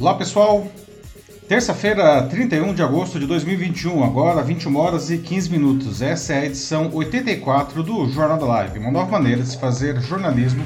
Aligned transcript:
Olá 0.00 0.14
pessoal, 0.14 0.64
terça-feira, 1.48 2.22
31 2.22 2.72
de 2.72 2.80
agosto 2.84 3.18
de 3.18 3.26
2021, 3.26 4.04
agora 4.04 4.44
21 4.44 4.76
horas 4.76 5.10
e 5.10 5.18
15 5.18 5.50
minutos. 5.50 6.00
Essa 6.00 6.34
é 6.34 6.38
a 6.38 6.46
edição 6.46 6.88
84 6.94 7.82
do 7.82 8.08
Jornal 8.08 8.38
da 8.38 8.46
Live, 8.46 8.78
uma 8.78 8.92
nova 8.92 9.10
maneira 9.10 9.42
de 9.42 9.48
se 9.48 9.58
fazer 9.58 10.00
jornalismo 10.00 10.64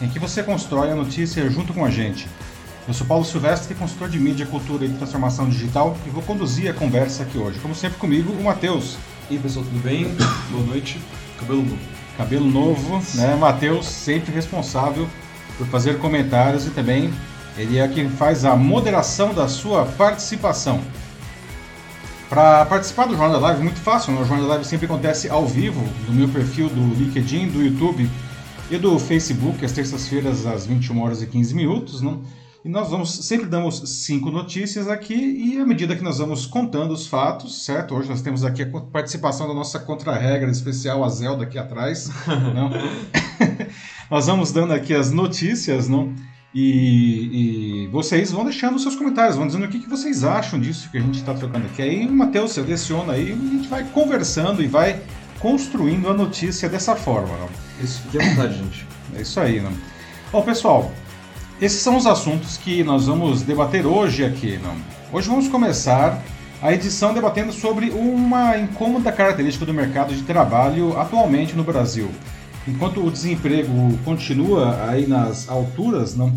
em 0.00 0.08
que 0.08 0.18
você 0.18 0.42
constrói 0.42 0.90
a 0.90 0.94
notícia 0.94 1.46
junto 1.50 1.74
com 1.74 1.84
a 1.84 1.90
gente. 1.90 2.26
Eu 2.88 2.94
sou 2.94 3.06
Paulo 3.06 3.22
Silvestre, 3.22 3.74
consultor 3.74 4.08
de 4.08 4.18
mídia, 4.18 4.46
cultura 4.46 4.86
e 4.86 4.88
transformação 4.88 5.46
digital 5.46 5.94
e 6.06 6.08
vou 6.08 6.22
conduzir 6.22 6.70
a 6.70 6.72
conversa 6.72 7.24
aqui 7.24 7.36
hoje. 7.36 7.58
Como 7.60 7.74
sempre 7.74 7.98
comigo, 7.98 8.32
o 8.32 8.42
Matheus. 8.42 8.96
E 9.28 9.34
aí 9.34 9.38
pessoal, 9.38 9.62
tudo 9.66 9.82
bem? 9.82 10.06
Boa 10.50 10.64
noite. 10.64 10.98
Cabelo 11.38 11.62
novo. 11.62 11.78
Cabelo 12.16 12.46
novo, 12.46 13.02
né? 13.14 13.36
Matheus, 13.36 13.84
sempre 13.84 14.32
responsável 14.32 15.06
por 15.58 15.66
fazer 15.66 15.98
comentários 15.98 16.66
e 16.66 16.70
também 16.70 17.12
ele 17.60 17.78
é 17.78 17.86
quem 17.86 18.08
faz 18.08 18.44
a 18.44 18.56
moderação 18.56 19.34
da 19.34 19.46
sua 19.46 19.84
participação. 19.84 20.80
Para 22.28 22.64
participar 22.64 23.06
do 23.06 23.16
Jornal 23.16 23.40
da 23.40 23.48
Live, 23.48 23.62
muito 23.62 23.80
fácil, 23.80 24.12
né? 24.12 24.20
o 24.20 24.24
Jornal 24.24 24.46
da 24.46 24.54
Live 24.54 24.64
sempre 24.64 24.86
acontece 24.86 25.28
ao 25.28 25.46
vivo, 25.46 25.82
no 26.08 26.14
meu 26.14 26.28
perfil 26.28 26.68
do 26.68 26.94
LinkedIn, 26.94 27.48
do 27.48 27.62
YouTube 27.62 28.08
e 28.70 28.78
do 28.78 28.98
Facebook, 28.98 29.64
às 29.64 29.72
terças-feiras, 29.72 30.46
às 30.46 30.64
21 30.64 31.02
horas 31.02 31.22
e 31.22 31.26
15 31.26 31.54
minutos. 31.54 32.00
Né? 32.00 32.16
E 32.64 32.68
nós 32.68 32.90
vamos 32.90 33.10
sempre 33.10 33.46
damos 33.46 33.80
cinco 34.04 34.30
notícias 34.30 34.88
aqui 34.88 35.14
e 35.14 35.58
à 35.58 35.66
medida 35.66 35.96
que 35.96 36.04
nós 36.04 36.18
vamos 36.18 36.46
contando 36.46 36.92
os 36.92 37.06
fatos, 37.06 37.64
certo? 37.64 37.94
Hoje 37.94 38.08
nós 38.08 38.22
temos 38.22 38.44
aqui 38.44 38.62
a 38.62 38.66
participação 38.66 39.48
da 39.48 39.54
nossa 39.54 39.78
contra-regra 39.78 40.50
especial, 40.50 41.02
a 41.02 41.08
Zelda 41.08 41.44
aqui 41.44 41.58
atrás. 41.58 42.10
não? 42.54 42.70
nós 44.10 44.26
vamos 44.26 44.52
dando 44.52 44.72
aqui 44.72 44.94
as 44.94 45.10
notícias, 45.10 45.88
não? 45.88 46.14
E, 46.52 47.84
e, 47.84 47.86
vocês 47.88 48.32
vão 48.32 48.44
deixando 48.44 48.78
seus 48.78 48.96
comentários, 48.96 49.36
vão 49.36 49.46
dizendo 49.46 49.66
o 49.66 49.68
que, 49.68 49.78
que 49.78 49.88
vocês 49.88 50.24
acham 50.24 50.58
disso 50.58 50.90
que 50.90 50.98
a 50.98 51.00
gente 51.00 51.18
está 51.18 51.32
trocando 51.32 51.66
aqui. 51.66 51.80
Aí 51.80 52.06
o 52.06 52.12
Matheus 52.12 52.52
seleciona 52.52 53.12
aí 53.12 53.28
e 53.28 53.32
a 53.32 53.56
gente 53.56 53.68
vai 53.68 53.84
conversando 53.84 54.60
e 54.60 54.66
vai 54.66 55.00
construindo 55.38 56.08
a 56.08 56.14
notícia 56.14 56.68
dessa 56.68 56.96
forma. 56.96 57.36
Não? 57.36 57.48
Isso, 57.80 58.02
fique 58.02 58.20
à 58.20 58.28
vontade, 58.28 58.58
gente. 58.58 58.86
É 59.16 59.22
isso 59.22 59.38
aí, 59.38 59.60
não? 59.60 59.72
Bom, 60.32 60.42
pessoal, 60.42 60.90
esses 61.60 61.80
são 61.80 61.96
os 61.96 62.06
assuntos 62.06 62.56
que 62.56 62.82
nós 62.82 63.06
vamos 63.06 63.42
debater 63.42 63.86
hoje 63.86 64.24
aqui. 64.24 64.58
Não? 64.60 64.76
Hoje 65.12 65.28
vamos 65.28 65.46
começar 65.46 66.20
a 66.60 66.72
edição 66.72 67.14
debatendo 67.14 67.52
sobre 67.52 67.90
uma 67.90 68.58
incômoda 68.58 69.12
característica 69.12 69.64
do 69.64 69.72
mercado 69.72 70.12
de 70.12 70.22
trabalho 70.22 70.98
atualmente 70.98 71.54
no 71.54 71.62
Brasil 71.62 72.10
enquanto 72.70 73.04
o 73.04 73.10
desemprego 73.10 73.98
continua 74.04 74.88
aí 74.88 75.06
nas 75.06 75.48
alturas, 75.48 76.14
não, 76.14 76.34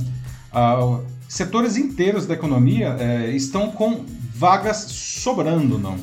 ah, 0.51 0.99
setores 1.27 1.77
inteiros 1.77 2.25
da 2.25 2.33
economia 2.33 2.95
eh, 2.99 3.31
estão 3.31 3.71
com 3.71 4.05
vagas 4.35 4.77
sobrando, 4.77 5.79
não. 5.79 5.97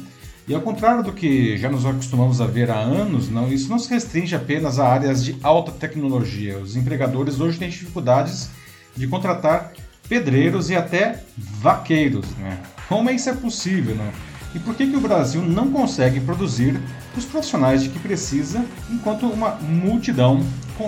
E 0.49 0.55
ao 0.55 0.61
contrário 0.61 1.05
do 1.05 1.13
que 1.13 1.57
já 1.57 1.71
nos 1.71 1.87
acostumamos 1.87 2.41
a 2.41 2.47
ver 2.47 2.71
há 2.71 2.79
anos, 2.79 3.29
não, 3.29 3.53
isso 3.53 3.69
não 3.69 3.79
se 3.79 3.89
restringe 3.89 4.35
apenas 4.35 4.81
a 4.81 4.89
áreas 4.89 5.25
de 5.25 5.37
alta 5.43 5.71
tecnologia. 5.71 6.59
Os 6.59 6.75
empregadores 6.75 7.39
hoje 7.39 7.59
têm 7.59 7.69
dificuldades 7.69 8.51
de 8.97 9.07
contratar 9.07 9.73
pedreiros 10.09 10.71
e 10.71 10.75
até 10.75 11.23
vaqueiros. 11.39 12.29
Né? 12.39 12.59
Como 12.89 13.09
isso 13.11 13.29
é 13.31 13.35
possível? 13.35 13.95
Não? 13.95 14.11
E 14.53 14.59
por 14.59 14.75
que, 14.75 14.89
que 14.89 14.97
o 14.97 15.01
Brasil 15.01 15.41
não 15.43 15.71
consegue 15.71 16.19
produzir 16.19 16.81
os 17.17 17.25
profissionais 17.25 17.83
de 17.83 17.89
que 17.89 17.99
precisa, 17.99 18.65
enquanto 18.91 19.27
uma 19.27 19.53
multidão 19.57 20.45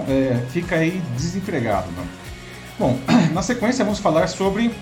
é, 0.09 0.45
fica 0.51 0.77
aí 0.77 1.03
desempregado? 1.17 1.91
Né? 1.93 2.07
Bom, 2.79 2.99
na 3.33 3.43
sequência 3.43 3.85
vamos 3.85 4.01
falar 4.01 4.27
sobre 4.29 4.73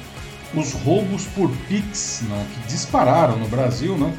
os 0.55 0.73
roubos 0.73 1.27
por 1.27 1.51
Pix, 1.69 2.23
não, 2.29 2.45
que 2.45 2.69
dispararam 2.69 3.37
no 3.37 3.49
Brasil, 3.49 3.97
não, 3.97 4.13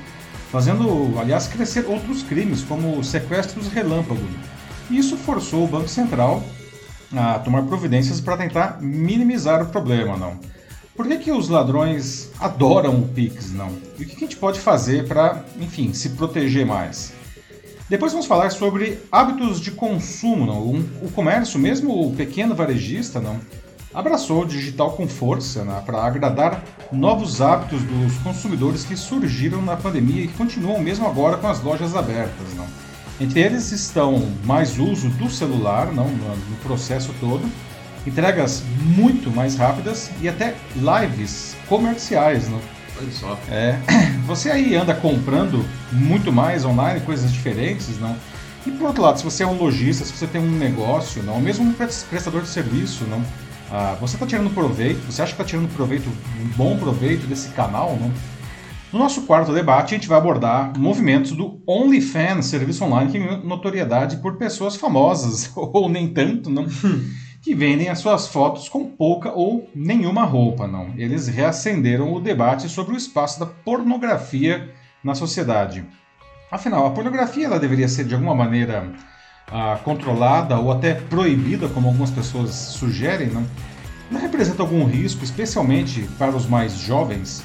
fazendo, 0.52 1.14
aliás, 1.20 1.48
crescer 1.48 1.86
outros 1.86 2.24
crimes, 2.24 2.64
como 2.64 3.04
sequestros 3.04 3.68
relâmpago. 3.68 4.22
Isso 4.90 5.16
forçou 5.16 5.64
o 5.64 5.68
Banco 5.68 5.88
Central 5.88 6.44
a 7.16 7.40
tomar 7.40 7.64
providências 7.64 8.22
para 8.22 8.38
tentar 8.38 8.78
minimizar 8.82 9.62
o 9.62 9.68
problema. 9.68 10.18
Não. 10.18 10.40
Por 10.96 11.08
que, 11.08 11.18
que 11.18 11.32
os 11.32 11.48
ladrões 11.48 12.30
adoram 12.40 13.00
o 13.00 13.08
Pix, 13.08 13.52
não? 13.52 13.70
E 13.98 14.04
o 14.04 14.06
que 14.06 14.16
a 14.16 14.20
gente 14.20 14.36
pode 14.36 14.60
fazer 14.60 15.08
para, 15.08 15.44
enfim, 15.60 15.94
se 15.94 16.10
proteger 16.10 16.66
mais? 16.66 17.14
Depois 17.90 18.12
vamos 18.12 18.28
falar 18.28 18.52
sobre 18.52 19.00
hábitos 19.12 19.60
de 19.60 19.72
consumo, 19.72 20.46
não? 20.46 20.62
o 21.02 21.12
comércio, 21.14 21.60
mesmo 21.60 22.08
o 22.08 22.16
pequeno 22.16 22.56
varejista, 22.56 23.20
não, 23.20 23.40
abraçou 23.94 24.44
o 24.44 24.46
digital 24.46 24.92
com 24.94 25.08
força 25.08 25.64
né, 25.64 25.82
para 25.86 26.02
agradar 26.02 26.64
novos 26.92 27.42
hábitos 27.42 27.84
dos 27.84 28.18
consumidores 28.20 28.86
que 28.86 28.96
surgiram 28.96 29.62
na 29.62 29.76
pandemia 29.76 30.24
e 30.24 30.28
que 30.28 30.38
continuam 30.38 30.80
mesmo 30.80 31.06
agora 31.06 31.38
com 31.38 31.48
as 31.48 31.62
lojas 31.62 31.96
abertas. 31.96 32.54
Não? 32.56 32.66
Entre 33.20 33.42
eles 33.42 33.72
estão 33.72 34.26
mais 34.46 34.80
uso 34.80 35.10
do 35.10 35.30
celular 35.30 35.92
não, 35.92 36.08
no 36.08 36.58
processo 36.64 37.14
todo, 37.20 37.44
entregas 38.06 38.64
muito 38.82 39.30
mais 39.30 39.56
rápidas 39.56 40.12
e 40.22 40.28
até 40.28 40.56
lives 40.76 41.56
comerciais, 41.68 42.48
né? 42.50 42.60
Olha 43.00 43.12
só. 43.12 43.40
É, 43.50 43.78
você 44.26 44.50
aí 44.50 44.76
anda 44.76 44.94
comprando 44.94 45.66
muito 45.92 46.32
mais 46.32 46.66
online, 46.66 47.00
coisas 47.02 47.32
diferentes, 47.32 48.00
não? 48.00 48.16
E 48.66 48.72
por 48.72 48.88
outro 48.88 49.02
lado, 49.02 49.18
se 49.18 49.24
você 49.24 49.44
é 49.44 49.48
um 49.48 49.58
lojista, 49.58 50.06
se 50.06 50.14
você 50.14 50.28
tem 50.28 50.40
um 50.40 50.52
negócio, 50.52 51.24
não, 51.24 51.40
mesmo 51.40 51.66
um 51.66 51.74
prestador 51.74 52.42
de 52.44 52.48
serviço, 52.48 53.06
não, 53.06 53.24
ah, 53.72 53.96
você 54.00 54.16
está 54.16 54.28
tirando 54.28 54.54
proveito, 54.54 55.00
você 55.10 55.22
acha 55.22 55.34
que 55.34 55.42
está 55.42 55.50
tirando 55.50 55.74
proveito, 55.74 56.10
um 56.10 56.48
bom 56.56 56.78
proveito 56.78 57.26
desse 57.26 57.50
canal, 57.50 57.98
não? 58.00 58.12
No 58.92 59.00
nosso 59.00 59.22
quarto 59.22 59.54
debate, 59.54 59.96
a 59.96 59.98
gente 59.98 60.08
vai 60.08 60.18
abordar 60.18 60.78
movimentos 60.78 61.32
do 61.32 61.62
OnlyFans, 61.66 62.48
serviço 62.48 62.84
online 62.84 63.10
que 63.10 63.18
ganhou 63.18 63.38
notoriedade 63.38 64.18
por 64.18 64.36
pessoas 64.36 64.76
famosas, 64.76 65.50
ou 65.56 65.88
nem 65.88 66.10
tanto, 66.10 66.50
não? 66.50 66.68
que 67.42 67.56
vendem 67.56 67.90
as 67.90 68.00
suas 68.00 68.28
fotos 68.28 68.70
com 68.70 68.86
pouca 68.86 69.32
ou 69.32 69.68
nenhuma 69.74 70.24
roupa, 70.24 70.68
não. 70.68 70.94
Eles 70.96 71.28
reacenderam 71.28 72.14
o 72.14 72.22
debate 72.22 72.70
sobre 72.70 72.94
o 72.94 72.98
espaço 72.98 73.40
da 73.40 73.48
pornografia 73.48 74.72
na 75.04 75.16
sociedade. 75.16 75.84
Afinal, 76.52 76.86
a 76.86 76.92
pornografia 76.92 77.48
ela 77.48 77.60
deveria 77.60 77.88
ser 77.88 78.06
de 78.06 78.14
alguma 78.14 78.36
maneira 78.36 78.88
ah, 79.52 79.80
controlada 79.84 80.60
ou 80.60 80.72
até 80.72 80.94
proibida, 80.94 81.68
como 81.68 81.88
algumas 81.88 82.12
pessoas 82.12 82.52
sugerem, 82.52 83.30
não? 83.30 83.46
Representa 84.20 84.62
algum 84.62 84.86
risco, 84.86 85.24
especialmente 85.24 86.02
para 86.20 86.36
os 86.36 86.46
mais 86.46 86.78
jovens? 86.78 87.44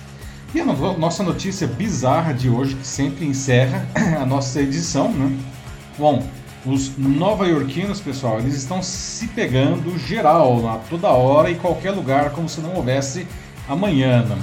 E 0.54 0.60
a 0.60 0.64
no 0.64 0.98
nossa 0.98 1.22
notícia 1.22 1.66
bizarra 1.66 2.34
de 2.34 2.50
hoje, 2.50 2.74
que 2.74 2.86
sempre 2.86 3.24
encerra 3.24 3.86
a 4.20 4.26
nossa 4.26 4.60
edição, 4.60 5.10
né? 5.12 5.38
Bom, 5.96 6.26
os 6.66 6.96
nova-iorquinos, 6.98 8.00
pessoal, 8.00 8.40
eles 8.40 8.54
estão 8.54 8.82
se 8.82 9.28
pegando 9.28 9.96
geral, 9.98 10.68
a 10.68 10.78
toda 10.78 11.08
hora 11.10 11.50
e 11.50 11.54
qualquer 11.54 11.92
lugar, 11.92 12.30
como 12.30 12.48
se 12.48 12.60
não 12.60 12.74
houvesse 12.74 13.26
amanhã. 13.68 14.24
Não? 14.24 14.38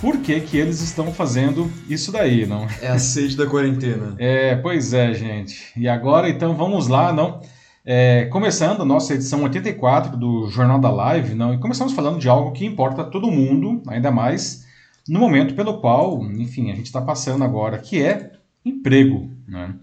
Por 0.00 0.18
que, 0.18 0.40
que 0.40 0.56
eles 0.56 0.80
estão 0.80 1.12
fazendo 1.12 1.70
isso 1.88 2.10
daí, 2.10 2.46
não? 2.46 2.66
É 2.80 2.88
a 2.88 2.98
sede 2.98 3.36
da 3.36 3.46
quarentena. 3.46 4.14
É, 4.18 4.56
pois 4.56 4.92
é, 4.92 5.14
gente. 5.14 5.72
E 5.76 5.88
agora, 5.88 6.28
então, 6.28 6.56
vamos 6.56 6.88
lá, 6.88 7.12
não? 7.12 7.40
É, 7.84 8.26
começando 8.26 8.82
a 8.82 8.84
nossa 8.84 9.14
edição 9.14 9.42
84 9.42 10.16
do 10.16 10.48
Jornal 10.50 10.78
da 10.78 10.90
Live, 10.90 11.34
não? 11.34 11.54
E 11.54 11.58
começamos 11.58 11.92
falando 11.92 12.18
de 12.18 12.28
algo 12.28 12.52
que 12.52 12.64
importa 12.66 13.02
a 13.02 13.04
todo 13.04 13.30
mundo, 13.30 13.82
ainda 13.86 14.10
mais 14.10 14.66
no 15.08 15.18
momento 15.18 15.54
pelo 15.54 15.80
qual, 15.80 16.22
enfim, 16.32 16.70
a 16.70 16.74
gente 16.74 16.86
está 16.86 17.00
passando 17.00 17.44
agora, 17.44 17.78
que 17.78 18.02
é 18.02 18.32
emprego, 18.64 19.30
né? 19.48 19.74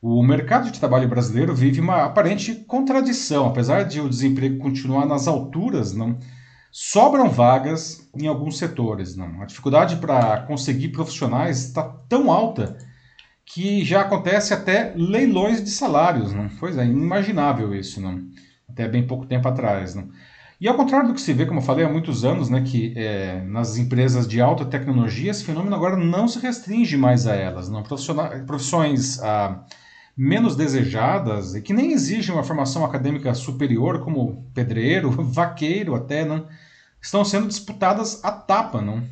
O 0.00 0.22
mercado 0.22 0.70
de 0.70 0.78
trabalho 0.78 1.08
brasileiro 1.08 1.54
vive 1.54 1.80
uma 1.80 2.04
aparente 2.04 2.54
contradição, 2.54 3.48
apesar 3.48 3.82
de 3.82 4.00
o 4.00 4.08
desemprego 4.08 4.58
continuar 4.58 5.04
nas 5.06 5.26
alturas, 5.26 5.92
não 5.92 6.16
sobram 6.70 7.28
vagas 7.28 8.08
em 8.16 8.28
alguns 8.28 8.58
setores, 8.58 9.16
não. 9.16 9.42
A 9.42 9.46
dificuldade 9.46 9.96
para 9.96 10.42
conseguir 10.42 10.90
profissionais 10.90 11.64
está 11.64 11.82
tão 11.82 12.30
alta 12.30 12.78
que 13.44 13.84
já 13.84 14.02
acontece 14.02 14.54
até 14.54 14.92
leilões 14.94 15.64
de 15.64 15.70
salários, 15.70 16.32
não? 16.32 16.48
Pois 16.60 16.76
é, 16.78 16.84
inimaginável 16.84 17.74
isso, 17.74 18.00
não? 18.00 18.22
Até 18.68 18.86
bem 18.86 19.06
pouco 19.06 19.26
tempo 19.26 19.48
atrás, 19.48 19.94
não? 19.94 20.08
E 20.60 20.68
ao 20.68 20.74
contrário 20.76 21.08
do 21.08 21.14
que 21.14 21.20
se 21.20 21.32
vê, 21.32 21.46
como 21.46 21.60
eu 21.60 21.64
falei 21.64 21.84
há 21.84 21.88
muitos 21.88 22.24
anos, 22.24 22.50
né, 22.50 22.62
que 22.62 22.92
é, 22.96 23.42
nas 23.44 23.76
empresas 23.76 24.26
de 24.26 24.40
alta 24.40 24.64
tecnologia 24.64 25.30
esse 25.30 25.44
fenômeno 25.44 25.74
agora 25.74 25.96
não 25.96 26.26
se 26.26 26.38
restringe 26.40 26.96
mais 26.96 27.26
a 27.28 27.34
elas, 27.34 27.68
não 27.68 27.82
profissões 27.82 29.22
ah, 29.22 29.64
menos 30.18 30.56
desejadas 30.56 31.54
e 31.54 31.62
que 31.62 31.72
nem 31.72 31.92
exigem 31.92 32.34
uma 32.34 32.42
formação 32.42 32.84
acadêmica 32.84 33.32
superior, 33.34 34.00
como 34.00 34.44
pedreiro, 34.52 35.12
vaqueiro 35.22 35.94
até, 35.94 36.24
não, 36.24 36.44
estão 37.00 37.24
sendo 37.24 37.46
disputadas 37.46 38.24
a 38.24 38.32
tapa. 38.32 38.82
Não? 38.82 39.04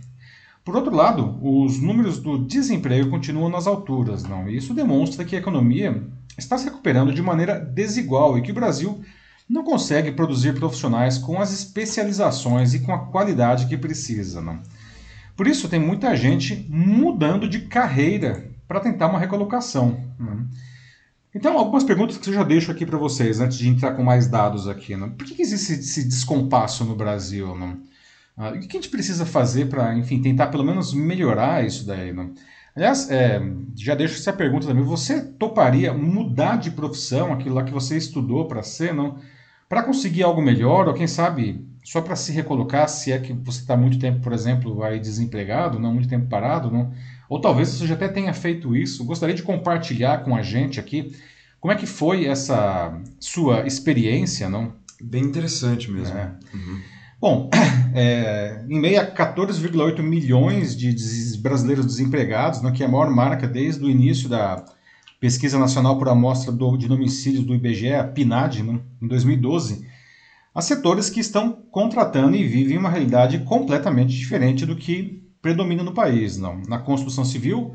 Por 0.64 0.74
outro 0.74 0.92
lado, 0.92 1.38
os 1.40 1.80
números 1.80 2.18
do 2.18 2.44
desemprego 2.44 3.08
continuam 3.08 3.48
nas 3.48 3.68
alturas. 3.68 4.24
Não? 4.24 4.48
E 4.48 4.56
isso 4.56 4.74
demonstra 4.74 5.24
que 5.24 5.36
a 5.36 5.38
economia 5.38 6.02
está 6.36 6.58
se 6.58 6.64
recuperando 6.64 7.14
de 7.14 7.22
maneira 7.22 7.60
desigual 7.60 8.36
e 8.36 8.42
que 8.42 8.50
o 8.50 8.54
Brasil 8.54 9.00
não 9.48 9.62
consegue 9.62 10.10
produzir 10.10 10.54
profissionais 10.54 11.18
com 11.18 11.40
as 11.40 11.52
especializações 11.52 12.74
e 12.74 12.80
com 12.80 12.92
a 12.92 12.98
qualidade 12.98 13.66
que 13.66 13.76
precisa. 13.76 14.42
Não? 14.42 14.58
Por 15.36 15.46
isso, 15.46 15.68
tem 15.68 15.78
muita 15.78 16.16
gente 16.16 16.66
mudando 16.68 17.48
de 17.48 17.60
carreira 17.60 18.50
para 18.66 18.80
tentar 18.80 19.06
uma 19.06 19.20
recolocação. 19.20 20.00
Né? 20.18 20.46
Então, 21.36 21.58
algumas 21.58 21.84
perguntas 21.84 22.16
que 22.16 22.30
eu 22.30 22.32
já 22.32 22.42
deixo 22.42 22.70
aqui 22.70 22.86
para 22.86 22.96
vocês, 22.96 23.40
antes 23.40 23.58
de 23.58 23.68
entrar 23.68 23.92
com 23.92 24.02
mais 24.02 24.26
dados 24.26 24.66
aqui. 24.66 24.96
Né? 24.96 25.12
Por 25.18 25.26
que, 25.26 25.42
existe 25.42 25.74
esse 25.74 26.08
descompasso 26.08 26.82
no 26.82 26.96
Brasil? 26.96 27.54
Né? 27.54 27.76
Ah, 28.34 28.48
o 28.52 28.58
que 28.58 28.74
a 28.74 28.80
gente 28.80 28.88
precisa 28.88 29.26
fazer 29.26 29.66
para, 29.68 29.94
enfim, 29.98 30.22
tentar 30.22 30.46
pelo 30.46 30.64
menos 30.64 30.94
melhorar 30.94 31.62
isso 31.62 31.86
daí? 31.86 32.10
Né? 32.10 32.30
Aliás, 32.74 33.10
é, 33.10 33.38
já 33.76 33.94
deixo 33.94 34.14
essa 34.14 34.32
pergunta 34.32 34.66
também. 34.66 34.82
Você 34.82 35.20
toparia 35.20 35.92
mudar 35.92 36.56
de 36.56 36.70
profissão, 36.70 37.34
aquilo 37.34 37.56
lá 37.56 37.64
que 37.64 37.72
você 37.72 37.98
estudou 37.98 38.48
para 38.48 38.62
ser, 38.62 38.94
não? 38.94 39.18
Para 39.68 39.82
conseguir 39.82 40.22
algo 40.22 40.40
melhor, 40.40 40.88
ou 40.88 40.94
quem 40.94 41.06
sabe 41.06 41.62
só 41.84 42.00
para 42.00 42.16
se 42.16 42.32
recolocar, 42.32 42.88
se 42.88 43.12
é 43.12 43.18
que 43.18 43.34
você 43.34 43.60
está 43.60 43.76
muito 43.76 43.98
tempo, 43.98 44.20
por 44.20 44.32
exemplo, 44.32 44.82
aí 44.82 44.98
desempregado, 44.98 45.78
não 45.78 45.92
muito 45.92 46.08
tempo 46.08 46.28
parado, 46.30 46.70
não? 46.70 46.92
Ou 47.28 47.40
talvez 47.40 47.68
você 47.68 47.86
já 47.86 47.94
até 47.94 48.08
tenha 48.08 48.32
feito 48.32 48.76
isso. 48.76 49.04
Gostaria 49.04 49.34
de 49.34 49.42
compartilhar 49.42 50.18
com 50.18 50.34
a 50.34 50.42
gente 50.42 50.78
aqui 50.78 51.12
como 51.60 51.72
é 51.72 51.76
que 51.76 51.86
foi 51.86 52.26
essa 52.26 52.96
sua 53.18 53.66
experiência, 53.66 54.48
não? 54.48 54.74
Bem 55.02 55.24
interessante 55.24 55.90
mesmo. 55.90 56.16
É. 56.16 56.32
Uhum. 56.54 56.80
Bom, 57.20 57.50
é, 57.94 58.64
em 58.68 58.78
meio 58.78 59.00
a 59.00 59.06
14,8 59.06 60.00
milhões 60.02 60.76
de 60.76 60.94
brasileiros 61.38 61.86
desempregados, 61.86 62.62
né, 62.62 62.70
que 62.70 62.82
é 62.82 62.86
a 62.86 62.88
maior 62.88 63.10
marca 63.10 63.48
desde 63.48 63.84
o 63.84 63.90
início 63.90 64.28
da 64.28 64.64
Pesquisa 65.18 65.58
Nacional 65.58 65.98
por 65.98 66.08
Amostra 66.08 66.52
do, 66.52 66.76
de 66.76 66.86
Domicílios 66.86 67.44
do 67.44 67.54
IBGE, 67.54 67.94
a 67.94 68.04
PNAD, 68.04 68.62
né, 68.62 68.78
em 69.02 69.08
2012, 69.08 69.86
há 70.54 70.62
setores 70.62 71.10
que 71.10 71.20
estão 71.20 71.52
contratando 71.70 72.36
e 72.36 72.46
vivem 72.46 72.78
uma 72.78 72.90
realidade 72.90 73.40
completamente 73.40 74.16
diferente 74.16 74.64
do 74.64 74.76
que 74.76 75.25
predomina 75.46 75.84
no 75.84 75.92
país. 75.92 76.36
Não. 76.36 76.60
Na 76.66 76.78
construção 76.78 77.24
civil, 77.24 77.74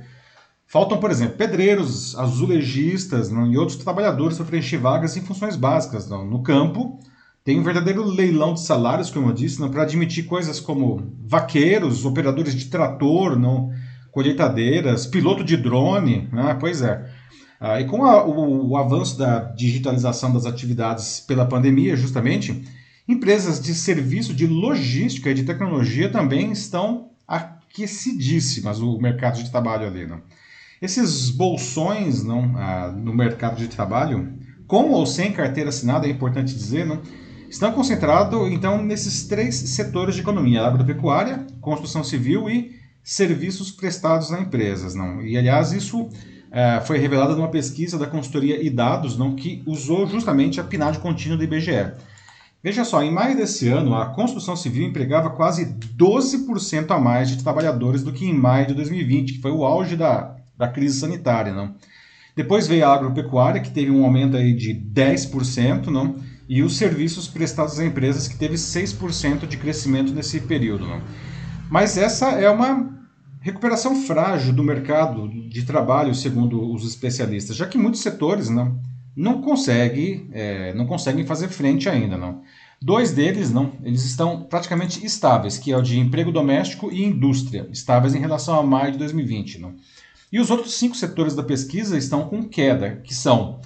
faltam, 0.67 0.97
por 0.97 1.09
exemplo, 1.09 1.37
pedreiros, 1.37 2.17
azulejistas 2.17 3.31
não, 3.31 3.49
e 3.49 3.57
outros 3.57 3.77
trabalhadores 3.77 4.37
para 4.37 4.45
preencher 4.45 4.77
vagas 4.77 5.15
em 5.15 5.21
funções 5.21 5.55
básicas. 5.55 6.09
Não. 6.09 6.25
No 6.25 6.43
campo, 6.43 6.99
tem 7.45 7.57
um 7.57 7.63
verdadeiro 7.63 8.03
leilão 8.03 8.53
de 8.53 8.61
salários, 8.61 9.09
como 9.09 9.29
eu 9.29 9.33
disse, 9.33 9.65
para 9.69 9.83
admitir 9.83 10.25
coisas 10.25 10.59
como 10.59 11.13
vaqueiros, 11.25 12.03
operadores 12.03 12.53
de 12.53 12.65
trator, 12.65 13.39
não, 13.39 13.71
colheitadeiras, 14.11 15.07
piloto 15.07 15.45
de 15.45 15.55
drone. 15.55 16.27
Né? 16.31 16.57
Pois 16.59 16.81
é. 16.81 17.09
Ah, 17.57 17.79
e 17.79 17.85
com 17.85 18.03
a, 18.03 18.25
o, 18.25 18.71
o, 18.71 18.75
avanço 18.75 19.17
da 19.17 19.39
digitalização 19.53 20.33
das 20.33 20.45
atividades 20.45 21.19
pela 21.21 21.45
pandemia, 21.45 21.95
justamente, 21.95 22.67
empresas 23.07 23.61
de 23.61 23.73
serviço, 23.75 24.33
de 24.33 24.47
logística 24.47 25.29
e 25.29 25.33
de 25.35 25.43
tecnologia 25.43 26.09
também 26.09 26.51
estão 26.51 27.11
aquecidíssimas 27.71 28.79
o 28.81 28.99
mercado 28.99 29.41
de 29.41 29.49
trabalho 29.49 29.87
ali. 29.87 30.05
Não? 30.05 30.21
Esses 30.81 31.29
bolsões 31.29 32.23
não, 32.23 32.57
ah, 32.57 32.91
no 32.95 33.13
mercado 33.13 33.57
de 33.57 33.67
trabalho, 33.67 34.33
com 34.67 34.91
ou 34.91 35.05
sem 35.05 35.31
carteira 35.31 35.69
assinada, 35.69 36.07
é 36.07 36.09
importante 36.09 36.53
dizer, 36.53 36.85
não, 36.85 37.01
estão 37.49 37.71
concentrados 37.71 38.51
então 38.51 38.83
nesses 38.83 39.27
três 39.27 39.55
setores 39.55 40.15
de 40.15 40.21
economia: 40.21 40.61
agropecuária, 40.61 41.45
construção 41.61 42.03
civil 42.03 42.49
e 42.49 42.75
serviços 43.03 43.71
prestados 43.71 44.31
a 44.31 44.39
empresas. 44.39 44.93
Não? 44.93 45.21
E 45.21 45.37
aliás, 45.37 45.71
isso 45.71 46.09
é, 46.51 46.81
foi 46.81 46.97
revelado 46.97 47.35
numa 47.35 47.49
pesquisa 47.49 47.97
da 47.97 48.07
consultoria 48.07 48.61
e 48.61 48.69
dados, 48.69 49.17
não, 49.17 49.35
que 49.35 49.63
usou 49.65 50.05
justamente 50.07 50.59
a 50.59 50.63
PNAD 50.63 50.99
contínua 50.99 51.37
do 51.37 51.43
IBGE. 51.43 51.93
Veja 52.63 52.85
só, 52.85 53.01
em 53.01 53.11
maio 53.11 53.35
desse 53.35 53.67
ano, 53.67 53.95
a 53.95 54.07
construção 54.07 54.55
civil 54.55 54.87
empregava 54.87 55.31
quase 55.31 55.73
12% 55.97 56.91
a 56.91 56.99
mais 56.99 57.29
de 57.29 57.41
trabalhadores 57.41 58.03
do 58.03 58.13
que 58.13 58.25
em 58.25 58.33
maio 58.33 58.67
de 58.67 58.75
2020, 58.75 59.33
que 59.33 59.41
foi 59.41 59.51
o 59.51 59.65
auge 59.65 59.95
da, 59.95 60.35
da 60.55 60.67
crise 60.67 60.99
sanitária. 60.99 61.53
Não? 61.53 61.73
Depois 62.35 62.67
veio 62.67 62.85
a 62.85 62.93
agropecuária, 62.93 63.61
que 63.61 63.71
teve 63.71 63.89
um 63.89 64.05
aumento 64.05 64.37
aí 64.37 64.53
de 64.53 64.75
10%, 64.75 65.87
não? 65.87 66.15
e 66.47 66.61
os 66.61 66.77
serviços 66.77 67.27
prestados 67.27 67.79
a 67.79 67.85
empresas, 67.85 68.27
que 68.27 68.37
teve 68.37 68.55
6% 68.55 69.47
de 69.47 69.57
crescimento 69.57 70.13
nesse 70.13 70.39
período. 70.41 70.85
Não? 70.85 71.01
Mas 71.69 71.97
essa 71.97 72.31
é 72.31 72.49
uma 72.49 72.91
recuperação 73.39 74.03
frágil 74.03 74.53
do 74.53 74.63
mercado 74.63 75.27
de 75.49 75.63
trabalho, 75.63 76.13
segundo 76.13 76.71
os 76.71 76.85
especialistas, 76.85 77.55
já 77.55 77.65
que 77.65 77.77
muitos 77.77 78.01
setores 78.01 78.49
não, 78.49 78.79
não, 79.15 79.41
conseguem, 79.41 80.29
é, 80.31 80.73
não 80.73 80.85
conseguem 80.85 81.25
fazer 81.25 81.49
frente 81.49 81.89
ainda. 81.89 82.17
Não. 82.17 82.41
Dois 82.81 83.11
deles 83.11 83.51
não, 83.51 83.73
eles 83.83 84.03
estão 84.03 84.43
praticamente 84.43 85.05
estáveis, 85.05 85.57
que 85.57 85.71
é 85.71 85.77
o 85.77 85.81
de 85.81 85.99
emprego 85.99 86.31
doméstico 86.31 86.91
e 86.91 87.03
indústria, 87.03 87.67
estáveis 87.71 88.15
em 88.15 88.19
relação 88.19 88.59
a 88.59 88.63
maio 88.63 88.93
de 88.93 88.97
2020. 88.97 89.59
Não. 89.59 89.75
E 90.31 90.39
os 90.39 90.49
outros 90.49 90.73
cinco 90.75 90.95
setores 90.95 91.35
da 91.35 91.43
pesquisa 91.43 91.97
estão 91.97 92.27
com 92.27 92.43
queda, 92.43 93.01
que 93.03 93.13
são 93.13 93.59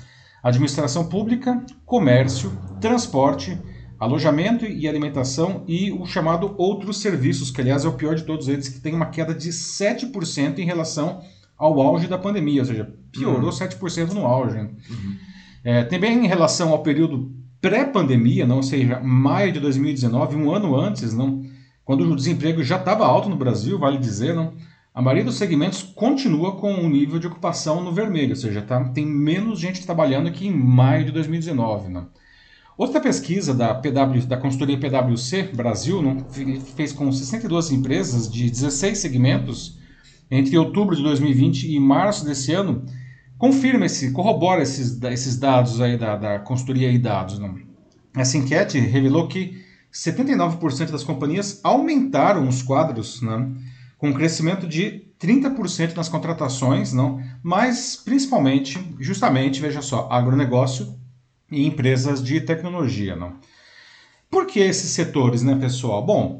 administração 0.43 1.07
pública, 1.07 1.63
comércio, 1.85 2.51
transporte, 2.81 3.57
alojamento 3.99 4.65
e 4.65 4.87
alimentação 4.87 5.63
e 5.67 5.91
o 5.91 6.05
chamado 6.05 6.53
outros 6.57 6.99
serviços, 6.99 7.49
que 7.49 7.61
aliás 7.61 7.85
é 7.85 7.87
o 7.87 7.93
pior 7.93 8.15
de 8.15 8.23
todos 8.23 8.47
eles, 8.47 8.67
que 8.67 8.79
tem 8.79 8.93
uma 8.93 9.07
queda 9.07 9.33
de 9.33 9.49
7% 9.49 10.59
em 10.59 10.65
relação 10.65 11.21
ao 11.57 11.79
auge 11.81 12.07
da 12.07 12.17
pandemia, 12.17 12.61
ou 12.61 12.65
seja, 12.65 12.93
piorou 13.11 13.49
uhum. 13.49 13.57
7% 13.57 14.11
no 14.11 14.25
auge. 14.25 14.57
Uhum. 14.57 15.17
É, 15.65 15.83
também 15.83 16.23
em 16.23 16.27
relação 16.27 16.69
ao 16.69 16.83
período 16.83 17.33
pré-pandemia, 17.59 18.45
não, 18.45 18.57
ou 18.57 18.63
seja, 18.63 18.99
maio 18.99 19.51
de 19.51 19.59
2019, 19.59 20.35
um 20.35 20.51
ano 20.51 20.79
antes, 20.79 21.11
não, 21.11 21.43
quando 21.83 22.01
o 22.01 22.15
desemprego 22.15 22.63
já 22.63 22.77
estava 22.77 23.03
alto 23.03 23.27
no 23.27 23.35
Brasil, 23.35 23.79
vale 23.79 23.97
dizer, 23.97 24.35
não, 24.35 24.53
a 24.93 25.01
maioria 25.01 25.25
dos 25.25 25.37
segmentos 25.37 25.81
continua 25.81 26.55
com 26.55 26.71
um 26.71 26.87
nível 26.87 27.17
de 27.17 27.25
ocupação 27.25 27.83
no 27.83 27.91
vermelho, 27.91 28.29
ou 28.29 28.35
seja, 28.35 28.61
tá, 28.61 28.83
tem 28.89 29.07
menos 29.07 29.59
gente 29.59 29.83
trabalhando 29.83 30.31
que 30.31 30.47
em 30.47 30.55
maio 30.55 31.05
de 31.05 31.11
2019. 31.11 31.89
Não. 31.89 32.09
Outra 32.77 33.01
pesquisa 33.01 33.51
da, 33.51 33.73
PW, 33.73 34.27
da 34.27 34.37
consultoria 34.37 34.77
PwC 34.77 35.49
Brasil 35.55 36.01
não, 36.01 36.25
fez 36.75 36.93
com 36.93 37.11
62 37.11 37.71
empresas 37.71 38.31
de 38.31 38.49
16 38.49 38.97
segmentos 38.97 39.79
entre 40.29 40.57
outubro 40.57 40.95
de 40.95 41.01
2020 41.01 41.73
e 41.73 41.79
março 41.79 42.23
desse 42.23 42.53
ano, 42.53 42.85
confirma 43.37 43.85
esse, 43.85 44.11
corrobora 44.11 44.61
esses, 44.61 45.01
esses 45.03 45.37
dados 45.37 45.81
aí 45.81 45.97
da, 45.97 46.15
da 46.15 46.39
consultoria 46.39 46.91
e 46.91 46.97
dados. 46.97 47.39
Não? 47.39 47.57
Essa 48.15 48.37
enquete 48.37 48.79
revelou 48.79 49.27
que 49.27 49.63
79% 49.93 50.91
das 50.91 51.03
companhias 51.03 51.59
aumentaram 51.63 52.47
os 52.47 52.61
quadros, 52.61 53.21
né, 53.21 53.49
com 53.97 54.09
um 54.09 54.13
crescimento 54.13 54.67
de 54.67 55.05
30% 55.19 55.95
nas 55.95 56.09
contratações, 56.09 56.91
não, 56.91 57.21
mas 57.41 57.95
principalmente, 57.95 58.77
justamente, 58.99 59.61
veja 59.61 59.81
só, 59.81 60.09
agronegócio 60.11 60.99
e 61.49 61.65
empresas 61.65 62.21
de 62.21 62.41
tecnologia. 62.41 63.15
Não? 63.15 63.35
Por 64.29 64.45
que 64.45 64.59
esses 64.59 64.91
setores, 64.91 65.41
né, 65.43 65.55
pessoal? 65.55 66.05
Bom, 66.05 66.37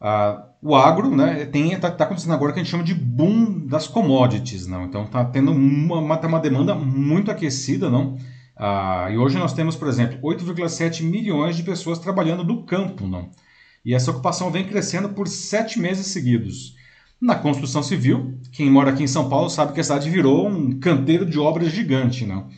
uh, 0.00 0.53
o 0.64 0.74
agro 0.74 1.14
né, 1.14 1.42
está 1.42 1.90
tá 1.90 2.04
acontecendo 2.04 2.32
agora 2.32 2.50
o 2.50 2.54
que 2.54 2.60
a 2.60 2.62
gente 2.62 2.70
chama 2.70 2.82
de 2.82 2.94
boom 2.94 3.66
das 3.66 3.86
commodities. 3.86 4.66
Não? 4.66 4.84
Então 4.84 5.04
está 5.04 5.22
tendo 5.22 5.52
uma, 5.52 5.98
uma, 5.98 6.18
uma, 6.18 6.40
demanda 6.40 6.74
muito 6.74 7.30
aquecida. 7.30 7.90
Não? 7.90 8.14
Uh, 8.56 9.12
e 9.12 9.18
hoje 9.18 9.36
nós 9.36 9.52
temos, 9.52 9.76
por 9.76 9.88
exemplo, 9.88 10.18
8,7 10.22 11.02
milhões 11.02 11.54
de 11.54 11.62
pessoas 11.62 11.98
trabalhando 11.98 12.42
no 12.42 12.64
campo. 12.64 13.06
Não? 13.06 13.28
E 13.84 13.92
essa 13.92 14.10
ocupação 14.10 14.50
vem 14.50 14.66
crescendo 14.66 15.10
por 15.10 15.28
sete 15.28 15.78
meses 15.78 16.06
seguidos. 16.06 16.74
Na 17.20 17.34
construção 17.34 17.82
civil, 17.82 18.38
quem 18.50 18.70
mora 18.70 18.90
aqui 18.90 19.02
em 19.02 19.06
São 19.06 19.28
Paulo 19.28 19.50
sabe 19.50 19.74
que 19.74 19.80
a 19.80 19.84
cidade 19.84 20.08
virou 20.08 20.48
um 20.48 20.78
canteiro 20.78 21.26
de 21.26 21.38
obras 21.38 21.70
gigante. 21.72 22.24
Não? 22.24 22.48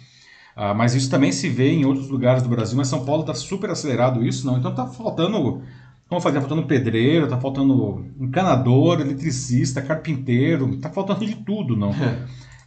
Ah, 0.57 0.73
mas 0.73 0.95
isso 0.95 1.11
também 1.11 1.33
se 1.33 1.51
vê 1.51 1.71
em 1.73 1.85
outros 1.85 2.09
lugares 2.09 2.43
do 2.43 2.49
Brasil, 2.49 2.79
mas 2.79 2.89
São 2.89 3.05
Paulo 3.05 3.21
está 3.21 3.35
super 3.35 3.69
acelerado 3.69 4.25
isso, 4.25 4.47
não? 4.47 4.57
Então 4.57 4.71
está 4.71 4.87
faltando, 4.87 5.61
como 6.09 6.19
eu 6.19 6.23
falei, 6.23 6.39
está 6.39 6.49
faltando 6.49 6.69
pedreiro, 6.69 7.25
está 7.25 7.41
faltando 7.41 8.07
encanador, 8.21 9.01
eletricista, 9.01 9.83
carpinteiro, 9.83 10.75
está 10.75 10.89
faltando 10.89 11.27
de 11.27 11.35
tudo, 11.35 11.77
não? 11.77 11.93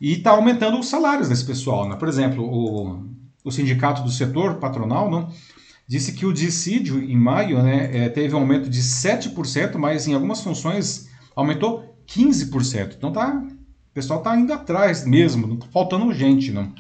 e 0.02 0.14
está 0.14 0.32
aumentando 0.32 0.78
os 0.78 0.88
salários 0.88 1.30
desse 1.30 1.46
pessoal, 1.46 1.88
né? 1.88 1.96
Por 1.96 2.08
exemplo, 2.08 2.44
o, 2.44 3.06
o 3.44 3.52
sindicato 3.52 4.04
do 4.04 4.12
setor 4.12 4.56
patronal, 4.56 5.10
não? 5.10 5.32
Disse 5.88 6.14
que 6.14 6.26
o 6.26 6.34
dissídio 6.34 7.02
em 7.02 7.18
maio 7.18 7.64
né, 7.64 8.06
é, 8.06 8.10
teve 8.10 8.36
um 8.36 8.40
aumento 8.40 8.70
de 8.70 8.82
7%, 8.82 9.76
mas 9.78 10.08
em 10.08 10.14
algumas 10.14 10.42
funções 10.42 11.10
aumentou 11.36 11.96
15%. 12.08 12.96
Então 12.98 13.12
tá, 13.12 13.42
o 13.42 13.94
pessoal 13.94 14.20
está 14.20 14.38
indo 14.38 14.54
atrás 14.54 15.06
mesmo, 15.06 15.48
não 15.48 15.56
está 15.56 15.68
faltando 15.68 16.14
gente, 16.14 16.52
não. 16.52 16.74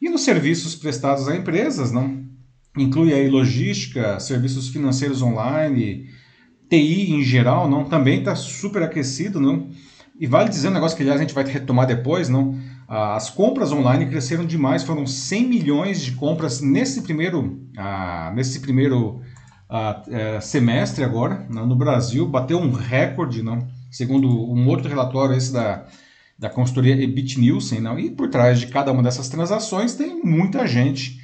E 0.00 0.08
nos 0.08 0.22
serviços 0.22 0.74
prestados 0.74 1.28
a 1.28 1.36
empresas, 1.36 1.92
não? 1.92 2.24
Inclui 2.82 3.12
aí 3.12 3.28
logística, 3.28 4.18
serviços 4.20 4.68
financeiros 4.68 5.22
online, 5.22 6.08
TI 6.68 7.12
em 7.12 7.22
geral, 7.22 7.68
não? 7.68 7.84
Também 7.84 8.20
está 8.20 8.34
super 8.34 8.82
aquecido, 8.82 9.40
não? 9.40 9.70
E 10.18 10.26
vale 10.26 10.48
dizer 10.50 10.68
um 10.68 10.72
negócio 10.72 10.96
que 10.96 11.02
aliás 11.02 11.18
a 11.18 11.22
gente 11.22 11.34
vai 11.34 11.44
retomar 11.44 11.86
depois, 11.86 12.28
não? 12.28 12.58
as 12.90 13.30
compras 13.30 13.70
online 13.70 14.06
cresceram 14.06 14.44
demais, 14.44 14.82
foram 14.82 15.06
100 15.06 15.48
milhões 15.48 16.02
de 16.02 16.10
compras 16.12 16.60
nesse 16.60 17.02
primeiro, 17.02 17.62
uh, 17.78 18.34
nesse 18.34 18.58
primeiro 18.58 19.20
uh, 19.70 20.42
semestre 20.42 21.04
agora, 21.04 21.46
né, 21.48 21.62
no 21.64 21.76
Brasil, 21.76 22.26
bateu 22.26 22.58
um 22.58 22.72
recorde, 22.72 23.44
não? 23.44 23.64
segundo 23.92 24.28
um 24.28 24.66
outro 24.68 24.88
relatório 24.88 25.36
esse 25.36 25.52
da, 25.52 25.86
da 26.36 26.50
consultoria 26.50 27.00
Ebit 27.00 27.38
Nielsen, 27.38 27.80
não? 27.80 27.96
e 27.96 28.10
por 28.10 28.28
trás 28.28 28.58
de 28.58 28.66
cada 28.66 28.90
uma 28.90 29.04
dessas 29.04 29.28
transações 29.28 29.94
tem 29.94 30.20
muita 30.24 30.66
gente 30.66 31.19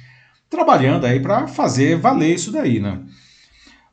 trabalhando 0.49 1.05
aí 1.05 1.19
para 1.19 1.47
fazer 1.47 1.97
valer 1.97 2.35
isso 2.35 2.51
daí. 2.51 2.79
Né? 2.79 3.01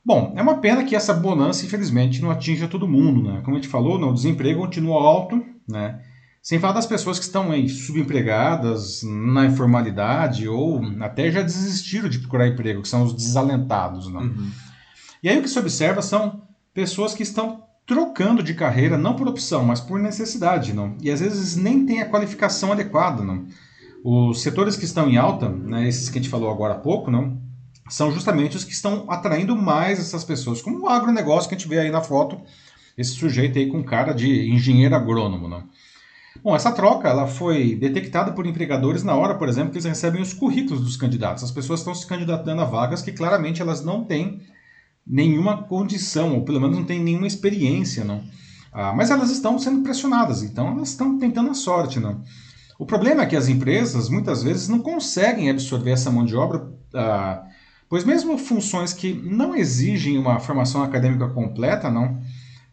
Bom, 0.04 0.34
é 0.37 0.42
uma 0.42 0.58
pena 0.58 0.84
que 0.84 0.94
essa 0.94 1.14
bonança, 1.14 1.64
infelizmente, 1.64 2.20
não 2.20 2.30
atinja 2.30 2.68
todo 2.68 2.88
mundo. 2.88 3.23
Né? 3.23 3.40
Como 3.44 3.56
a 3.56 3.61
gente 3.61 3.70
falou, 3.70 3.99
não, 3.99 4.11
o 4.11 4.14
desemprego 4.14 4.61
continua 4.61 5.02
alto, 5.02 5.44
né? 5.68 6.00
Sem 6.42 6.58
falar 6.58 6.75
das 6.75 6.84
pessoas 6.84 7.18
que 7.18 7.25
estão 7.25 7.50
aí 7.50 7.70
subempregadas, 7.70 9.02
na 9.02 9.46
informalidade 9.46 10.46
ou 10.46 10.82
até 11.00 11.30
já 11.30 11.40
desistiram 11.40 12.06
de 12.06 12.18
procurar 12.18 12.46
emprego, 12.46 12.82
que 12.82 12.88
são 12.88 13.02
os 13.02 13.14
desalentados. 13.14 14.12
Não? 14.12 14.20
Uhum. 14.20 14.50
E 15.23 15.28
aí 15.30 15.38
o 15.38 15.42
que 15.42 15.49
se 15.49 15.58
observa 15.58 16.02
são 16.02 16.42
pessoas 16.75 17.14
que 17.14 17.23
estão 17.23 17.62
trocando 17.87 18.42
de 18.42 18.52
carreira 18.52 18.99
não 18.99 19.16
por 19.16 19.26
opção, 19.26 19.64
mas 19.64 19.80
por 19.80 19.99
necessidade. 19.99 20.75
Não? 20.75 20.99
E 21.00 21.11
às 21.11 21.20
vezes 21.20 21.56
nem 21.56 21.87
tem 21.87 22.02
a 22.02 22.11
qualificação 22.11 22.73
adequada. 22.73 23.23
Não? 23.23 23.46
Os 24.06 24.42
setores 24.42 24.76
que 24.76 24.84
estão 24.84 25.08
em 25.08 25.16
alta, 25.16 25.49
né, 25.49 25.88
esses 25.88 26.11
que 26.11 26.18
a 26.18 26.23
gente 26.23 26.30
falou 26.30 26.50
agora 26.50 26.75
há 26.75 26.78
pouco, 26.78 27.11
não, 27.11 27.40
são 27.88 28.12
justamente 28.12 28.54
os 28.54 28.62
que 28.62 28.73
estão 28.73 29.06
atraindo 29.08 29.56
mais 29.56 29.99
essas 29.99 30.23
pessoas, 30.23 30.61
como 30.61 30.80
o 30.80 30.88
agronegócio 30.90 31.49
que 31.49 31.54
a 31.54 31.58
gente 31.58 31.66
vê 31.66 31.78
aí 31.78 31.90
na 31.90 32.02
foto, 32.02 32.38
esse 32.99 33.12
sujeito 33.12 33.58
aí 33.58 33.66
com 33.66 33.82
cara 33.82 34.12
de 34.12 34.52
engenheiro 34.52 34.94
agrônomo. 34.94 35.49
Não? 35.49 35.64
Bom, 36.42 36.54
essa 36.54 36.70
troca 36.70 37.08
ela 37.08 37.26
foi 37.26 37.75
detectada 37.76 38.32
por 38.32 38.46
empregadores 38.46 39.02
na 39.02 39.14
hora, 39.14 39.37
por 39.37 39.49
exemplo, 39.49 39.70
que 39.70 39.78
eles 39.78 39.87
recebem 39.87 40.20
os 40.20 40.34
currículos 40.34 40.82
dos 40.82 40.99
candidatos. 40.99 41.42
As 41.42 41.50
pessoas 41.50 41.80
estão 41.80 41.94
se 41.94 42.06
candidatando 42.06 42.61
a 42.61 42.66
vagas 42.66 43.00
que 43.00 43.11
claramente 43.11 43.62
elas 43.62 43.82
não 43.82 44.04
têm 44.04 44.42
nenhuma 45.06 45.62
condição, 45.62 46.34
ou 46.34 46.44
pelo 46.44 46.61
menos 46.61 46.76
não 46.76 46.84
têm 46.84 47.02
nenhuma 47.02 47.26
experiência, 47.26 48.04
não. 48.04 48.23
Ah, 48.70 48.92
mas 48.94 49.11
elas 49.11 49.30
estão 49.30 49.58
sendo 49.58 49.82
pressionadas, 49.82 50.42
então 50.42 50.68
elas 50.68 50.90
estão 50.90 51.18
tentando 51.18 51.49
a 51.49 51.54
sorte, 51.54 51.99
não. 51.99 52.20
O 52.78 52.85
problema 52.85 53.23
é 53.23 53.26
que 53.26 53.37
as 53.37 53.49
empresas 53.49 54.09
muitas 54.09 54.43
vezes 54.43 54.69
não 54.69 54.81
conseguem 54.81 55.49
absorver 55.49 55.93
essa 55.93 56.11
mão 56.11 56.25
de 56.25 56.35
obra, 56.35 56.69
ah, 56.95 57.45
pois 57.88 58.04
mesmo 58.04 58.37
funções 58.37 58.93
que 58.93 59.12
não 59.12 59.54
exigem 59.54 60.19
uma 60.19 60.40
formação 60.40 60.83
acadêmica 60.83 61.28
completa, 61.28 61.90
não, 61.90 62.21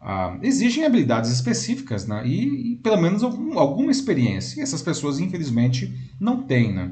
ah, 0.00 0.36
exigem 0.42 0.84
habilidades 0.84 1.30
específicas 1.30 2.06
né? 2.06 2.26
e, 2.26 2.72
e 2.72 2.76
pelo 2.76 3.00
menos 3.00 3.22
algum, 3.22 3.58
alguma 3.58 3.92
experiência. 3.92 4.58
E 4.58 4.62
essas 4.62 4.82
pessoas, 4.82 5.20
infelizmente, 5.20 5.94
não 6.18 6.42
têm. 6.42 6.72
Né? 6.72 6.90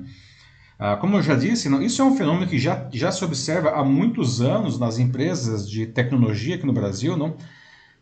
Ah, 0.78 0.96
como 0.96 1.16
eu 1.16 1.22
já 1.22 1.34
disse, 1.34 1.68
não, 1.68 1.82
isso 1.82 2.00
é 2.00 2.04
um 2.04 2.16
fenômeno 2.16 2.46
que 2.46 2.58
já, 2.58 2.88
já 2.92 3.10
se 3.10 3.24
observa 3.24 3.70
há 3.70 3.84
muitos 3.84 4.40
anos 4.40 4.78
nas 4.78 5.00
empresas 5.00 5.68
de 5.68 5.86
tecnologia 5.86 6.54
aqui 6.54 6.64
no 6.64 6.72
Brasil, 6.72 7.16
não? 7.16 7.36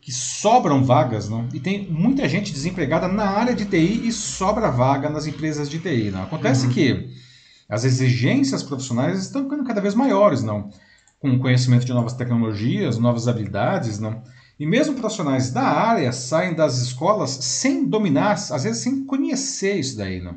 Que 0.01 0.11
sobram 0.11 0.83
vagas, 0.83 1.29
não? 1.29 1.47
e 1.53 1.59
tem 1.59 1.87
muita 1.89 2.27
gente 2.27 2.51
desempregada 2.51 3.07
na 3.07 3.25
área 3.25 3.53
de 3.53 3.65
TI 3.65 4.07
e 4.07 4.11
sobra 4.11 4.71
vaga 4.71 5.09
nas 5.09 5.27
empresas 5.27 5.69
de 5.69 5.79
TI. 5.79 6.11
Não? 6.11 6.23
Acontece 6.23 6.67
uhum. 6.67 6.73
que 6.73 7.09
as 7.67 7.83
exigências 7.83 8.63
profissionais 8.63 9.19
estão 9.19 9.43
ficando 9.43 9.63
cada 9.63 9.81
vez 9.81 9.93
maiores, 9.93 10.41
não? 10.41 10.69
com 11.19 11.37
conhecimento 11.37 11.85
de 11.85 11.93
novas 11.93 12.13
tecnologias, 12.13 12.97
novas 12.97 13.27
habilidades, 13.27 13.99
não? 13.99 14.23
E 14.59 14.65
mesmo 14.65 14.95
profissionais 14.95 15.51
da 15.51 15.63
área 15.63 16.11
saem 16.11 16.53
das 16.53 16.77
escolas 16.79 17.29
sem 17.29 17.85
dominar, 17.85 18.33
às 18.33 18.63
vezes 18.63 18.81
sem 18.81 19.05
conhecer 19.05 19.75
isso 19.75 19.97
daí. 19.97 20.19
Né? 20.21 20.35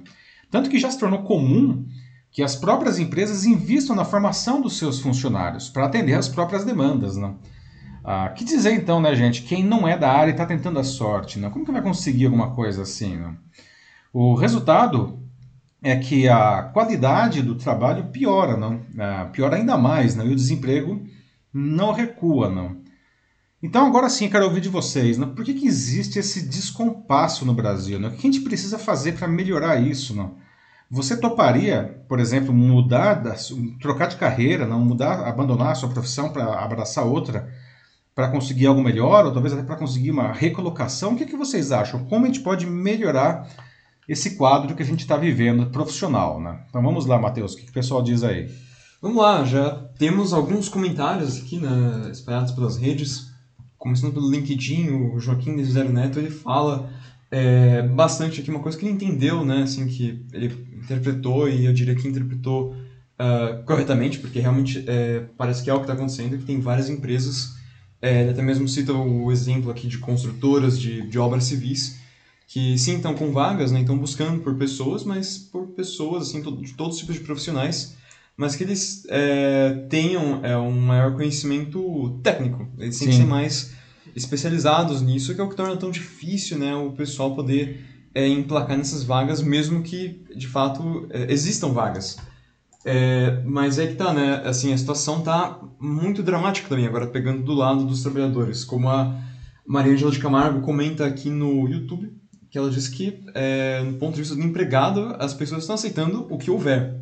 Tanto 0.50 0.70
que 0.70 0.78
já 0.78 0.90
se 0.90 0.98
tornou 0.98 1.22
comum 1.22 1.84
que 2.30 2.42
as 2.42 2.54
próprias 2.54 2.98
empresas 3.00 3.44
invistam 3.44 3.96
na 3.96 4.04
formação 4.04 4.60
dos 4.60 4.78
seus 4.78 5.00
funcionários 5.00 5.68
para 5.68 5.86
atender 5.86 6.14
às 6.14 6.28
próprias 6.28 6.64
demandas. 6.64 7.16
Né? 7.16 7.34
Ah, 8.04 8.28
que 8.30 8.44
dizer 8.44 8.72
então, 8.74 9.00
né, 9.00 9.14
gente? 9.14 9.42
Quem 9.42 9.64
não 9.64 9.86
é 9.86 9.96
da 9.96 10.10
área 10.10 10.30
e 10.30 10.34
está 10.34 10.44
tentando 10.44 10.78
a 10.78 10.84
sorte, 10.84 11.38
né? 11.38 11.48
como 11.50 11.64
que 11.64 11.70
vai 11.70 11.82
conseguir 11.82 12.26
alguma 12.26 12.50
coisa 12.52 12.82
assim? 12.82 13.16
Né? 13.16 13.34
O 14.12 14.34
resultado 14.34 15.20
é 15.80 15.96
que 15.96 16.28
a 16.28 16.62
qualidade 16.64 17.42
do 17.42 17.54
trabalho 17.54 18.06
piora, 18.06 18.56
não? 18.56 18.80
Ah, 18.98 19.26
piora 19.32 19.56
ainda 19.56 19.76
mais, 19.78 20.16
não? 20.16 20.26
e 20.26 20.32
o 20.32 20.36
desemprego 20.36 21.00
não 21.52 21.92
recua. 21.92 22.50
Não? 22.50 22.76
Então, 23.62 23.86
agora 23.86 24.08
sim, 24.08 24.28
quero 24.28 24.46
ouvir 24.46 24.60
de 24.60 24.68
vocês. 24.68 25.16
Né? 25.16 25.26
Por 25.26 25.44
que, 25.44 25.54
que 25.54 25.66
existe 25.66 26.18
esse 26.18 26.48
descompasso 26.48 27.44
no 27.44 27.54
Brasil? 27.54 28.00
Né? 28.00 28.08
O 28.08 28.10
que 28.10 28.26
a 28.26 28.30
gente 28.30 28.40
precisa 28.40 28.78
fazer 28.78 29.12
para 29.12 29.28
melhorar 29.28 29.80
isso? 29.80 30.14
Não? 30.14 30.34
Você 30.90 31.16
toparia, 31.16 32.04
por 32.08 32.18
exemplo, 32.18 32.52
mudar, 32.52 33.22
trocar 33.80 34.06
de 34.06 34.16
carreira, 34.16 34.66
não 34.66 34.80
mudar, 34.80 35.26
abandonar 35.26 35.68
a 35.68 35.74
sua 35.74 35.88
profissão 35.88 36.30
para 36.30 36.58
abraçar 36.58 37.06
outra, 37.06 37.48
para 38.14 38.28
conseguir 38.28 38.66
algo 38.66 38.82
melhor, 38.82 39.24
ou 39.26 39.32
talvez 39.32 39.54
até 39.54 39.62
para 39.62 39.76
conseguir 39.76 40.10
uma 40.10 40.32
recolocação? 40.32 41.12
O 41.12 41.16
que, 41.16 41.26
que 41.26 41.36
vocês 41.36 41.72
acham? 41.72 42.04
Como 42.04 42.24
a 42.24 42.28
gente 42.28 42.40
pode 42.40 42.66
melhorar 42.66 43.48
esse 44.08 44.36
quadro 44.36 44.74
que 44.74 44.82
a 44.82 44.86
gente 44.86 45.00
está 45.00 45.16
vivendo 45.16 45.70
profissional? 45.70 46.40
Né? 46.40 46.60
Então 46.68 46.82
vamos 46.82 47.06
lá, 47.06 47.18
Matheus, 47.18 47.54
o 47.54 47.56
que, 47.56 47.64
que 47.64 47.70
o 47.70 47.74
pessoal 47.74 48.02
diz 48.02 48.22
aí? 48.22 48.50
Vamos 49.00 49.20
lá, 49.20 49.44
já 49.44 49.70
temos 49.98 50.32
alguns 50.32 50.68
comentários 50.68 51.38
aqui 51.38 51.58
né, 51.58 52.10
espalhados 52.12 52.52
pelas 52.52 52.76
redes 52.76 53.32
começando 53.82 54.12
pelo 54.12 54.30
LinkedIn, 54.30 54.90
o 54.90 55.18
Joaquim 55.18 55.62
Zero 55.64 55.92
Neto, 55.92 56.20
ele 56.20 56.30
fala 56.30 56.88
é, 57.32 57.82
bastante 57.82 58.40
aqui, 58.40 58.48
uma 58.48 58.60
coisa 58.60 58.78
que 58.78 58.84
ele 58.84 58.94
entendeu, 58.94 59.44
né, 59.44 59.64
assim, 59.64 59.88
que 59.88 60.24
ele 60.32 60.46
interpretou 60.72 61.48
e 61.48 61.64
eu 61.64 61.72
diria 61.72 61.96
que 61.96 62.06
interpretou 62.06 62.70
uh, 62.72 63.64
corretamente, 63.64 64.20
porque 64.20 64.38
realmente 64.38 64.84
é, 64.86 65.24
parece 65.36 65.64
que 65.64 65.68
é 65.68 65.74
o 65.74 65.78
que 65.78 65.82
está 65.82 65.94
acontecendo, 65.94 66.38
que 66.38 66.44
tem 66.44 66.60
várias 66.60 66.88
empresas, 66.88 67.56
é, 68.02 68.22
ele 68.22 68.30
até 68.30 68.42
mesmo 68.42 68.66
cita 68.66 68.92
o 68.92 69.30
exemplo 69.30 69.70
aqui 69.70 69.86
de 69.86 69.98
construtoras 69.98 70.78
de, 70.78 71.02
de 71.02 71.18
obras 71.20 71.44
civis, 71.44 72.00
que 72.48 72.76
sim, 72.76 72.96
estão 72.96 73.14
com 73.14 73.30
vagas, 73.30 73.70
né, 73.70 73.80
estão 73.80 73.96
buscando 73.96 74.42
por 74.42 74.56
pessoas, 74.56 75.04
mas 75.04 75.38
por 75.38 75.68
pessoas, 75.68 76.28
assim, 76.28 76.42
de 76.42 76.74
todos 76.74 76.96
os 76.96 77.00
tipos 77.00 77.14
de 77.14 77.22
profissionais, 77.22 77.96
mas 78.36 78.56
que 78.56 78.64
eles 78.64 79.06
é, 79.08 79.86
tenham 79.88 80.44
é, 80.44 80.56
um 80.58 80.72
maior 80.80 81.14
conhecimento 81.14 82.18
técnico. 82.22 82.68
Eles 82.76 82.98
têm 82.98 83.08
que 83.08 83.14
ser 83.14 83.24
mais 83.24 83.72
especializados 84.16 85.00
nisso, 85.00 85.34
que 85.34 85.40
é 85.40 85.44
o 85.44 85.48
que 85.48 85.56
torna 85.56 85.76
tão 85.76 85.90
difícil 85.90 86.58
né, 86.58 86.74
o 86.74 86.90
pessoal 86.90 87.34
poder 87.34 87.84
é, 88.14 88.26
emplacar 88.26 88.76
nessas 88.76 89.04
vagas, 89.04 89.40
mesmo 89.40 89.82
que, 89.82 90.24
de 90.34 90.48
fato, 90.48 91.06
é, 91.10 91.32
existam 91.32 91.68
vagas. 91.68 92.18
É, 92.84 93.42
mas 93.44 93.78
é 93.78 93.86
que 93.86 93.94
tá, 93.94 94.12
né? 94.12 94.42
Assim, 94.44 94.72
a 94.72 94.78
situação 94.78 95.22
tá 95.22 95.60
muito 95.78 96.22
dramática 96.22 96.68
também, 96.68 96.86
agora 96.86 97.06
pegando 97.06 97.42
do 97.42 97.54
lado 97.54 97.84
dos 97.84 98.02
trabalhadores. 98.02 98.64
Como 98.64 98.88
a 98.88 99.16
Maria 99.66 99.92
Angela 99.92 100.10
de 100.10 100.18
Camargo 100.18 100.60
comenta 100.60 101.06
aqui 101.06 101.30
no 101.30 101.68
YouTube, 101.68 102.12
que 102.50 102.58
ela 102.58 102.70
diz 102.70 102.88
que, 102.88 103.22
é, 103.34 103.82
no 103.82 103.94
ponto 103.94 104.14
de 104.14 104.20
vista 104.20 104.34
do 104.34 104.42
empregado, 104.42 105.16
as 105.18 105.32
pessoas 105.32 105.62
estão 105.62 105.74
aceitando 105.74 106.26
o 106.28 106.36
que 106.36 106.50
houver. 106.50 107.00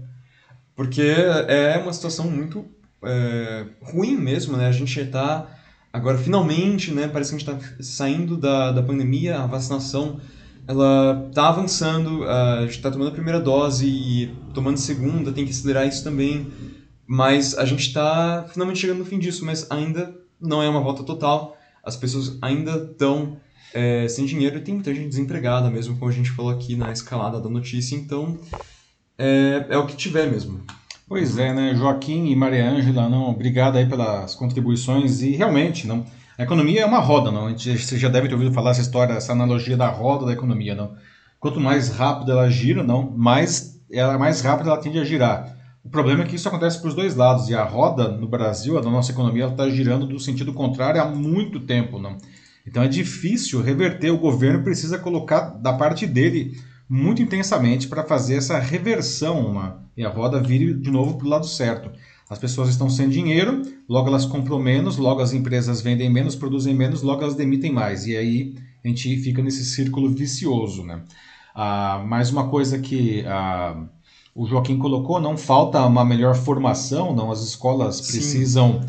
Porque 0.76 1.02
é 1.02 1.78
uma 1.78 1.92
situação 1.92 2.30
muito 2.30 2.64
é, 3.02 3.66
ruim 3.82 4.16
mesmo, 4.16 4.56
né? 4.56 4.68
A 4.68 4.72
gente 4.72 4.98
está 5.00 5.46
agora 5.92 6.18
finalmente, 6.18 6.92
né? 6.92 7.08
Parece 7.08 7.30
que 7.30 7.36
a 7.36 7.38
gente 7.38 7.64
está 7.64 7.82
saindo 7.82 8.36
da, 8.36 8.72
da 8.72 8.82
pandemia, 8.82 9.40
a 9.40 9.46
vacinação 9.46 10.20
ela 10.70 11.26
está 11.28 11.48
avançando, 11.48 12.24
gente 12.62 12.76
está 12.76 12.92
tomando 12.92 13.08
a 13.08 13.12
primeira 13.12 13.40
dose 13.40 13.86
e 13.88 14.32
tomando 14.54 14.76
segunda, 14.76 15.32
tem 15.32 15.44
que 15.44 15.50
acelerar 15.50 15.84
isso 15.88 16.04
também. 16.04 16.46
Mas 17.04 17.58
a 17.58 17.64
gente 17.64 17.80
está 17.80 18.46
finalmente 18.52 18.78
chegando 18.78 18.98
no 18.98 19.04
fim 19.04 19.18
disso, 19.18 19.44
mas 19.44 19.68
ainda 19.68 20.14
não 20.40 20.62
é 20.62 20.68
uma 20.68 20.80
volta 20.80 21.02
total. 21.02 21.56
As 21.82 21.96
pessoas 21.96 22.38
ainda 22.40 22.88
estão 22.88 23.36
é, 23.74 24.06
sem 24.06 24.24
dinheiro 24.24 24.58
e 24.58 24.60
tem 24.60 24.74
muita 24.74 24.94
gente 24.94 25.08
desempregada, 25.08 25.68
mesmo 25.68 25.96
como 25.96 26.08
a 26.08 26.14
gente 26.14 26.30
falou 26.30 26.52
aqui 26.52 26.76
na 26.76 26.92
escalada 26.92 27.40
da 27.40 27.48
notícia. 27.48 27.96
Então, 27.96 28.38
é, 29.18 29.66
é 29.70 29.76
o 29.76 29.86
que 29.86 29.96
tiver 29.96 30.30
mesmo. 30.30 30.62
Pois 31.08 31.36
é, 31.36 31.52
né? 31.52 31.74
Joaquim 31.74 32.26
e 32.30 32.36
Maria 32.36 32.70
Ângela, 32.70 33.08
não, 33.08 33.28
obrigado 33.30 33.76
aí 33.76 33.88
pelas 33.88 34.36
contribuições 34.36 35.20
e 35.20 35.30
realmente, 35.30 35.84
não. 35.84 36.06
A 36.40 36.44
economia 36.44 36.80
é 36.80 36.86
uma 36.86 37.00
roda, 37.00 37.30
não. 37.30 37.54
Você 37.54 37.98
já 37.98 38.08
deve 38.08 38.26
ter 38.26 38.32
ouvido 38.32 38.54
falar 38.54 38.70
essa 38.70 38.80
história, 38.80 39.12
essa 39.12 39.32
analogia 39.32 39.76
da 39.76 39.90
roda 39.90 40.24
da 40.24 40.32
economia, 40.32 40.74
não. 40.74 40.94
Quanto 41.38 41.60
mais 41.60 41.90
rápido 41.90 42.32
ela 42.32 42.48
gira, 42.48 42.82
não, 42.82 43.10
mais 43.10 43.78
ela 43.92 44.16
mais 44.16 44.40
rápido 44.40 44.70
ela 44.70 44.80
tende 44.80 44.98
a 44.98 45.04
girar. 45.04 45.54
O 45.84 45.90
problema 45.90 46.22
é 46.22 46.26
que 46.26 46.36
isso 46.36 46.48
acontece 46.48 46.80
para 46.80 46.88
os 46.88 46.94
dois 46.94 47.14
lados 47.14 47.50
e 47.50 47.54
a 47.54 47.62
roda 47.62 48.08
no 48.08 48.26
Brasil, 48.26 48.78
a 48.78 48.80
da 48.80 48.88
nossa 48.88 49.12
economia, 49.12 49.48
está 49.48 49.68
girando 49.68 50.06
do 50.06 50.18
sentido 50.18 50.54
contrário 50.54 51.02
há 51.02 51.04
muito 51.04 51.60
tempo, 51.60 51.98
não. 51.98 52.16
Então 52.66 52.82
é 52.82 52.88
difícil 52.88 53.60
reverter. 53.60 54.10
O 54.10 54.16
governo 54.16 54.64
precisa 54.64 54.96
colocar 54.96 55.40
da 55.40 55.74
parte 55.74 56.06
dele 56.06 56.58
muito 56.88 57.20
intensamente 57.20 57.86
para 57.86 58.02
fazer 58.02 58.36
essa 58.36 58.58
reversão 58.58 59.52
né? 59.52 59.74
e 59.94 60.02
a 60.06 60.08
roda 60.08 60.40
vire 60.40 60.72
de 60.72 60.90
novo 60.90 61.18
para 61.18 61.26
o 61.26 61.30
lado 61.30 61.46
certo. 61.46 61.90
As 62.30 62.38
pessoas 62.38 62.68
estão 62.68 62.88
sem 62.88 63.08
dinheiro, 63.08 63.60
logo 63.88 64.06
elas 64.06 64.24
compram 64.24 64.60
menos, 64.60 64.96
logo 64.98 65.20
as 65.20 65.32
empresas 65.32 65.80
vendem 65.80 66.08
menos, 66.08 66.36
produzem 66.36 66.72
menos, 66.72 67.02
logo 67.02 67.22
elas 67.22 67.34
demitem 67.34 67.72
mais. 67.72 68.06
E 68.06 68.16
aí 68.16 68.54
a 68.84 68.86
gente 68.88 69.16
fica 69.16 69.42
nesse 69.42 69.64
círculo 69.64 70.08
vicioso. 70.08 70.84
Né? 70.84 71.02
Ah, 71.52 72.04
mais 72.06 72.30
uma 72.30 72.48
coisa 72.48 72.78
que 72.78 73.24
ah, 73.26 73.82
o 74.32 74.46
Joaquim 74.46 74.78
colocou, 74.78 75.20
não 75.20 75.36
falta 75.36 75.84
uma 75.84 76.04
melhor 76.04 76.36
formação, 76.36 77.12
não 77.12 77.32
as 77.32 77.42
escolas 77.42 78.00
precisam 78.00 78.80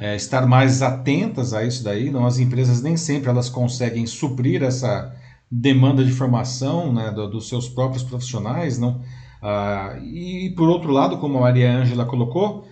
é, 0.00 0.16
estar 0.16 0.46
mais 0.46 0.80
atentas 0.80 1.52
a 1.52 1.64
isso 1.64 1.84
daí, 1.84 2.10
não 2.10 2.24
as 2.24 2.38
empresas 2.38 2.82
nem 2.82 2.96
sempre 2.96 3.28
elas 3.28 3.50
conseguem 3.50 4.06
suprir 4.06 4.62
essa 4.62 5.14
demanda 5.50 6.02
de 6.02 6.12
formação 6.12 6.92
né, 6.94 7.10
do- 7.10 7.28
dos 7.28 7.46
seus 7.46 7.68
próprios 7.68 8.02
profissionais, 8.02 8.78
não. 8.78 9.02
Ah, 9.42 9.98
e 10.02 10.54
por 10.56 10.66
outro 10.70 10.90
lado, 10.90 11.18
como 11.18 11.36
a 11.36 11.42
Maria 11.42 11.70
Ângela 11.76 12.06
colocou, 12.06 12.66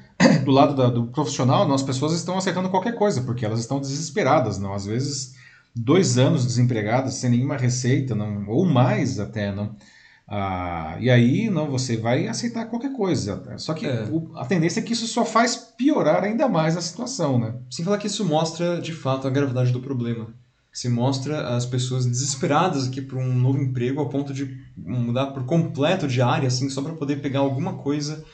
do 0.44 0.50
lado 0.50 0.74
da- 0.74 0.90
do 0.90 1.06
profissional, 1.06 1.70
as 1.72 1.82
pessoas 1.82 2.12
estão 2.12 2.36
aceitando 2.38 2.68
qualquer 2.70 2.94
coisa 2.94 3.22
porque 3.22 3.44
elas 3.44 3.60
estão 3.60 3.80
desesperadas, 3.80 4.58
não. 4.58 4.72
Às 4.74 4.86
vezes 4.86 5.34
dois 5.74 6.18
anos 6.18 6.44
desempregadas 6.46 7.14
sem 7.14 7.30
nenhuma 7.30 7.56
receita, 7.56 8.14
não, 8.14 8.48
ou 8.48 8.64
mais 8.64 9.18
até, 9.18 9.54
não. 9.54 9.74
Ah, 10.26 10.96
e 11.00 11.10
aí, 11.10 11.50
não, 11.50 11.70
você 11.70 11.96
vai 11.98 12.26
aceitar 12.26 12.64
qualquer 12.66 12.92
coisa. 12.94 13.42
Só 13.58 13.74
que 13.74 13.84
É. 13.86 14.04
o- 14.10 14.30
a 14.36 14.46
tendência 14.46 14.80
é 14.80 14.82
que 14.82 14.94
isso 14.94 15.06
só 15.06 15.24
faz 15.24 15.54
piorar 15.76 16.24
ainda 16.24 16.48
mais 16.48 16.76
a 16.76 16.80
situação, 16.80 17.38
né? 17.38 17.54
Sem 17.70 17.84
falar 17.84 17.98
que 17.98 18.06
isso 18.06 18.24
mostra, 18.24 18.80
de 18.80 18.92
fato, 18.92 19.26
a 19.26 19.30
gravidade 19.30 19.70
do 19.70 19.80
problema. 19.80 20.28
Se 20.72 20.88
mostra 20.88 21.54
as 21.54 21.66
pessoas 21.66 22.06
desesperadas 22.06 22.88
aqui 22.88 23.00
por 23.02 23.18
um 23.18 23.34
novo 23.34 23.58
emprego, 23.60 24.00
ao 24.00 24.08
ponto 24.08 24.32
de 24.32 24.58
mudar 24.76 25.26
por 25.26 25.44
completo 25.44 26.08
de 26.08 26.22
área, 26.22 26.48
assim, 26.48 26.68
só 26.70 26.80
para 26.82 26.94
poder 26.94 27.16
pegar 27.20 27.40
alguma 27.40 27.74
coisa 27.74 28.24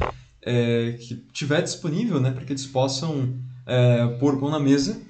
é, 0.42 0.96
que 0.98 1.16
tiver 1.32 1.62
disponível, 1.62 2.20
né, 2.20 2.30
para 2.30 2.44
que 2.44 2.52
eles 2.52 2.66
possam 2.66 3.34
é, 3.66 4.06
pôr 4.18 4.38
pão 4.38 4.50
na 4.50 4.58
mesa. 4.60 5.00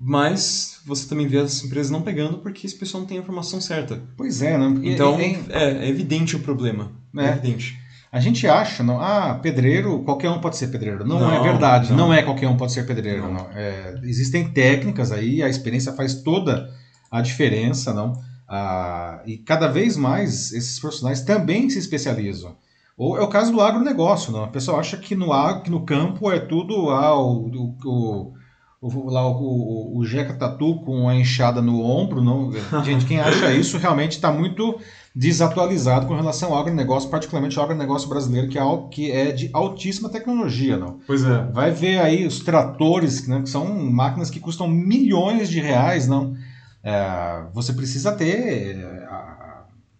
Mas 0.00 0.80
você 0.86 1.08
também 1.08 1.26
vê 1.26 1.38
as 1.38 1.64
empresas 1.64 1.90
não 1.90 2.02
pegando 2.02 2.38
porque 2.38 2.64
esse 2.66 2.76
pessoal 2.76 3.00
não 3.00 3.08
tem 3.08 3.18
a 3.18 3.20
informação 3.20 3.60
certa. 3.60 4.00
Pois 4.16 4.40
é, 4.42 4.56
né? 4.56 4.70
Porque 4.72 4.90
Então, 4.90 5.18
é- 5.18 5.40
é, 5.50 5.84
é 5.86 5.88
evidente 5.88 6.36
o 6.36 6.40
problema. 6.40 6.92
É, 7.16 7.24
É. 7.24 7.28
evidente. 7.30 7.76
A 8.12 8.20
gente 8.20 8.46
acha, 8.46 8.82
não, 8.84 9.00
ah, 9.00 9.34
pedreiro, 9.42 10.02
qualquer 10.04 10.30
um 10.30 10.40
pode 10.40 10.56
ser 10.56 10.68
pedreiro. 10.68 11.04
Não, 11.04 11.18
Não, 11.20 11.34
é 11.34 11.42
verdade, 11.42 11.90
não. 11.90 12.06
não. 12.08 12.14
é 12.14 12.22
qualquer 12.22 12.48
um 12.48 12.56
pode 12.56 12.72
ser 12.72 12.86
pedreiro. 12.86 13.22
Não. 13.22 13.34
Não. 13.34 13.50
É, 13.52 13.96
existem 14.04 14.48
técnicas 14.48 15.10
aí, 15.10 15.42
a 15.42 15.48
experiência 15.48 15.92
faz 15.92 16.14
toda 16.22 16.70
a 17.10 17.20
diferença, 17.20 17.92
não? 17.92 18.12
Ah, 18.48 19.20
e 19.26 19.36
cada 19.38 19.66
vez 19.66 19.96
mais 19.96 20.52
esses 20.52 20.78
profissionais 20.78 21.22
também 21.22 21.68
se 21.68 21.78
especializam. 21.78 22.56
Ou 22.98 23.16
é 23.16 23.22
o 23.22 23.28
caso 23.28 23.52
do 23.52 23.60
agronegócio, 23.60 24.32
não? 24.32 24.42
A 24.42 24.48
pessoa 24.48 24.80
acha 24.80 24.96
que 24.96 25.14
no, 25.14 25.28
que 25.62 25.70
no 25.70 25.86
campo 25.86 26.32
é 26.32 26.40
tudo 26.40 26.90
ah, 26.90 27.16
o, 27.16 27.46
o, 27.46 28.34
o, 28.82 28.88
o, 28.88 29.10
lá, 29.10 29.24
o, 29.24 29.40
o, 29.40 29.98
o 29.98 30.04
Jeca 30.04 30.34
Tatu 30.34 30.80
com 30.80 31.08
a 31.08 31.14
enxada 31.14 31.62
no 31.62 31.80
ombro, 31.80 32.20
não? 32.20 32.50
Gente, 32.82 33.06
quem 33.06 33.20
acha 33.20 33.54
isso 33.54 33.78
realmente 33.78 34.12
está 34.12 34.32
muito 34.32 34.80
desatualizado 35.14 36.06
com 36.06 36.16
relação 36.16 36.52
ao 36.52 36.58
agronegócio, 36.58 37.08
particularmente 37.08 37.56
ao 37.56 37.64
agronegócio 37.64 38.08
brasileiro, 38.08 38.48
que 38.48 38.58
é, 38.58 38.60
algo 38.60 38.88
que 38.88 39.12
é 39.12 39.30
de 39.30 39.48
altíssima 39.52 40.08
tecnologia, 40.08 40.76
não? 40.76 40.98
Pois 41.06 41.22
é. 41.22 41.44
Vai 41.52 41.70
ver 41.70 42.00
aí 42.00 42.26
os 42.26 42.40
tratores, 42.40 43.28
né, 43.28 43.42
que 43.42 43.48
são 43.48 43.64
máquinas 43.92 44.28
que 44.28 44.40
custam 44.40 44.66
milhões 44.66 45.48
de 45.48 45.60
reais, 45.60 46.08
não? 46.08 46.34
É, 46.82 47.44
você 47.52 47.72
precisa 47.72 48.10
ter, 48.10 48.76
é, 48.76 49.08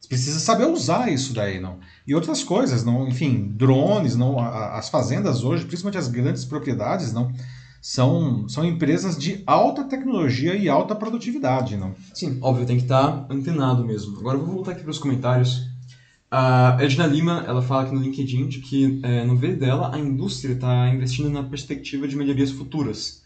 precisa 0.08 0.40
saber 0.40 0.66
usar 0.66 1.12
isso 1.12 1.34
daí, 1.34 1.60
não? 1.60 1.78
E 2.08 2.14
outras 2.14 2.42
coisas, 2.42 2.82
não? 2.82 3.06
Enfim, 3.06 3.52
drones, 3.54 4.16
não? 4.16 4.40
As 4.40 4.88
fazendas 4.88 5.44
hoje, 5.44 5.66
principalmente 5.66 5.98
as 5.98 6.08
grandes 6.08 6.42
propriedades, 6.42 7.12
não? 7.12 7.30
São, 7.82 8.48
são 8.48 8.64
empresas 8.64 9.18
de 9.18 9.42
alta 9.46 9.84
tecnologia 9.84 10.56
e 10.56 10.70
alta 10.70 10.94
produtividade, 10.94 11.76
não? 11.76 11.94
Sim, 12.14 12.38
óbvio, 12.40 12.64
tem 12.64 12.78
que 12.78 12.84
estar 12.84 13.26
antenado 13.28 13.84
mesmo. 13.84 14.18
Agora 14.18 14.38
vou 14.38 14.46
voltar 14.46 14.72
aqui 14.72 14.80
para 14.80 14.90
os 14.90 14.98
comentários. 14.98 15.68
A 16.30 16.78
Edna 16.80 17.06
Lima, 17.06 17.44
ela 17.46 17.60
fala 17.60 17.82
aqui 17.82 17.94
no 17.94 18.00
LinkedIn 18.00 18.48
de 18.48 18.60
que, 18.60 19.00
é, 19.02 19.22
no 19.26 19.36
ver 19.36 19.56
dela, 19.56 19.94
a 19.94 19.98
indústria 19.98 20.54
está 20.54 20.88
investindo 20.88 21.28
na 21.28 21.42
perspectiva 21.42 22.08
de 22.08 22.16
melhorias 22.16 22.50
futuras. 22.50 23.22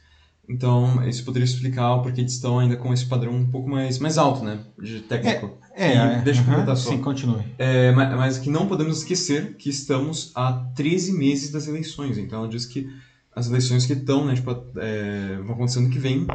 Então, 0.49 1.03
isso 1.09 1.25
poderia 1.25 1.45
explicar 1.45 1.95
o 1.95 2.03
porquê 2.03 2.21
eles 2.21 2.33
estão 2.33 2.59
ainda 2.59 2.77
com 2.77 2.93
esse 2.93 3.07
padrão 3.07 3.33
um 3.33 3.51
pouco 3.51 3.69
mais, 3.71 3.99
mais 3.99 4.19
alto, 4.19 4.45
né? 4.45 4.59
De 4.79 5.01
técnico. 5.01 5.59
E 5.77 6.23
deixa 6.23 6.41
eu 6.41 6.45
completar 6.45 6.77
só. 6.77 6.91
Sim, 6.91 7.01
continue. 7.01 7.45
É, 7.57 7.93
ma- 7.93 8.17
mas 8.17 8.39
que 8.39 8.51
não 8.51 8.67
podemos 8.67 8.99
esquecer 8.99 9.57
que 9.57 9.71
estamos 9.71 10.33
há 10.35 10.53
13 10.75 11.13
meses 11.17 11.51
das 11.51 11.69
eleições. 11.69 12.19
Então, 12.19 12.41
ela 12.41 12.49
diz 12.49 12.67
que 12.67 12.87
as 13.35 13.49
eleições 13.49 13.87
que 13.87 13.93
estão, 13.95 14.27
né, 14.27 14.35
tipo, 14.35 14.51
é, 14.77 15.39
vão 15.39 15.55
acontecer 15.55 15.79
ano 15.79 15.89
que 15.91 15.99
vem, 15.99 16.27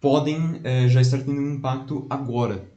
podem 0.00 0.60
é, 0.62 0.86
já 0.88 1.00
estar 1.00 1.18
tendo 1.18 1.40
um 1.40 1.54
impacto 1.54 2.06
agora. 2.10 2.68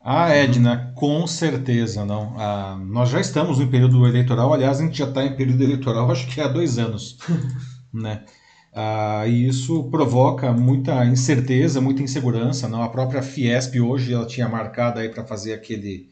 Ah, 0.00 0.28
Edna, 0.30 0.92
com 0.96 1.26
certeza, 1.26 2.04
não. 2.04 2.34
Ah, 2.38 2.76
nós 2.86 3.08
já 3.08 3.20
estamos 3.20 3.58
no 3.58 3.68
período 3.68 4.06
eleitoral, 4.06 4.52
aliás, 4.52 4.80
a 4.80 4.84
gente 4.84 4.98
já 4.98 5.08
está 5.08 5.24
em 5.24 5.36
período 5.36 5.62
eleitoral, 5.62 6.10
acho 6.10 6.26
que 6.26 6.40
há 6.40 6.48
dois 6.48 6.78
anos, 6.78 7.16
né? 7.92 8.24
Ah, 8.74 9.26
e 9.26 9.48
isso 9.48 9.84
provoca 9.90 10.52
muita 10.52 11.04
incerteza, 11.04 11.80
muita 11.80 12.02
insegurança, 12.02 12.68
não? 12.68 12.82
A 12.82 12.88
própria 12.88 13.22
Fiesp 13.22 13.78
hoje, 13.80 14.14
ela 14.14 14.26
tinha 14.26 14.48
marcado 14.48 14.98
aí 14.98 15.08
para 15.10 15.24
fazer 15.24 15.52
aquele 15.52 16.08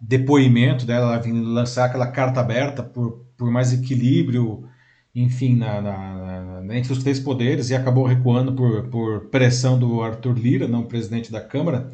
depoimento 0.00 0.86
dela, 0.86 1.16
ela 1.16 1.32
lançar 1.42 1.86
aquela 1.86 2.08
carta 2.08 2.40
aberta 2.40 2.82
por, 2.82 3.24
por 3.36 3.50
mais 3.50 3.72
equilíbrio, 3.72 4.64
enfim, 5.14 5.56
na, 5.56 5.80
na- 5.82 6.60
na- 6.62 6.76
entre 6.78 6.92
os 6.92 7.02
três 7.02 7.20
poderes, 7.20 7.70
e 7.70 7.74
acabou 7.76 8.06
recuando 8.06 8.52
por, 8.54 8.88
por 8.88 9.26
pressão 9.30 9.78
do 9.78 10.02
Arthur 10.02 10.38
Lira, 10.38 10.68
não 10.68 10.84
presidente 10.84 11.32
da 11.32 11.40
Câmara. 11.40 11.90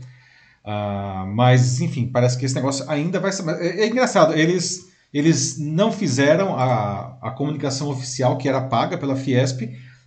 Ah, 0.65 1.25
mas, 1.35 1.81
enfim, 1.81 2.07
parece 2.07 2.39
que 2.39 2.45
esse 2.47 2.55
negócio 2.55 2.89
ainda 2.89 3.19
vai 3.19 3.33
ser. 3.33 3.49
É, 3.61 3.83
é 3.83 3.87
engraçado, 3.89 4.33
eles, 4.35 4.89
eles 5.13 5.59
não 5.59 5.91
fizeram 5.91 6.55
a, 6.57 7.19
a 7.21 7.31
comunicação 7.31 7.89
oficial 7.91 8.39
que 8.39 8.49
era 8.49 8.61
paga 8.61 8.97
pela 8.97 9.17
Fiesp, 9.17 9.63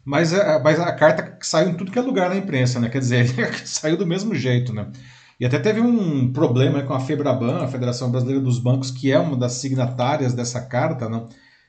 mas 0.06 0.34
a, 0.34 0.60
mas 0.60 0.80
a 0.80 0.92
carta 0.94 1.38
saiu 1.42 1.70
em 1.70 1.74
tudo 1.74 1.92
que 1.92 1.98
é 1.98 2.02
lugar 2.02 2.30
na 2.30 2.38
imprensa, 2.38 2.80
né? 2.80 2.90
Quer 2.90 3.00
dizer, 3.00 3.28
saiu 3.66 3.98
do 3.98 4.06
mesmo 4.06 4.36
jeito, 4.36 4.72
né? 4.72 4.88
E 5.40 5.46
até 5.46 5.60
teve 5.60 5.82
um 5.82 6.32
problema 6.32 6.84
com 6.84 6.94
a 6.94 7.00
Febraban, 7.00 7.64
a 7.64 7.68
Federação 7.68 8.10
Brasileira 8.10 8.42
dos 8.42 8.60
Bancos, 8.60 8.92
que 8.92 9.12
é 9.12 9.20
uma 9.20 9.36
das 9.36 9.54
signatárias 9.54 10.34
dessa 10.34 10.62
carta, 10.62 11.10
né? 11.10 11.24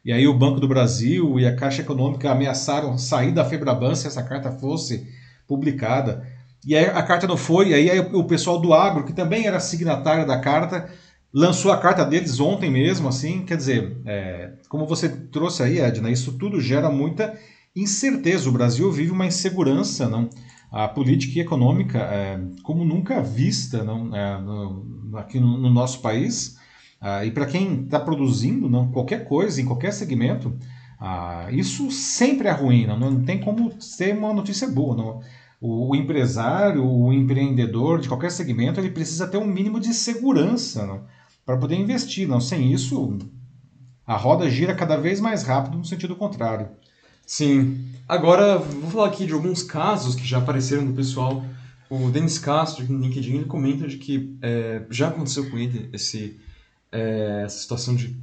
E 0.05 0.12
aí 0.12 0.29
o 0.29 0.38
Banco 0.38 0.61
do 0.61 0.68
Brasil 0.68 1.40
e 1.40 1.46
a 1.46 1.57
Caixa 1.57 1.83
Econômica 1.83 2.31
ameaçaram 2.31 2.96
sair 2.96 3.33
da 3.33 3.44
Febraban 3.44 3.94
se 3.96 4.07
essa 4.07 4.22
carta 4.22 4.53
fosse 4.53 5.09
publicada. 5.49 6.25
E 6.64 6.77
aí 6.77 6.85
a 6.85 7.03
carta 7.03 7.27
não 7.27 7.37
foi, 7.37 7.70
e 7.70 7.75
aí 7.75 7.99
o 7.99 8.25
pessoal 8.25 8.61
do 8.61 8.72
agro, 8.72 9.05
que 9.05 9.12
também 9.12 9.46
era 9.46 9.59
signatário 9.59 10.27
da 10.27 10.38
carta, 10.38 10.88
lançou 11.33 11.72
a 11.72 11.79
carta 11.79 12.05
deles 12.05 12.38
ontem 12.38 12.70
mesmo, 12.70 13.09
assim, 13.09 13.44
quer 13.44 13.57
dizer, 13.57 13.96
é, 14.07 14.53
como 14.68 14.87
você 14.87 15.09
trouxe 15.09 15.62
aí, 15.62 15.81
Edna, 15.81 16.11
isso 16.11 16.33
tudo 16.38 16.61
gera 16.61 16.88
muita 16.88 17.37
incerteza. 17.77 18.49
O 18.49 18.53
Brasil 18.53 18.91
vive 18.91 19.11
uma 19.12 19.27
insegurança, 19.27 20.09
não? 20.09 20.29
A 20.73 20.89
política 20.89 21.39
e 21.39 21.43
econômica 21.43 21.99
é, 21.99 22.41
como 22.62 22.85
nunca 22.85 23.23
vista, 23.23 23.85
não? 23.85 24.15
É, 24.17 24.41
no- 24.41 25.17
aqui 25.19 25.39
no, 25.39 25.57
no 25.59 25.71
nosso 25.71 26.01
país. 26.01 26.57
Ah, 27.01 27.25
e 27.25 27.31
para 27.31 27.47
quem 27.47 27.85
está 27.85 28.01
produzindo 28.01 28.69
não, 28.69 28.91
qualquer 28.91 29.25
coisa, 29.25 29.61
em 29.61 29.65
qualquer 29.65 29.93
segmento, 29.93 30.57
ah, 30.99 31.47
isso 31.53 31.91
sempre 31.91 32.49
é 32.49 32.53
ruim, 32.53 32.87
não, 32.87 32.99
não 32.99 33.23
tem 33.25 33.39
como 33.39 33.81
ser 33.81 34.17
uma 34.17 34.33
notícia 34.33 34.67
boa. 34.69 34.97
Não. 34.97 35.21
O, 35.61 35.91
o 35.93 35.97
empresário, 35.97 36.85
o 36.85 37.12
empreendedor 37.12 38.01
de 38.01 38.09
qualquer 38.09 38.31
segmento, 38.31 38.81
ele 38.81 38.91
precisa 38.91 39.27
ter 39.29 39.37
um 39.39 39.47
mínimo 39.47 39.79
de 39.81 39.93
segurança 39.95 41.03
para 41.45 41.57
poder 41.59 41.77
investir. 41.77 42.27
Não. 42.29 42.41
Sem 42.41 42.73
isso, 42.73 43.19
a 44.07 44.17
roda 44.17 44.49
gira 44.51 44.75
cada 44.75 44.97
vez 44.97 45.21
mais 45.21 45.43
rápido 45.43 45.77
no 45.79 45.85
sentido 45.85 46.17
contrário. 46.17 46.69
Sim. 47.27 47.85
Agora, 48.09 48.57
vou 48.57 48.89
falar 48.89 49.09
aqui 49.09 49.27
de 49.27 49.33
alguns 49.33 49.65
casos 49.65 50.15
que 50.15 50.25
já 50.25 50.39
apareceram 50.39 50.87
do 50.87 50.93
pessoal. 50.93 51.45
O 51.91 52.09
Denis 52.11 52.39
Castro, 52.39 52.85
no 52.89 53.01
LinkedIn, 53.01 53.35
ele 53.35 53.45
comenta 53.47 53.89
de 53.89 53.97
que 53.97 54.39
é, 54.41 54.83
já 54.91 55.09
aconteceu 55.09 55.51
com 55.51 55.59
ele 55.59 55.91
esse, 55.93 56.39
é, 56.93 57.43
essa 57.45 57.59
situação 57.59 57.97
de 57.97 58.17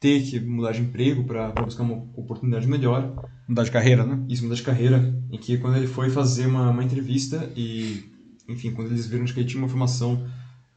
ter 0.00 0.22
que 0.22 0.40
mudar 0.40 0.72
de 0.72 0.80
emprego 0.80 1.22
para 1.24 1.50
buscar 1.52 1.84
uma 1.84 2.04
oportunidade 2.16 2.66
melhor. 2.66 3.30
Mudar 3.46 3.62
de 3.64 3.70
carreira, 3.70 4.04
né? 4.04 4.18
Isso, 4.28 4.42
mudar 4.42 4.56
de 4.56 4.62
carreira. 4.62 5.14
Em 5.30 5.38
que 5.38 5.58
quando 5.58 5.76
ele 5.76 5.86
foi 5.86 6.10
fazer 6.10 6.46
uma, 6.46 6.70
uma 6.70 6.82
entrevista 6.82 7.48
e, 7.54 8.04
enfim, 8.48 8.72
quando 8.72 8.90
eles 8.90 9.06
viram 9.06 9.24
que 9.26 9.38
ele 9.38 9.48
tinha 9.48 9.62
uma 9.62 9.68
formação 9.68 10.26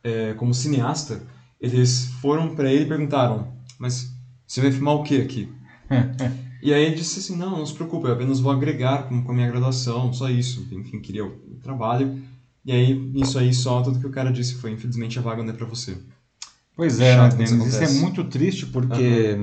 é, 0.03 0.33
como 0.33 0.53
cineasta, 0.53 1.23
eles 1.59 2.05
foram 2.21 2.55
para 2.55 2.71
ele 2.71 2.83
e 2.83 2.87
perguntaram: 2.87 3.53
Mas 3.79 4.13
você 4.45 4.61
vai 4.61 4.71
filmar 4.71 4.95
o 4.95 5.03
que 5.03 5.21
aqui? 5.21 5.49
E 6.63 6.73
aí 6.73 6.85
ele 6.85 6.95
disse 6.95 7.19
assim, 7.19 7.35
não, 7.35 7.57
não 7.57 7.65
se 7.65 7.73
preocupe, 7.73 8.07
eu 8.07 8.13
apenas 8.13 8.39
vou 8.39 8.49
agregar 8.49 9.09
com, 9.09 9.21
com 9.21 9.31
a 9.33 9.35
minha 9.35 9.49
graduação, 9.49 10.13
só 10.13 10.29
isso. 10.29 10.65
Enfim, 10.71 11.01
queria 11.01 11.25
o 11.25 11.59
trabalho. 11.61 12.21
E 12.65 12.71
aí, 12.71 13.11
isso 13.15 13.37
aí, 13.37 13.53
só 13.53 13.81
tudo 13.81 13.99
que 13.99 14.07
o 14.07 14.11
cara 14.11 14.31
disse 14.31 14.55
foi, 14.55 14.71
infelizmente, 14.71 15.19
a 15.19 15.21
vaga 15.21 15.43
não 15.43 15.53
é 15.53 15.55
pra 15.55 15.65
você. 15.65 15.97
Pois 16.73 17.01
é, 17.01 17.15
Chato 17.15 17.35
né, 17.35 17.43
isso? 17.43 17.67
Isso 17.67 17.83
é 17.83 17.89
muito 17.99 18.23
triste 18.23 18.65
porque 18.65 19.37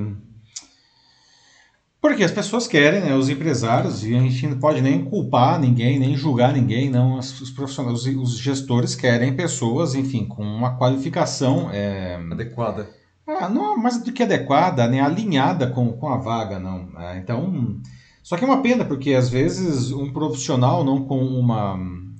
Porque 2.01 2.23
as 2.23 2.31
pessoas 2.31 2.65
querem, 2.65 3.01
né, 3.01 3.15
os 3.15 3.29
empresários, 3.29 4.03
e 4.03 4.15
a 4.15 4.19
gente 4.19 4.47
não 4.47 4.57
pode 4.57 4.81
nem 4.81 5.05
culpar 5.05 5.59
ninguém, 5.59 5.99
nem 5.99 6.17
julgar 6.17 6.51
ninguém, 6.51 6.89
não. 6.89 7.19
Os 7.19 7.51
profissionais, 7.51 8.03
os 8.03 8.39
gestores 8.39 8.95
querem 8.95 9.35
pessoas, 9.35 9.93
enfim, 9.93 10.25
com 10.25 10.43
uma 10.43 10.75
qualificação 10.75 11.69
é... 11.71 12.15
adequada. 12.31 12.89
Ah, 13.39 13.49
não 13.49 13.77
mais 13.77 14.01
do 14.01 14.11
que 14.11 14.23
adequada, 14.23 14.87
né, 14.87 15.01
alinhada 15.01 15.67
com, 15.67 15.91
com 15.93 16.09
a 16.09 16.17
vaga, 16.17 16.59
não. 16.59 16.89
É, 16.99 17.17
então, 17.17 17.79
só 18.23 18.37
que 18.37 18.43
é 18.43 18.47
uma 18.47 18.61
pena, 18.61 18.85
porque 18.85 19.13
às 19.13 19.29
vezes 19.29 19.91
um 19.91 20.11
profissional 20.11 20.83
não 20.83 21.05
com 21.05 21.19
uma 21.19 21.79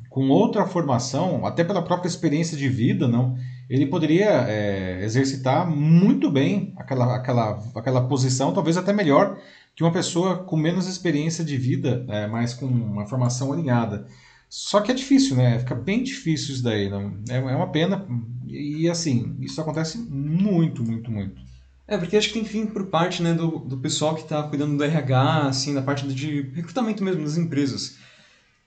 com 0.10 0.28
outra 0.28 0.65
formação, 0.65 1.45
até 1.45 1.63
pela 1.63 1.82
própria 1.82 2.10
experiência 2.10 2.58
de 2.58 2.67
vida, 2.67 3.08
não, 3.08 3.38
ele 3.69 3.86
poderia 3.86 4.45
é, 4.45 5.06
exercitar 5.06 5.65
muito 5.65 6.30
bem 6.30 6.74
aquela, 6.76 7.15
aquela, 7.15 7.63
aquela 7.74 8.06
posição, 8.06 8.54
talvez 8.54 8.76
até 8.76 8.91
melhor 8.91 9.38
que 9.74 9.82
uma 9.82 9.91
pessoa 9.93 10.43
com 10.43 10.58
menos 10.58 10.86
experiência 10.86 11.45
de 11.45 11.58
vida, 11.58 12.06
é, 12.10 12.28
mas 12.28 12.54
com 12.54 12.65
uma 12.65 13.06
formação 13.06 13.54
alinhada. 13.54 14.06
Só 14.52 14.82
que 14.82 14.92
é 14.92 14.94
difícil, 14.94 15.38
né? 15.38 15.60
Fica 15.60 15.74
bem 15.74 16.04
difícil 16.04 16.56
isso 16.56 16.64
daí. 16.64 16.90
Não? 16.90 17.18
É, 17.30 17.38
é 17.38 17.56
uma 17.56 17.72
pena. 17.72 18.06
E 18.46 18.90
assim, 18.90 19.38
isso 19.40 19.62
acontece 19.62 19.98
muito, 19.98 20.84
muito, 20.84 21.10
muito. 21.10 21.42
É, 21.88 21.98
porque 21.98 22.18
acho 22.18 22.28
que 22.28 22.34
tem 22.34 22.44
fim 22.44 22.66
por 22.66 22.88
parte 22.88 23.24
né, 23.24 23.34
do, 23.34 23.60
do 23.60 23.78
pessoal 23.78 24.14
que 24.14 24.24
está 24.24 24.44
cuidando 24.44 24.76
do 24.76 24.84
RH, 24.84 25.48
assim, 25.48 25.74
da 25.74 25.82
parte 25.82 26.06
de 26.06 26.42
recrutamento 26.54 27.02
mesmo 27.02 27.24
das 27.24 27.38
empresas. 27.38 27.96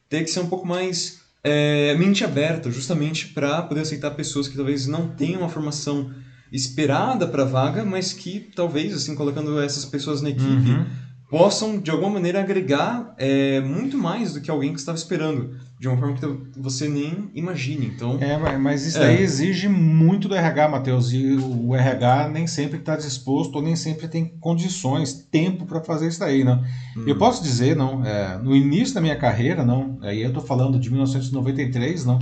Tem 0.09 0.25
que 0.25 0.31
ser 0.31 0.40
um 0.40 0.49
pouco 0.49 0.66
mais 0.66 1.20
é, 1.42 1.94
mente 1.97 2.25
aberta, 2.25 2.70
justamente 2.70 3.29
para 3.29 3.61
poder 3.61 3.83
aceitar 3.83 4.11
pessoas 4.12 4.49
que 4.49 4.57
talvez 4.57 4.87
não 4.87 5.09
tenham 5.09 5.42
uma 5.42 5.51
formação 5.51 6.14
esperada 6.51 7.27
para 7.27 7.42
a 7.42 7.47
vaga, 7.47 7.85
mas 7.85 8.14
que 8.14 8.40
talvez, 8.57 8.94
assim, 8.94 9.14
colocando 9.14 9.61
essas 9.61 9.85
pessoas 9.85 10.23
na 10.23 10.31
equipe, 10.31 10.70
uhum. 10.70 10.87
Possam, 11.35 11.81
de 11.81 11.90
alguma 11.90 12.11
maneira, 12.11 12.38
agregar 12.38 13.12
é, 13.18 13.61
muito 13.61 13.99
mais 13.99 14.35
do 14.35 14.40
que 14.40 14.49
alguém 14.49 14.73
que 14.73 14.79
estava 14.79 14.97
esperando 14.97 15.57
de 15.81 15.88
uma 15.88 15.97
forma 15.97 16.14
que 16.14 16.61
você 16.61 16.88
nem 16.88 17.29
imagine. 17.35 17.87
Então, 17.87 18.18
é, 18.20 18.57
mas 18.57 18.87
isso 18.87 18.99
é. 18.99 19.01
daí 19.01 19.20
exige 19.20 19.68
muito 19.68 20.29
do 20.29 20.35
RH, 20.37 20.68
Matheus, 20.68 21.12
e 21.12 21.35
o 21.35 21.75
RH 21.75 22.29
nem 22.29 22.47
sempre 22.47 22.79
está 22.79 22.94
disposto 22.94 23.57
ou 23.57 23.62
nem 23.62 23.75
sempre 23.75 24.07
tem 24.07 24.27
condições, 24.38 25.12
tempo 25.12 25.66
para 25.66 25.83
fazer 25.83 26.07
isso 26.07 26.20
daí, 26.20 26.44
não. 26.44 26.62
Hum. 26.97 27.03
Eu 27.05 27.18
posso 27.18 27.42
dizer, 27.42 27.75
não, 27.75 28.05
é, 28.07 28.38
no 28.38 28.55
início 28.55 28.94
da 28.94 29.01
minha 29.01 29.16
carreira, 29.16 29.64
não, 29.64 29.99
aí 30.03 30.23
eu 30.23 30.29
estou 30.29 30.42
falando 30.42 30.79
de 30.79 30.88
1993, 30.88 32.05
não, 32.05 32.20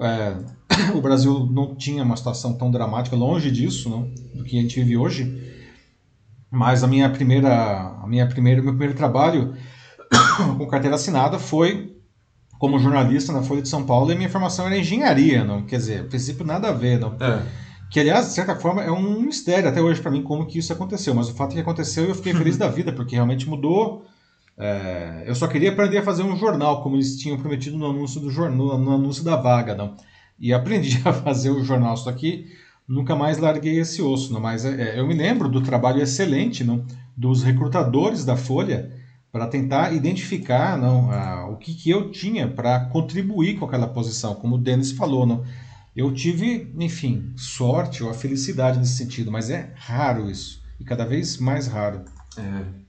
é, 0.00 0.36
o 0.98 1.00
Brasil 1.00 1.48
não 1.48 1.76
tinha 1.76 2.02
uma 2.02 2.16
situação 2.16 2.54
tão 2.54 2.72
dramática, 2.72 3.14
longe 3.14 3.52
disso, 3.52 3.88
não, 3.88 4.10
do 4.34 4.42
que 4.42 4.58
a 4.58 4.62
gente 4.62 4.80
vive 4.80 4.96
hoje. 4.96 5.51
Mas 6.52 6.84
a 6.84 6.86
minha 6.86 7.08
primeira, 7.08 7.96
a 8.02 8.06
minha 8.06 8.26
primeira, 8.28 8.60
meu 8.60 8.72
primeiro 8.72 8.94
trabalho 8.94 9.54
com 10.58 10.66
carteira 10.66 10.96
assinada 10.96 11.38
foi 11.38 11.96
como 12.58 12.78
jornalista 12.78 13.32
na 13.32 13.42
Folha 13.42 13.62
de 13.62 13.70
São 13.70 13.84
Paulo 13.84 14.12
e 14.12 14.14
minha 14.14 14.28
formação 14.28 14.66
era 14.66 14.76
engenharia, 14.76 15.42
não 15.42 15.62
quer 15.62 15.78
dizer, 15.78 16.00
a 16.02 16.04
princípio 16.04 16.44
nada 16.44 16.68
a 16.68 16.72
ver, 16.72 17.00
não. 17.00 17.16
É. 17.18 17.42
Que 17.90 18.00
aliás, 18.00 18.26
de 18.26 18.32
certa 18.34 18.54
forma, 18.54 18.82
é 18.82 18.90
um 18.90 19.20
mistério 19.22 19.68
até 19.68 19.80
hoje 19.80 20.00
para 20.00 20.10
mim 20.10 20.22
como 20.22 20.46
que 20.46 20.58
isso 20.58 20.72
aconteceu, 20.72 21.14
mas 21.14 21.30
o 21.30 21.34
fato 21.34 21.52
é 21.52 21.54
que 21.54 21.60
aconteceu 21.60 22.04
eu 22.04 22.14
fiquei 22.14 22.34
feliz 22.34 22.56
da 22.58 22.68
vida 22.68 22.92
porque 22.92 23.14
realmente 23.14 23.48
mudou. 23.48 24.04
É, 24.58 25.24
eu 25.26 25.34
só 25.34 25.46
queria 25.46 25.70
aprender 25.70 25.98
a 25.98 26.02
fazer 26.02 26.22
um 26.22 26.36
jornal, 26.36 26.82
como 26.82 26.96
eles 26.96 27.16
tinham 27.16 27.38
prometido 27.38 27.78
no 27.78 27.86
anúncio 27.86 28.20
do 28.20 28.30
jornal, 28.30 28.78
no 28.78 28.94
anúncio 28.94 29.24
da 29.24 29.36
vaga, 29.36 29.74
não. 29.74 29.96
E 30.38 30.52
aprendi 30.52 31.00
a 31.08 31.12
fazer 31.12 31.50
o 31.50 31.64
jornal, 31.64 31.96
só 31.96 32.12
que 32.12 32.46
nunca 32.86 33.16
mais 33.16 33.38
larguei 33.38 33.78
esse 33.78 34.02
osso, 34.02 34.32
não. 34.32 34.40
Mas 34.40 34.64
é, 34.64 34.98
eu 34.98 35.06
me 35.06 35.14
lembro 35.14 35.48
do 35.48 35.60
trabalho 35.60 36.00
excelente, 36.02 36.64
não, 36.64 36.84
dos 37.16 37.42
recrutadores 37.42 38.24
da 38.24 38.36
Folha 38.36 38.90
para 39.32 39.46
tentar 39.46 39.94
identificar 39.94 40.76
não, 40.76 41.10
a, 41.10 41.48
o 41.48 41.56
que, 41.56 41.74
que 41.74 41.88
eu 41.88 42.10
tinha 42.10 42.46
para 42.46 42.80
contribuir 42.86 43.58
com 43.58 43.64
aquela 43.64 43.86
posição, 43.86 44.34
como 44.34 44.56
o 44.56 44.58
Denis 44.58 44.92
falou. 44.92 45.24
Não, 45.24 45.42
eu 45.96 46.12
tive, 46.12 46.70
enfim, 46.78 47.32
sorte 47.34 48.04
ou 48.04 48.10
a 48.10 48.14
felicidade 48.14 48.78
nesse 48.78 48.96
sentido, 48.96 49.32
mas 49.32 49.48
é 49.48 49.72
raro 49.74 50.30
isso, 50.30 50.62
e 50.78 50.84
cada 50.84 51.06
vez 51.06 51.38
mais 51.38 51.66
raro. 51.66 52.02
É. 52.36 52.82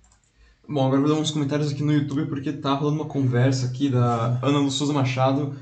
Bom, 0.67 0.85
agora 0.85 1.01
vou 1.01 1.09
dar 1.09 1.19
uns 1.19 1.31
comentários 1.31 1.71
aqui 1.71 1.83
no 1.83 1.93
YouTube, 1.93 2.25
porque 2.27 2.51
tá 2.51 2.73
rolando 2.73 3.01
uma 3.01 3.09
conversa 3.09 3.67
aqui 3.67 3.89
da 3.89 4.39
Ana 4.41 4.59
Lu 4.59 4.71
Souza 4.71 4.93
Machado, 4.93 5.55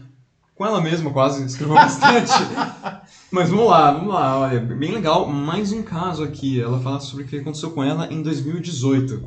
com 0.55 0.65
ela 0.65 0.81
mesma 0.81 1.11
quase, 1.11 1.43
escreveu 1.45 1.75
bastante. 1.75 2.31
Mas 3.31 3.49
vamos 3.49 3.67
lá, 3.67 3.91
vamos 3.91 4.13
lá, 4.13 4.39
olha, 4.39 4.59
bem 4.59 4.91
legal, 4.91 5.25
mais 5.25 5.71
um 5.71 5.81
caso 5.81 6.21
aqui, 6.21 6.59
ela 6.59 6.81
fala 6.81 6.99
sobre 6.99 7.23
o 7.23 7.27
que 7.27 7.37
aconteceu 7.37 7.71
com 7.71 7.81
ela 7.81 8.11
em 8.11 8.21
2018. 8.21 9.23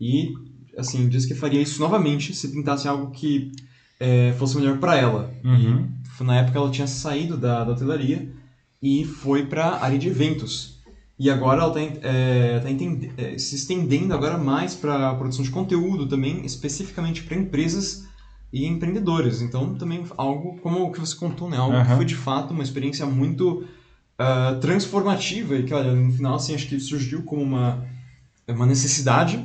E 0.00 0.32
assim, 0.78 1.06
disse 1.06 1.28
que 1.28 1.34
faria 1.34 1.60
isso 1.60 1.78
novamente 1.78 2.34
se 2.34 2.50
tentasse 2.50 2.88
algo 2.88 3.10
que 3.10 3.52
é, 4.00 4.32
fosse 4.38 4.56
melhor 4.56 4.78
para 4.78 4.96
ela. 4.96 5.30
Uhum. 5.44 5.86
Na 6.20 6.38
época 6.38 6.58
ela 6.58 6.70
tinha 6.70 6.86
saído 6.86 7.36
da, 7.36 7.62
da 7.62 7.72
hotelaria 7.72 8.32
e 8.80 9.04
foi 9.04 9.44
para 9.44 9.66
a 9.66 9.84
área 9.84 9.98
de 9.98 10.08
eventos. 10.08 10.80
E 11.18 11.28
agora 11.28 11.62
ela 11.62 11.78
está 11.78 12.08
é, 12.08 12.58
tá 12.58 12.68
é, 13.18 13.36
se 13.36 13.54
estendendo 13.54 14.14
agora 14.14 14.38
mais 14.38 14.74
para 14.74 15.10
a 15.10 15.14
produção 15.14 15.44
de 15.44 15.50
conteúdo 15.50 16.06
também, 16.06 16.42
especificamente 16.46 17.22
para 17.22 17.36
empresas 17.36 18.08
e 18.52 18.66
empreendedores. 18.66 19.40
Então 19.40 19.74
também 19.74 20.04
algo 20.16 20.58
como 20.60 20.84
o 20.84 20.92
que 20.92 21.00
você 21.00 21.16
contou, 21.16 21.48
né? 21.48 21.56
Algo 21.56 21.76
uhum. 21.76 21.84
que 21.84 21.96
foi 21.96 22.04
de 22.04 22.16
fato 22.16 22.52
uma 22.52 22.62
experiência 22.62 23.06
muito 23.06 23.64
uh, 24.18 24.60
transformativa 24.60 25.56
e 25.56 25.62
que, 25.62 25.72
olha, 25.72 25.94
no 25.94 26.12
final 26.12 26.34
assim, 26.34 26.54
acho 26.54 26.68
que 26.68 26.78
surgiu 26.78 27.22
como 27.22 27.42
uma, 27.42 27.86
uma 28.48 28.66
necessidade 28.66 29.42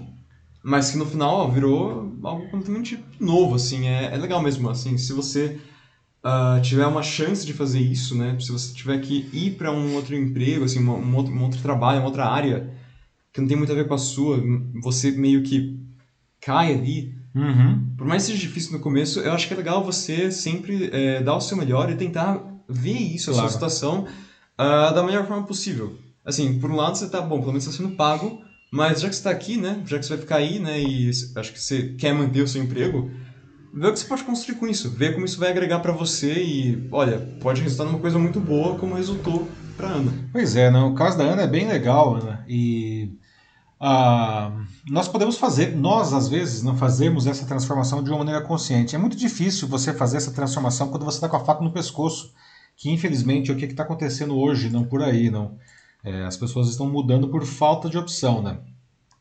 mas 0.67 0.91
que 0.91 0.97
no 0.97 1.05
final 1.05 1.35
ó, 1.35 1.47
virou 1.47 2.13
algo 2.21 2.49
completamente 2.49 3.01
novo, 3.17 3.55
assim, 3.55 3.87
é, 3.87 4.13
é 4.13 4.17
legal 4.17 4.41
mesmo, 4.41 4.69
assim, 4.69 4.97
se 4.97 5.13
você 5.13 5.57
uh, 6.21 6.61
tiver 6.61 6.85
uma 6.85 7.01
chance 7.01 7.45
de 7.45 7.53
fazer 7.53 7.79
isso, 7.79 8.17
né, 8.17 8.37
se 8.37 8.51
você 8.51 8.73
tiver 8.73 8.99
que 8.99 9.29
ir 9.31 9.51
para 9.51 9.71
um 9.71 9.95
outro 9.95 10.13
emprego, 10.13 10.65
assim, 10.65 10.79
uma, 10.79 10.95
um, 10.95 11.15
outro, 11.15 11.33
um 11.33 11.41
outro 11.41 11.61
trabalho, 11.61 11.99
uma 11.99 12.07
outra 12.07 12.25
área, 12.25 12.69
que 13.31 13.39
não 13.39 13.47
tem 13.47 13.55
muito 13.55 13.71
a 13.71 13.75
ver 13.75 13.87
com 13.87 13.93
a 13.93 13.97
sua, 13.97 14.43
você 14.81 15.09
meio 15.11 15.41
que 15.41 15.79
cai 16.41 16.73
ali, 16.73 17.15
uhum. 17.37 17.93
por 17.97 18.07
mais 18.07 18.23
que 18.23 18.31
seja 18.31 18.41
difícil 18.41 18.73
no 18.73 18.79
começo, 18.79 19.19
eu 19.19 19.33
acho 19.33 19.47
que 19.47 19.53
é 19.53 19.57
legal 19.57 19.83
você 19.83 20.31
sempre 20.31 20.89
é, 20.91 21.21
dar 21.21 21.35
o 21.35 21.41
seu 21.41 21.55
melhor 21.57 21.89
e 21.89 21.95
tentar 21.95 22.41
ver 22.67 22.97
isso, 22.97 23.31
claro. 23.31 23.45
a 23.45 23.49
sua 23.49 23.53
situação, 23.53 24.07
uh, 24.59 24.93
da 24.93 25.03
melhor 25.03 25.25
forma 25.25 25.43
possível. 25.43 25.97
Assim, 26.25 26.59
por 26.59 26.69
um 26.69 26.75
lado 26.75 26.97
você 26.97 27.07
tá, 27.07 27.21
bom, 27.21 27.39
pelo 27.39 27.53
menos 27.53 27.65
está 27.65 27.77
sendo 27.77 27.95
pago, 27.95 28.41
mas 28.71 29.01
já 29.01 29.07
que 29.07 29.15
você 29.15 29.19
está 29.21 29.31
aqui, 29.31 29.57
né? 29.57 29.81
Já 29.85 29.97
que 29.97 30.05
você 30.05 30.09
vai 30.09 30.17
ficar 30.19 30.35
aí, 30.37 30.59
né? 30.59 30.81
E 30.81 31.09
acho 31.09 31.53
que 31.53 31.61
você 31.61 31.95
quer 31.97 32.13
manter 32.13 32.41
o 32.41 32.47
seu 32.47 32.61
emprego, 32.61 33.09
vê 33.73 33.87
o 33.87 33.93
que 33.93 33.99
você 33.99 34.05
pode 34.05 34.23
construir 34.23 34.57
com 34.57 34.67
isso. 34.67 34.89
Vê 34.89 35.13
como 35.13 35.25
isso 35.25 35.39
vai 35.39 35.49
agregar 35.49 35.79
para 35.79 35.93
você 35.93 36.33
e, 36.33 36.87
olha, 36.91 37.19
pode 37.39 37.61
resultar 37.61 37.85
numa 37.85 37.99
coisa 37.99 38.19
muito 38.19 38.41
boa, 38.41 38.77
como 38.77 38.95
resultou 38.95 39.47
para 39.77 39.87
Ana. 39.87 40.11
Pois 40.33 40.55
é, 40.55 40.69
não? 40.69 40.91
o 40.91 40.95
caso 40.95 41.17
da 41.17 41.23
Ana 41.23 41.43
é 41.43 41.47
bem 41.47 41.67
legal, 41.67 42.15
Ana. 42.15 42.43
E 42.49 43.11
ah, 43.79 44.51
nós 44.89 45.07
podemos 45.07 45.37
fazer, 45.37 45.75
nós 45.75 46.11
às 46.13 46.27
vezes 46.27 46.63
não 46.63 46.75
fazemos 46.75 47.27
essa 47.27 47.45
transformação 47.45 48.03
de 48.03 48.09
uma 48.09 48.19
maneira 48.19 48.41
consciente. 48.41 48.95
É 48.95 48.99
muito 48.99 49.15
difícil 49.15 49.67
você 49.67 49.93
fazer 49.93 50.17
essa 50.17 50.31
transformação 50.31 50.89
quando 50.89 51.05
você 51.05 51.17
está 51.17 51.29
com 51.29 51.35
a 51.35 51.45
faca 51.45 51.63
no 51.63 51.71
pescoço, 51.71 52.33
que 52.75 52.89
infelizmente 52.89 53.51
é 53.51 53.53
o 53.53 53.57
que 53.57 53.65
está 53.65 53.83
acontecendo 53.83 54.37
hoje, 54.37 54.69
não 54.69 54.83
por 54.83 55.03
aí, 55.03 55.29
não. 55.29 55.57
É, 56.03 56.25
as 56.25 56.37
pessoas 56.37 56.69
estão 56.69 56.89
mudando 56.89 57.27
por 57.27 57.45
falta 57.45 57.89
de 57.89 57.97
opção, 57.97 58.41
né? 58.41 58.59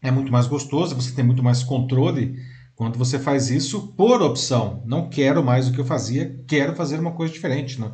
É 0.01 0.11
muito 0.11 0.31
mais 0.33 0.47
gostoso, 0.47 0.95
você 0.95 1.13
tem 1.13 1.25
muito 1.25 1.43
mais 1.43 1.63
controle 1.63 2.39
quando 2.75 2.99
você 2.99 3.19
faz 3.19 3.51
isso 3.51 3.89
por 3.97 4.23
opção. 4.23 4.83
Não 4.87 5.09
quero 5.09 5.43
mais 5.43 5.69
o 5.69 5.73
que 5.73 5.81
eu 5.81 5.85
fazia, 5.85 6.39
quero 6.47 6.77
fazer 6.77 7.01
uma 7.01 7.13
coisa 7.13 7.33
diferente, 7.33 7.81
né? 7.81 7.91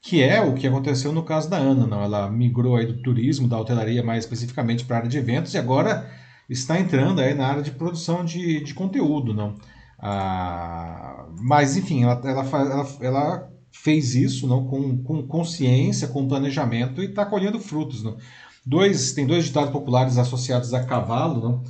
Que 0.00 0.22
é 0.22 0.40
o 0.40 0.54
que 0.54 0.66
aconteceu 0.66 1.12
no 1.12 1.22
caso 1.22 1.50
da 1.50 1.56
Ana, 1.56 1.86
não? 1.86 2.02
Ela 2.02 2.30
migrou 2.30 2.76
aí 2.76 2.86
do 2.86 3.02
turismo, 3.02 3.48
da 3.48 3.58
hotelaria 3.58 4.02
mais 4.02 4.24
especificamente 4.24 4.84
para 4.84 4.96
a 4.96 4.98
área 5.00 5.10
de 5.10 5.18
eventos 5.18 5.54
e 5.54 5.58
agora 5.58 6.08
está 6.48 6.78
entrando 6.78 7.20
aí 7.20 7.34
na 7.34 7.46
área 7.46 7.62
de 7.62 7.72
produção 7.72 8.24
de, 8.24 8.62
de 8.62 8.74
conteúdo, 8.74 9.34
não? 9.34 9.56
Ah, 9.98 11.26
mas 11.40 11.76
enfim, 11.76 12.04
ela, 12.04 12.20
ela, 12.24 12.44
ela, 12.44 12.88
ela 13.00 13.50
fez 13.72 14.14
isso 14.14 14.46
não 14.46 14.66
com, 14.66 15.02
com 15.02 15.26
consciência, 15.26 16.08
com 16.08 16.28
planejamento 16.28 17.02
e 17.02 17.06
está 17.06 17.26
colhendo 17.26 17.58
frutos. 17.58 18.02
Não? 18.02 18.16
Dois, 18.64 19.12
tem 19.12 19.26
dois 19.26 19.44
ditados 19.44 19.70
populares 19.70 20.16
associados 20.18 20.72
a 20.72 20.84
cavalo, 20.84 21.40
não? 21.40 21.64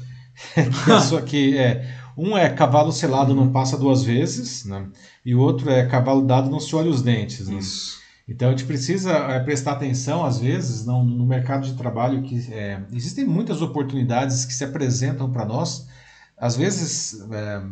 que 1.27 1.57
é, 1.57 1.89
um 2.17 2.37
é 2.37 2.49
cavalo 2.49 2.93
selado 2.93 3.35
não 3.35 3.51
passa 3.51 3.77
duas 3.77 4.05
vezes, 4.05 4.65
né? 4.65 4.89
e 5.25 5.35
o 5.35 5.41
outro 5.41 5.71
é 5.71 5.87
cavalo 5.87 6.23
dado 6.23 6.51
não 6.51 6.61
se 6.61 6.75
olha 6.77 6.91
os 6.91 7.03
dentes. 7.03 7.49
Né? 7.49 7.59
Isso. 7.59 7.99
Então 8.29 8.49
a 8.49 8.51
gente 8.51 8.67
precisa 8.67 9.11
é, 9.11 9.41
prestar 9.41 9.73
atenção, 9.73 10.25
às 10.25 10.39
vezes, 10.39 10.85
não, 10.85 11.03
no 11.03 11.27
mercado 11.27 11.67
de 11.67 11.75
trabalho, 11.75 12.23
que 12.23 12.53
é, 12.53 12.83
existem 12.93 13.25
muitas 13.25 13.63
oportunidades 13.63 14.45
que 14.45 14.53
se 14.53 14.65
apresentam 14.65 15.33
para 15.33 15.47
nós, 15.47 15.89
às 16.37 16.55
vezes 16.55 17.19
é, 17.33 17.63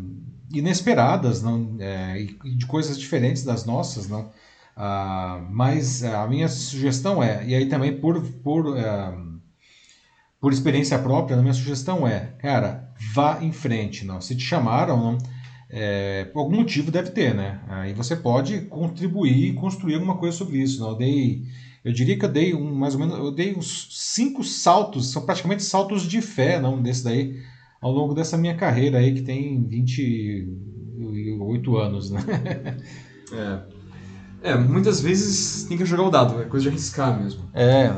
inesperadas, 0.50 1.42
não, 1.42 1.76
é, 1.78 2.26
de 2.44 2.66
coisas 2.66 2.98
diferentes 2.98 3.42
das 3.44 3.66
nossas, 3.66 4.08
não. 4.08 4.30
Ah, 4.76 5.40
mas 5.50 6.04
a 6.04 6.26
minha 6.26 6.48
sugestão 6.48 7.22
é, 7.22 7.46
e 7.46 7.54
aí 7.54 7.66
também 7.66 7.98
por, 7.98 8.20
por, 8.42 8.76
é, 8.76 9.14
por 10.40 10.52
experiência 10.52 10.98
própria, 10.98 11.36
a 11.36 11.40
minha 11.40 11.54
sugestão 11.54 12.06
é, 12.06 12.34
cara, 12.38 12.92
vá 13.14 13.42
em 13.42 13.52
frente. 13.52 14.04
Não. 14.04 14.20
Se 14.20 14.34
te 14.36 14.42
chamaram, 14.42 14.96
não, 14.98 15.18
é, 15.68 16.24
por 16.26 16.40
algum 16.40 16.56
motivo 16.56 16.90
deve 16.90 17.10
ter, 17.10 17.34
né? 17.34 17.60
Aí 17.68 17.92
você 17.92 18.16
pode 18.16 18.62
contribuir 18.62 19.50
e 19.50 19.54
construir 19.54 19.94
alguma 19.94 20.16
coisa 20.16 20.36
sobre 20.36 20.58
isso. 20.58 20.80
Não. 20.80 20.90
Eu 20.90 20.96
dei, 20.96 21.44
eu 21.84 21.92
diria 21.92 22.18
que 22.18 22.24
eu 22.24 22.32
dei 22.32 22.54
um, 22.54 22.74
mais 22.74 22.94
ou 22.94 23.00
menos, 23.00 23.18
eu 23.18 23.32
dei 23.32 23.54
uns 23.54 23.88
cinco 23.90 24.42
saltos, 24.44 25.10
são 25.10 25.24
praticamente 25.24 25.62
saltos 25.62 26.06
de 26.06 26.20
fé, 26.20 26.60
não 26.60 26.80
desse 26.80 27.04
daí, 27.04 27.40
ao 27.80 27.92
longo 27.92 28.14
dessa 28.14 28.38
minha 28.38 28.54
carreira 28.54 28.98
aí 28.98 29.14
que 29.14 29.22
tem 29.22 29.66
28 29.66 31.76
anos, 31.76 32.10
né? 32.10 32.20
É. 33.32 33.58
É, 34.40 34.56
muitas 34.56 35.00
vezes 35.00 35.64
tem 35.64 35.76
que 35.76 35.84
jogar 35.84 36.04
o 36.04 36.10
dado, 36.10 36.40
é 36.40 36.44
coisa 36.44 36.62
de 36.62 36.68
arriscar 36.68 37.20
mesmo. 37.20 37.50
É. 37.52 37.92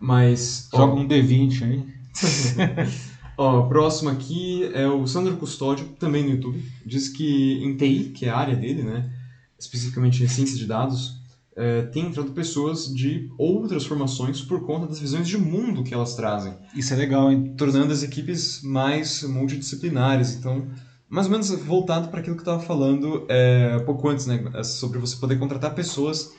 Mas. 0.00 0.68
Joga 0.72 0.94
ó, 0.94 0.96
um 0.96 1.06
D20 1.06 1.62
aí. 1.62 1.94
ó, 3.36 3.62
próximo 3.62 4.10
aqui 4.10 4.70
é 4.74 4.86
o 4.86 5.06
Sandro 5.06 5.36
Custódio, 5.36 5.86
também 5.98 6.22
no 6.24 6.30
YouTube. 6.30 6.62
Diz 6.84 7.08
que 7.08 7.62
em 7.62 7.76
TI, 7.76 8.12
que 8.14 8.26
é 8.26 8.30
a 8.30 8.36
área 8.36 8.56
dele, 8.56 8.82
né? 8.82 9.10
Especificamente 9.58 10.22
em 10.22 10.28
ciência 10.28 10.56
de 10.56 10.66
dados, 10.66 11.22
é, 11.56 11.82
tem 11.82 12.06
entrado 12.06 12.32
pessoas 12.32 12.92
de 12.92 13.30
outras 13.38 13.86
formações 13.86 14.42
por 14.42 14.64
conta 14.66 14.86
das 14.86 14.98
visões 14.98 15.28
de 15.28 15.38
mundo 15.38 15.84
que 15.84 15.94
elas 15.94 16.14
trazem. 16.14 16.54
Isso 16.74 16.92
é 16.92 16.96
legal, 16.96 17.30
hein? 17.30 17.54
Tornando 17.56 17.92
as 17.92 18.02
equipes 18.02 18.60
mais 18.62 19.22
multidisciplinares. 19.22 20.34
Então, 20.34 20.66
mais 21.08 21.26
ou 21.26 21.32
menos 21.32 21.50
voltado 21.50 22.08
para 22.08 22.20
aquilo 22.20 22.34
que 22.34 22.40
eu 22.40 22.54
estava 22.54 22.62
falando 22.62 23.24
é, 23.28 23.78
pouco 23.80 24.08
antes, 24.08 24.26
né? 24.26 24.44
É 24.54 24.62
sobre 24.64 24.98
você 24.98 25.16
poder 25.16 25.38
contratar 25.38 25.74
pessoas 25.74 26.32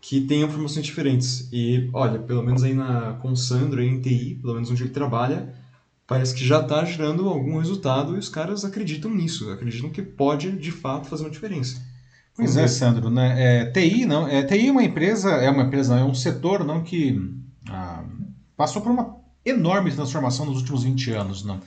que 0.00 0.20
tenham 0.20 0.48
formações 0.48 0.84
diferentes. 0.84 1.48
E, 1.52 1.88
olha, 1.92 2.18
pelo 2.18 2.42
menos 2.42 2.62
aí 2.62 2.74
na, 2.74 3.14
com 3.14 3.32
o 3.32 3.36
Sandro, 3.36 3.80
aí 3.80 3.88
em 3.88 4.00
TI, 4.00 4.38
pelo 4.40 4.54
menos 4.54 4.70
onde 4.70 4.82
ele 4.82 4.90
trabalha, 4.90 5.54
parece 6.06 6.34
que 6.34 6.44
já 6.44 6.60
está 6.60 6.84
gerando 6.84 7.28
algum 7.28 7.58
resultado 7.58 8.14
e 8.14 8.18
os 8.18 8.28
caras 8.28 8.64
acreditam 8.64 9.10
nisso, 9.10 9.50
acreditam 9.50 9.90
que 9.90 10.02
pode, 10.02 10.52
de 10.52 10.70
fato, 10.70 11.08
fazer 11.08 11.24
uma 11.24 11.30
diferença. 11.30 11.82
Pois 12.34 12.56
é. 12.56 12.68
Sandro, 12.68 13.08
né? 13.08 13.62
É, 13.62 13.64
TI 13.70 14.04
não, 14.04 14.28
é, 14.28 14.42
TI 14.42 14.68
é 14.68 14.70
uma 14.70 14.84
empresa, 14.84 15.30
é 15.30 15.50
uma 15.50 15.62
empresa, 15.62 15.98
é 15.98 16.04
um 16.04 16.14
setor 16.14 16.64
não 16.64 16.82
que 16.82 17.18
ah, 17.68 18.04
passou 18.56 18.82
por 18.82 18.92
uma 18.92 19.16
enorme 19.44 19.90
transformação 19.90 20.44
nos 20.44 20.58
últimos 20.58 20.84
20 20.84 21.10
anos, 21.12 21.44
não. 21.44 21.60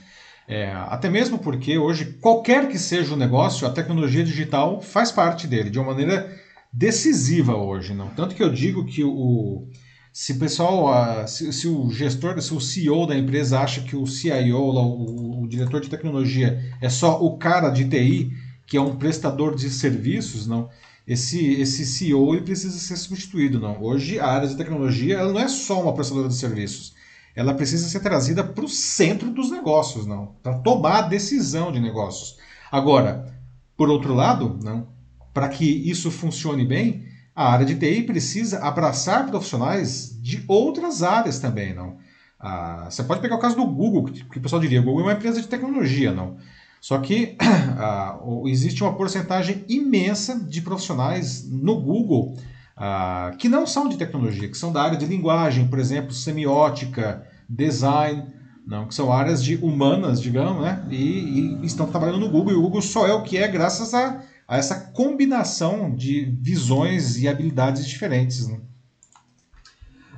É, 0.47 0.71
até 0.71 1.09
mesmo 1.09 1.37
porque 1.39 1.77
hoje, 1.77 2.17
qualquer 2.19 2.67
que 2.69 2.79
seja 2.79 3.13
o 3.13 3.17
negócio, 3.17 3.67
a 3.67 3.71
tecnologia 3.71 4.23
digital 4.23 4.81
faz 4.81 5.11
parte 5.11 5.45
dele, 5.47 5.69
de 5.69 5.77
uma 5.77 5.91
maneira 5.91 6.35
decisiva 6.73 7.55
hoje. 7.55 7.93
Não? 7.93 8.07
Tanto 8.09 8.33
que 8.33 8.41
eu 8.41 8.51
digo 8.51 8.85
que 8.85 9.03
o, 9.03 9.67
se 10.11 10.33
o 10.33 10.39
pessoal, 10.39 11.27
se, 11.27 11.51
se, 11.53 11.67
o 11.67 11.89
gestor, 11.91 12.41
se 12.41 12.53
o 12.53 12.59
CEO 12.59 13.07
da 13.07 13.17
empresa 13.17 13.59
acha 13.59 13.81
que 13.81 13.95
o 13.95 14.05
CIO, 14.05 14.57
o, 14.57 15.43
o, 15.43 15.47
diretor 15.47 15.81
de 15.81 15.89
tecnologia, 15.89 16.59
é 16.81 16.89
só 16.89 17.21
o 17.23 17.37
cara 17.37 17.69
de 17.69 17.85
TI, 17.85 18.31
que 18.65 18.77
é 18.77 18.81
um 18.81 18.95
prestador 18.95 19.55
de 19.55 19.69
serviços, 19.69 20.47
não. 20.47 20.69
Esse, 21.07 21.53
esse 21.59 21.85
CEO 21.85 22.35
ele 22.35 22.43
precisa 22.43 22.77
ser 22.77 22.97
substituído, 22.97 23.59
não. 23.59 23.81
Hoje 23.81 24.19
a 24.19 24.27
área 24.27 24.47
de 24.47 24.55
tecnologia 24.55 25.17
ela 25.17 25.33
não 25.33 25.39
é 25.39 25.47
só 25.47 25.81
uma 25.81 25.93
prestadora 25.93 26.27
de 26.27 26.35
serviços 26.35 26.93
ela 27.39 27.53
precisa 27.53 27.87
ser 27.87 28.01
trazida 28.01 28.43
para 28.43 28.65
o 28.65 28.67
centro 28.67 29.31
dos 29.31 29.49
negócios, 29.49 30.05
não, 30.05 30.35
para 30.43 30.57
tomar 30.59 30.97
a 30.97 31.07
decisão 31.07 31.71
de 31.71 31.79
negócios. 31.79 32.37
Agora, 32.69 33.33
por 33.77 33.89
outro 33.89 34.13
lado, 34.13 34.59
não, 34.61 34.87
para 35.33 35.47
que 35.47 35.65
isso 35.65 36.11
funcione 36.11 36.65
bem, 36.65 37.05
a 37.39 37.53
área 37.53 37.65
de 37.65 37.75
TI 37.75 38.03
precisa 38.03 38.59
abraçar 38.59 39.25
profissionais 39.27 40.19
de 40.21 40.43
outras 40.45 41.01
áreas 41.01 41.39
também, 41.39 41.73
não. 41.73 41.95
Ah, 42.37 42.87
você 42.89 43.01
pode 43.01 43.21
pegar 43.21 43.37
o 43.37 43.39
caso 43.39 43.55
do 43.55 43.65
Google, 43.65 44.11
que, 44.11 44.39
o 44.39 44.41
pessoal 44.41 44.61
diria, 44.61 44.81
Google 44.81 45.03
é 45.03 45.03
uma 45.05 45.13
empresa 45.13 45.41
de 45.41 45.47
tecnologia, 45.47 46.11
não. 46.11 46.35
Só 46.81 46.97
que 46.97 47.37
ah, 47.79 48.19
existe 48.43 48.83
uma 48.83 48.93
porcentagem 48.93 49.63
imensa 49.69 50.37
de 50.37 50.61
profissionais 50.61 51.49
no 51.49 51.79
Google 51.79 52.35
ah, 52.75 53.31
que 53.39 53.47
não 53.47 53.65
são 53.65 53.87
de 53.87 53.95
tecnologia, 53.95 54.49
que 54.49 54.57
são 54.57 54.73
da 54.73 54.81
área 54.81 54.97
de 54.97 55.05
linguagem, 55.05 55.65
por 55.65 55.79
exemplo, 55.79 56.11
semiótica, 56.11 57.25
design, 57.47 58.25
não, 58.67 58.85
que 58.85 58.93
são 58.93 59.13
áreas 59.13 59.41
de 59.41 59.55
humanas, 59.55 60.21
digamos, 60.21 60.61
né? 60.61 60.85
E, 60.89 61.55
e, 61.61 61.65
estão 61.65 61.87
trabalhando 61.87 62.19
no 62.19 62.29
Google. 62.29 62.51
E 62.51 62.55
o 62.57 62.61
Google 62.61 62.81
só 62.81 63.07
é 63.07 63.13
o 63.13 63.23
que 63.23 63.37
é 63.37 63.47
graças 63.47 63.93
a, 63.93 64.21
a 64.49 64.57
essa 64.57 64.91
combinação 64.93 65.95
de 65.95 66.35
visões 66.41 67.17
e 67.17 67.27
habilidades 67.27 67.87
diferentes. 67.87 68.47
Né? 68.47 68.59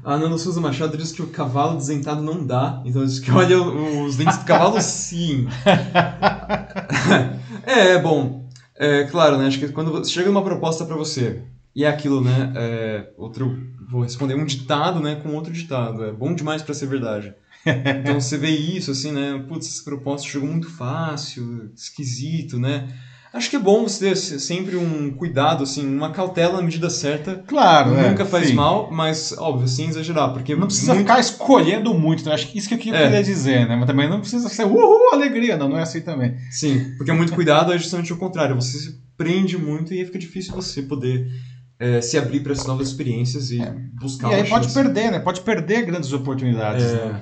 A 0.06 0.18
Nana 0.18 0.38
Souza 0.38 0.62
Machado 0.62 0.98
diz 0.98 1.12
que 1.12 1.22
o 1.22 1.28
cavalo 1.28 1.76
desentado 1.76 2.22
não 2.22 2.48
dá, 2.48 2.82
então 2.86 3.06
diz 3.06 3.20
que 3.20 3.30
olha 3.36 3.62
os 3.62 4.16
dentes 4.16 4.38
do 4.38 4.46
cavalo 4.46 4.80
sim. 4.80 5.50
é, 7.68 8.00
bom, 8.00 8.48
é 8.78 9.04
claro, 9.04 9.38
né? 9.38 9.48
Acho 9.48 9.60
que 9.60 9.68
quando 9.68 10.08
chega 10.08 10.30
uma 10.30 10.44
proposta 10.44 10.86
para 10.86 10.96
você 10.96 11.44
e 11.76 11.84
é 11.84 11.90
aquilo, 11.90 12.22
né? 12.22 12.54
É, 12.56 13.10
outro, 13.18 13.60
vou 13.90 14.04
responder 14.04 14.36
um 14.36 14.46
ditado, 14.46 15.02
né? 15.02 15.16
Com 15.16 15.36
outro 15.36 15.52
ditado. 15.52 16.06
É 16.06 16.14
bom 16.14 16.34
demais 16.34 16.62
para 16.62 16.74
ser 16.74 16.86
verdade. 16.86 17.34
Então 18.00 18.20
você 18.20 18.38
vê 18.38 18.50
isso, 18.50 18.92
assim, 18.92 19.12
né? 19.12 19.44
Putz, 19.48 19.68
essa 19.68 19.84
proposta 19.84 20.28
chegou 20.28 20.48
muito 20.48 20.70
fácil, 20.70 21.70
esquisito, 21.76 22.58
né? 22.58 22.88
Acho 23.34 23.50
que 23.50 23.56
é 23.56 23.60
bom 23.60 23.84
você 23.84 24.10
ter 24.10 24.16
sempre 24.18 24.76
um 24.76 25.10
cuidado, 25.12 25.64
assim, 25.64 25.88
uma 25.88 26.12
cautela 26.12 26.58
na 26.58 26.64
medida 26.64 26.90
certa. 26.90 27.42
Claro, 27.48 27.92
Nunca 27.92 28.24
é, 28.24 28.26
faz 28.26 28.48
sim. 28.48 28.54
mal, 28.54 28.92
mas, 28.92 29.34
óbvio, 29.38 29.70
sem 29.70 29.88
exagerar. 29.88 30.34
Porque 30.34 30.54
não 30.54 30.68
precisa 30.68 30.94
muito... 30.94 31.08
ficar 31.08 31.20
escolhendo 31.20 31.94
muito, 31.94 32.26
né? 32.26 32.34
Acho 32.34 32.48
que 32.48 32.58
isso 32.58 32.68
que 32.68 32.74
eu 32.74 32.80
queria 32.80 33.00
é. 33.00 33.22
dizer, 33.22 33.70
né? 33.70 33.78
Mas 33.78 33.88
também 33.88 34.10
não 34.10 34.20
precisa 34.20 34.50
ser 34.50 34.66
uhul, 34.66 35.14
alegria, 35.14 35.56
não, 35.56 35.70
não 35.70 35.78
é 35.78 35.84
assim 35.84 36.02
também. 36.02 36.36
Sim, 36.50 36.94
porque 36.98 37.14
muito 37.14 37.34
cuidado 37.34 37.72
é 37.72 37.78
justamente 37.78 38.12
o 38.12 38.18
contrário. 38.18 38.54
Você 38.56 38.78
se 38.78 39.02
prende 39.16 39.58
muito 39.58 39.94
e 39.94 40.04
fica 40.04 40.20
difícil 40.20 40.54
você 40.54 40.82
poder 40.82 41.26
é, 41.80 42.02
se 42.02 42.18
abrir 42.18 42.42
para 42.42 42.52
essas 42.52 42.68
novas 42.68 42.90
experiências 42.90 43.50
e 43.50 43.62
é. 43.62 43.74
buscar 43.94 44.30
E 44.30 44.36
aí 44.36 44.50
pode 44.50 44.66
chance. 44.66 44.76
perder, 44.76 45.10
né? 45.10 45.20
Pode 45.20 45.40
perder 45.40 45.86
grandes 45.86 46.12
oportunidades. 46.12 46.84
É, 46.84 47.06
né? 47.06 47.22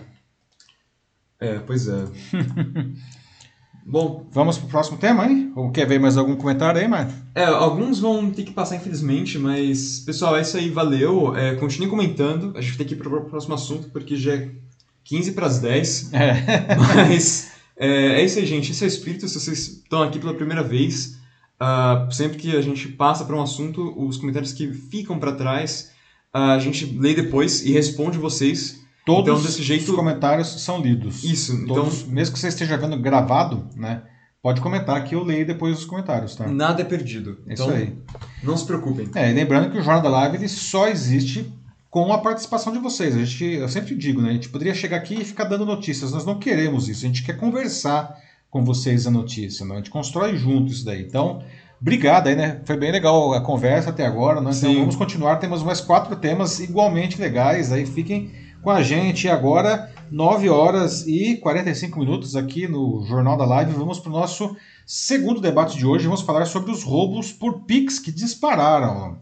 é 1.40 1.60
pois 1.60 1.88
é. 1.88 2.06
Bom, 3.90 4.28
vamos 4.32 4.58
para 4.58 4.68
o 4.68 4.70
próximo 4.70 4.98
tema, 4.98 5.26
hein? 5.26 5.52
Ou 5.56 5.72
quer 5.72 5.88
ver 5.88 6.00
mais 6.00 6.16
algum 6.16 6.36
comentário 6.36 6.80
aí, 6.80 6.88
Marco? 6.88 7.12
É, 7.34 7.44
alguns 7.44 8.00
vão 8.00 8.30
ter 8.30 8.44
que 8.44 8.52
passar, 8.52 8.76
infelizmente, 8.76 9.40
mas, 9.40 10.00
pessoal, 10.02 10.38
é 10.38 10.42
isso 10.42 10.56
aí, 10.58 10.70
valeu. 10.70 11.36
É, 11.36 11.56
continue 11.56 11.90
comentando. 11.90 12.54
A 12.56 12.62
gente 12.62 12.78
ter 12.78 12.86
que 12.86 12.94
ir 12.94 12.98
para 12.98 13.10
o 13.10 13.26
próximo 13.26 13.56
assunto, 13.56 13.90
porque 13.90 14.16
já 14.16 14.36
é 14.36 14.52
15 15.06 15.32
para 15.32 15.48
as 15.48 15.60
10. 15.60 16.14
É. 16.14 16.76
Mas 16.78 17.52
é, 17.76 18.22
é 18.22 18.24
isso 18.24 18.38
aí, 18.38 18.46
gente. 18.46 18.72
Esse 18.72 18.84
é 18.84 18.88
o 18.88 18.88
espírito. 18.88 19.28
Se 19.28 19.40
vocês 19.40 19.68
estão 19.68 20.04
aqui 20.04 20.20
pela 20.20 20.36
primeira 20.36 20.62
vez, 20.62 21.18
Uh, 21.62 22.10
sempre 22.14 22.38
que 22.38 22.56
a 22.56 22.62
gente 22.62 22.88
passa 22.88 23.26
para 23.26 23.36
um 23.36 23.42
assunto, 23.42 23.94
os 24.02 24.16
comentários 24.16 24.54
que 24.54 24.72
ficam 24.72 25.20
para 25.20 25.34
trás, 25.34 25.92
uh, 26.34 26.56
a 26.56 26.60
gente 26.60 26.86
lê 26.98 27.14
depois 27.14 27.66
e 27.66 27.74
responde 27.74 28.18
vocês. 28.18 28.80
Todos 29.10 29.40
então, 29.40 29.42
desse 29.42 29.64
jeito... 29.64 29.90
os 29.90 29.96
comentários 29.96 30.48
são 30.62 30.82
lidos. 30.82 31.24
Isso. 31.24 31.66
Todos, 31.66 32.02
então, 32.02 32.14
mesmo 32.14 32.34
que 32.34 32.40
você 32.40 32.48
esteja 32.48 32.78
vendo 32.78 32.98
gravado, 32.98 33.68
né? 33.76 34.04
Pode 34.42 34.62
comentar 34.62 35.04
que 35.04 35.16
eu 35.16 35.24
leio 35.24 35.46
depois 35.46 35.80
os 35.80 35.86
comentários, 35.86 36.36
tá? 36.36 36.48
Nada 36.48 36.82
é 36.82 36.86
perdido. 36.86 37.40
Então, 37.46 37.68
Isso 37.68 37.76
aí. 37.76 37.98
Não 38.42 38.56
se 38.56 38.66
preocupem. 38.66 39.10
É, 39.16 39.30
e 39.30 39.34
lembrando 39.34 39.70
que 39.70 39.78
o 39.78 39.82
Jornal 39.82 40.02
da 40.02 40.10
Live 40.10 40.38
ele 40.38 40.48
só 40.48 40.88
existe 40.88 41.52
com 41.90 42.14
a 42.14 42.20
participação 42.20 42.72
de 42.72 42.80
vocês. 42.80 43.16
A 43.16 43.26
gente, 43.26 43.44
eu 43.44 43.68
sempre 43.68 43.96
digo, 43.96 44.22
né? 44.22 44.30
A 44.30 44.34
gente 44.34 44.48
poderia 44.48 44.74
chegar 44.74 44.98
aqui 44.98 45.16
e 45.16 45.26
ficar 45.26 45.44
dando 45.46 45.66
notícias. 45.66 46.12
Nós 46.12 46.26
não 46.26 46.40
queremos 46.40 46.88
isso. 46.88 47.04
A 47.04 47.08
gente 47.08 47.24
quer 47.24 47.36
conversar 47.38 48.16
com 48.50 48.64
vocês 48.64 49.06
a 49.06 49.12
notícia. 49.12 49.66
Né? 49.66 49.74
A 49.74 49.78
gente 49.78 49.90
constrói 49.90 50.38
junto 50.38 50.72
isso 50.72 50.86
daí. 50.86 51.02
Então, 51.02 51.44
obrigado 51.82 52.28
aí, 52.28 52.36
né? 52.36 52.62
Foi 52.64 52.78
bem 52.78 52.92
legal 52.92 53.34
a 53.34 53.42
conversa 53.42 53.90
até 53.90 54.06
agora. 54.06 54.40
Né? 54.40 54.52
Então 54.56 54.74
vamos 54.74 54.96
continuar. 54.96 55.36
Temos 55.38 55.64
mais 55.64 55.82
quatro 55.82 56.16
temas 56.16 56.60
igualmente 56.60 57.20
legais. 57.20 57.74
Aí 57.74 57.86
fiquem 57.86 58.32
com 58.62 58.70
a 58.70 58.82
gente. 58.82 59.28
E 59.28 59.30
agora, 59.30 59.92
9 60.12 60.50
horas 60.50 61.08
e 61.08 61.38
45 61.38 62.00
minutos 62.00 62.36
aqui 62.36 62.68
no 62.68 63.04
Jornal 63.06 63.38
da 63.38 63.46
Live. 63.46 63.74
Vamos 63.74 64.00
para 64.00 64.10
o 64.10 64.14
nosso 64.14 64.56
segundo 64.86 65.40
debate 65.40 65.78
de 65.78 65.86
hoje. 65.86 66.06
Vamos 66.06 66.22
falar 66.22 66.46
sobre 66.46 66.72
os 66.72 66.84
roubos 66.84 67.32
por 67.32 67.62
Pix 67.62 68.00
que 68.00 68.12
dispararam. 68.12 69.18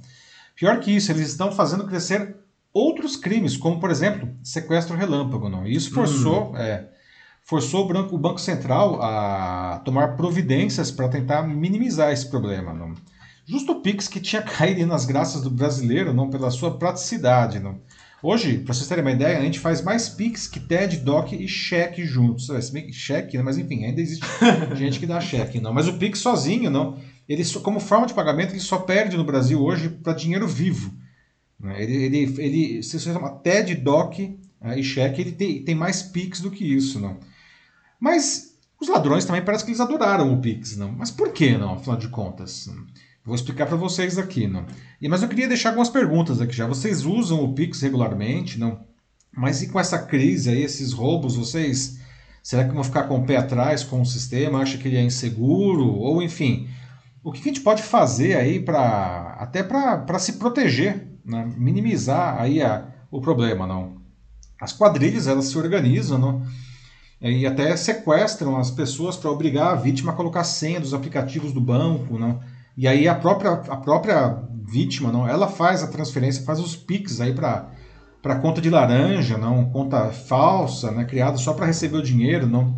Pior 0.55 0.79
que 0.79 0.91
isso, 0.91 1.11
eles 1.11 1.29
estão 1.29 1.51
fazendo 1.51 1.85
crescer 1.85 2.35
outros 2.73 3.15
crimes, 3.15 3.57
como 3.57 3.79
por 3.79 3.91
exemplo, 3.91 4.29
sequestro 4.43 4.95
relâmpago. 4.95 5.49
Não? 5.49 5.67
E 5.67 5.75
isso 5.75 5.93
forçou. 5.93 6.51
Hum. 6.51 6.57
É, 6.57 6.87
forçou 7.43 7.85
o 7.85 7.87
Banco, 7.87 8.15
o 8.15 8.19
Banco 8.19 8.41
Central 8.41 9.01
a 9.01 9.81
tomar 9.85 10.17
providências 10.17 10.91
para 10.91 11.07
tentar 11.07 11.43
minimizar 11.43 12.11
esse 12.11 12.29
problema. 12.29 12.73
Não? 12.73 12.93
Justo 13.45 13.71
o 13.71 13.81
Pix 13.81 14.09
que 14.09 14.19
tinha 14.19 14.41
caído 14.43 14.85
nas 14.85 15.05
graças 15.05 15.41
do 15.41 15.49
brasileiro 15.49 16.13
não 16.13 16.29
pela 16.29 16.51
sua 16.51 16.77
praticidade. 16.77 17.59
Não? 17.59 17.79
Hoje, 18.29 18.57
para 18.57 18.73
vocês 18.73 18.89
terem 18.89 19.05
uma 19.05 19.13
ideia, 19.13 19.37
a 19.37 19.41
gente 19.41 19.57
faz 19.57 19.81
mais 19.81 20.09
Pix 20.09 20.49
que 20.49 20.59
TED, 20.59 20.97
DOC 20.97 21.31
e 21.31 21.47
cheque 21.47 22.05
juntos. 22.05 22.47
Se 22.47 22.73
bem 22.73 22.85
que 22.85 22.91
cheque, 22.91 23.37
né? 23.37 23.41
mas 23.41 23.57
enfim, 23.57 23.85
ainda 23.85 24.01
existe 24.01 24.25
gente 24.75 24.99
que 24.99 25.05
dá 25.05 25.21
cheque. 25.21 25.61
não. 25.61 25.73
Mas 25.73 25.87
o 25.87 25.93
Pix 25.93 26.19
sozinho, 26.19 26.69
não. 26.69 26.99
Ele, 27.29 27.41
como 27.63 27.79
forma 27.79 28.05
de 28.05 28.13
pagamento, 28.13 28.51
ele 28.51 28.59
só 28.59 28.79
perde 28.79 29.15
no 29.15 29.23
Brasil 29.23 29.63
hoje 29.63 29.87
para 29.87 30.11
dinheiro 30.11 30.45
vivo. 30.45 30.93
Né? 31.57 31.81
Ele, 31.81 32.03
ele, 32.03 32.35
ele, 32.37 32.83
se 32.83 32.99
você 32.99 33.13
chama 33.13 33.29
TED, 33.29 33.75
DOC 33.75 34.37
né, 34.59 34.77
e 34.77 34.83
cheque, 34.83 35.21
ele 35.21 35.31
tem, 35.31 35.63
tem 35.63 35.73
mais 35.73 36.03
Pix 36.03 36.41
do 36.41 36.51
que 36.51 36.65
isso. 36.65 36.99
Não? 36.99 37.21
Mas 37.97 38.59
Os 38.77 38.89
ladrões 38.89 39.23
também 39.23 39.41
parece 39.41 39.63
que 39.63 39.71
eles 39.71 39.79
adoraram 39.79 40.33
o 40.33 40.41
Pix, 40.41 40.75
não? 40.75 40.91
Mas 40.91 41.09
por 41.09 41.31
que 41.31 41.57
não, 41.57 41.75
afinal 41.75 41.95
de 41.95 42.09
contas? 42.09 42.67
Vou 43.27 43.35
explicar 43.35 43.65
para 43.65 43.75
vocês 43.75 44.17
aqui, 44.17 44.47
não? 44.47 44.65
E, 45.01 45.09
mas 45.09 45.21
eu 45.21 45.27
queria 45.27 45.49
deixar 45.49 45.69
algumas 45.69 45.89
perguntas 45.89 46.39
aqui 46.39 46.55
já. 46.55 46.65
Vocês 46.65 47.03
usam 47.03 47.43
o 47.43 47.53
Pix 47.53 47.81
regularmente, 47.81 48.57
não? 48.57 48.79
Mas 49.35 49.61
e 49.61 49.67
com 49.67 49.77
essa 49.77 49.99
crise 49.99 50.49
aí, 50.49 50.61
esses 50.63 50.93
roubos, 50.93 51.35
vocês 51.35 51.99
será 52.41 52.63
que 52.63 52.73
vão 52.73 52.85
ficar 52.85 53.03
com 53.03 53.19
o 53.19 53.25
pé 53.25 53.35
atrás 53.35 53.83
com 53.83 53.99
o 53.99 54.05
sistema? 54.05 54.61
Acha 54.61 54.77
que 54.77 54.87
ele 54.87 54.95
é 54.95 55.03
inseguro? 55.03 55.87
Ou 55.87 56.23
enfim, 56.23 56.69
o 57.21 57.33
que 57.33 57.41
a 57.41 57.43
gente 57.43 57.59
pode 57.59 57.83
fazer 57.83 58.37
aí 58.37 58.61
para 58.61 59.35
até 59.37 59.61
para 59.61 60.19
se 60.19 60.33
proteger, 60.39 61.05
né? 61.25 61.51
minimizar 61.57 62.41
aí 62.41 62.61
a, 62.61 62.87
o 63.11 63.19
problema, 63.19 63.67
não? 63.67 63.97
As 64.57 64.71
quadrilhas 64.71 65.27
elas 65.27 65.47
se 65.47 65.57
organizam, 65.57 66.17
não? 66.17 66.47
e 67.19 67.45
até 67.45 67.75
sequestram 67.75 68.55
as 68.55 68.71
pessoas 68.71 69.17
para 69.17 69.29
obrigar 69.29 69.73
a 69.73 69.75
vítima 69.75 70.13
a 70.13 70.15
colocar 70.15 70.45
senha 70.45 70.79
dos 70.79 70.93
aplicativos 70.93 71.51
do 71.51 71.59
banco, 71.59 72.17
não? 72.17 72.39
E 72.77 72.87
aí 72.87 73.07
a 73.07 73.15
própria, 73.15 73.51
a 73.51 73.77
própria 73.77 74.37
vítima, 74.63 75.11
não, 75.11 75.27
ela 75.27 75.47
faz 75.47 75.81
a 75.81 75.87
transferência, 75.87 76.43
faz 76.43 76.59
os 76.59 76.75
pics 76.75 77.19
aí 77.19 77.33
para 77.33 77.71
para 78.21 78.39
conta 78.39 78.59
de 78.59 78.69
laranja, 78.69 79.37
não, 79.37 79.69
conta 79.69 80.09
falsa, 80.09 80.91
né, 80.91 81.05
criada 81.05 81.37
só 81.37 81.53
para 81.53 81.67
receber 81.67 81.97
o 81.97 82.03
dinheiro, 82.03 82.45
não. 82.45 82.75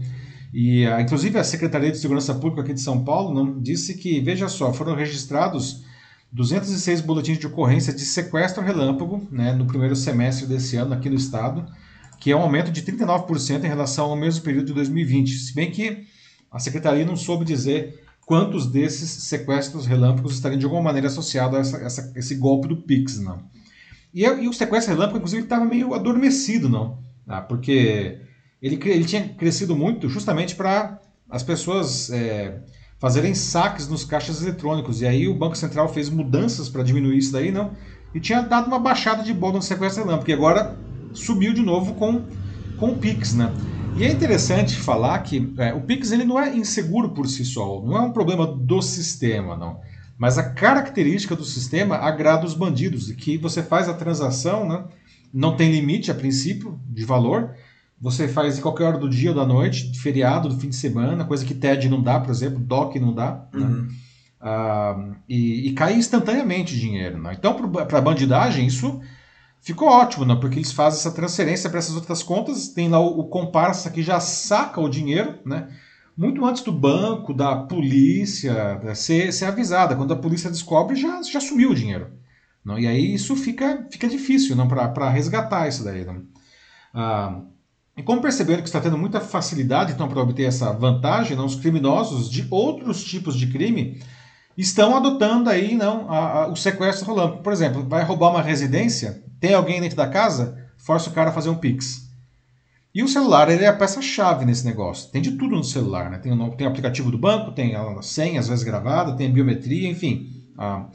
E 0.54 0.86
inclusive 1.02 1.40
a 1.40 1.44
Secretaria 1.44 1.92
de 1.92 1.98
Segurança 1.98 2.36
Pública 2.36 2.62
aqui 2.62 2.74
de 2.74 2.82
São 2.82 3.04
Paulo 3.04 3.34
não 3.34 3.60
disse 3.60 3.96
que, 3.96 4.20
veja 4.20 4.48
só, 4.48 4.72
foram 4.72 4.96
registrados 4.96 5.84
206 6.32 7.02
boletins 7.02 7.40
de 7.40 7.48
ocorrência 7.48 7.92
de 7.92 8.02
sequestro 8.02 8.64
relâmpago, 8.64 9.28
né, 9.32 9.54
no 9.54 9.66
primeiro 9.66 9.96
semestre 9.96 10.46
desse 10.46 10.76
ano 10.76 10.94
aqui 10.94 11.10
no 11.10 11.16
estado 11.16 11.66
que 12.20 12.32
é 12.32 12.36
um 12.36 12.42
aumento 12.42 12.72
de 12.72 12.82
39% 12.82 13.64
em 13.64 13.68
relação 13.68 14.10
ao 14.10 14.16
mesmo 14.16 14.44
período 14.44 14.68
de 14.68 14.74
2020, 14.74 15.38
se 15.38 15.56
bem 15.56 15.72
que 15.72 16.06
a 16.52 16.60
secretaria 16.60 17.06
não 17.06 17.16
soube 17.16 17.46
dizer 17.46 18.04
quantos 18.30 18.68
desses 18.68 19.10
sequestros 19.24 19.88
relâmpagos 19.88 20.34
estariam 20.34 20.60
de 20.60 20.64
alguma 20.64 20.84
maneira 20.84 21.08
associados 21.08 21.58
a 21.58 21.62
essa, 21.62 21.78
essa, 21.78 22.14
esse 22.16 22.36
golpe 22.36 22.68
do 22.68 22.78
Pix, 22.78 23.20
não. 23.20 23.40
E, 24.14 24.24
e 24.24 24.48
o 24.48 24.54
sequestro 24.54 24.94
relâmpago, 24.94 25.18
inclusive, 25.18 25.42
estava 25.42 25.66
meio 25.66 25.96
adormecido, 25.96 26.70
não, 26.70 27.00
tá? 27.26 27.42
porque 27.42 28.20
ele, 28.62 28.80
ele 28.86 29.04
tinha 29.04 29.30
crescido 29.30 29.76
muito 29.76 30.08
justamente 30.08 30.54
para 30.56 31.00
as 31.28 31.42
pessoas 31.42 32.12
é, 32.12 32.62
fazerem 33.00 33.34
saques 33.34 33.88
nos 33.88 34.04
caixas 34.04 34.44
eletrônicos, 34.44 35.02
e 35.02 35.08
aí 35.08 35.28
o 35.28 35.34
Banco 35.34 35.58
Central 35.58 35.92
fez 35.92 36.08
mudanças 36.08 36.70
para 36.70 36.84
diminuir 36.84 37.18
isso 37.18 37.32
daí, 37.32 37.52
não, 37.52 37.72
e 38.14 38.20
tinha 38.20 38.44
dado 38.44 38.68
uma 38.68 38.78
baixada 38.78 39.24
de 39.24 39.34
bola 39.34 39.56
no 39.56 39.62
sequestro 39.64 40.04
relâmpago, 40.04 40.30
e 40.30 40.34
agora 40.34 40.78
subiu 41.16 41.52
de 41.52 41.64
novo 41.64 41.96
com, 41.96 42.22
com 42.78 42.92
o 42.92 42.96
Pix, 42.96 43.34
né? 43.34 43.52
E 43.96 44.04
é 44.04 44.12
interessante 44.12 44.76
falar 44.76 45.20
que 45.20 45.54
é, 45.58 45.74
o 45.74 45.82
Pix 45.82 46.12
ele 46.12 46.24
não 46.24 46.40
é 46.40 46.56
inseguro 46.56 47.10
por 47.10 47.28
si 47.28 47.44
só, 47.44 47.82
não 47.82 47.98
é 47.98 48.02
um 48.02 48.12
problema 48.12 48.48
do 48.48 48.82
sistema, 48.82 49.58
não. 49.58 49.80
Mas 50.18 50.38
a 50.38 50.52
característica 50.52 51.36
do 51.36 51.46
sistema 51.46 51.96
agrada 51.96 52.46
os 52.46 52.54
bandidos, 52.54 53.12
que 53.12 53.38
você 53.38 53.64
faz 53.64 53.88
a 53.88 53.94
transação, 53.94 54.68
né? 54.68 54.84
não 55.34 55.56
tem 55.56 55.72
limite 55.72 56.12
a 56.12 56.16
princípio 56.16 56.80
de 56.88 57.06
valor, 57.06 57.52
você 58.02 58.28
faz 58.28 58.58
em 58.58 58.62
qualquer 58.62 58.86
hora 58.86 58.98
do 58.98 59.10
dia 59.10 59.30
ou 59.30 59.36
da 59.36 59.46
noite, 59.46 59.92
de 59.92 60.00
feriado, 60.00 60.50
do 60.50 60.58
fim 60.58 60.70
de 60.70 60.76
semana, 60.76 61.26
coisa 61.26 61.46
que 61.46 61.54
TED 61.54 61.90
não 61.90 62.02
dá, 62.02 62.20
por 62.20 62.32
exemplo, 62.32 62.60
DOC 62.60 62.96
não 63.00 63.14
dá, 63.14 63.46
né? 63.54 63.66
uhum. 63.66 63.82
né? 63.82 63.88
ah, 64.42 65.10
e, 65.28 65.68
e, 65.68 65.74
cai 65.74 65.96
instantaneamente 65.96 66.80
dinheiro. 66.80 67.22
Né? 67.22 67.36
Então, 67.38 67.54
para 67.54 67.98
a 67.98 68.02
bandidagem, 68.02 68.66
isso 68.66 69.02
Ficou 69.62 69.90
ótimo, 69.90 70.26
né? 70.26 70.36
porque 70.40 70.58
eles 70.58 70.72
fazem 70.72 71.00
essa 71.00 71.12
transferência 71.12 71.70
para 71.70 71.80
essas 71.80 71.96
outras 71.96 72.24
contas, 72.24 72.70
tem 72.70 72.90
lá 72.90 73.00
o, 73.00 73.20
o 73.20 73.28
comparsa 73.28 73.90
que 73.90 74.02
já 74.02 74.20
saca 74.20 74.80
o 74.80 74.90
dinheiro, 74.90 75.40
né? 75.46 75.68
muito 76.20 76.46
antes 76.46 76.64
do 76.64 76.72
banco, 76.72 77.34
da 77.34 77.56
polícia, 77.56 78.80
ser, 78.94 79.32
ser 79.32 79.46
avisada. 79.46 79.96
Quando 79.96 80.14
a 80.14 80.18
polícia 80.18 80.50
descobre, 80.50 80.96
já, 80.96 81.22
já 81.24 81.40
sumiu 81.40 81.72
o 81.72 81.76
dinheiro. 81.76 82.12
Não? 82.64 82.78
E 82.78 82.86
aí 82.88 83.14
isso 83.14 83.36
fica, 83.38 83.88
fica 83.90 84.08
difícil 84.08 84.56
para 84.68 85.10
resgatar 85.10 85.68
isso 85.68 85.84
daí. 85.84 86.04
Não? 86.04 86.24
Ah, 86.94 87.42
e 87.96 88.04
como 88.04 88.22
perceberam 88.22 88.62
que 88.62 88.68
está 88.68 88.82
tendo 88.82 88.98
muita 88.98 89.20
facilidade 89.20 89.94
então, 89.94 90.08
para 90.08 90.22
obter 90.22 90.44
essa 90.44 90.72
vantagem, 90.72 91.38
não? 91.38 91.46
os 91.46 91.56
criminosos 91.56 92.30
de 92.30 92.48
outros 92.50 93.04
tipos 93.04 93.36
de 93.36 93.48
crime 93.48 94.02
estão 94.58 94.96
adotando 94.96 95.50
aí 95.50 95.74
não, 95.76 96.10
a, 96.10 96.44
a, 96.44 96.48
o 96.48 96.56
sequestro 96.56 97.06
rolando. 97.06 97.38
Por 97.38 97.54
exemplo, 97.54 97.88
vai 97.88 98.04
roubar 98.04 98.32
uma 98.32 98.42
residência, 98.42 99.24
tem 99.40 99.54
alguém 99.54 99.82
dentro 99.82 99.98
da 99.98 100.08
casa, 100.08 100.70
força 100.78 101.10
o 101.10 101.14
cara 101.14 101.30
a 101.30 101.34
fazer 101.34 101.50
um 101.50 101.56
pix. 101.56 102.10
E 102.94 103.04
o 103.04 103.08
celular 103.08 103.50
ele 103.50 103.64
é 103.64 103.68
a 103.68 103.76
peça-chave 103.76 104.46
nesse 104.46 104.66
negócio. 104.66 105.12
Tem 105.12 105.22
de 105.22 105.32
tudo 105.32 105.56
no 105.56 105.64
celular, 105.64 106.10
né? 106.10 106.18
Tem, 106.18 106.32
o, 106.32 106.50
tem 106.52 106.66
o 106.66 106.70
aplicativo 106.70 107.12
do 107.12 107.18
banco, 107.18 107.52
tem 107.52 107.76
a 107.76 108.02
senha, 108.02 108.40
às 108.40 108.48
vezes 108.48 108.64
gravada, 108.64 109.16
tem 109.16 109.28
a 109.28 109.34
biometria, 109.34 109.90
enfim. 109.90 110.44
Ah, 110.58 110.88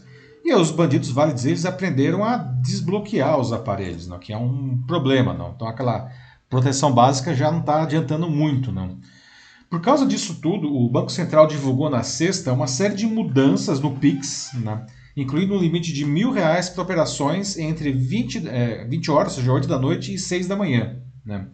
e 0.45 0.53
os 0.55 0.71
bandidos, 0.71 1.11
vale 1.11 1.33
dizer, 1.33 1.51
eles 1.51 1.65
aprenderam 1.65 2.23
a 2.23 2.37
desbloquear 2.37 3.39
os 3.39 3.53
aparelhos, 3.53 4.07
não? 4.07 4.19
que 4.19 4.33
é 4.33 4.37
um 4.37 4.83
problema. 4.87 5.33
Não? 5.33 5.53
Então 5.55 5.67
aquela 5.67 6.11
proteção 6.51 6.93
básica 6.93 7.35
já 7.35 7.51
não 7.51 7.61
está 7.61 7.83
adiantando 7.83 8.29
muito. 8.29 8.71
Não? 8.71 8.99
Por 9.71 9.81
causa 9.81 10.05
disso 10.05 10.41
tudo, 10.43 10.69
o 10.71 10.89
Banco 10.89 11.11
Central 11.11 11.47
divulgou 11.47 11.89
na 11.89 12.03
sexta 12.03 12.53
uma 12.53 12.67
série 12.67 12.95
de 12.95 13.07
mudanças 13.07 13.81
no 13.81 13.97
PIX, 13.97 14.51
né? 14.55 14.85
Incluindo 15.17 15.55
um 15.55 15.59
limite 15.59 15.93
de 15.93 16.05
mil 16.05 16.31
reais 16.31 16.69
para 16.69 16.83
operações 16.83 17.57
entre 17.57 17.93
20, 17.93 18.49
é, 18.49 18.85
20 18.85 19.11
horas, 19.11 19.33
ou 19.33 19.39
seja, 19.39 19.53
8 19.53 19.69
da 19.69 19.79
noite 19.79 20.15
e 20.15 20.19
6 20.19 20.47
da 20.47 20.57
manhã. 20.57 21.01
Né? 21.25 21.47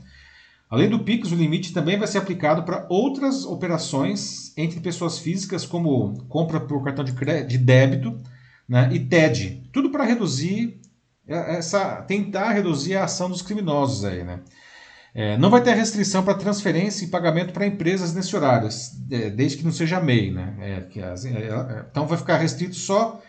Além 0.69 0.89
do 0.89 1.01
PIX, 1.01 1.33
o 1.33 1.35
limite 1.35 1.73
também 1.73 1.99
vai 1.99 2.07
ser 2.07 2.19
aplicado 2.19 2.63
para 2.63 2.87
outras 2.89 3.45
operações 3.45 4.57
entre 4.57 4.81
pessoas 4.81 5.19
físicas, 5.19 5.67
como 5.67 6.25
compra 6.29 6.61
por 6.61 6.83
cartão 6.85 7.05
de, 7.05 7.13
de 7.45 7.59
débito 7.59 8.21
né? 8.69 8.89
e 8.93 9.01
TED. 9.01 9.69
Tudo 9.73 9.91
para 9.91 10.05
reduzir 10.05 10.81
é, 11.27 11.57
essa. 11.57 12.03
tentar 12.03 12.53
reduzir 12.53 12.97
a 12.97 13.05
ação 13.05 13.29
dos 13.29 13.43
criminosos 13.43 14.05
aí, 14.05 14.25
né? 14.25 14.41
É, 15.13 15.37
não 15.37 15.51
vai 15.51 15.61
ter 15.61 15.75
restrição 15.75 16.23
para 16.23 16.35
transferência 16.35 17.05
e 17.05 17.09
pagamento 17.09 17.53
para 17.53 17.67
empresas 17.67 18.15
nesse 18.15 18.35
horário, 18.37 18.69
é, 19.11 19.29
desde 19.29 19.59
que 19.59 19.65
não 19.65 19.73
seja 19.73 20.01
MEI. 20.01 20.31
Né? 20.31 20.87
É, 20.95 21.03
as, 21.03 21.25
é, 21.25 21.31
é, 21.31 21.85
então 21.91 22.07
vai 22.07 22.17
ficar 22.17 22.37
restrito 22.37 22.77
só 22.77 23.21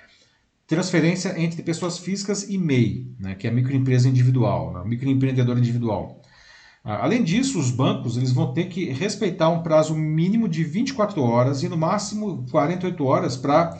transferência 0.71 1.38
entre 1.38 1.62
pessoas 1.62 1.97
físicas 1.97 2.49
e 2.49 2.57
MEI, 2.57 3.13
né, 3.19 3.36
que 3.36 3.45
é 3.45 3.49
a 3.49 3.53
microempresa 3.53 4.07
individual, 4.07 4.71
né, 4.71 4.81
microempreendedor 4.86 5.57
individual. 5.57 6.21
Ah, 6.81 7.03
além 7.03 7.25
disso, 7.25 7.60
os 7.60 7.69
bancos 7.69 8.15
eles 8.15 8.31
vão 8.31 8.53
ter 8.53 8.69
que 8.69 8.86
respeitar 8.86 9.49
um 9.49 9.63
prazo 9.63 9.93
mínimo 9.93 10.47
de 10.47 10.63
24 10.63 11.21
horas 11.21 11.62
e 11.62 11.67
no 11.67 11.75
máximo 11.75 12.45
48 12.49 13.03
horas 13.03 13.36
para 13.36 13.77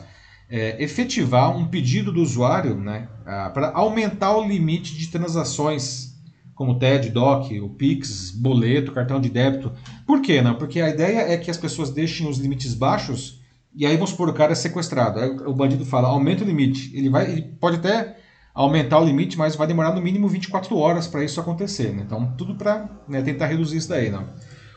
é, 0.50 0.84
efetivar 0.84 1.56
um 1.56 1.66
pedido 1.66 2.12
do 2.12 2.20
usuário 2.20 2.74
né, 2.76 3.08
ah, 3.24 3.48
para 3.48 3.72
aumentar 3.72 4.36
o 4.36 4.46
limite 4.46 4.94
de 4.94 5.06
transações, 5.08 6.12
como 6.54 6.78
TED, 6.78 7.08
DOC, 7.08 7.58
o 7.58 7.70
PIX, 7.70 8.32
boleto, 8.32 8.92
cartão 8.92 9.18
de 9.18 9.30
débito. 9.30 9.72
Por 10.06 10.20
quê? 10.20 10.42
Não? 10.42 10.56
Porque 10.56 10.78
a 10.78 10.90
ideia 10.90 11.20
é 11.20 11.38
que 11.38 11.50
as 11.50 11.56
pessoas 11.56 11.88
deixem 11.88 12.28
os 12.28 12.36
limites 12.36 12.74
baixos 12.74 13.41
e 13.74 13.86
aí 13.86 13.94
vamos 13.94 14.10
supor, 14.10 14.28
o 14.28 14.34
cara 14.34 14.52
é 14.52 14.54
sequestrado. 14.54 15.18
Aí 15.18 15.30
o 15.30 15.54
bandido 15.54 15.84
fala, 15.84 16.08
aumenta 16.08 16.44
o 16.44 16.46
limite. 16.46 16.90
Ele, 16.94 17.08
vai, 17.08 17.30
ele 17.30 17.42
pode 17.42 17.76
até 17.76 18.16
aumentar 18.54 18.98
o 18.98 19.04
limite, 19.04 19.38
mas 19.38 19.56
vai 19.56 19.66
demorar 19.66 19.94
no 19.94 20.02
mínimo 20.02 20.28
24 20.28 20.76
horas 20.76 21.06
para 21.06 21.24
isso 21.24 21.40
acontecer. 21.40 21.92
Né? 21.94 22.02
Então, 22.06 22.34
tudo 22.36 22.54
para 22.54 22.88
né, 23.08 23.22
tentar 23.22 23.46
reduzir 23.46 23.78
isso 23.78 23.88
daí. 23.88 24.10
Né? 24.10 24.22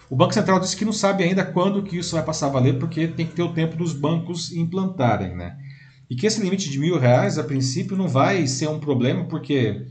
O 0.10 0.16
Banco 0.16 0.34
Central 0.34 0.60
disse 0.60 0.78
que 0.78 0.86
não 0.86 0.94
sabe 0.94 1.24
ainda 1.24 1.44
quando 1.44 1.84
que 1.84 1.98
isso 1.98 2.16
vai 2.16 2.24
passar 2.24 2.48
a 2.48 2.52
valer, 2.52 2.80
porque 2.80 3.08
tem 3.08 3.28
que 3.28 3.34
ter 3.34 3.44
o 3.44 3.54
tempo 3.54 3.76
dos 3.76 3.92
bancos 3.92 4.54
implantarem. 4.54 5.36
Né? 5.36 5.58
E 6.10 6.16
que 6.16 6.26
esse 6.26 6.42
limite 6.42 6.70
de 6.70 6.80
mil 6.80 6.98
reais, 6.98 7.38
a 7.38 7.44
princípio, 7.44 7.98
não 7.98 8.08
vai 8.08 8.48
ser 8.48 8.70
um 8.70 8.80
problema, 8.80 9.26
porque 9.26 9.88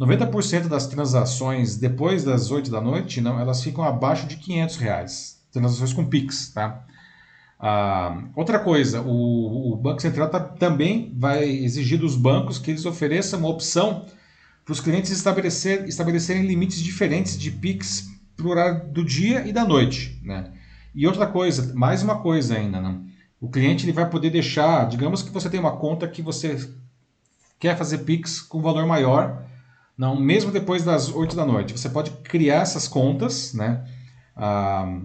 90% 0.00 0.66
das 0.66 0.88
transações 0.88 1.76
depois 1.76 2.24
das 2.24 2.50
8 2.50 2.70
da 2.70 2.80
noite, 2.80 3.20
não, 3.20 3.38
elas 3.38 3.62
ficam 3.62 3.84
abaixo 3.84 4.26
de 4.26 4.36
500 4.36 4.76
reais. 4.76 5.38
Transações 5.52 5.92
com 5.92 6.04
PIX, 6.04 6.50
tá? 6.50 6.84
Ah, 7.60 8.22
outra 8.36 8.58
coisa, 8.58 9.00
o, 9.00 9.72
o 9.72 9.76
Banco 9.76 10.00
Central 10.00 10.30
tá, 10.30 10.38
também 10.38 11.12
vai 11.16 11.44
exigir 11.48 11.98
dos 11.98 12.14
bancos 12.14 12.58
que 12.58 12.70
eles 12.70 12.86
ofereçam 12.86 13.40
uma 13.40 13.48
opção 13.48 14.06
para 14.64 14.72
os 14.72 14.80
clientes 14.80 15.10
estabelecer, 15.10 15.88
estabelecerem 15.88 16.46
limites 16.46 16.80
diferentes 16.80 17.36
de 17.38 17.50
PIX 17.50 18.08
para 18.36 18.46
o 18.46 18.50
horário 18.50 18.88
do 18.92 19.04
dia 19.04 19.46
e 19.46 19.52
da 19.52 19.64
noite. 19.64 20.20
Né? 20.22 20.52
E 20.94 21.06
outra 21.06 21.26
coisa, 21.26 21.74
mais 21.74 22.02
uma 22.02 22.20
coisa 22.20 22.54
ainda, 22.54 22.80
né? 22.80 23.00
o 23.40 23.48
cliente 23.48 23.84
ele 23.84 23.92
vai 23.92 24.08
poder 24.08 24.30
deixar, 24.30 24.88
digamos 24.88 25.22
que 25.22 25.30
você 25.30 25.48
tem 25.48 25.60
uma 25.60 25.76
conta 25.76 26.08
que 26.08 26.22
você 26.22 26.68
quer 27.58 27.76
fazer 27.76 27.98
PIX 27.98 28.40
com 28.42 28.62
valor 28.62 28.86
maior, 28.86 29.44
não 29.96 30.14
mesmo 30.14 30.52
depois 30.52 30.84
das 30.84 31.12
8 31.12 31.34
da 31.34 31.44
noite. 31.44 31.72
Você 31.76 31.88
pode 31.88 32.10
criar 32.22 32.62
essas 32.62 32.86
contas, 32.86 33.52
né? 33.52 33.84
Ah, 34.36 35.00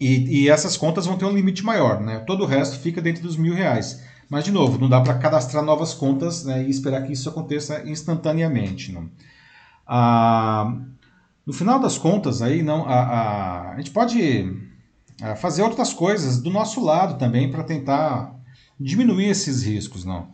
e, 0.00 0.42
e, 0.42 0.48
essas 0.48 0.76
contas 0.76 1.06
vão 1.06 1.16
ter 1.16 1.24
um 1.24 1.34
limite 1.34 1.64
maior, 1.64 2.00
né? 2.00 2.20
Todo 2.20 2.44
o 2.44 2.46
resto 2.46 2.78
fica 2.78 3.02
dentro 3.02 3.22
dos 3.22 3.36
mil 3.36 3.54
reais. 3.54 4.02
Mas, 4.30 4.44
de 4.44 4.52
novo, 4.52 4.78
não 4.78 4.88
dá 4.88 5.00
para 5.00 5.18
cadastrar 5.18 5.64
novas 5.64 5.94
contas 5.94 6.44
né, 6.44 6.62
e 6.62 6.70
esperar 6.70 7.02
que 7.02 7.12
isso 7.12 7.28
aconteça 7.28 7.82
instantaneamente. 7.88 8.92
Não? 8.92 9.08
Ah, 9.86 10.76
no 11.46 11.52
final 11.52 11.80
das 11.80 11.96
contas, 11.96 12.42
aí, 12.42 12.62
não, 12.62 12.86
a, 12.86 12.94
a, 12.94 13.72
a 13.72 13.76
gente 13.78 13.90
pode 13.90 14.68
a 15.20 15.34
fazer 15.34 15.62
outras 15.62 15.92
coisas 15.92 16.40
do 16.40 16.50
nosso 16.50 16.82
lado 16.84 17.18
também 17.18 17.50
para 17.50 17.64
tentar 17.64 18.34
diminuir 18.78 19.26
esses 19.26 19.64
riscos, 19.64 20.04
não. 20.04 20.28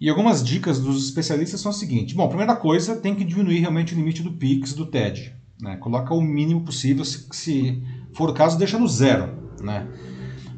E 0.00 0.08
algumas 0.08 0.42
dicas 0.42 0.78
dos 0.78 1.04
especialistas 1.04 1.60
são 1.60 1.70
o 1.70 1.74
seguinte: 1.74 2.14
bom, 2.14 2.28
primeira 2.28 2.56
coisa, 2.56 2.96
tem 2.96 3.14
que 3.14 3.24
diminuir 3.24 3.60
realmente 3.60 3.92
o 3.92 3.96
limite 3.96 4.22
do 4.22 4.32
Pix, 4.32 4.72
do 4.72 4.86
TED. 4.86 5.34
Né? 5.60 5.76
Coloca 5.76 6.14
o 6.14 6.22
mínimo 6.22 6.62
possível, 6.62 7.04
se, 7.04 7.26
se 7.32 7.82
for 8.14 8.30
o 8.30 8.34
caso, 8.34 8.58
deixa 8.58 8.78
no 8.78 8.88
zero. 8.88 9.28
Né? 9.62 9.86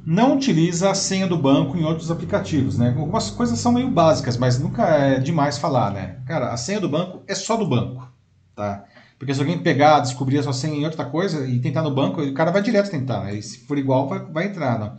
Não 0.05 0.37
utiliza 0.37 0.91
a 0.91 0.95
senha 0.95 1.27
do 1.27 1.37
banco 1.37 1.77
em 1.77 1.85
outros 1.85 2.11
aplicativos. 2.11 2.79
Né? 2.79 2.95
Algumas 2.97 3.31
coisas 3.31 3.59
são 3.59 3.73
meio 3.73 3.91
básicas, 3.91 4.37
mas 4.37 4.59
nunca 4.59 4.85
é 4.85 5.19
demais 5.19 5.59
falar. 5.59 5.93
Né? 5.93 6.17
Cara, 6.27 6.53
a 6.53 6.57
senha 6.57 6.81
do 6.81 6.89
banco 6.89 7.23
é 7.27 7.35
só 7.35 7.57
do 7.57 7.67
banco. 7.67 8.11
Tá? 8.55 8.85
Porque 9.19 9.33
se 9.33 9.41
alguém 9.41 9.59
pegar, 9.59 10.01
descobrir 10.01 10.39
a 10.39 10.43
sua 10.43 10.53
senha 10.53 10.77
em 10.77 10.85
outra 10.85 11.05
coisa 11.05 11.47
e 11.47 11.61
tentar 11.61 11.83
no 11.83 11.95
banco, 11.95 12.21
o 12.21 12.35
cara 12.35 12.51
vai 12.51 12.61
direto 12.61 12.91
tentar. 12.91 13.25
Né? 13.25 13.37
E 13.37 13.43
se 13.43 13.59
for 13.59 13.79
igual, 13.79 14.09
vai, 14.09 14.19
vai 14.19 14.47
entrar. 14.47 14.79
Não. 14.79 14.97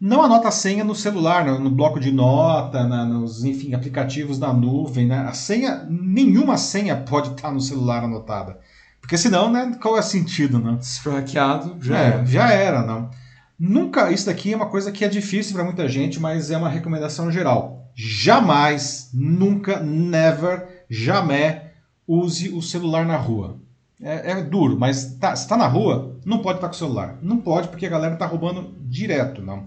não 0.00 0.22
anota 0.22 0.48
a 0.48 0.52
senha 0.52 0.82
no 0.82 0.94
celular, 0.94 1.44
no, 1.44 1.58
no 1.58 1.70
bloco 1.70 2.00
de 2.00 2.10
nota, 2.10 2.84
na, 2.84 3.04
nos 3.04 3.44
enfim, 3.44 3.74
aplicativos 3.74 4.38
da 4.38 4.50
nuvem. 4.54 5.06
Né? 5.06 5.18
A 5.18 5.34
senha, 5.34 5.86
nenhuma 5.90 6.56
senha 6.56 6.96
pode 6.96 7.32
estar 7.32 7.52
no 7.52 7.60
celular 7.60 8.02
anotada. 8.02 8.58
Porque 9.02 9.18
senão, 9.18 9.52
né, 9.52 9.76
qual 9.82 9.96
é 9.96 10.00
o 10.00 10.02
sentido, 10.02 10.58
né? 10.58 10.78
Se 10.80 11.00
for 11.00 11.12
hackeado, 11.12 11.76
já 11.80 11.98
é, 11.98 12.06
era. 12.06 12.24
Já 12.24 12.50
era, 12.50 12.82
não. 12.82 13.10
Nunca, 13.58 14.10
isso 14.10 14.26
daqui 14.26 14.52
é 14.52 14.56
uma 14.56 14.70
coisa 14.70 14.90
que 14.90 15.04
é 15.04 15.08
difícil 15.08 15.54
para 15.54 15.64
muita 15.64 15.86
gente, 15.88 16.18
mas 16.18 16.50
é 16.50 16.56
uma 16.56 16.68
recomendação 16.68 17.30
geral. 17.30 17.90
Jamais, 17.94 19.10
nunca, 19.12 19.80
never, 19.80 20.84
jamais 20.88 21.62
use 22.06 22.48
o 22.48 22.62
celular 22.62 23.04
na 23.04 23.16
rua. 23.16 23.60
É, 24.00 24.32
é 24.32 24.42
duro, 24.42 24.78
mas 24.78 25.16
tá, 25.16 25.36
se 25.36 25.42
está 25.42 25.56
na 25.56 25.66
rua, 25.66 26.18
não 26.24 26.38
pode 26.38 26.58
estar 26.58 26.68
com 26.68 26.74
o 26.74 26.78
celular. 26.78 27.18
Não 27.20 27.36
pode, 27.36 27.68
porque 27.68 27.86
a 27.86 27.90
galera 27.90 28.14
está 28.14 28.26
roubando 28.26 28.74
direto, 28.80 29.42
não. 29.42 29.64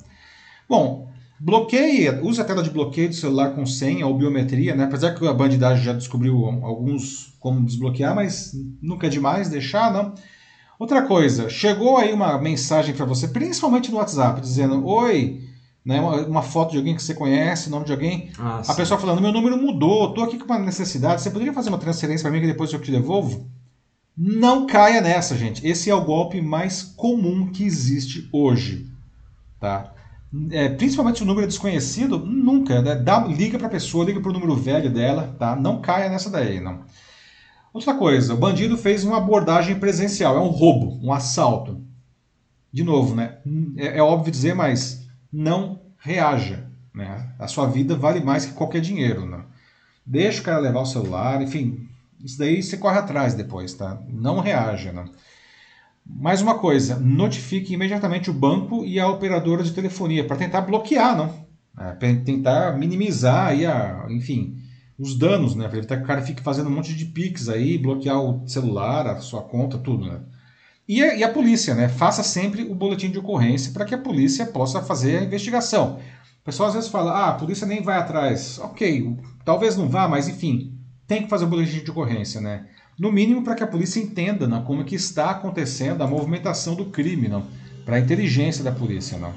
Bom, 0.68 1.10
bloqueie, 1.40 2.10
use 2.22 2.42
a 2.42 2.46
tela 2.46 2.64
de 2.64 2.70
bloqueio 2.70 3.10
do 3.10 3.16
celular 3.16 3.54
com 3.54 3.66
senha 3.66 4.08
ou 4.08 4.18
biometria, 4.18 4.76
né? 4.76 4.86
Apesar 4.86 5.14
que 5.14 5.28
a 5.28 5.34
bandidagem 5.34 5.84
já 5.84 5.94
descobriu 5.94 6.46
alguns 6.64 7.35
como 7.46 7.64
desbloquear, 7.64 8.16
mas 8.16 8.54
nunca 8.82 9.06
é 9.06 9.10
demais 9.10 9.50
deixar, 9.50 9.94
não. 9.94 10.16
Outra 10.80 11.04
coisa, 11.04 11.48
chegou 11.48 11.96
aí 11.96 12.12
uma 12.12 12.40
mensagem 12.40 12.96
para 12.96 13.06
você, 13.06 13.28
principalmente 13.28 13.92
no 13.92 13.98
WhatsApp, 13.98 14.42
dizendo: 14.42 14.84
Oi, 14.84 15.44
né, 15.86 16.02
uma, 16.02 16.26
uma, 16.26 16.42
foto 16.42 16.72
de 16.72 16.78
alguém 16.78 16.96
que 16.96 17.04
você 17.04 17.14
conhece, 17.14 17.70
nome 17.70 17.86
de 17.86 17.92
alguém. 17.92 18.32
Ah, 18.40 18.64
a 18.68 18.74
pessoa 18.74 19.00
falando: 19.00 19.22
Meu 19.22 19.32
número 19.32 19.56
mudou, 19.58 20.10
estou 20.10 20.24
aqui 20.24 20.40
com 20.40 20.46
uma 20.46 20.58
necessidade, 20.58 21.22
você 21.22 21.30
poderia 21.30 21.54
fazer 21.54 21.70
uma 21.70 21.78
transferência 21.78 22.24
para 22.24 22.32
mim 22.32 22.42
que 22.42 22.52
depois 22.52 22.74
eu 22.74 22.82
te 22.82 22.90
devolvo? 22.90 23.48
Não 24.18 24.66
caia 24.66 25.00
nessa, 25.00 25.38
gente. 25.38 25.66
Esse 25.66 25.92
é 25.92 25.94
o 25.94 26.04
golpe 26.04 26.42
mais 26.42 26.82
comum 26.82 27.52
que 27.52 27.64
existe 27.64 28.28
hoje. 28.34 28.90
Tá? 29.60 29.94
É, 30.50 30.68
principalmente 30.70 31.18
se 31.18 31.24
o 31.24 31.28
número 31.28 31.46
é 31.46 31.48
desconhecido, 31.48 32.18
nunca. 32.18 32.82
Né? 32.82 32.96
Dá, 32.96 33.20
liga 33.20 33.60
para 33.60 33.68
a 33.68 33.70
pessoa, 33.70 34.04
liga 34.04 34.20
para 34.20 34.32
o 34.32 34.34
número 34.34 34.56
velho 34.56 34.90
dela. 34.90 35.36
Tá? 35.38 35.56
Não 35.56 35.80
caia 35.80 36.10
nessa 36.10 36.30
daí. 36.30 36.60
Não. 36.60 36.82
Outra 37.76 37.94
coisa, 37.94 38.34
o 38.34 38.38
bandido 38.38 38.78
fez 38.78 39.04
uma 39.04 39.18
abordagem 39.18 39.78
presencial, 39.78 40.38
é 40.38 40.40
um 40.40 40.48
roubo, 40.48 40.98
um 41.06 41.12
assalto. 41.12 41.84
De 42.72 42.86
novo, 42.86 43.14
né? 43.14 43.40
É, 43.76 43.98
é 43.98 44.02
óbvio 44.02 44.32
dizer, 44.32 44.56
mas 44.56 45.06
não 45.30 45.82
reaja. 45.98 46.68
Né? 46.94 47.30
A 47.38 47.50
sua 47.50 47.68
vida 47.68 47.94
vale 47.94 48.22
mais 48.22 48.46
que 48.46 48.54
qualquer 48.54 48.80
dinheiro. 48.80 49.26
Né? 49.26 49.44
Deixa 50.06 50.40
o 50.40 50.44
cara 50.46 50.62
levar 50.62 50.80
o 50.80 50.86
celular, 50.86 51.42
enfim, 51.42 51.86
isso 52.24 52.40
daí 52.40 52.64
você 52.64 52.78
corre 52.78 52.98
atrás 52.98 53.34
depois, 53.34 53.74
tá? 53.74 54.02
Não 54.08 54.40
reaja. 54.40 54.94
Né? 54.94 55.04
Mais 56.06 56.42
uma 56.42 56.58
coisa, 56.58 56.98
notifique 56.98 57.74
imediatamente 57.74 58.30
o 58.30 58.34
banco 58.34 58.86
e 58.86 59.02
a 59.02 59.10
operadora 59.10 59.64
de 59.64 59.74
telefonia 59.74 60.24
para 60.24 60.38
tentar 60.38 60.62
bloquear, 60.62 61.18
não? 61.18 61.46
É, 61.78 61.92
tentar 62.24 62.78
minimizar 62.78 63.48
aí 63.48 63.66
a, 63.66 64.06
enfim, 64.10 64.64
os 64.98 65.18
danos, 65.18 65.56
né? 65.56 65.68
Para 65.68 65.78
evitar 65.78 65.98
que 65.98 66.04
o 66.04 66.08
cara 66.08 66.22
fique 66.22 66.42
fazendo 66.42 66.68
um 66.68 66.74
monte 66.74 66.94
de 66.94 67.06
pics 67.06 67.50
aí, 67.50 67.78
bloquear 67.78 68.20
o 68.22 68.48
celular, 68.48 69.08
a 69.08 69.20
sua 69.20 69.42
conta, 69.42 69.78
tudo, 69.78 70.06
né? 70.06 70.22
E 70.88 71.04
a, 71.04 71.16
e 71.16 71.24
a 71.24 71.32
polícia, 71.32 71.74
né? 71.74 71.90
Faça 71.90 72.24
sempre 72.24 72.64
o 72.64 72.76
boletim 72.76 73.10
de 73.10 73.20
ocorrência 73.20 73.72
para 73.72 73.86
que 73.86 73.96
a 73.96 73.98
polícia 73.98 74.46
possa 74.46 74.82
fazer 74.82 75.18
a 75.18 75.24
investigação. 75.24 76.00
O 76.42 76.46
pessoal 76.46 76.70
às 76.70 76.76
vezes 76.76 76.90
fala, 76.90 77.12
ah, 77.12 77.30
a 77.30 77.34
polícia 77.34 77.66
nem 77.66 77.82
vai 77.82 77.98
atrás. 77.98 78.60
Ok, 78.60 79.18
talvez 79.44 79.76
não 79.76 79.90
vá, 79.90 80.08
mas 80.08 80.28
enfim, 80.28 80.78
tem 81.08 81.24
que 81.24 81.30
fazer 81.30 81.46
o 81.46 81.48
boletim 81.50 81.84
de 81.84 81.92
ocorrência, 81.92 82.40
né? 82.40 82.68
No 82.98 83.12
mínimo 83.12 83.44
para 83.44 83.56
que 83.56 83.64
a 83.64 83.68
polícia 83.68 84.00
entenda 84.00 84.48
não, 84.48 84.64
como 84.64 84.82
é 84.82 84.86
que 84.86 84.96
está 84.96 85.32
acontecendo 85.32 86.02
a 86.02 86.08
movimentação 86.08 86.76
do 86.76 86.86
crime, 86.86 87.28
não? 87.28 87.46
Para 87.84 87.98
a 87.98 88.00
inteligência 88.00 88.64
da 88.64 88.72
polícia, 88.72 89.18
não? 89.18 89.34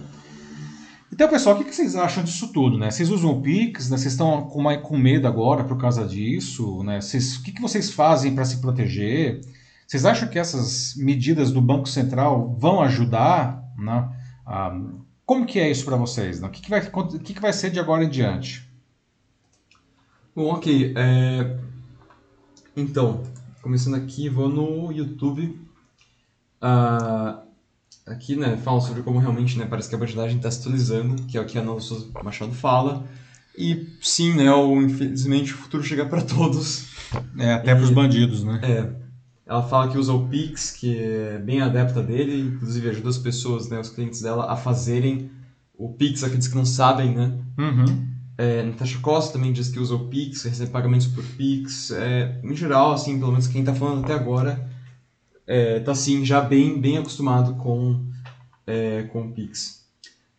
Então, 1.13 1.29
pessoal, 1.29 1.57
o 1.57 1.65
que 1.65 1.75
vocês 1.75 1.97
acham 1.97 2.23
disso 2.23 2.53
tudo? 2.53 2.79
Né? 2.79 2.91
Vocês 2.91 3.11
usam 3.11 3.31
o 3.31 3.43
Pix? 3.43 3.89
Né? 3.89 3.97
Vocês 3.97 4.13
estão 4.13 4.43
com, 4.43 4.61
uma, 4.61 4.77
com 4.77 4.97
medo 4.97 5.27
agora 5.27 5.65
por 5.65 5.79
causa 5.79 6.07
disso? 6.07 6.83
Né? 6.85 7.01
Vocês, 7.01 7.37
o 7.37 7.43
que, 7.43 7.53
que 7.53 7.63
vocês 7.63 7.91
fazem 7.91 8.35
para 8.35 8.45
se 8.45 8.61
proteger? 8.61 9.41
Vocês 9.87 10.05
acham 10.05 10.29
que 10.29 10.39
essas 10.39 10.95
medidas 10.97 11.51
do 11.51 11.63
Banco 11.63 11.89
Central 11.89 12.55
vão 12.59 12.83
ajudar? 12.83 13.65
Né? 13.79 14.09
Ah, 14.47 14.79
como 15.25 15.47
que 15.47 15.59
é 15.59 15.71
isso 15.71 15.85
para 15.85 15.97
vocês? 15.97 16.41
Né? 16.41 16.49
O 16.49 16.51
que, 16.51 16.61
que, 16.61 16.71
vai, 16.71 16.81
o 16.81 17.19
que, 17.19 17.35
que 17.35 17.41
vai 17.41 17.53
ser 17.53 17.71
de 17.71 17.81
agora 17.81 18.05
em 18.05 18.09
diante? 18.09 18.69
Bom, 20.37 20.53
ok. 20.53 20.93
É... 20.95 21.59
Então, 22.77 23.23
começando 23.63 23.95
aqui, 23.95 24.29
vou 24.29 24.49
no 24.49 24.93
YouTube. 24.93 25.59
Uh, 26.63 27.48
aqui, 28.11 28.37
né, 28.37 28.57
falam 28.57 28.81
sobre 28.81 29.03
como 29.03 29.19
realmente, 29.19 29.59
né, 29.59 29.67
parece 29.67 29.89
que 29.89 29.95
a 29.95 29.99
bandidagem 29.99 30.37
está 30.37 30.51
se 30.51 30.61
atualizando, 30.61 31.23
que 31.25 31.37
é 31.37 31.41
o 31.41 31.47
que 31.47 31.59
a 31.59 31.63
Ana 31.63 31.79
Souza 31.81 32.09
Machado 32.23 32.53
fala. 32.53 33.05
E 33.57 33.89
sim, 34.01 34.35
né, 34.35 34.51
o, 34.53 34.81
infelizmente 34.81 35.53
o 35.53 35.57
futuro 35.57 35.83
chega 35.83 36.07
para 36.07 36.23
todos. 36.23 36.89
É, 37.39 37.55
até 37.55 37.75
para 37.75 37.85
os 37.85 37.91
bandidos, 37.91 38.45
né? 38.45 38.61
É. 38.63 39.09
Ela 39.47 39.63
fala 39.63 39.91
que 39.91 39.97
usa 39.97 40.13
o 40.13 40.29
Pix, 40.29 40.73
que 40.73 40.99
é 40.99 41.39
bem 41.39 41.63
adepta 41.63 42.03
dele, 42.03 42.55
inclusive 42.55 42.91
ajuda 42.91 43.09
as 43.09 43.19
pessoas, 43.19 43.69
né, 43.69 43.81
os 43.81 43.89
clientes 43.89 44.21
dela, 44.21 44.53
a 44.53 44.57
fazerem 44.57 45.31
o 45.75 45.93
Pix, 45.93 46.23
aqueles 46.23 46.49
que 46.49 46.57
não 46.57 46.67
sabem, 46.67 47.15
né? 47.15 47.33
Uhum. 47.57 48.09
É, 48.37 48.63
Natasha 48.63 48.99
Costa 49.01 49.33
também 49.33 49.53
diz 49.53 49.69
que 49.69 49.81
usa 49.81 49.95
o 49.95 50.09
Pix, 50.09 50.43
recebe 50.43 50.71
pagamentos 50.71 51.07
por 51.07 51.25
Pix. 51.25 51.91
É, 51.91 52.41
em 52.45 52.55
geral, 52.55 52.93
assim, 52.93 53.19
pelo 53.19 53.33
menos 53.33 53.47
quem 53.47 53.63
está 53.63 53.75
falando 53.75 54.05
até 54.05 54.13
agora, 54.13 54.69
é, 55.49 55.81
tá 55.81 55.93
assim, 55.93 56.27
já 56.27 56.43
bem, 56.43 56.79
bem 56.79 56.99
acostumado 56.99 57.55
com, 57.55 58.05
é, 58.67 59.05
com 59.05 59.23
o 59.23 59.33
Pix. 59.33 59.79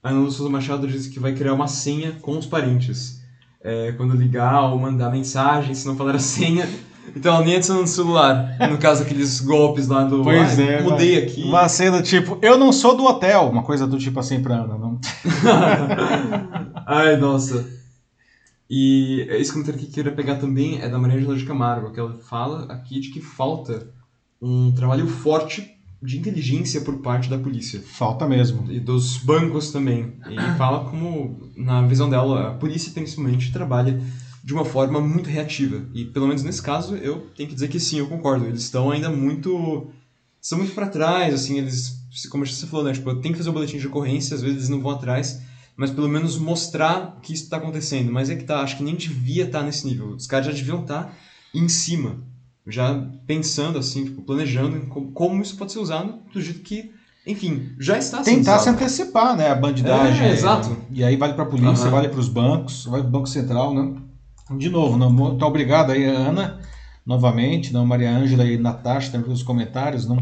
A 0.03 0.11
Ana 0.11 0.29
Souza 0.29 0.51
Machado 0.51 0.87
diz 0.87 1.07
que 1.07 1.19
vai 1.19 1.33
criar 1.33 1.53
uma 1.53 1.67
senha 1.67 2.11
com 2.21 2.37
os 2.37 2.45
parentes. 2.45 3.19
É, 3.61 3.91
quando 3.93 4.15
ligar 4.15 4.71
ou 4.71 4.77
mandar 4.77 5.09
mensagem, 5.09 5.73
se 5.73 5.85
não 5.85 5.97
falar 5.97 6.15
a 6.15 6.19
senha, 6.19 6.69
então 7.15 7.35
ela 7.35 7.43
nem 7.43 7.55
adiciona 7.55 7.81
no 7.81 7.87
celular. 7.87 8.55
No 8.69 8.77
caso, 8.77 9.01
aqueles 9.03 9.41
golpes 9.41 9.87
lá 9.87 10.03
do. 10.03 10.23
Pois 10.23 10.57
é. 10.59 10.81
Mudei 10.81 11.17
aqui. 11.17 11.43
Uma 11.43 11.67
cena 11.67 12.01
tipo, 12.01 12.37
eu 12.41 12.57
não 12.57 12.71
sou 12.71 12.95
do 12.95 13.03
hotel. 13.03 13.49
Uma 13.49 13.63
coisa 13.63 13.87
do 13.87 13.97
tipo 13.97 14.19
assim 14.19 14.41
pra 14.41 14.55
Ana. 14.55 14.77
Não... 14.77 14.99
Ai, 16.85 17.17
nossa. 17.17 17.67
E 18.69 19.25
esse 19.31 19.51
comentário 19.51 19.79
que 19.79 19.87
eu 19.87 19.91
queria 19.91 20.11
pegar 20.11 20.35
também 20.35 20.79
é 20.79 20.87
da 20.87 20.99
Maria 20.99 21.17
Angela 21.17 21.35
de 21.35 21.45
Camargo, 21.45 21.91
que 21.91 21.99
ela 21.99 22.13
fala 22.13 22.71
aqui 22.71 22.99
de 22.99 23.09
que 23.09 23.19
falta 23.19 23.89
um 24.41 24.71
trabalho 24.71 25.07
forte 25.07 25.79
de 26.01 26.17
inteligência 26.17 26.81
por 26.81 26.99
parte 26.99 27.29
da 27.29 27.37
polícia. 27.37 27.81
Falta 27.81 28.27
mesmo. 28.27 28.71
E 28.71 28.79
dos 28.79 29.17
bancos 29.17 29.71
também. 29.71 30.13
E 30.29 30.57
fala 30.57 30.89
como, 30.89 31.51
na 31.57 31.85
visão 31.85 32.09
dela, 32.09 32.51
a 32.51 32.53
polícia 32.53 32.91
principalmente 32.93 33.51
trabalha 33.51 34.01
de 34.41 34.53
uma 34.53 34.63
forma 34.63 35.01
muito 35.01 35.29
reativa. 35.29 35.85
E 35.93 36.05
pelo 36.05 36.27
menos 36.27 36.41
nesse 36.41 36.61
caso, 36.61 36.95
eu 36.95 37.27
tenho 37.35 37.49
que 37.49 37.55
dizer 37.55 37.67
que 37.67 37.79
sim, 37.79 37.99
eu 37.99 38.07
concordo. 38.07 38.45
Eles 38.45 38.63
estão 38.63 38.89
ainda 38.91 39.09
muito. 39.09 39.91
Estão 40.41 40.57
muito 40.57 40.73
para 40.73 40.87
trás, 40.87 41.33
assim, 41.33 41.57
eles. 41.57 41.99
Como 42.29 42.45
você 42.45 42.65
falou, 42.65 42.85
né? 42.85 42.93
Tipo, 42.93 43.15
tem 43.15 43.31
que 43.31 43.37
fazer 43.37 43.49
o 43.49 43.53
boletim 43.53 43.77
de 43.77 43.87
ocorrência, 43.87 44.35
às 44.35 44.41
vezes 44.41 44.57
eles 44.57 44.69
não 44.69 44.81
vão 44.81 44.91
atrás, 44.91 45.41
mas 45.75 45.91
pelo 45.91 46.09
menos 46.09 46.37
mostrar 46.37 47.19
que 47.21 47.33
isso 47.33 47.43
está 47.43 47.57
acontecendo. 47.57 48.11
Mas 48.11 48.29
é 48.29 48.35
que 48.35 48.45
tá, 48.45 48.61
acho 48.61 48.77
que 48.77 48.83
nem 48.83 48.95
devia 48.95 49.43
estar 49.43 49.59
tá 49.59 49.65
nesse 49.65 49.85
nível. 49.85 50.15
Os 50.15 50.25
caras 50.25 50.47
já 50.47 50.53
deviam 50.53 50.81
estar 50.81 51.03
tá 51.03 51.13
em 51.53 51.67
cima 51.67 52.23
já 52.67 53.07
pensando 53.25 53.77
assim, 53.79 54.05
tipo, 54.05 54.21
planejando 54.21 54.87
como, 55.13 55.41
isso 55.41 55.57
pode 55.57 55.71
ser 55.71 55.79
usado 55.79 56.19
do 56.31 56.41
jeito 56.41 56.61
que, 56.61 56.91
enfim, 57.25 57.69
já 57.79 57.97
está 57.97 58.23
sendo 58.23 58.37
Tentar 58.37 58.59
se 58.59 58.69
antecipar, 58.69 59.35
né, 59.35 59.49
a 59.49 59.55
bandidagem. 59.55 60.27
É, 60.27 60.31
exato. 60.31 60.75
E 60.91 61.03
aí 61.03 61.15
vale 61.15 61.33
para 61.33 61.43
a 61.43 61.47
polícia, 61.47 61.85
uhum. 61.85 61.91
vale 61.91 62.09
para 62.09 62.19
os 62.19 62.27
bancos, 62.27 62.85
vale 62.85 63.03
para 63.03 63.09
o 63.09 63.11
Banco 63.11 63.27
Central, 63.27 63.73
né? 63.73 63.95
De 64.57 64.69
novo, 64.69 64.97
não, 64.97 65.11
muito 65.11 65.45
obrigado 65.45 65.91
aí, 65.91 66.03
Ana, 66.05 66.59
novamente, 67.05 67.71
não, 67.71 67.85
Maria 67.85 68.11
Ângela 68.11 68.45
e 68.45 68.57
Natasha 68.57 69.11
também 69.11 69.25
pelos 69.25 69.43
comentários, 69.43 70.07
não. 70.07 70.17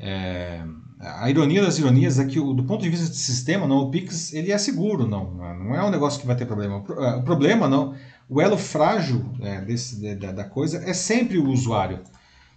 É, 0.00 0.62
a 1.00 1.30
ironia 1.30 1.62
das 1.62 1.78
ironias 1.78 2.18
é 2.18 2.24
que, 2.24 2.40
do 2.40 2.64
ponto 2.64 2.82
de 2.82 2.90
vista 2.90 3.08
do 3.08 3.14
sistema, 3.14 3.66
não, 3.68 3.78
o 3.78 3.90
Pix 3.90 4.32
ele 4.32 4.50
é 4.50 4.58
seguro, 4.58 5.06
não, 5.06 5.32
não 5.32 5.74
é 5.74 5.84
um 5.84 5.90
negócio 5.90 6.20
que 6.20 6.26
vai 6.26 6.34
ter 6.34 6.44
problema. 6.44 6.78
O 6.78 7.22
problema, 7.22 7.68
não, 7.68 7.94
o 8.28 8.40
elo 8.40 8.58
frágil 8.58 9.24
é, 9.40 9.60
desse, 9.60 10.14
da, 10.16 10.32
da, 10.32 10.44
coisa 10.44 10.78
é 10.78 10.92
sempre 10.92 11.38
o 11.38 11.48
usuário. 11.48 12.00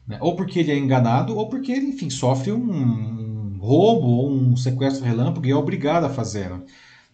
Né? 0.07 0.17
Ou 0.21 0.35
porque 0.35 0.59
ele 0.59 0.71
é 0.71 0.77
enganado, 0.77 1.35
ou 1.35 1.47
porque 1.49 1.71
ele, 1.71 1.87
enfim, 1.87 2.09
sofre 2.09 2.51
um, 2.51 3.57
roubo 3.59 4.07
ou 4.07 4.31
um 4.31 4.57
sequestro 4.57 5.05
relâmpago 5.05 5.45
e 5.45 5.51
é 5.51 5.55
obrigado 5.55 6.05
a 6.05 6.09
fazer. 6.09 6.49
Né? 6.49 6.61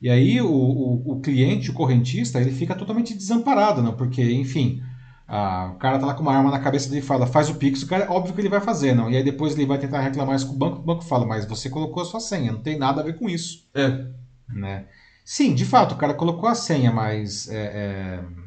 E 0.02 0.10
aí 0.10 0.42
o, 0.42 0.50
o, 0.50 1.12
o, 1.14 1.20
cliente, 1.20 1.70
o 1.70 1.74
correntista, 1.74 2.40
ele 2.40 2.52
fica 2.52 2.74
totalmente 2.74 3.14
desamparado, 3.14 3.84
né? 3.84 3.94
porque, 3.96 4.24
enfim, 4.24 4.82
a, 5.28 5.74
o 5.76 5.78
cara 5.78 6.00
tá 6.00 6.08
lá 6.08 6.14
com 6.14 6.24
uma 6.24 6.36
arma 6.36 6.50
na 6.50 6.60
cabeça 6.60 6.90
dele 6.90 7.02
e 7.02 7.06
fala, 7.06 7.28
faz 7.28 7.50
o 7.50 7.56
Pix, 7.56 7.84
o 7.84 7.88
cara, 7.88 8.12
óbvio 8.12 8.34
que 8.34 8.42
ele 8.42 8.50
vai 8.50 8.62
fazer, 8.62 8.96
não. 8.96 9.12
E 9.12 9.18
aí 9.18 9.24
depois 9.24 9.54
ele 9.54 9.66
vai 9.66 9.78
tentar 9.78 10.00
reclamar 10.00 10.36
isso 10.36 10.48
com 10.48 10.54
o 10.54 10.58
banco, 10.58 10.80
o 10.80 10.84
banco 10.84 11.04
fala, 11.04 11.26
mas 11.26 11.46
você 11.46 11.70
colocou 11.70 12.02
a 12.02 12.06
sua 12.06 12.20
senha, 12.20 12.52
não 12.52 12.62
tem 12.62 12.78
nada 12.78 13.02
a 13.02 13.04
ver 13.04 13.20
com 13.20 13.30
isso. 13.30 13.68
É. 13.76 14.06
Né? 14.50 14.86
Sim, 15.24 15.54
de 15.54 15.66
fato, 15.66 15.94
o 15.94 15.98
cara 15.98 16.14
colocou 16.14 16.48
a 16.48 16.56
senha, 16.56 16.90
mas. 16.90 17.50
É, 17.50 17.58
é... 17.58 18.47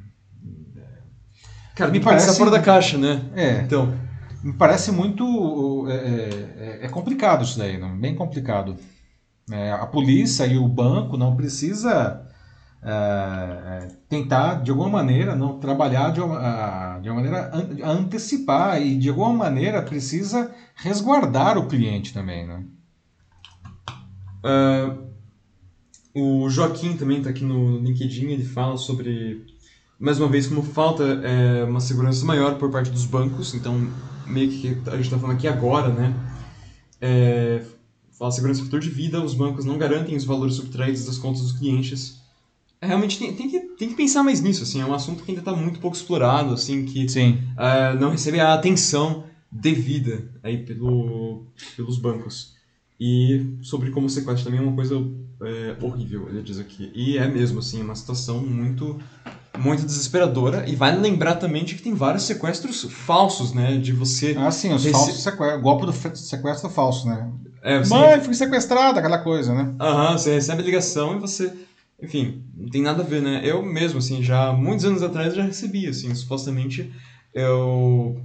Cara, 1.81 1.91
me 1.91 2.01
parece 2.01 2.37
fora 2.37 2.51
da 2.51 2.61
caixa, 2.61 2.99
né? 2.99 3.22
É. 3.35 3.62
Então. 3.62 3.93
Me 4.43 4.53
parece 4.53 4.91
muito. 4.91 5.87
É, 5.89 5.95
é, 5.95 6.78
é 6.83 6.89
complicado 6.89 7.45
isso 7.45 7.59
daí, 7.59 7.78
não? 7.78 7.99
bem 7.99 8.14
complicado. 8.14 8.76
É, 9.51 9.72
a 9.72 9.87
polícia 9.87 10.47
e 10.47 10.57
o 10.57 10.68
banco 10.68 11.16
não 11.16 11.37
precisa 11.37 12.26
é, 12.83 12.91
é, 12.91 13.89
tentar 14.09 14.62
de 14.62 14.70
alguma 14.70 14.89
maneira 14.89 15.35
não 15.35 15.59
trabalhar 15.59 16.12
de 16.12 16.20
uma, 16.20 16.99
de 17.01 17.11
uma 17.11 17.16
maneira 17.16 17.51
a 17.83 17.91
antecipar 17.91 18.81
e 18.81 18.97
de 18.97 19.09
alguma 19.11 19.33
maneira 19.33 19.83
precisa 19.83 20.51
resguardar 20.76 21.59
o 21.59 21.66
cliente 21.66 22.14
também, 22.14 22.47
né? 22.47 22.64
Uh, 24.43 25.11
o 26.14 26.49
Joaquim 26.49 26.97
também 26.97 27.18
está 27.18 27.31
aqui 27.31 27.45
no 27.45 27.78
LinkedIn, 27.78 28.28
ele 28.28 28.45
fala 28.45 28.78
sobre, 28.78 29.45
mais 30.01 30.18
uma 30.18 30.28
vez, 30.28 30.46
como 30.46 30.62
falta 30.62 31.05
é, 31.05 31.62
uma 31.64 31.80
segurança 31.80 32.24
maior 32.24 32.57
por 32.57 32.70
parte 32.70 32.90
dos 32.90 33.05
bancos, 33.05 33.55
então 33.55 33.92
meio 34.26 34.51
que 34.51 34.68
a 34.86 34.96
gente 34.96 35.05
está 35.05 35.18
falando 35.18 35.36
aqui 35.36 35.46
agora, 35.46 35.90
né? 35.90 36.14
É, 36.98 37.62
fala 38.18 38.30
segurança 38.30 38.62
futuro 38.62 38.80
de 38.80 38.88
vida, 38.88 39.22
os 39.22 39.34
bancos 39.34 39.66
não 39.66 39.76
garantem 39.76 40.16
os 40.16 40.24
valores 40.24 40.55
subtraídos 40.55 41.05
das 41.05 41.18
contas 41.18 41.42
dos 41.42 41.53
clientes. 41.53 42.18
É, 42.80 42.86
realmente 42.86 43.18
tem, 43.18 43.34
tem, 43.34 43.51
que, 43.51 43.61
tem 43.61 43.88
que 43.90 43.94
pensar 43.94 44.22
mais 44.22 44.40
nisso, 44.40 44.62
assim, 44.62 44.80
é 44.80 44.86
um 44.86 44.94
assunto 44.94 45.22
que 45.22 45.30
ainda 45.30 45.42
está 45.42 45.55
muito 45.55 45.78
pouco 45.80 45.94
explorado, 45.94 46.55
assim, 46.55 46.86
que 46.86 47.05
uh, 47.05 48.01
não 48.01 48.11
recebe 48.11 48.40
a 48.40 48.55
atenção 48.55 49.24
devida 49.53 50.30
aí 50.42 50.64
pelo, 50.64 51.44
pelos 51.76 51.98
bancos. 51.98 52.55
E 52.98 53.55
sobre 53.61 53.90
como 53.90 54.09
sequestro 54.09 54.44
também 54.44 54.61
é 54.61 54.62
uma 54.62 54.74
coisa 54.74 54.94
é, 55.42 55.76
horrível, 55.82 56.28
ele 56.28 56.42
diz 56.42 56.59
aqui. 56.59 56.90
E 56.94 57.18
é 57.18 57.28
mesmo, 57.28 57.59
assim, 57.59 57.80
é 57.80 57.84
uma 57.84 57.94
situação 57.94 58.40
muito 58.40 58.98
muito 59.59 59.84
desesperadora. 59.84 60.64
E 60.68 60.74
vale 60.74 60.98
lembrar 60.98 61.36
também 61.36 61.64
de 61.64 61.74
que 61.74 61.82
tem 61.82 61.94
vários 61.94 62.24
sequestros 62.24 62.84
falsos, 62.90 63.53
né? 63.53 63.76
De 63.78 63.92
você. 63.92 64.34
Ah, 64.38 64.51
sim, 64.51 64.72
os 64.72 64.84
rece... 64.84 64.92
falsos 64.92 65.22
sequestros. 65.22 65.62
Golpe 65.62 65.86
do 65.86 65.92
sequestro 65.92 66.70
falso, 66.70 67.07
né? 67.09 67.30
É, 67.62 67.78
você... 67.78 67.92
Mãe, 67.92 68.20
fui 68.20 68.34
sequestrada, 68.34 68.98
aquela 68.98 69.18
coisa, 69.18 69.55
né? 69.55 69.74
Aham, 69.80 70.16
você 70.16 70.34
recebe 70.34 70.62
a 70.62 70.64
ligação 70.64 71.16
e 71.16 71.20
você. 71.20 71.53
Enfim, 72.03 72.42
não 72.57 72.68
tem 72.70 72.82
nada 72.82 73.03
a 73.03 73.07
ver, 73.07 73.20
né? 73.20 73.42
Eu 73.44 73.62
mesmo, 73.62 73.98
assim, 73.98 74.22
já 74.22 74.53
muitos 74.53 74.86
anos 74.86 75.03
atrás 75.03 75.34
já 75.34 75.42
recebi, 75.42 75.86
assim, 75.86 76.14
supostamente 76.14 76.90
eu. 77.34 78.18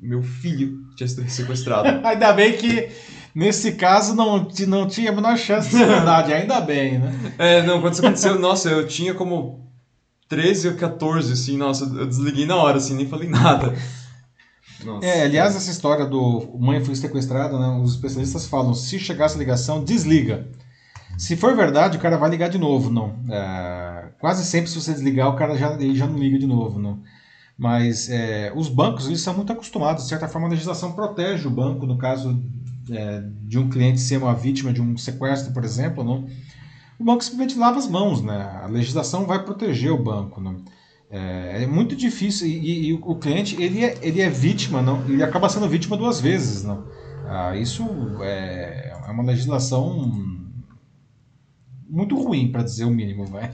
Meu 0.00 0.22
filho 0.22 0.78
tinha 0.96 1.06
sido 1.06 1.28
sequestrado. 1.28 1.88
Ainda 2.06 2.32
bem 2.32 2.56
que 2.56 2.88
Nesse 3.34 3.72
caso, 3.72 4.16
não, 4.16 4.48
não 4.66 4.88
tinha 4.88 5.10
a 5.10 5.14
menor 5.14 5.36
chance 5.36 5.70
de 5.70 5.76
ser 5.76 5.86
verdade, 5.86 6.32
ainda 6.32 6.60
bem, 6.60 6.98
né? 6.98 7.34
É, 7.38 7.62
não, 7.62 7.80
quando 7.80 7.92
isso 7.92 8.04
aconteceu, 8.04 8.36
nossa, 8.36 8.68
eu 8.68 8.84
tinha 8.84 9.14
como 9.14 9.67
13 10.28 10.68
ou 10.68 10.74
14, 10.74 11.32
assim, 11.32 11.56
nossa, 11.56 11.84
eu 11.84 12.06
desliguei 12.06 12.46
na 12.46 12.56
hora, 12.56 12.78
assim, 12.78 12.94
nem 12.94 13.08
falei 13.08 13.28
nada. 13.30 13.74
Nossa. 14.84 15.06
É, 15.06 15.24
aliás, 15.24 15.56
essa 15.56 15.70
história 15.70 16.06
do 16.06 16.56
mãe 16.58 16.84
foi 16.84 16.94
sequestrada, 16.94 17.58
né, 17.58 17.80
os 17.82 17.94
especialistas 17.94 18.46
falam, 18.46 18.74
se 18.74 18.98
chegar 18.98 19.24
essa 19.24 19.38
ligação, 19.38 19.82
desliga. 19.82 20.46
Se 21.16 21.36
for 21.36 21.56
verdade, 21.56 21.96
o 21.96 22.00
cara 22.00 22.16
vai 22.16 22.30
ligar 22.30 22.48
de 22.48 22.58
novo, 22.58 22.90
não. 22.90 23.18
É, 23.28 24.10
quase 24.20 24.44
sempre, 24.44 24.70
se 24.70 24.80
você 24.80 24.92
desligar, 24.92 25.28
o 25.28 25.36
cara 25.36 25.56
já, 25.56 25.72
ele 25.72 25.96
já 25.96 26.06
não 26.06 26.18
liga 26.18 26.38
de 26.38 26.46
novo, 26.46 26.78
não. 26.78 27.02
Mas 27.56 28.08
é, 28.08 28.52
os 28.54 28.68
bancos, 28.68 29.08
eles 29.08 29.20
são 29.20 29.34
muito 29.34 29.52
acostumados. 29.52 30.04
De 30.04 30.10
certa 30.10 30.28
forma, 30.28 30.46
a 30.46 30.50
legislação 30.50 30.92
protege 30.92 31.48
o 31.48 31.50
banco, 31.50 31.86
no 31.86 31.98
caso 31.98 32.40
é, 32.88 33.22
de 33.42 33.58
um 33.58 33.68
cliente 33.68 34.00
ser 34.00 34.18
uma 34.18 34.34
vítima 34.34 34.72
de 34.72 34.80
um 34.80 34.96
sequestro, 34.96 35.52
por 35.52 35.64
exemplo, 35.64 36.04
não, 36.04 36.26
o 36.98 37.04
banco 37.04 37.22
simplesmente 37.22 37.58
lava 37.58 37.78
as 37.78 37.88
mãos. 37.88 38.22
Né? 38.22 38.60
A 38.62 38.66
legislação 38.66 39.26
vai 39.26 39.42
proteger 39.44 39.92
o 39.92 40.02
banco. 40.02 40.40
Não? 40.40 40.62
É, 41.10 41.62
é 41.62 41.66
muito 41.66 41.96
difícil 41.96 42.46
e, 42.46 42.88
e, 42.88 42.92
o 42.94 43.14
cliente 43.14 43.60
ele 43.60 43.84
é, 43.84 43.98
ele 44.02 44.20
é 44.20 44.28
vítima, 44.28 44.82
não, 44.82 45.02
ele 45.08 45.22
acaba 45.22 45.48
sendo 45.48 45.68
vítima 45.68 45.96
duas 45.96 46.20
vezes. 46.20 46.64
Não? 46.64 46.86
Ah, 47.26 47.56
isso 47.56 47.84
é, 48.20 48.92
é 49.06 49.10
uma 49.10 49.22
legislação 49.22 50.10
muito 51.88 52.16
ruim, 52.16 52.50
para 52.52 52.62
dizer 52.62 52.84
o 52.84 52.90
mínimo. 52.90 53.24
Vai. 53.26 53.50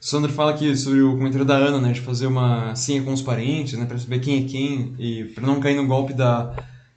Sandro 0.00 0.30
fala 0.30 0.50
aqui 0.50 0.76
sobre 0.76 1.00
o 1.00 1.16
comentário 1.16 1.46
da 1.46 1.56
Ana, 1.56 1.80
né, 1.80 1.92
de 1.92 2.00
fazer 2.00 2.26
uma 2.26 2.74
senha 2.74 3.02
com 3.02 3.12
os 3.12 3.22
parentes, 3.22 3.78
né, 3.78 3.86
para 3.86 3.98
saber 3.98 4.18
quem 4.18 4.44
é 4.44 4.46
quem 4.46 4.94
e 4.98 5.24
para 5.24 5.46
não 5.46 5.60
cair 5.60 5.76
no 5.76 5.86
golpe 5.86 6.12
da 6.12 6.54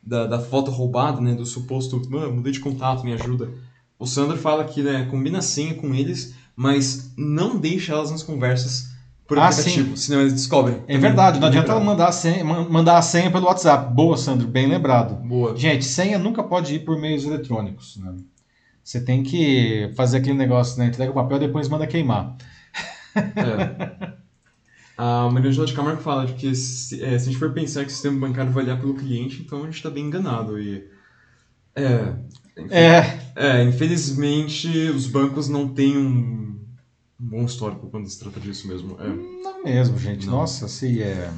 da, 0.08 0.26
da 0.26 0.40
foto 0.40 0.72
roubada, 0.72 1.20
né, 1.20 1.36
do 1.36 1.46
suposto, 1.46 2.02
ah, 2.14 2.30
mudei 2.30 2.54
de 2.54 2.62
contato, 2.62 3.04
me 3.04 3.12
ajuda. 3.14 3.50
O 4.00 4.06
Sandro 4.06 4.38
fala 4.38 4.64
que 4.64 4.82
né, 4.84 5.08
combina 5.10 5.40
a 5.40 5.42
senha 5.42 5.74
com 5.74 5.94
eles, 5.94 6.36
mas 6.56 7.12
não 7.18 7.58
deixa 7.58 7.94
elas 7.94 8.12
nas 8.12 8.24
conversas 8.24 8.96
por 9.28 9.38
ah, 9.38 9.48
aplicativo, 9.48 9.90
sim. 9.90 9.96
senão 9.96 10.22
eles 10.22 10.34
descobrem. 10.34 10.82
É 10.88 10.98
verdade, 10.98 11.40
não 11.40 11.48
adianta 11.48 11.72
ela 11.72 11.82
mandar 11.82 12.08
a, 12.08 12.12
senha, 12.12 12.44
mandar 12.46 12.98
a 12.98 13.02
senha 13.02 13.30
pelo 13.30 13.46
WhatsApp. 13.46 13.94
Boa, 13.94 14.16
Sandro, 14.16 14.48
bem 14.48 14.68
lembrado. 14.68 15.16
Boa. 15.16 15.56
Gente, 15.58 15.84
senha 15.84 16.18
nunca 16.18 16.42
pode 16.42 16.76
ir 16.76 16.80
por 16.80 16.98
meios 16.98 17.26
eletrônicos. 17.26 17.98
Né? 17.98 18.16
Você 18.82 19.02
tem 19.02 19.24
que 19.24 19.92
fazer 19.98 20.20
aquele 20.20 20.38
negócio, 20.38 20.80
né? 20.80 20.86
Entrega 20.88 21.12
o 21.12 21.14
papel 21.14 21.38
e 21.38 21.42
depois 21.42 21.68
manda 21.68 21.86
queimar. 21.86 22.38
É. 23.16 24.18
A 24.98 25.30
Maria 25.30 25.50
Angela 25.50 25.68
de 25.68 25.74
Camargo 25.74 26.02
fala 26.02 26.26
de 26.26 26.34
que 26.34 26.56
se, 26.56 27.04
é, 27.04 27.20
se, 27.20 27.30
a 27.30 27.32
gente 27.32 27.38
for 27.38 27.54
pensar 27.54 27.82
que 27.82 27.88
o 27.88 27.92
sistema 27.92 28.20
bancário 28.20 28.52
vai 28.52 28.64
olhar 28.64 28.80
pelo 28.80 28.96
cliente, 28.96 29.44
então 29.44 29.62
a 29.62 29.66
gente 29.66 29.76
está 29.76 29.92
bem 29.92 30.06
enganado. 30.06 30.60
E, 30.60 30.88
é, 31.76 32.16
é. 32.70 33.20
é, 33.36 33.64
infelizmente 33.64 34.68
os 34.90 35.08
bancos 35.08 35.48
não 35.48 35.68
têm 35.68 35.98
um, 35.98 36.60
bom 37.18 37.44
histórico 37.44 37.90
quando 37.90 38.08
se 38.10 38.20
trata 38.20 38.40
disso 38.40 38.68
mesmo. 38.68 38.98
É. 39.00 39.08
Não 39.08 39.64
mesmo, 39.64 39.98
gente. 39.98 40.26
Não. 40.26 40.34
Nossa, 40.34 40.66
assim, 40.66 41.00
é... 41.00 41.32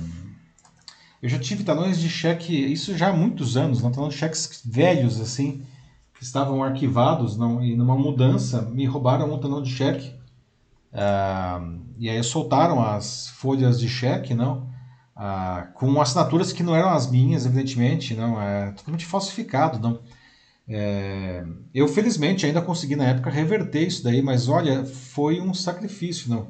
Eu 1.21 1.27
já 1.27 1.37
tive 1.37 1.63
talões 1.63 1.99
de 1.99 2.09
cheque, 2.09 2.53
isso 2.53 2.97
já 2.97 3.09
há 3.09 3.13
muitos 3.13 3.57
anos, 3.57 3.81
não 3.81 3.91
talões 3.91 4.13
de 4.13 4.19
cheques 4.19 4.61
velhos, 4.63 5.19
assim, 5.19 5.63
que 6.17 6.23
estavam 6.23 6.63
arquivados 6.63 7.35
não, 7.35 7.61
e 7.61 7.75
numa 7.75 7.97
mudança 7.97 8.61
me 8.61 8.85
roubaram 8.85 9.33
um 9.33 9.37
talão 9.37 9.61
de 9.61 9.69
cheque. 9.69 10.13
Uh, 10.93 11.79
e 11.97 12.09
aí 12.09 12.23
soltaram 12.23 12.81
as 12.81 13.27
folhas 13.31 13.77
de 13.77 13.89
cheque, 13.89 14.33
não? 14.33 14.69
Ah, 15.21 15.67
com 15.73 15.99
assinaturas 15.99 16.53
que 16.53 16.63
não 16.63 16.73
eram 16.73 16.91
as 16.91 17.11
minhas, 17.11 17.45
evidentemente, 17.45 18.13
não, 18.13 18.41
é 18.41 18.71
totalmente 18.71 19.05
falsificado, 19.05 19.77
não. 19.77 19.99
É, 20.69 21.43
eu 21.73 21.87
felizmente 21.87 22.45
ainda 22.45 22.61
consegui 22.61 22.95
na 22.95 23.05
época 23.05 23.31
reverter 23.31 23.87
isso 23.87 24.03
daí, 24.03 24.21
mas 24.21 24.47
olha, 24.47 24.85
foi 24.85 25.41
um 25.41 25.51
sacrifício, 25.51 26.29
não. 26.29 26.47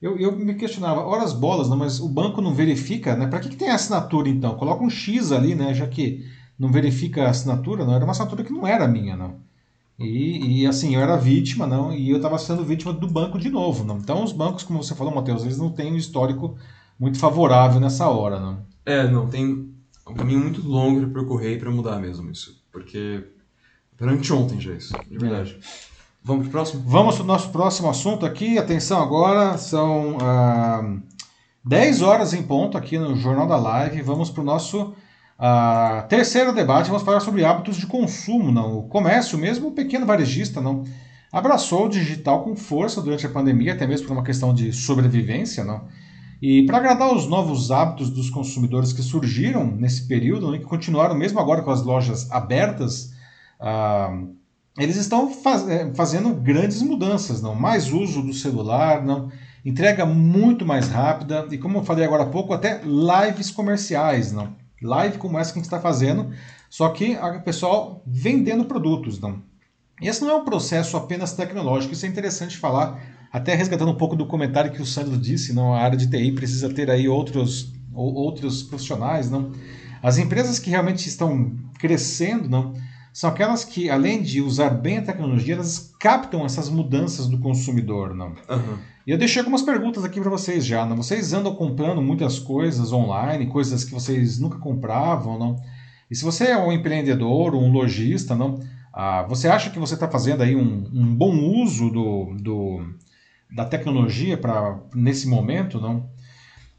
Eu, 0.00 0.16
eu 0.16 0.34
me 0.34 0.54
questionava, 0.54 1.02
horas 1.02 1.32
bolas, 1.34 1.68
não, 1.68 1.76
mas 1.76 2.00
o 2.00 2.08
banco 2.08 2.40
não 2.40 2.54
verifica, 2.54 3.14
né? 3.14 3.26
Para 3.26 3.40
que, 3.40 3.50
que 3.50 3.56
tem 3.56 3.68
assinatura 3.68 4.28
então? 4.28 4.56
Coloca 4.56 4.82
um 4.82 4.88
X 4.88 5.32
ali, 5.32 5.54
né? 5.54 5.74
Já 5.74 5.86
que 5.86 6.24
não 6.58 6.72
verifica 6.72 7.24
a 7.24 7.30
assinatura, 7.30 7.84
não 7.84 7.94
era 7.94 8.04
uma 8.04 8.12
assinatura 8.12 8.42
que 8.42 8.52
não 8.52 8.66
era 8.66 8.88
minha, 8.88 9.16
não. 9.16 9.36
E, 9.98 10.62
e, 10.62 10.66
assim, 10.66 10.94
eu 10.94 11.00
era 11.00 11.16
vítima, 11.16 11.66
não, 11.66 11.92
e 11.92 12.10
eu 12.10 12.16
estava 12.16 12.38
sendo 12.38 12.64
vítima 12.64 12.92
do 12.92 13.08
banco 13.08 13.38
de 13.38 13.50
novo, 13.50 13.84
não. 13.84 13.98
Então 13.98 14.22
os 14.22 14.32
bancos, 14.32 14.62
como 14.62 14.82
você 14.82 14.94
falou, 14.94 15.12
Matheus, 15.12 15.42
eles 15.42 15.58
não 15.58 15.70
têm 15.70 15.92
um 15.92 15.96
histórico 15.96 16.56
muito 16.98 17.18
favorável 17.18 17.80
nessa 17.80 18.08
hora, 18.08 18.38
não. 18.38 18.60
É, 18.86 19.08
não, 19.08 19.28
tem 19.28 19.74
um 20.06 20.14
caminho 20.14 20.40
muito 20.40 20.66
longo 20.66 21.00
para 21.00 21.20
percorrer 21.20 21.58
para 21.58 21.70
mudar 21.70 21.98
mesmo 21.98 22.30
isso, 22.30 22.62
porque 22.70 23.24
para 23.98 24.12
anteontem 24.12 24.60
já 24.60 24.72
é 24.72 24.76
isso, 24.76 24.94
de 25.08 25.18
verdade. 25.18 25.58
É. 25.60 25.88
Vamos 26.22 26.42
para 26.44 26.48
o 26.48 26.52
próximo? 26.52 26.82
Vamos 26.86 27.14
para 27.16 27.24
o 27.24 27.26
nosso 27.26 27.50
próximo 27.50 27.90
assunto 27.90 28.24
aqui, 28.24 28.58
atenção 28.58 29.02
agora, 29.02 29.58
são 29.58 30.16
ah, 30.20 30.96
10 31.64 32.02
horas 32.02 32.32
em 32.32 32.42
ponto 32.42 32.78
aqui 32.78 32.98
no 32.98 33.16
Jornal 33.16 33.46
da 33.46 33.56
Live, 33.56 34.00
vamos 34.02 34.30
para 34.30 34.42
o 34.42 34.44
nosso 34.44 34.94
Uh, 35.38 36.02
terceiro 36.08 36.52
debate, 36.52 36.88
vamos 36.88 37.04
falar 37.04 37.20
sobre 37.20 37.44
hábitos 37.44 37.76
de 37.76 37.86
consumo. 37.86 38.50
Não? 38.50 38.78
O 38.78 38.82
comércio, 38.88 39.38
mesmo 39.38 39.68
o 39.68 39.72
pequeno 39.72 40.04
varejista, 40.04 40.60
não 40.60 40.82
abraçou 41.30 41.86
o 41.86 41.88
digital 41.88 42.42
com 42.42 42.56
força 42.56 43.00
durante 43.00 43.24
a 43.24 43.28
pandemia, 43.28 43.74
até 43.74 43.86
mesmo 43.86 44.08
por 44.08 44.14
uma 44.14 44.24
questão 44.24 44.52
de 44.52 44.72
sobrevivência. 44.72 45.62
Não? 45.62 45.86
E 46.42 46.64
para 46.64 46.78
agradar 46.78 47.14
os 47.14 47.28
novos 47.28 47.70
hábitos 47.70 48.10
dos 48.10 48.30
consumidores 48.30 48.92
que 48.92 49.02
surgiram 49.02 49.64
nesse 49.64 50.08
período 50.08 50.54
e 50.56 50.58
que 50.58 50.64
continuaram 50.64 51.14
mesmo 51.14 51.38
agora 51.38 51.62
com 51.62 51.70
as 51.70 51.82
lojas 51.82 52.28
abertas, 52.32 53.12
uh, 53.60 54.34
eles 54.78 54.96
estão 54.96 55.30
faz, 55.30 55.68
é, 55.68 55.92
fazendo 55.94 56.34
grandes 56.34 56.82
mudanças, 56.82 57.42
não? 57.42 57.54
Mais 57.54 57.92
uso 57.92 58.22
do 58.22 58.32
celular, 58.32 59.04
não? 59.04 59.30
Entrega 59.64 60.06
muito 60.06 60.64
mais 60.64 60.88
rápida 60.88 61.46
e 61.50 61.58
como 61.58 61.78
eu 61.78 61.84
falei 61.84 62.04
agora 62.04 62.22
há 62.22 62.26
pouco, 62.26 62.52
até 62.52 62.80
lives 62.84 63.50
comerciais, 63.50 64.32
não? 64.32 64.56
live 64.82 65.18
como 65.18 65.38
essa 65.38 65.52
que 65.52 65.58
a 65.58 65.60
gente 65.60 65.66
está 65.66 65.80
fazendo, 65.80 66.30
só 66.70 66.88
que 66.90 67.16
o 67.16 67.42
pessoal 67.42 68.02
vendendo 68.06 68.64
produtos. 68.64 69.18
Não? 69.18 69.42
Esse 70.00 70.22
não 70.22 70.30
é 70.30 70.36
um 70.36 70.44
processo 70.44 70.96
apenas 70.96 71.32
tecnológico, 71.32 71.92
isso 71.92 72.06
é 72.06 72.08
interessante 72.08 72.56
falar, 72.56 73.00
até 73.32 73.54
resgatando 73.54 73.90
um 73.90 73.96
pouco 73.96 74.16
do 74.16 74.26
comentário 74.26 74.72
que 74.72 74.82
o 74.82 74.86
Sandro 74.86 75.16
disse, 75.16 75.52
não, 75.52 75.74
a 75.74 75.80
área 75.80 75.96
de 75.96 76.08
TI 76.08 76.32
precisa 76.32 76.72
ter 76.72 76.90
aí 76.90 77.08
outros, 77.08 77.72
outros 77.92 78.62
profissionais. 78.62 79.30
Não? 79.30 79.52
As 80.02 80.18
empresas 80.18 80.58
que 80.58 80.70
realmente 80.70 81.08
estão 81.08 81.56
crescendo, 81.78 82.48
não, 82.48 82.74
são 83.18 83.30
aquelas 83.30 83.64
que, 83.64 83.90
além 83.90 84.22
de 84.22 84.40
usar 84.40 84.70
bem 84.70 84.98
a 84.98 85.02
tecnologia, 85.02 85.54
elas 85.54 85.92
captam 85.98 86.46
essas 86.46 86.68
mudanças 86.68 87.26
do 87.26 87.36
consumidor. 87.38 88.14
Não? 88.14 88.28
Uhum. 88.28 88.78
E 89.04 89.10
eu 89.10 89.18
deixei 89.18 89.40
algumas 89.40 89.60
perguntas 89.60 90.04
aqui 90.04 90.20
para 90.20 90.30
vocês 90.30 90.64
já. 90.64 90.86
Não? 90.86 90.96
Vocês 90.96 91.32
andam 91.32 91.52
comprando 91.56 92.00
muitas 92.00 92.38
coisas 92.38 92.92
online, 92.92 93.48
coisas 93.48 93.82
que 93.82 93.92
vocês 93.92 94.38
nunca 94.38 94.60
compravam, 94.60 95.36
não? 95.36 95.56
E 96.08 96.14
se 96.14 96.24
você 96.24 96.52
é 96.52 96.56
um 96.56 96.70
empreendedor, 96.70 97.56
um 97.56 97.72
lojista, 97.72 98.36
não? 98.36 98.60
Ah, 98.94 99.26
você 99.28 99.48
acha 99.48 99.70
que 99.70 99.80
você 99.80 99.94
está 99.94 100.08
fazendo 100.08 100.44
aí 100.44 100.54
um, 100.54 100.88
um 100.94 101.12
bom 101.12 101.36
uso 101.60 101.90
do, 101.90 102.36
do 102.40 102.94
da 103.50 103.64
tecnologia 103.64 104.38
para 104.38 104.78
nesse 104.94 105.26
momento, 105.26 105.80
não? 105.80 106.08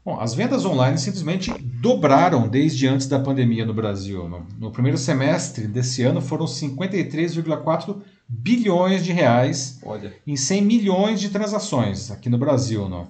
Bom, 0.02 0.18
as 0.18 0.32
vendas 0.32 0.64
online 0.64 0.96
simplesmente 0.96 1.52
dobraram 1.52 2.48
desde 2.48 2.86
antes 2.86 3.06
da 3.06 3.18
pandemia 3.18 3.66
no 3.66 3.74
Brasil. 3.74 4.26
No, 4.28 4.46
no 4.58 4.70
primeiro 4.70 4.96
semestre 4.96 5.66
desse 5.66 6.02
ano 6.02 6.22
foram 6.22 6.46
53,4 6.46 8.00
bilhões 8.26 9.04
de 9.04 9.12
reais 9.12 9.78
Olha. 9.84 10.14
em 10.26 10.36
100 10.36 10.62
milhões 10.62 11.20
de 11.20 11.28
transações 11.28 12.10
aqui 12.10 12.30
no 12.30 12.38
Brasil. 12.38 12.88
Não? 12.88 13.08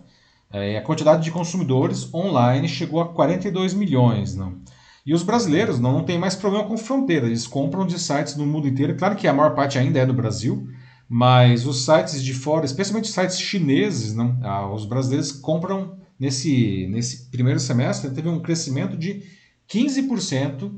É, 0.53 0.79
a 0.79 0.83
quantidade 0.83 1.23
de 1.23 1.31
consumidores 1.31 2.13
online 2.13 2.67
chegou 2.67 3.01
a 3.01 3.09
42 3.09 3.73
milhões. 3.73 4.35
Não? 4.35 4.59
E 5.07 5.15
os 5.15 5.23
brasileiros 5.23 5.79
não, 5.79 5.93
não 5.93 6.05
têm 6.05 6.19
mais 6.19 6.35
problema 6.35 6.67
com 6.67 6.77
fronteira, 6.77 7.27
eles 7.27 7.47
compram 7.47 7.87
de 7.87 8.01
sites 8.01 8.35
no 8.37 8.45
mundo 8.45 8.67
inteiro. 8.67 8.97
Claro 8.97 9.15
que 9.15 9.29
a 9.29 9.33
maior 9.33 9.55
parte 9.55 9.79
ainda 9.79 10.01
é 10.01 10.07
no 10.07 10.13
Brasil, 10.13 10.69
mas 11.09 11.67
os 11.67 11.85
sites 11.85 12.23
de 12.23 12.35
fora, 12.35 12.65
especialmente 12.65 13.09
sites 13.09 13.41
chineses, 13.41 14.13
não, 14.15 14.39
ah, 14.43 14.71
os 14.73 14.85
brasileiros 14.85 15.31
compram 15.33 16.01
nesse, 16.21 16.87
nesse 16.89 17.31
primeiro 17.31 17.59
semestre, 17.59 18.11
teve 18.11 18.29
um 18.29 18.41
crescimento 18.41 18.97
de 18.97 19.23
15% 19.69 20.71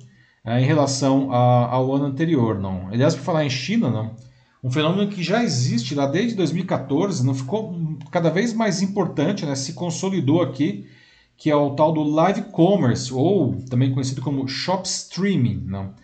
ah, 0.45 0.61
em 0.61 0.65
relação 0.65 1.33
ao 1.33 1.93
ano 1.93 2.05
anterior. 2.05 2.61
Não. 2.61 2.89
Aliás, 2.89 3.17
por 3.17 3.25
falar 3.25 3.45
em 3.45 3.51
China, 3.51 3.91
não, 3.91 4.15
um 4.63 4.71
fenômeno 4.71 5.11
que 5.11 5.23
já 5.23 5.43
existe 5.43 5.95
lá 5.95 6.07
desde 6.07 6.37
2014, 6.37 7.27
não 7.27 7.35
ficou 7.35 7.99
cada 8.13 8.31
vez 8.31 8.55
mais 8.55 8.81
importante, 8.81 9.45
né, 9.45 9.57
se 9.57 9.73
consolidou 9.73 10.41
aqui, 10.41 10.87
que 11.37 11.51
é 11.51 11.57
o 11.57 11.71
tal 11.71 11.93
do 11.93 12.05
live 12.05 12.43
commerce, 12.53 13.13
ou 13.13 13.57
também 13.69 13.93
conhecido 13.93 14.23
como 14.23 14.47
shop 14.47 14.87
streaming. 14.87 15.65
Não. 15.67 15.87
O 15.87 15.95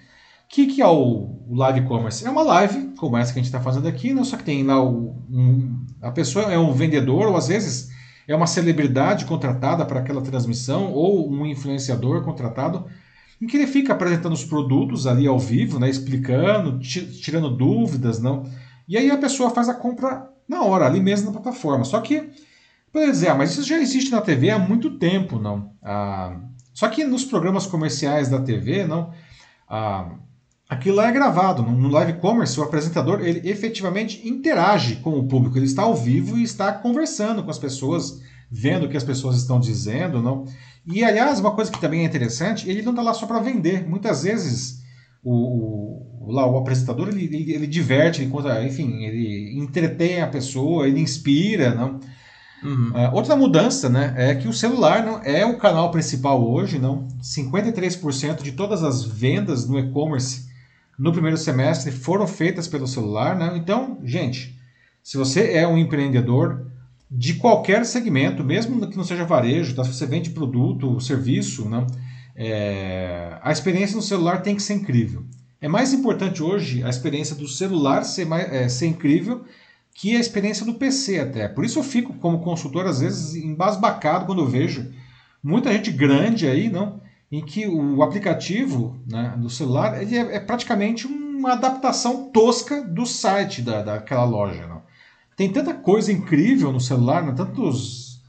que, 0.49 0.67
que 0.67 0.83
é 0.83 0.87
o, 0.89 1.39
live 1.51 1.83
commerce? 1.83 2.27
É 2.27 2.31
uma 2.31 2.43
live, 2.43 2.95
como 2.97 3.17
essa 3.17 3.33
que 3.33 3.39
a 3.39 3.43
gente 3.43 3.49
está 3.49 3.61
fazendo 3.61 3.87
aqui, 3.87 4.13
não, 4.13 4.25
só 4.25 4.37
que 4.37 4.43
tem 4.43 4.65
lá 4.65 4.83
o, 4.83 5.15
um, 5.31 5.87
a 6.03 6.11
pessoa 6.11 6.51
é 6.51 6.59
um 6.59 6.73
vendedor, 6.73 7.29
ou 7.29 7.37
às 7.37 7.47
vezes 7.49 7.91
é 8.29 8.37
uma 8.37 8.47
celebridade 8.47 9.25
contratada 9.25 9.85
para 9.85 9.99
aquela 9.99 10.23
transmissão, 10.23 10.93
ou 10.93 11.29
um 11.29 11.45
influenciador 11.45 12.23
contratado, 12.23 12.87
em 13.43 13.47
que 13.47 13.57
ele 13.57 13.67
fica 13.67 13.93
apresentando 13.93 14.35
os 14.35 14.45
produtos 14.45 15.07
ali 15.07 15.27
ao 15.27 15.39
vivo, 15.39 15.81
né, 15.81 15.89
explicando, 15.89 16.79
tirando 16.79 17.51
dúvidas, 17.51 18.21
não. 18.21 18.45
E 18.87 18.97
aí 18.97 19.11
a 19.11 19.19
pessoa 19.19 19.51
faz 19.51 19.69
a 19.69 19.75
compra 19.75 20.29
na 20.49 20.63
hora, 20.63 20.87
ali 20.87 21.01
mesmo 21.01 21.27
na 21.27 21.41
plataforma. 21.41 21.85
Só 21.85 22.01
que 22.01 22.31
Poderia 22.93 23.13
dizer, 23.13 23.29
ah, 23.29 23.35
mas 23.35 23.53
isso 23.53 23.63
já 23.65 23.79
existe 23.79 24.11
na 24.11 24.21
TV 24.21 24.51
há 24.51 24.59
muito 24.59 24.99
tempo, 24.99 25.39
não? 25.39 25.73
Ah, 25.83 26.37
só 26.73 26.89
que 26.89 27.05
nos 27.05 27.25
programas 27.25 27.67
comerciais 27.67 28.29
da 28.29 28.41
TV, 28.41 28.87
não? 28.87 29.13
Ah, 29.69 30.11
aquilo 30.69 30.97
lá 30.97 31.09
é 31.09 31.13
gravado. 31.13 31.63
No 31.63 31.89
live 31.89 32.15
commerce, 32.15 32.59
o 32.61 32.63
apresentador 32.63 33.21
ele 33.21 33.49
efetivamente 33.49 34.29
interage 34.29 34.97
com 34.97 35.19
o 35.19 35.27
público. 35.27 35.57
Ele 35.57 35.67
está 35.67 35.83
ao 35.83 35.95
vivo 35.95 36.37
e 36.37 36.43
está 36.43 36.73
conversando 36.73 37.43
com 37.43 37.51
as 37.51 37.59
pessoas, 37.59 38.21
vendo 38.51 38.87
o 38.87 38.89
que 38.89 38.97
as 38.97 39.05
pessoas 39.05 39.37
estão 39.37 39.59
dizendo, 39.59 40.21
não? 40.21 40.45
E 40.87 41.03
aliás, 41.05 41.41
uma 41.41 41.55
coisa 41.55 41.71
que 41.71 41.81
também 41.81 42.01
é 42.01 42.05
interessante, 42.05 42.69
ele 42.69 42.83
não 42.83 42.93
está 42.93 43.03
lá 43.03 43.15
só 43.15 43.27
para 43.27 43.41
vender. 43.41 43.89
Muitas 43.89 44.23
vezes 44.23 44.83
o, 45.23 46.27
o, 46.27 46.33
lá, 46.33 46.47
o 46.47 46.57
apresentador 46.59 47.09
ele, 47.09 47.25
ele, 47.25 47.53
ele 47.53 47.67
diverte, 47.67 48.23
ele 48.23 48.31
conta, 48.31 48.63
enfim, 48.65 49.05
ele 49.05 49.59
entretém 49.59 50.21
a 50.21 50.27
pessoa, 50.27 50.87
ele 50.87 51.01
inspira, 51.01 51.75
não? 51.75 52.01
Uhum. 52.63 52.91
Uh, 52.91 53.15
outra 53.15 53.37
mudança 53.37 53.89
né, 53.89 54.15
é 54.17 54.35
que 54.35 54.49
o 54.49 54.53
celular 54.53 55.05
não 55.05 55.23
é 55.23 55.47
o 55.47 55.59
canal 55.59 55.93
principal 55.93 56.43
hoje, 56.43 56.79
não. 56.79 57.07
53% 57.23 58.43
de 58.43 58.53
todas 58.53 58.83
as 58.83 59.05
vendas 59.05 59.69
no 59.69 59.79
e-commerce 59.79 60.48
no 60.99 61.13
primeiro 61.13 61.37
semestre 61.37 61.93
foram 61.93 62.27
feitas 62.27 62.67
pelo 62.67 62.87
celular. 62.87 63.37
Né? 63.37 63.53
Então, 63.57 63.99
gente, 64.03 64.59
se 65.03 65.17
você 65.17 65.53
é 65.53 65.67
um 65.67 65.79
empreendedor 65.79 66.67
de 67.11 67.35
qualquer 67.35 67.87
segmento, 67.87 68.45
mesmo 68.45 68.87
que 68.89 68.97
não 68.97 69.05
seja 69.05 69.25
varejo, 69.25 69.75
tá? 69.75 69.85
se 69.85 69.95
você 69.95 70.07
vende 70.07 70.31
produto, 70.31 71.01
serviço, 71.01 71.69
né? 71.69 71.87
É... 72.41 73.37
a 73.43 73.51
experiência 73.51 73.97
no 73.97 74.03
celular 74.03 74.43
tem 74.43 74.55
que 74.55 74.63
ser 74.63 74.75
incrível. 74.75 75.25
É 75.61 75.67
mais 75.67 75.93
importante 75.93 76.43
hoje 76.43 76.85
a 76.85 76.89
experiência 76.89 77.35
do 77.35 77.49
celular 77.49 78.05
ser, 78.05 78.27
mais, 78.27 78.53
é, 78.53 78.69
ser 78.69 78.87
incrível 78.87 79.45
que 79.93 80.15
a 80.15 80.21
experiência 80.21 80.65
do 80.65 80.75
PC 80.75 81.19
até. 81.19 81.49
Por 81.49 81.65
isso 81.65 81.81
eu 81.81 81.83
fico 81.83 82.13
como 82.15 82.39
consultor 82.39 82.87
às 82.87 83.01
vezes 83.01 83.35
embasbacado 83.35 84.27
quando 84.27 84.43
eu 84.43 84.47
vejo 84.47 84.89
muita 85.43 85.73
gente 85.73 85.91
grande 85.91 86.47
aí, 86.47 86.69
não, 86.69 87.01
em 87.31 87.45
que 87.45 87.67
o 87.67 88.03
aplicativo 88.03 88.97
né, 89.07 89.35
do 89.37 89.51
celular 89.51 90.01
ele 90.01 90.17
é, 90.17 90.37
é 90.37 90.41
praticamente 90.41 91.07
uma 91.07 91.53
adaptação 91.53 92.31
tosca 92.31 92.83
do 92.83 93.05
site 93.05 93.63
da, 93.63 93.83
daquela 93.83 94.25
loja. 94.25 94.67
Não. 94.67 94.83
Tem 95.37 95.53
tanta 95.53 95.75
coisa 95.75 96.11
incrível 96.11 96.73
no 96.73 96.81
celular, 96.81 97.23
não, 97.23 97.35
tantos, 97.35 98.21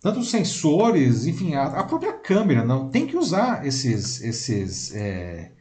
tantos 0.00 0.30
sensores, 0.30 1.26
enfim, 1.26 1.54
a, 1.54 1.64
a, 1.64 1.84
própria 1.84 2.12
câmera. 2.12 2.64
Não 2.64 2.90
tem 2.90 3.06
que 3.06 3.16
usar 3.16 3.66
esses, 3.66 4.20
esses, 4.20 4.94
é, 4.94 5.52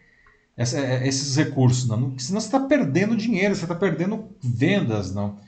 esses 0.58 1.36
recursos, 1.36 1.88
não, 1.88 2.18
senão 2.18 2.42
você 2.42 2.48
está 2.48 2.60
perdendo 2.60 3.16
dinheiro, 3.16 3.56
você 3.56 3.64
está 3.64 3.76
perdendo 3.76 4.28
vendas, 4.42 5.14
não. 5.14 5.40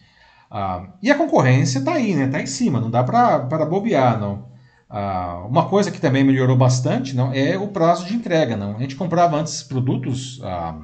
Ah, 0.51 0.93
e 1.01 1.11
a 1.11 1.15
concorrência 1.15 1.79
está 1.79 1.93
aí, 1.93 2.15
né? 2.15 2.25
Está 2.25 2.41
em 2.41 2.47
cima, 2.47 2.79
não 2.79 2.89
dá 2.89 3.03
para 3.03 3.65
bobear, 3.65 4.19
não. 4.19 4.48
Ah, 4.89 5.45
uma 5.47 5.69
coisa 5.69 5.91
que 5.91 6.01
também 6.01 6.23
melhorou 6.23 6.57
bastante 6.57 7.15
não 7.15 7.31
é 7.31 7.55
o 7.57 7.67
prazo 7.67 8.05
de 8.05 8.15
entrega, 8.15 8.57
não. 8.57 8.75
A 8.75 8.79
gente 8.79 8.95
comprava 8.95 9.37
antes 9.37 9.61
produtos, 9.61 10.41
ah, 10.43 10.81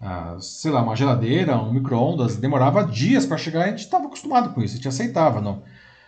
ah 0.00 0.36
sei 0.40 0.70
lá, 0.70 0.82
uma 0.82 0.94
geladeira, 0.94 1.56
um 1.56 1.72
micro-ondas, 1.72 2.36
demorava 2.36 2.84
dias 2.84 3.24
para 3.24 3.38
chegar, 3.38 3.64
a 3.64 3.68
gente 3.70 3.80
estava 3.80 4.06
acostumado 4.06 4.50
com 4.52 4.62
isso, 4.62 4.74
a 4.74 4.76
gente 4.76 4.88
aceitava, 4.88 5.40
não. 5.40 5.62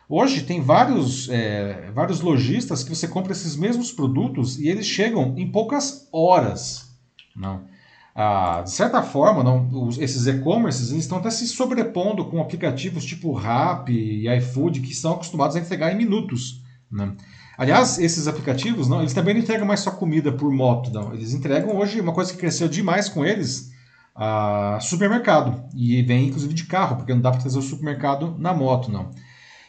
Hoje 0.09 0.42
tem 0.42 0.61
vários, 0.61 1.28
é, 1.30 1.90
vários 1.94 2.20
lojistas 2.20 2.82
que 2.82 2.94
você 2.94 3.09
compra 3.09 3.32
esses 3.32 3.57
mesmos 3.57 3.92
produtos 3.92 4.59
e 4.59 4.68
eles 4.68 4.84
chegam 4.84 5.34
em 5.38 5.51
poucas 5.51 6.09
horas, 6.12 6.90
não. 7.34 7.62
Ah, 8.14 8.61
de 8.62 8.72
certa 8.72 9.03
forma, 9.03 9.42
não, 9.42 9.68
os, 9.86 9.98
esses 9.98 10.26
e-commerces 10.26 10.90
estão 10.90 11.18
até 11.18 11.30
se 11.30 11.46
sobrepondo 11.46 12.26
com 12.26 12.40
aplicativos 12.40 13.05
tipo 13.05 13.32
Rap 13.32 13.88
e 13.88 14.28
iFood 14.36 14.80
que 14.80 14.92
estão 14.92 15.12
acostumados 15.12 15.57
a 15.57 15.61
entregar 15.61 15.92
em 15.92 15.96
minutos. 15.96 16.59
Né? 16.91 17.12
Aliás, 17.57 17.99
esses 17.99 18.26
aplicativos, 18.26 18.88
não, 18.88 19.01
eles 19.01 19.12
também 19.12 19.34
não 19.34 19.41
entregam 19.43 19.66
mais 19.66 19.80
só 19.80 19.91
comida 19.91 20.32
por 20.32 20.51
moto, 20.53 20.91
não. 20.91 21.12
Eles 21.12 21.34
entregam 21.34 21.76
hoje 21.76 22.01
uma 22.01 22.12
coisa 22.12 22.32
que 22.32 22.38
cresceu 22.38 22.68
demais 22.68 23.09
com 23.09 23.24
eles, 23.24 23.70
a 24.14 24.78
supermercado. 24.80 25.62
E 25.74 26.03
vem 26.03 26.28
inclusive 26.28 26.55
de 26.55 26.64
carro, 26.64 26.97
porque 26.97 27.14
não 27.14 27.20
dá 27.20 27.30
para 27.30 27.41
trazer 27.41 27.59
o 27.59 27.62
supermercado 27.62 28.34
na 28.38 28.55
moto, 28.55 28.91
não. 28.91 29.11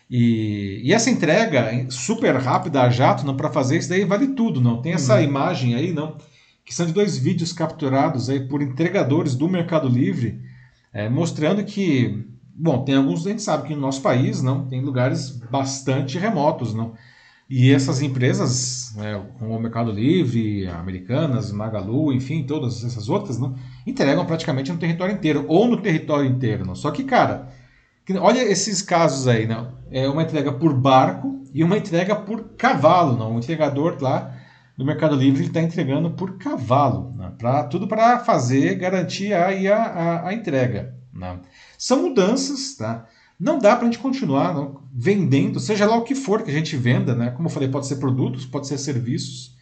E, 0.10 0.82
e, 0.84 0.94
essa 0.94 1.10
entrega 1.10 1.86
super 1.90 2.36
rápida 2.36 2.82
a 2.82 2.90
jato, 2.90 3.26
não, 3.26 3.38
para 3.38 3.50
fazer 3.50 3.78
isso 3.78 3.88
daí 3.90 4.04
vale 4.04 4.30
tudo, 4.30 4.60
não. 4.60 4.82
Tem 4.82 4.94
essa 4.94 5.16
uhum. 5.16 5.24
imagem 5.24 5.76
aí, 5.76 5.94
não 5.94 6.18
que 6.72 6.76
são 6.76 6.86
de 6.86 6.94
dois 6.94 7.18
vídeos 7.18 7.52
capturados 7.52 8.30
aí 8.30 8.40
por 8.48 8.62
entregadores 8.62 9.36
do 9.36 9.50
Mercado 9.50 9.90
Livre, 9.90 10.42
é, 10.94 11.10
mostrando 11.10 11.64
que, 11.66 12.26
bom, 12.56 12.86
tem 12.86 12.96
alguns, 12.96 13.26
a 13.26 13.30
gente 13.30 13.42
sabe 13.42 13.68
que 13.68 13.76
no 13.76 13.82
nosso 13.82 14.02
país 14.02 14.42
não 14.42 14.66
tem 14.66 14.82
lugares 14.82 15.32
bastante 15.52 16.18
remotos, 16.18 16.74
não. 16.74 16.94
E 17.54 17.70
essas 17.74 18.02
empresas, 18.02 18.94
né, 18.96 19.22
como 19.38 19.54
o 19.54 19.60
Mercado 19.60 19.92
Livre, 19.92 20.70
Americanas, 20.70 21.52
Magalu, 21.52 22.14
enfim, 22.14 22.44
todas 22.44 22.82
essas 22.82 23.10
outras, 23.10 23.38
não, 23.38 23.54
entregam 23.86 24.26
praticamente 24.26 24.72
no 24.72 24.78
território 24.78 25.14
inteiro, 25.14 25.44
ou 25.50 25.68
no 25.68 25.76
território 25.82 26.30
inteiro. 26.30 26.66
Não. 26.66 26.76
Só 26.76 26.92
que, 26.92 27.04
cara, 27.04 27.50
olha 28.22 28.40
esses 28.42 28.82
casos 28.82 29.28
aí, 29.28 29.46
não. 29.46 29.74
É 29.92 30.08
uma 30.08 30.24
entrega 30.24 30.54
por 30.54 30.74
barco 30.74 31.44
e 31.54 31.62
uma 31.62 31.78
entrega 31.78 32.16
por 32.16 32.56
cavalo, 32.56 33.18
não. 33.18 33.36
O 33.36 33.40
entregador 33.40 33.98
lá 34.00 34.34
do 34.78 34.86
Mercado 34.86 35.18
Livre 35.18 35.44
está 35.44 35.62
entregando 35.62 36.12
por 36.12 36.38
cavalo, 36.38 37.14
né? 37.18 37.34
pra, 37.38 37.66
tudo 37.66 37.86
para 37.86 38.20
fazer, 38.20 38.76
garantir 38.76 39.34
aí 39.34 39.68
a, 39.68 39.84
a, 39.84 40.28
a 40.30 40.34
entrega. 40.34 40.96
Né? 41.14 41.38
São 41.78 42.04
mudanças, 42.04 42.76
tá? 42.78 43.08
Não 43.42 43.58
dá 43.58 43.76
para 43.76 43.88
a 43.88 43.92
gente 43.92 43.98
continuar 43.98 44.54
não, 44.54 44.84
vendendo, 44.94 45.60
seja 45.60 45.88
lá 45.88 45.96
o 45.96 46.04
que 46.04 46.14
for 46.14 46.44
que 46.44 46.52
a 46.52 46.54
gente 46.54 46.78
venda, 46.78 47.16
né? 47.16 47.32
Como 47.32 47.48
eu 47.48 47.52
falei, 47.52 47.68
pode 47.68 47.88
ser 47.88 47.96
produtos, 47.96 48.46
pode 48.46 48.68
ser 48.68 48.78
serviços. 48.78 49.58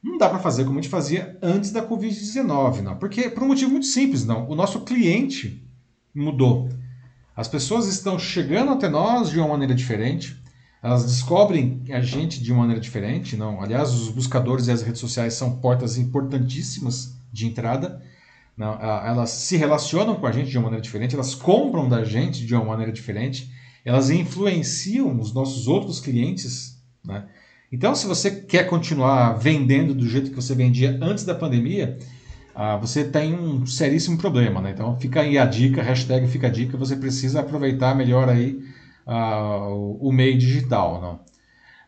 não 0.00 0.16
dá 0.16 0.28
para 0.28 0.38
fazer 0.38 0.64
como 0.64 0.78
a 0.78 0.80
gente 0.80 0.90
fazia 0.90 1.36
antes 1.42 1.72
da 1.72 1.84
Covid-19, 1.84 2.82
não. 2.82 2.96
Porque 2.96 3.28
por 3.28 3.42
um 3.42 3.48
motivo 3.48 3.72
muito 3.72 3.86
simples, 3.86 4.24
não. 4.24 4.48
O 4.48 4.54
nosso 4.54 4.82
cliente 4.82 5.68
mudou. 6.14 6.68
As 7.34 7.48
pessoas 7.48 7.88
estão 7.88 8.16
chegando 8.16 8.70
até 8.70 8.88
nós 8.88 9.28
de 9.28 9.40
uma 9.40 9.48
maneira 9.48 9.74
diferente. 9.74 10.40
Elas 10.80 11.04
descobrem 11.04 11.82
a 11.90 12.00
gente 12.00 12.40
de 12.40 12.52
uma 12.52 12.60
maneira 12.60 12.80
diferente, 12.80 13.36
não. 13.36 13.60
Aliás, 13.60 13.92
os 13.92 14.08
buscadores 14.08 14.68
e 14.68 14.70
as 14.70 14.82
redes 14.82 15.00
sociais 15.00 15.34
são 15.34 15.56
portas 15.56 15.98
importantíssimas 15.98 17.18
de 17.32 17.44
entrada. 17.44 18.00
Não, 18.56 18.72
elas 18.80 19.30
se 19.30 19.56
relacionam 19.56 20.14
com 20.14 20.26
a 20.26 20.32
gente 20.32 20.48
de 20.48 20.56
uma 20.56 20.64
maneira 20.64 20.82
diferente, 20.82 21.14
elas 21.14 21.34
compram 21.34 21.88
da 21.88 22.04
gente 22.04 22.46
de 22.46 22.54
uma 22.54 22.64
maneira 22.64 22.90
diferente, 22.90 23.50
elas 23.84 24.08
influenciam 24.08 25.20
os 25.20 25.34
nossos 25.34 25.68
outros 25.68 26.00
clientes, 26.00 26.82
né? 27.04 27.26
Então, 27.70 27.94
se 27.94 28.06
você 28.06 28.30
quer 28.30 28.64
continuar 28.64 29.34
vendendo 29.34 29.92
do 29.92 30.08
jeito 30.08 30.30
que 30.30 30.36
você 30.36 30.54
vendia 30.54 30.98
antes 31.02 31.24
da 31.24 31.34
pandemia, 31.34 31.98
ah, 32.54 32.76
você 32.76 33.04
tem 33.04 33.34
um 33.34 33.66
seríssimo 33.66 34.16
problema, 34.16 34.62
né? 34.62 34.70
Então, 34.70 34.98
fica 34.98 35.20
aí 35.20 35.36
a 35.36 35.44
dica, 35.44 35.82
hashtag 35.82 36.26
fica 36.26 36.46
a 36.46 36.50
dica, 36.50 36.78
você 36.78 36.96
precisa 36.96 37.40
aproveitar 37.40 37.94
melhor 37.94 38.28
aí 38.30 38.58
ah, 39.06 39.68
o, 39.68 40.08
o, 40.08 40.12
meio 40.12 40.38
digital, 40.38 41.00
não? 41.00 41.20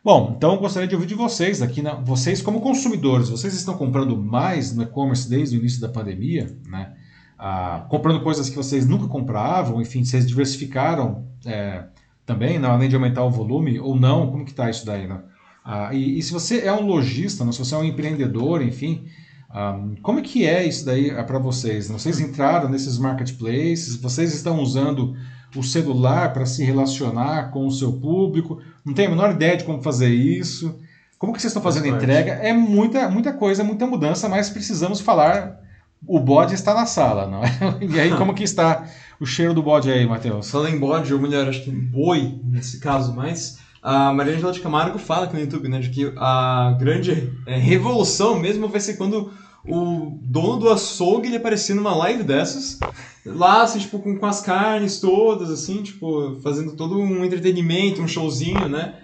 Bom, 0.05 0.35
então 0.37 0.55
eu 0.55 0.61
gostaria 0.61 0.89
de 0.89 0.95
ouvir 0.95 1.07
de 1.07 1.15
vocês 1.15 1.61
aqui, 1.61 1.83
né? 1.83 1.99
vocês 2.05 2.41
como 2.41 2.61
consumidores, 2.61 3.29
vocês 3.29 3.53
estão 3.55 3.77
comprando 3.77 4.17
mais 4.17 4.75
no 4.75 4.85
e-commerce 4.85 5.29
desde 5.29 5.57
o 5.57 5.59
início 5.59 5.81
da 5.81 5.89
pandemia, 5.89 6.57
né? 6.67 6.95
Ah, 7.37 7.87
comprando 7.89 8.23
coisas 8.23 8.49
que 8.49 8.57
vocês 8.57 8.87
nunca 8.87 9.07
compravam, 9.07 9.81
enfim, 9.81 10.05
vocês 10.05 10.27
diversificaram 10.27 11.25
é, 11.45 11.85
também, 12.25 12.59
não, 12.59 12.73
além 12.73 12.89
de 12.89 12.95
aumentar 12.95 13.25
o 13.25 13.31
volume, 13.31 13.79
ou 13.79 13.95
não, 13.95 14.31
como 14.31 14.45
que 14.45 14.51
está 14.51 14.69
isso 14.69 14.85
daí, 14.85 15.07
né? 15.07 15.21
Ah, 15.65 15.93
e, 15.93 16.19
e, 16.19 16.23
se 16.23 16.33
você 16.33 16.61
é 16.61 16.73
um 16.73 16.87
lojista, 16.87 17.45
né, 17.45 17.53
se 17.53 17.59
você 17.59 17.75
é 17.75 17.79
um 17.79 17.85
empreendedor, 17.85 18.63
enfim, 18.63 19.07
um, 19.55 19.97
como 20.03 20.19
é 20.19 20.23
que 20.23 20.47
é 20.47 20.65
isso 20.65 20.85
daí 20.85 21.11
ah, 21.11 21.23
para 21.25 21.39
vocês? 21.39 21.89
Vocês 21.89 22.21
entraram 22.21 22.69
nesses 22.69 22.99
marketplaces, 22.99 23.97
vocês 23.97 24.35
estão 24.35 24.61
usando 24.61 25.15
o 25.57 25.63
celular 25.63 26.33
para 26.33 26.47
se 26.47 26.65
relacionar 26.65 27.51
com 27.51 27.67
o 27.67 27.71
seu 27.71 27.93
público, 27.93 28.61
não 28.85 28.93
tem 28.93 29.07
a 29.07 29.11
menor 29.11 29.33
ideia 29.33 29.57
de 29.57 29.65
como 29.65 29.83
fazer 29.83 30.09
isso. 30.09 30.79
Como 31.19 31.33
que 31.33 31.41
vocês 31.41 31.51
estão 31.51 31.63
fazendo 31.63 31.89
entrega? 31.89 32.33
É 32.33 32.53
muita, 32.53 33.09
muita 33.09 33.33
coisa, 33.33 33.65
muita 33.65 33.87
mudança, 33.87 34.29
mas 34.29 34.51
precisamos 34.51 35.01
falar. 35.01 35.59
O 36.07 36.21
bode 36.21 36.55
está 36.55 36.73
na 36.75 36.87
sala, 36.87 37.27
não 37.27 37.43
é? 37.43 37.51
E 37.83 37.99
aí, 37.99 38.17
como 38.17 38.33
que 38.33 38.45
está 38.45 38.87
o 39.19 39.27
cheiro 39.27 39.53
do 39.53 39.63
bode 39.63 39.91
aí, 39.91 40.07
Matheus? 40.07 40.49
Falando 40.49 40.73
em 40.73 40.79
bode, 40.79 41.13
ou 41.13 41.21
melhor, 41.21 41.49
acho 41.49 41.65
que 41.65 41.71
boi, 41.73 42.41
nesse 42.45 42.79
caso, 42.79 43.13
mas 43.13 43.59
a 43.83 44.13
Maria 44.13 44.35
Angela 44.35 44.53
de 44.53 44.61
Camargo 44.61 44.99
fala 44.99 45.25
aqui 45.25 45.35
no 45.35 45.41
YouTube, 45.41 45.69
né, 45.69 45.81
de 45.81 45.91
que 45.91 46.13
a 46.17 46.77
grande 46.79 47.33
é, 47.47 47.57
revolução 47.57 48.39
mesmo 48.39 48.69
vai 48.69 48.81
ser 48.81 48.95
quando 48.95 49.33
o 49.65 50.19
dono 50.23 50.57
do 50.57 50.69
açougue 50.69 51.29
ele 51.29 51.37
aparecer 51.37 51.75
numa 51.75 51.95
live 51.95 52.23
dessas, 52.23 52.89
lá, 53.25 53.63
assim, 53.63 53.79
tipo, 53.79 53.99
com, 53.99 54.17
com 54.17 54.27
as 54.27 54.41
carnes 54.41 55.01
todas, 55.01 55.51
assim, 55.51 55.83
tipo, 55.83 56.39
fazendo 56.43 56.77
todo 56.77 56.99
um 56.99 57.25
entretenimento, 57.25 58.03
um 58.03 58.09
showzinho, 58.09 58.69
né? 58.69 58.95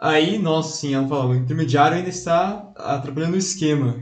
Aí, 0.00 0.38
nossa, 0.38 0.70
assim, 0.70 0.94
ela 0.94 1.06
fala, 1.06 1.26
o 1.26 1.34
intermediário 1.36 1.96
ainda 1.96 2.08
está 2.08 2.72
atrapalhando 2.76 3.34
o 3.34 3.38
esquema. 3.38 4.00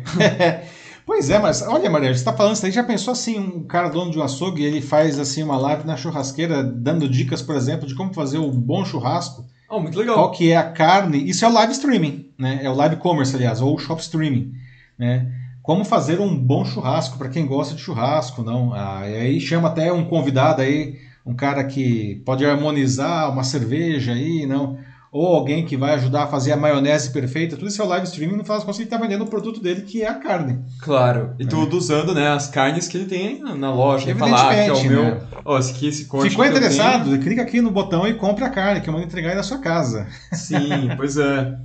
pois 1.05 1.29
é, 1.29 1.39
mas 1.39 1.61
olha, 1.61 1.91
Maria, 1.91 2.09
você 2.09 2.21
está 2.21 2.33
falando 2.33 2.55
isso 2.55 2.65
aí, 2.65 2.73
já 2.73 2.83
pensou 2.83 3.13
assim, 3.13 3.39
um 3.39 3.65
cara 3.65 3.91
dono 3.91 4.11
de 4.11 4.19
um 4.19 4.23
açougue, 4.23 4.65
ele 4.65 4.81
faz 4.81 5.19
assim 5.19 5.43
uma 5.43 5.59
live 5.59 5.87
na 5.87 5.97
churrasqueira, 5.97 6.65
dando 6.65 7.09
dicas, 7.09 7.43
por 7.43 7.55
exemplo, 7.55 7.87
de 7.87 7.95
como 7.95 8.15
fazer 8.15 8.39
um 8.39 8.51
bom 8.51 8.85
churrasco? 8.85 9.45
Oh, 9.69 9.79
muito 9.79 9.99
legal. 9.99 10.15
Qual 10.17 10.31
que 10.31 10.51
é 10.51 10.57
a 10.57 10.73
carne? 10.73 11.29
Isso 11.29 11.45
é 11.45 11.49
o 11.49 11.53
live 11.53 11.73
streaming, 11.73 12.31
né? 12.39 12.61
É 12.63 12.71
o 12.71 12.75
live 12.75 12.97
commerce, 12.97 13.37
aliás, 13.37 13.61
ou 13.61 13.75
o 13.75 13.79
shop 13.79 14.01
streaming, 14.01 14.53
né? 14.99 15.31
Como 15.63 15.85
fazer 15.85 16.21
um 16.21 16.37
bom 16.37 16.65
churrasco 16.65 17.19
para 17.19 17.29
quem 17.29 17.47
gosta 17.47 17.75
de 17.75 17.83
churrasco, 17.83 18.43
não? 18.43 18.73
Ah, 18.73 19.09
e 19.09 19.15
aí 19.15 19.41
chama 19.41 19.69
até 19.69 19.93
um 19.93 20.05
convidado 20.05 20.63
aí, 20.63 20.99
um 21.25 21.35
cara 21.35 21.65
que 21.65 22.23
pode 22.25 22.45
harmonizar 22.45 23.31
uma 23.31 23.45
cerveja 23.45 24.13
aí, 24.13 24.47
não? 24.47 24.79
ou 25.13 25.35
alguém 25.35 25.65
que 25.65 25.77
vai 25.77 25.95
ajudar 25.95 26.25
a 26.25 26.27
fazer 26.29 26.53
a 26.53 26.57
maionese 26.57 27.11
perfeita, 27.11 27.57
tudo 27.57 27.69
isso 27.69 27.83
é 27.83 27.85
o 27.85 27.89
live 27.89 28.07
streaming, 28.07 28.37
no 28.37 28.45
final 28.45 28.59
das 28.59 28.65
contas 28.65 28.79
ele 28.79 28.87
está 28.87 28.97
vendendo 28.97 29.25
o 29.25 29.27
produto 29.27 29.61
dele, 29.61 29.83
que 29.83 30.03
é 30.03 30.09
a 30.09 30.15
carne. 30.15 30.61
Claro, 30.81 31.35
e 31.39 31.43
é. 31.43 31.47
tudo 31.47 31.77
usando 31.77 32.15
né, 32.15 32.29
as 32.29 32.47
carnes 32.47 32.87
que 32.87 32.97
ele 32.97 33.07
tem 33.07 33.41
na 33.41 33.75
loja, 33.75 34.15
falar 34.15 34.55
que 34.55 34.61
é 34.61 34.73
o 34.73 34.85
meu, 34.85 35.03
né? 35.03 35.21
oh, 35.45 35.59
esse, 35.59 35.87
esse 35.87 36.05
Ficou 36.05 36.45
interessado? 36.45 37.19
Clica 37.19 37.43
aqui 37.43 37.61
no 37.61 37.73
botão 37.73 38.07
e 38.07 38.15
compre 38.15 38.45
a 38.45 38.51
carne, 38.51 38.81
que 38.81 38.89
eu 38.89 38.95
vou 38.95 39.03
entregar 39.03 39.31
aí 39.31 39.37
na 39.37 39.43
sua 39.43 39.59
casa. 39.59 40.07
Sim, 40.33 40.91
pois 40.97 41.17
é. 41.17 41.59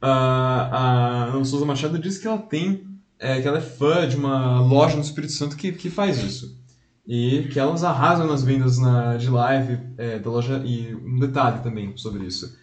A, 0.00 1.32
a 1.38 1.44
Souza 1.44 1.64
Machado 1.64 1.98
disse 1.98 2.20
que 2.20 2.28
ela 2.28 2.38
tem, 2.38 2.82
é, 3.18 3.40
que 3.40 3.48
ela 3.48 3.58
é 3.58 3.62
fã 3.62 4.08
de 4.08 4.16
uma 4.16 4.60
loja 4.60 4.96
no 4.96 5.02
Espírito 5.02 5.32
Santo 5.32 5.56
que, 5.56 5.72
que 5.72 5.90
faz 5.90 6.22
isso. 6.22 6.56
E 7.06 7.48
que 7.52 7.58
elas 7.58 7.82
arrasam 7.82 8.26
nas 8.26 8.42
vendas 8.42 8.78
na, 8.78 9.16
de 9.16 9.28
live 9.30 9.78
é, 9.96 10.18
da 10.18 10.30
loja. 10.30 10.62
E 10.64 10.94
um 10.94 11.18
detalhe 11.18 11.62
também 11.62 11.96
sobre 11.96 12.24
isso. 12.26 12.56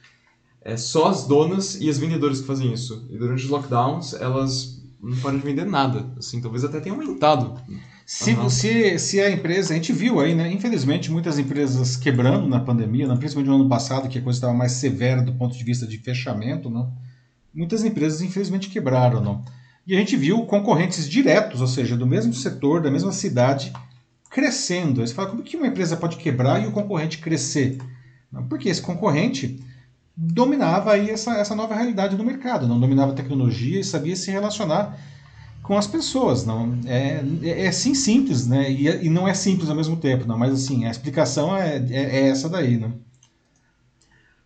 É 0.61 0.77
só 0.77 1.07
as 1.07 1.27
donas 1.27 1.79
e 1.79 1.89
as 1.89 1.97
vendedoras 1.97 2.41
que 2.41 2.47
fazem 2.47 2.71
isso. 2.71 3.07
E 3.09 3.17
durante 3.17 3.43
os 3.43 3.49
lockdowns, 3.49 4.13
elas 4.13 4.83
não 5.01 5.17
podem 5.17 5.39
vender 5.39 5.65
nada. 5.65 6.05
Assim, 6.17 6.41
talvez 6.41 6.63
até 6.63 6.79
tenha 6.79 6.95
aumentado. 6.95 7.59
Se, 8.05 8.33
uhum. 8.33 8.49
se, 8.49 8.99
se 8.99 9.19
a 9.19 9.31
empresa, 9.31 9.73
a 9.73 9.75
gente 9.75 9.91
viu 9.91 10.19
aí, 10.19 10.35
né? 10.35 10.51
Infelizmente, 10.51 11.11
muitas 11.11 11.39
empresas 11.39 11.95
quebrando 11.95 12.47
na 12.47 12.59
pandemia, 12.59 13.07
né? 13.07 13.15
principalmente 13.15 13.49
no 13.49 13.61
ano 13.61 13.69
passado, 13.69 14.07
que 14.07 14.19
a 14.19 14.21
coisa 14.21 14.37
estava 14.37 14.53
mais 14.53 14.73
severa 14.73 15.23
do 15.23 15.33
ponto 15.33 15.57
de 15.57 15.63
vista 15.63 15.87
de 15.87 15.97
fechamento, 15.97 16.69
não? 16.69 16.93
muitas 17.53 17.83
empresas 17.83 18.21
infelizmente 18.21 18.69
quebraram. 18.69 19.21
Não? 19.21 19.43
E 19.87 19.95
a 19.95 19.99
gente 19.99 20.15
viu 20.15 20.45
concorrentes 20.45 21.07
diretos, 21.07 21.61
ou 21.61 21.67
seja, 21.67 21.95
do 21.95 22.07
mesmo 22.07 22.33
setor, 22.33 22.81
da 22.81 22.89
mesma 22.89 23.11
cidade, 23.11 23.71
crescendo. 24.31 25.01
Aí 25.01 25.07
você 25.07 25.13
fala, 25.13 25.29
como 25.29 25.43
que 25.43 25.55
uma 25.55 25.67
empresa 25.67 25.95
pode 25.95 26.17
quebrar 26.17 26.63
e 26.63 26.67
o 26.67 26.71
concorrente 26.71 27.19
crescer? 27.19 27.77
Porque 28.49 28.67
esse 28.67 28.81
concorrente 28.81 29.63
dominava 30.15 30.93
aí 30.93 31.09
essa, 31.09 31.35
essa 31.35 31.55
nova 31.55 31.75
realidade 31.75 32.15
do 32.15 32.23
mercado, 32.23 32.67
não 32.67 32.79
dominava 32.79 33.11
a 33.11 33.15
tecnologia 33.15 33.79
e 33.79 33.83
sabia 33.83 34.15
se 34.15 34.31
relacionar 34.31 34.97
com 35.61 35.77
as 35.77 35.87
pessoas. 35.87 36.45
Não 36.45 36.79
é, 36.85 37.21
é, 37.43 37.65
é 37.65 37.71
sim 37.71 37.93
simples, 37.93 38.47
né? 38.47 38.71
E, 38.71 39.05
e, 39.05 39.09
não 39.09 39.27
é 39.27 39.33
simples 39.33 39.69
ao 39.69 39.75
mesmo 39.75 39.97
tempo, 39.97 40.27
não. 40.27 40.37
Mas 40.37 40.53
assim, 40.53 40.85
a 40.85 40.91
explicação 40.91 41.55
é, 41.55 41.77
é, 41.89 42.19
é 42.19 42.27
essa 42.29 42.47
daí, 42.47 42.77
não? 42.77 42.93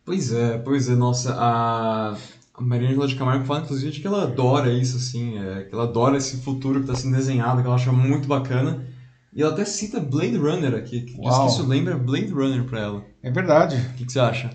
Pois 0.04 0.32
é, 0.32 0.58
pois 0.58 0.90
é, 0.90 0.96
nossa, 0.96 1.36
a, 1.38 2.18
a 2.64 2.66
Maria 2.66 2.90
Angela 2.90 3.08
de 3.08 3.16
Camargo 3.16 3.46
fala 3.46 3.62
inclusive 3.62 3.92
de 3.92 4.00
que 4.00 4.08
ela 4.08 4.24
adora 4.24 4.72
isso, 4.72 4.98
assim, 4.98 5.38
é, 5.38 5.64
que 5.64 5.74
ela 5.74 5.84
adora 5.84 6.18
esse 6.18 6.38
futuro 6.38 6.80
que 6.80 6.90
está 6.90 6.96
sendo 6.96 7.16
desenhado, 7.16 7.62
que 7.62 7.68
ela 7.68 7.76
acha 7.76 7.92
muito 7.92 8.28
bacana. 8.28 8.86
E 9.34 9.42
ela 9.42 9.52
até 9.52 9.64
cita 9.64 10.00
Blade 10.00 10.38
Runner 10.38 10.74
aqui, 10.74 11.02
que 11.02 11.20
diz 11.20 11.38
que 11.38 11.48
isso 11.48 11.68
lembra 11.68 11.96
Blade 11.98 12.32
Runner 12.32 12.64
pra 12.64 12.80
ela. 12.80 13.04
É 13.22 13.30
verdade. 13.30 13.76
O 13.76 13.94
que, 13.94 14.06
que 14.06 14.12
você 14.12 14.20
acha? 14.20 14.50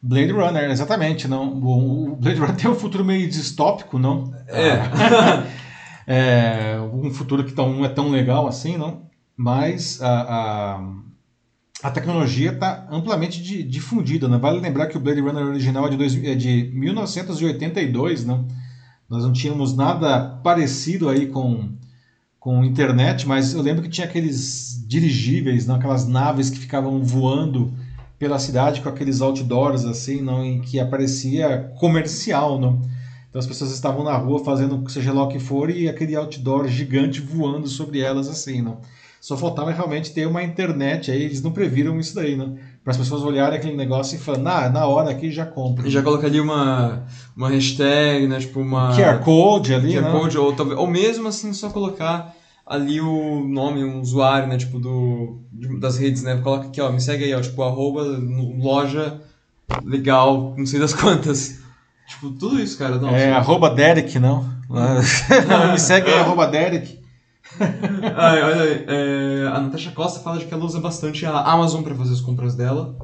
Blade 0.00 0.32
Runner, 0.32 0.70
exatamente. 0.70 1.26
Não, 1.26 1.58
o 1.58 2.16
Blade 2.16 2.38
Runner 2.38 2.56
tem 2.56 2.70
um 2.70 2.74
futuro 2.74 3.04
meio 3.04 3.28
distópico, 3.28 3.98
não? 3.98 4.32
É. 4.48 4.78
é 6.76 6.80
um 6.92 7.10
futuro 7.10 7.42
que 7.44 7.56
não 7.56 7.84
é 7.84 7.88
tão 7.88 8.10
legal 8.10 8.46
assim, 8.46 8.76
não? 8.76 9.02
Mas 9.36 10.00
a, 10.00 10.20
a, 10.20 10.88
a 11.82 11.90
tecnologia 11.90 12.52
está 12.52 12.86
amplamente 12.90 13.62
difundida. 13.62 14.28
Né? 14.28 14.38
Vale 14.38 14.60
lembrar 14.60 14.86
que 14.86 14.96
o 14.96 15.00
Blade 15.00 15.20
Runner 15.20 15.44
original 15.44 15.86
é 15.86 15.90
de, 15.90 15.96
dois, 15.96 16.24
é 16.24 16.34
de 16.34 16.70
1982, 16.72 18.24
não? 18.24 18.46
Nós 19.08 19.22
não 19.22 19.32
tínhamos 19.32 19.76
nada 19.76 20.40
parecido 20.42 21.08
aí 21.08 21.26
com 21.26 21.74
com 22.44 22.62
internet, 22.62 23.26
mas 23.26 23.54
eu 23.54 23.62
lembro 23.62 23.82
que 23.82 23.88
tinha 23.88 24.06
aqueles 24.06 24.84
dirigíveis, 24.86 25.66
não, 25.66 25.76
aquelas 25.76 26.06
naves 26.06 26.50
que 26.50 26.58
ficavam 26.58 27.02
voando 27.02 27.72
pela 28.18 28.38
cidade 28.38 28.82
com 28.82 28.88
aqueles 28.90 29.22
outdoors 29.22 29.86
assim, 29.86 30.20
não, 30.20 30.44
em 30.44 30.60
que 30.60 30.78
aparecia 30.78 31.72
comercial, 31.80 32.60
não. 32.60 32.82
Então 33.30 33.40
as 33.40 33.46
pessoas 33.46 33.72
estavam 33.72 34.04
na 34.04 34.14
rua 34.18 34.44
fazendo 34.44 34.84
seja 34.90 35.10
lá 35.10 35.22
o 35.22 35.28
que 35.28 35.38
for 35.38 35.70
e 35.70 35.88
aquele 35.88 36.14
outdoor 36.14 36.68
gigante 36.68 37.18
voando 37.18 37.66
sobre 37.66 38.00
elas 38.00 38.28
assim, 38.28 38.60
não. 38.60 38.76
Só 39.24 39.38
faltava 39.38 39.70
realmente 39.70 40.12
ter 40.12 40.26
uma 40.26 40.42
internet 40.42 41.10
aí, 41.10 41.22
eles 41.22 41.42
não 41.42 41.50
previram 41.50 41.98
isso 41.98 42.14
daí, 42.14 42.36
não. 42.36 42.58
Para 42.82 42.90
as 42.90 42.98
pessoas 42.98 43.22
olharem 43.22 43.58
aquele 43.58 43.74
negócio 43.74 44.16
e 44.16 44.18
falarem, 44.18 44.46
ah, 44.46 44.68
na 44.68 44.86
hora 44.86 45.08
aqui 45.08 45.32
já 45.32 45.46
compra. 45.46 45.88
Já 45.88 46.02
coloca 46.02 46.26
ali 46.26 46.38
uma, 46.38 47.06
uma 47.34 47.48
hashtag, 47.48 48.26
né? 48.26 48.38
Tipo 48.38 48.60
uma. 48.60 48.94
QR 48.94 49.24
Code 49.24 49.72
ali. 49.72 49.94
QR 49.94 50.02
né? 50.02 50.10
Code, 50.10 50.36
ou, 50.36 50.54
ou 50.76 50.86
mesmo 50.86 51.26
assim 51.26 51.54
só 51.54 51.70
colocar 51.70 52.34
ali 52.66 53.00
o 53.00 53.48
nome, 53.48 53.82
um 53.82 53.98
usuário, 54.02 54.46
né? 54.46 54.58
Tipo, 54.58 54.78
do, 54.78 55.40
das 55.80 55.96
redes, 55.96 56.22
né? 56.22 56.36
Coloca 56.42 56.66
aqui, 56.66 56.82
ó, 56.82 56.92
me 56.92 57.00
segue 57.00 57.24
aí, 57.24 57.34
ó, 57.34 57.40
tipo, 57.40 57.62
arroba, 57.62 58.02
loja 58.58 59.22
legal, 59.82 60.54
não 60.58 60.66
sei 60.66 60.78
das 60.78 60.92
quantas. 61.00 61.60
Tipo, 62.06 62.28
tudo 62.32 62.60
isso, 62.60 62.76
cara. 62.76 62.98
Nossa, 62.98 63.16
é, 63.16 63.32
arroba 63.32 63.70
Derek, 63.70 64.18
não. 64.18 64.46
me 65.72 65.80
segue 65.80 66.10
aí, 66.10 66.18
arroba 66.18 66.46
Derek. 66.46 67.03
Ai, 68.16 68.42
olha 68.42 68.62
aí, 68.62 68.84
é, 68.86 69.46
a 69.48 69.60
Natasha 69.60 69.90
Costa 69.92 70.20
fala 70.20 70.38
de 70.38 70.46
que 70.46 70.54
ela 70.54 70.64
usa 70.64 70.80
bastante 70.80 71.24
a 71.26 71.40
Amazon 71.40 71.82
para 71.82 71.94
fazer 71.94 72.12
as 72.12 72.20
compras 72.20 72.54
dela. 72.54 72.96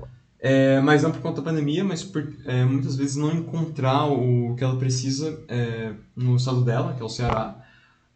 É, 0.42 0.80
mas 0.80 1.02
não 1.02 1.10
por 1.10 1.20
conta 1.20 1.42
da 1.42 1.50
pandemia, 1.50 1.84
mas 1.84 2.02
por 2.02 2.26
é, 2.46 2.64
muitas 2.64 2.96
vezes 2.96 3.16
não 3.16 3.30
encontrar 3.30 4.06
o 4.06 4.54
que 4.56 4.64
ela 4.64 4.76
precisa 4.76 5.38
é, 5.48 5.92
no 6.16 6.36
estado 6.36 6.62
dela, 6.64 6.94
que 6.94 7.02
é 7.02 7.04
o 7.04 7.10
Ceará. 7.10 7.56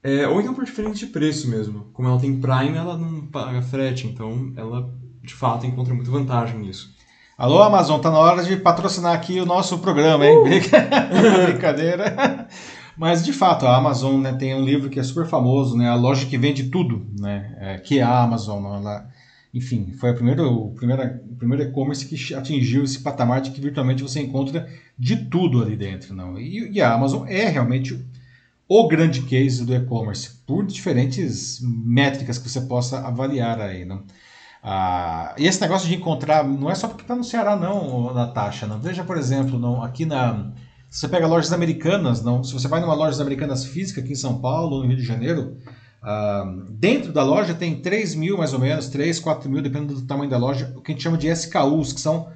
É, 0.03 0.27
ou 0.27 0.41
então 0.41 0.55
por 0.55 0.65
diferença 0.65 0.97
de 0.97 1.07
preço 1.07 1.49
mesmo. 1.49 1.87
Como 1.93 2.09
ela 2.09 2.19
tem 2.19 2.41
Prime, 2.41 2.77
ela 2.77 2.97
não 2.97 3.27
paga 3.27 3.61
frete, 3.63 4.07
então 4.07 4.53
ela 4.57 4.91
de 5.23 5.35
fato 5.35 5.67
encontra 5.67 5.95
muita 5.95 6.11
vantagem 6.11 6.59
nisso. 6.59 6.95
Alô, 7.37 7.63
Amazon, 7.63 8.01
tá 8.01 8.11
na 8.11 8.19
hora 8.19 8.45
de 8.45 8.57
patrocinar 8.57 9.13
aqui 9.13 9.41
o 9.41 9.47
nosso 9.47 9.79
programa, 9.79 10.25
hein? 10.27 10.39
Uh! 10.39 10.45
Brincadeira. 11.47 12.47
Mas 12.97 13.25
de 13.25 13.33
fato, 13.33 13.67
a 13.67 13.77
Amazon 13.77 14.21
né, 14.21 14.33
tem 14.33 14.55
um 14.55 14.65
livro 14.65 14.89
que 14.89 15.01
é 15.01 15.03
super 15.03 15.27
famoso, 15.27 15.77
né? 15.77 15.89
A 15.89 15.95
loja 15.95 16.27
que 16.27 16.39
vende 16.39 16.65
tudo, 16.65 17.07
né? 17.19 17.57
É, 17.61 17.79
que 17.79 17.99
é 17.99 18.03
a 18.03 18.23
Amazon. 18.23 18.65
Ela, 18.65 19.09
enfim, 19.53 19.93
foi 19.99 20.11
a 20.11 20.15
primeira, 20.15 20.47
o 20.47 20.71
primeiro, 20.71 21.03
o 21.31 21.37
primeiro 21.37 21.65
e-commerce 21.65 22.07
que 22.07 22.35
atingiu 22.35 22.85
esse 22.85 23.01
patamar 23.01 23.41
de 23.41 23.51
que 23.51 23.61
virtualmente 23.61 24.03
você 24.03 24.21
encontra 24.21 24.69
de 24.99 25.17
tudo 25.17 25.63
ali 25.63 25.77
dentro. 25.77 26.15
Não? 26.15 26.39
E, 26.39 26.71
e 26.71 26.81
a 26.81 26.93
Amazon 26.93 27.27
é 27.27 27.49
realmente 27.49 27.99
o 28.69 28.89
grande 28.89 29.23
case 29.23 29.65
do 29.65 29.75
e-commerce, 29.75 30.31
por 30.47 30.65
diferentes 30.65 31.61
métricas 31.63 32.39
que 32.39 32.49
você 32.49 32.61
possa 32.63 33.07
avaliar 33.07 33.61
aí. 33.61 33.85
Não? 33.85 34.03
Ah, 34.63 35.35
e 35.37 35.47
esse 35.47 35.61
negócio 35.61 35.87
de 35.89 35.95
encontrar, 35.95 36.43
não 36.43 36.71
é 36.71 36.75
só 36.75 36.89
porque 36.89 37.03
está 37.03 37.15
no 37.15 37.25
Ceará, 37.25 37.57
não, 37.57 38.15
Natasha. 38.15 38.67
Não? 38.67 38.81
Veja, 38.81 39.05
por 39.05 39.19
exemplo, 39.19 39.59
não, 39.59 39.83
aqui 39.83 40.07
na 40.07 40.53
você 40.95 41.09
pega 41.09 41.27
lojas 41.27 41.53
americanas, 41.53 42.23
não, 42.23 42.45
se 42.45 42.53
você 42.53 42.69
vai 42.69 42.81
numa 42.81 42.95
loja 42.95 43.21
americanas 43.21 43.65
física 43.65 44.01
aqui 44.01 44.13
em 44.13 44.17
São 44.17 44.39
Paulo, 44.39 44.81
no 44.81 44.87
Rio 44.87 44.97
de 44.97 45.03
Janeiro, 45.03 45.57
uh, 46.01 46.71
dentro 46.71 47.13
da 47.13 47.25
loja 47.25 47.53
tem 47.53 47.81
3 47.81 48.15
mil 48.15 48.39
mais 48.39 48.53
ou 48.53 48.61
menos, 48.61 48.87
3, 48.87 49.19
4 49.19 49.51
mil, 49.51 49.61
dependendo 49.61 49.95
do 49.95 50.03
tamanho 50.03 50.31
da 50.31 50.39
loja, 50.39 50.73
o 50.77 50.81
que 50.81 50.93
a 50.93 50.95
gente 50.95 51.03
chama 51.03 51.19
de 51.19 51.27
SKUs, 51.29 51.93
que 51.93 52.01
são 52.01 52.29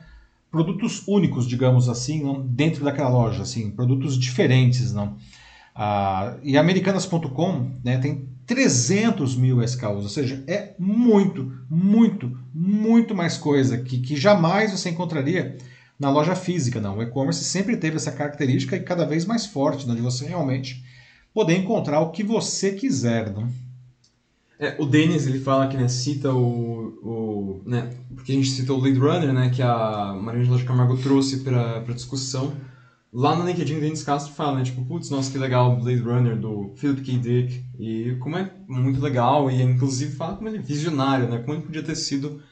produtos 0.51 1.07
únicos, 1.07 1.47
digamos 1.47 1.89
assim, 1.89 2.25
não, 2.25 2.41
dentro 2.45 2.85
daquela 2.85 3.09
loja, 3.09 3.43
assim, 3.43 3.71
produtos 3.71 4.19
diferentes, 4.19 4.93
não. 4.93 5.17
Uh, 5.77 6.41
e 6.43 6.59
Americanas.com 6.59 7.71
né, 7.85 7.99
tem 7.99 8.29
300 8.45 9.37
mil 9.37 9.63
SKUs, 9.63 10.03
ou 10.03 10.09
seja, 10.09 10.43
é 10.49 10.75
muito, 10.77 11.53
muito, 11.71 12.37
muito 12.53 13.15
mais 13.15 13.37
coisa 13.37 13.79
que, 13.79 14.01
que 14.01 14.17
jamais 14.17 14.73
você 14.73 14.91
encontraria 14.91 15.57
na 15.99 16.11
loja 16.11 16.35
física, 16.35 16.81
não. 16.81 16.99
O 16.99 17.03
e-commerce 17.03 17.45
sempre 17.45 17.77
teve 17.77 17.97
essa 17.97 18.13
característica 18.13 18.77
e 18.77 18.81
cada 18.81 19.05
vez 19.05 19.25
mais 19.25 19.47
forte, 19.47 19.87
né, 19.87 19.95
de 19.95 20.01
você 20.01 20.27
realmente 20.27 20.85
poder 21.35 21.57
encontrar 21.57 22.01
o 22.01 22.11
que 22.11 22.23
você 22.23 22.73
quiser, 22.73 23.33
não? 23.33 23.49
É, 24.61 24.75
o 24.79 24.87
Denis 24.87 25.27
ele 25.27 25.39
fala 25.39 25.69
que 25.69 25.77
né, 25.77 25.87
cita 25.87 26.33
o, 26.33 26.99
o 27.03 27.63
né, 27.65 27.91
porque 28.15 28.33
a 28.33 28.35
gente 28.35 28.51
citou 28.51 28.79
o 28.79 28.81
Blade 28.81 28.99
Runner, 28.99 29.33
né, 29.33 29.51
que 29.51 29.63
a 29.63 30.19
Maria 30.21 30.45
de 30.45 30.65
Camargo 30.65 30.97
trouxe 30.97 31.41
para 31.41 31.81
discussão. 31.95 32.53
Lá 33.13 33.37
no 33.37 33.47
LinkedIn, 33.47 33.77
o 33.77 33.81
Denis 33.81 34.03
Castro 34.03 34.35
fala, 34.35 34.59
né, 34.59 34.65
tipo, 34.65 34.85
putz, 34.85 35.11
nossa, 35.11 35.31
que 35.31 35.39
legal, 35.39 35.73
o 35.73 35.81
Blade 35.81 36.03
Runner 36.03 36.37
do 36.37 36.73
Philip 36.77 37.03
K. 37.03 37.19
Dick, 37.19 37.65
e 37.79 38.17
como 38.19 38.37
é 38.37 38.51
muito 38.67 39.01
legal, 39.01 39.51
e 39.51 39.63
inclusive 39.63 40.15
fala 40.15 40.37
como 40.37 40.49
ele 40.49 40.59
é 40.59 40.63
visionário, 40.63 41.29
né, 41.29 41.39
como 41.39 41.55
ele 41.55 41.63
podia 41.65 41.83
ter 41.83 41.95
sido 41.95 42.43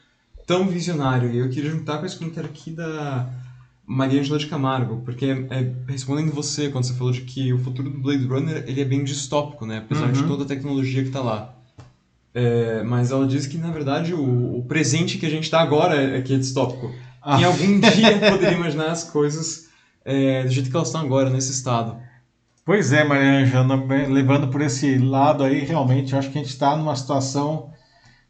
tão 0.47 0.65
visionário. 0.67 1.29
E 1.29 1.37
eu 1.37 1.49
queria 1.49 1.69
juntar 1.69 1.99
com 1.99 2.05
esse 2.05 2.17
comentário 2.17 2.49
aqui 2.49 2.71
da 2.71 3.29
Maria 3.85 4.21
Angela 4.21 4.39
de 4.39 4.47
Camargo, 4.47 5.01
porque 5.03 5.25
é, 5.49 5.71
respondendo 5.87 6.33
você, 6.33 6.69
quando 6.69 6.85
você 6.85 6.93
falou 6.93 7.11
de 7.11 7.21
que 7.21 7.53
o 7.53 7.59
futuro 7.59 7.89
do 7.89 7.99
Blade 7.99 8.25
Runner 8.25 8.63
ele 8.65 8.81
é 8.81 8.85
bem 8.85 9.03
distópico, 9.03 9.65
né? 9.65 9.79
Apesar 9.79 10.07
uhum. 10.07 10.13
de 10.13 10.23
toda 10.23 10.45
a 10.45 10.47
tecnologia 10.47 11.01
que 11.01 11.09
está 11.09 11.21
lá. 11.21 11.53
É, 12.33 12.81
mas 12.83 13.11
ela 13.11 13.27
diz 13.27 13.45
que, 13.45 13.57
na 13.57 13.71
verdade, 13.71 14.13
o, 14.13 14.57
o 14.57 14.63
presente 14.63 15.17
que 15.17 15.25
a 15.25 15.29
gente 15.29 15.43
está 15.43 15.59
agora 15.59 15.95
é, 15.95 16.17
é, 16.17 16.21
que 16.21 16.33
é 16.33 16.37
distópico. 16.37 16.93
Ah. 17.21 17.41
Em 17.41 17.43
algum 17.43 17.79
dia 17.91 18.31
poderia 18.31 18.57
imaginar 18.57 18.91
as 18.91 19.03
coisas 19.03 19.67
é, 20.05 20.43
do 20.43 20.49
jeito 20.49 20.69
que 20.69 20.75
elas 20.75 20.87
estão 20.87 21.01
agora, 21.01 21.29
nesse 21.29 21.51
estado. 21.51 21.97
Pois 22.63 22.93
é, 22.93 23.03
Maria 23.03 23.43
Angela, 23.43 23.75
levando 24.09 24.49
por 24.49 24.61
esse 24.61 24.97
lado 24.97 25.43
aí, 25.43 25.61
realmente, 25.61 26.13
eu 26.13 26.19
acho 26.19 26.29
que 26.29 26.37
a 26.37 26.41
gente 26.41 26.51
está 26.51 26.75
numa 26.75 26.95
situação 26.95 27.71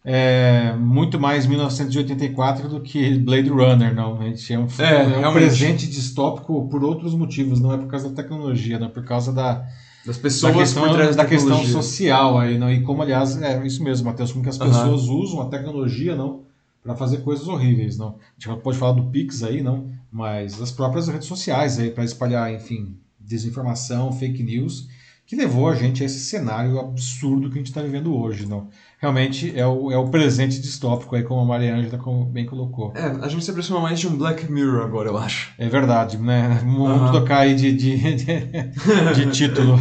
é 0.09 0.71
muito 0.71 1.19
mais 1.19 1.45
1984 1.45 2.69
do 2.69 2.79
que 2.79 3.19
Blade 3.19 3.49
Runner, 3.49 3.93
não. 3.93 4.21
A 4.21 4.23
gente 4.23 4.53
é 4.53 4.57
um, 4.57 4.65
é, 4.79 5.21
é 5.21 5.27
um 5.27 5.33
presente 5.33 5.85
distópico 5.85 6.65
por 6.69 6.81
outros 6.81 7.13
motivos, 7.13 7.59
não 7.59 7.73
é 7.73 7.77
por 7.77 7.87
causa 7.87 8.07
da 8.07 8.15
tecnologia, 8.15 8.79
não 8.79 8.87
é 8.87 8.89
por 8.89 9.03
causa 9.03 9.33
da, 9.33 9.67
das 10.05 10.17
pessoas 10.17 10.53
da 10.53 10.59
questão, 10.59 10.97
da, 10.97 11.11
da 11.11 11.25
questão 11.25 11.61
social 11.65 12.39
aí, 12.39 12.57
não. 12.57 12.71
E 12.71 12.83
como 12.83 13.01
aliás 13.01 13.41
é 13.41 13.61
isso 13.67 13.83
mesmo, 13.83 14.05
Matheus, 14.05 14.31
como 14.31 14.45
que 14.45 14.49
as 14.49 14.57
pessoas 14.57 15.09
uhum. 15.09 15.15
usam 15.17 15.41
a 15.41 15.47
tecnologia, 15.47 16.15
não, 16.15 16.43
para 16.81 16.95
fazer 16.95 17.17
coisas 17.17 17.45
horríveis, 17.49 17.97
não. 17.97 18.15
A 18.15 18.49
gente 18.49 18.61
pode 18.61 18.77
falar 18.77 18.93
do 18.93 19.07
Pix 19.07 19.43
aí, 19.43 19.61
não, 19.61 19.87
mas 20.09 20.61
as 20.61 20.71
próprias 20.71 21.09
redes 21.09 21.27
sociais 21.27 21.79
aí 21.79 21.91
para 21.91 22.05
espalhar, 22.05 22.53
enfim, 22.53 22.95
desinformação, 23.19 24.13
fake 24.13 24.41
news 24.41 24.87
que 25.27 25.35
levou 25.35 25.67
a 25.67 25.75
gente 25.75 26.01
a 26.01 26.05
esse 26.05 26.21
cenário 26.21 26.79
absurdo 26.79 27.49
que 27.49 27.55
a 27.55 27.57
gente 27.57 27.67
está 27.67 27.81
vivendo 27.81 28.15
hoje. 28.15 28.45
Não? 28.45 28.69
Realmente 28.99 29.53
é 29.55 29.65
o, 29.65 29.91
é 29.91 29.97
o 29.97 30.09
presente 30.09 30.59
distópico, 30.59 31.15
aí, 31.15 31.21
como 31.21 31.41
a 31.41 31.45
Maria 31.45 31.75
Ângela 31.75 32.01
bem 32.31 32.47
colocou. 32.47 32.91
É, 32.95 33.05
a 33.05 33.27
gente 33.27 33.45
se 33.45 33.51
aproxima 33.51 33.79
mais 33.79 33.99
de 33.99 34.07
um 34.07 34.17
Black 34.17 34.51
Mirror 34.51 34.83
agora, 34.83 35.09
eu 35.09 35.17
acho. 35.17 35.53
É 35.57 35.69
verdade, 35.69 36.17
né? 36.17 36.59
Vamos 36.63 37.01
uhum. 37.01 37.11
tocar 37.11 37.39
aí 37.39 37.53
de, 37.53 37.71
de, 37.73 38.15
de, 38.15 38.25
de 39.13 39.31
título. 39.31 39.79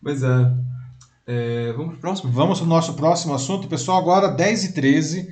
Pois 0.00 0.22
é. 0.22 0.52
é. 1.26 1.72
Vamos 1.72 1.94
pro 1.94 2.00
próximo? 2.02 2.30
Vamos 2.30 2.60
pro 2.60 2.68
nosso 2.68 2.94
próximo 2.94 3.34
assunto, 3.34 3.66
pessoal. 3.66 3.98
Agora, 3.98 4.28
10 4.28 4.64
e 4.64 4.72
13 4.74 5.28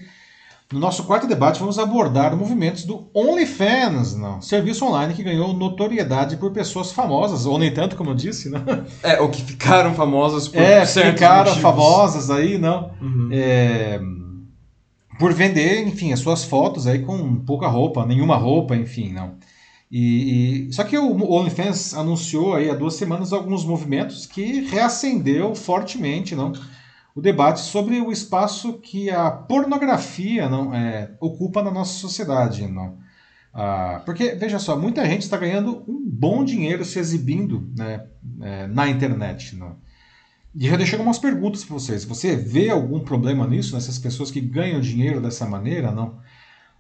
no 0.73 0.81
nosso 0.81 1.05
quarto 1.05 1.27
debate, 1.27 1.61
vamos 1.61 1.79
abordar 1.79 2.35
movimentos 2.37 2.85
do 2.85 3.09
OnlyFans, 3.15 4.17
não? 4.17 4.41
serviço 4.41 4.85
online 4.87 5.15
que 5.15 5.23
ganhou 5.23 5.53
notoriedade 5.53 6.37
por 6.37 6.51
pessoas 6.51 6.91
famosas, 6.93 7.45
ou 7.45 7.59
nem 7.59 7.73
tanto, 7.73 7.95
como 7.95 8.11
eu 8.11 8.15
disse, 8.15 8.49
não? 8.49 8.63
É, 9.03 9.21
ou 9.21 9.29
que 9.29 9.43
ficaram 9.43 9.95
famosas 9.95 10.49
por 10.49 10.61
é, 10.61 10.87
ficaram 10.87 11.51
motivos. 11.51 11.61
famosas 11.61 12.31
aí, 12.31 12.57
não? 12.57 12.91
Uhum. 13.01 13.29
É, 13.33 14.01
por 15.19 15.33
vender, 15.33 15.87
enfim, 15.87 16.13
as 16.13 16.21
suas 16.21 16.45
fotos 16.45 16.87
aí 16.87 17.01
com 17.01 17.37
pouca 17.37 17.69
roupa, 17.69 18.07
nenhuma 18.07 18.37
roupa, 18.37 18.75
enfim, 18.75 19.13
não. 19.13 19.35
E, 19.91 20.69
e, 20.69 20.73
só 20.73 20.85
que 20.85 20.97
o 20.97 21.31
OnlyFans 21.31 21.93
anunciou 21.93 22.55
aí 22.55 22.71
há 22.71 22.75
duas 22.75 22.95
semanas 22.95 23.31
alguns 23.31 23.63
movimentos 23.63 24.25
que 24.25 24.63
reacendeu 24.63 25.55
fortemente, 25.55 26.35
não? 26.35 26.53
O 27.15 27.21
debate 27.21 27.61
sobre 27.61 28.01
o 28.01 28.11
espaço 28.11 28.75
que 28.75 29.11
a 29.11 29.31
pornografia 29.31 30.49
não 30.49 30.75
é, 30.75 31.11
ocupa 31.21 31.63
na 31.63 31.71
nossa 31.71 31.93
sociedade. 31.95 32.67
Não? 32.67 32.97
Ah, 33.53 34.01
porque, 34.05 34.35
veja 34.35 34.59
só, 34.59 34.79
muita 34.79 35.05
gente 35.05 35.23
está 35.23 35.37
ganhando 35.37 35.85
um 35.87 36.03
bom 36.05 36.43
dinheiro 36.45 36.85
se 36.85 36.99
exibindo 36.99 37.71
né, 37.77 38.07
é, 38.41 38.67
na 38.67 38.89
internet. 38.89 39.57
Não? 39.57 39.77
E 40.55 40.69
já 40.69 40.77
deixei 40.77 40.99
algumas 40.99 41.19
perguntas 41.19 41.65
para 41.65 41.75
vocês. 41.75 42.05
Você 42.05 42.35
vê 42.35 42.71
algum 42.71 43.01
problema 43.01 43.47
nisso, 43.47 43.75
nessas 43.75 43.99
pessoas 43.99 44.31
que 44.31 44.41
ganham 44.41 44.81
dinheiro 44.81 45.21
dessa 45.21 45.47
maneira? 45.47 45.91
Não? 45.91 46.19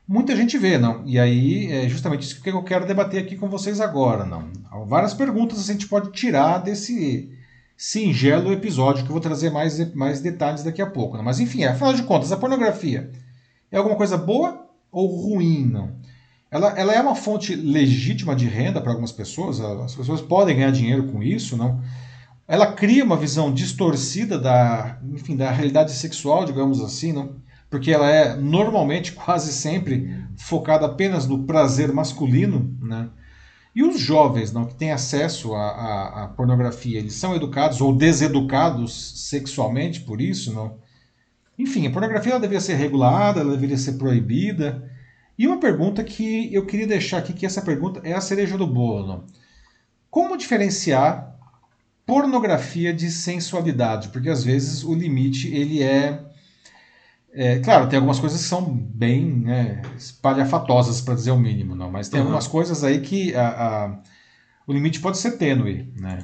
Muita 0.09 0.35
gente 0.35 0.57
vê, 0.59 0.79
não. 0.79 1.07
E 1.07 1.19
aí 1.19 1.71
é 1.71 1.89
justamente 1.89 2.23
isso 2.23 2.43
que 2.43 2.51
eu 2.51 2.63
quero 2.63 2.87
debater 2.87 3.23
aqui 3.23 3.37
com 3.37 3.49
vocês 3.49 3.81
agora, 3.81 4.25
não. 4.25 4.51
Há 4.71 4.79
várias 4.79 5.15
perguntas 5.15 5.59
a 5.59 5.73
gente 5.73 5.87
pode 5.87 6.11
tirar 6.13 6.59
desse 6.59 7.31
singelo 7.83 8.53
episódio 8.53 9.03
que 9.03 9.11
eu 9.11 9.13
vou 9.13 9.21
trazer 9.21 9.51
mais, 9.51 9.93
mais 9.93 10.21
detalhes 10.21 10.63
daqui 10.63 10.81
a 10.81 10.87
pouco. 10.87 11.17
Né? 11.17 11.23
Mas 11.25 11.41
enfim, 11.41 11.65
afinal 11.65 11.93
de 11.93 12.05
contas, 12.05 12.31
a 12.31 12.37
pornografia 12.37 13.11
é 13.73 13.77
alguma 13.77 13.97
coisa 13.97 14.17
boa 14.17 14.69
ou 14.93 15.09
ruim? 15.09 15.67
Não? 15.67 15.91
Ela, 16.49 16.79
ela 16.79 16.95
é 16.95 17.01
uma 17.01 17.17
fonte 17.17 17.57
legítima 17.57 18.37
de 18.37 18.47
renda 18.47 18.81
para 18.81 18.93
algumas 18.93 19.11
pessoas, 19.11 19.61
as 19.61 19.97
pessoas 19.97 20.21
podem 20.21 20.55
ganhar 20.55 20.71
dinheiro 20.71 21.09
com 21.09 21.21
isso, 21.25 21.57
não? 21.57 21.81
Ela 22.47 22.73
cria 22.73 23.03
uma 23.03 23.17
visão 23.17 23.53
distorcida 23.53 24.39
da, 24.39 25.01
enfim, 25.13 25.37
da 25.37 25.51
realidade 25.51 25.91
sexual, 25.91 26.45
digamos 26.45 26.81
assim, 26.81 27.13
não? 27.13 27.35
Porque 27.69 27.91
ela 27.91 28.09
é 28.09 28.37
normalmente, 28.37 29.11
quase 29.25 29.53
sempre, 29.53 30.25
focada 30.37 30.87
apenas 30.87 31.27
no 31.27 31.43
prazer 31.43 31.93
masculino, 31.93 32.79
né? 32.81 33.09
E 33.75 33.83
os 33.83 33.99
jovens 33.99 34.53
não, 34.53 34.67
que 34.67 34.75
têm 34.75 34.93
acesso 34.93 35.55
à, 35.55 36.25
à, 36.25 36.29
pornografia, 36.29 36.99
eles 36.99 37.15
são 37.15 37.35
educados 37.35 37.81
ou 37.81 37.95
deseducados 37.95 39.29
sexualmente 39.29 40.01
por 40.01 40.21
isso? 40.21 40.53
não? 40.53 40.77
Enfim, 41.59 41.87
a 41.87 41.91
pornografia 41.91 42.33
ela 42.33 42.41
deveria 42.41 42.61
ser 42.61 42.75
regulada, 42.75 43.41
ela 43.41 43.53
deveria 43.53 43.79
ser 43.79 43.93
proibida. 43.95 44.91
E 45.39 45.47
uma 45.47 45.59
pergunta 45.59 46.05
que 46.05 46.53
eu 46.53 46.67
queria 46.67 46.87
deixar 46.87 47.19
aqui, 47.19 47.33
que 47.33 47.47
essa 47.47 47.63
pergunta 47.63 48.01
é 48.05 48.13
a 48.13 48.21
cereja 48.21 48.59
do 48.59 48.67
bolo. 48.67 49.25
Como 50.11 50.37
diferenciar 50.37 51.35
pornografia 52.05 52.93
de 52.93 53.11
sensualidade? 53.11 54.09
Porque 54.09 54.29
às 54.29 54.45
vezes 54.45 54.85
o 54.85 54.95
limite 54.95 55.55
ele 55.55 55.83
é 55.83 56.32
é, 57.35 57.59
claro, 57.61 57.89
tem 57.89 57.97
algumas 57.97 58.21
coisas 58.21 58.43
que 58.43 58.47
são 58.47 58.63
bem 58.63 59.25
né, 59.25 59.83
espalhafatosas, 59.97 61.01
para 61.01 61.15
dizer 61.15 61.31
o 61.31 61.39
mínimo, 61.39 61.75
não, 61.75 61.91
mas 61.91 62.09
tem 62.09 62.21
uhum. 62.21 62.27
algumas 62.27 62.47
coisas 62.47 62.85
aí 62.85 63.01
que 63.01 63.35
a, 63.35 63.49
a, 63.49 63.99
o 64.67 64.73
limite 64.73 65.01
pode 65.01 65.17
ser 65.17 65.33
tênue. 65.33 65.91
Né? 65.99 66.19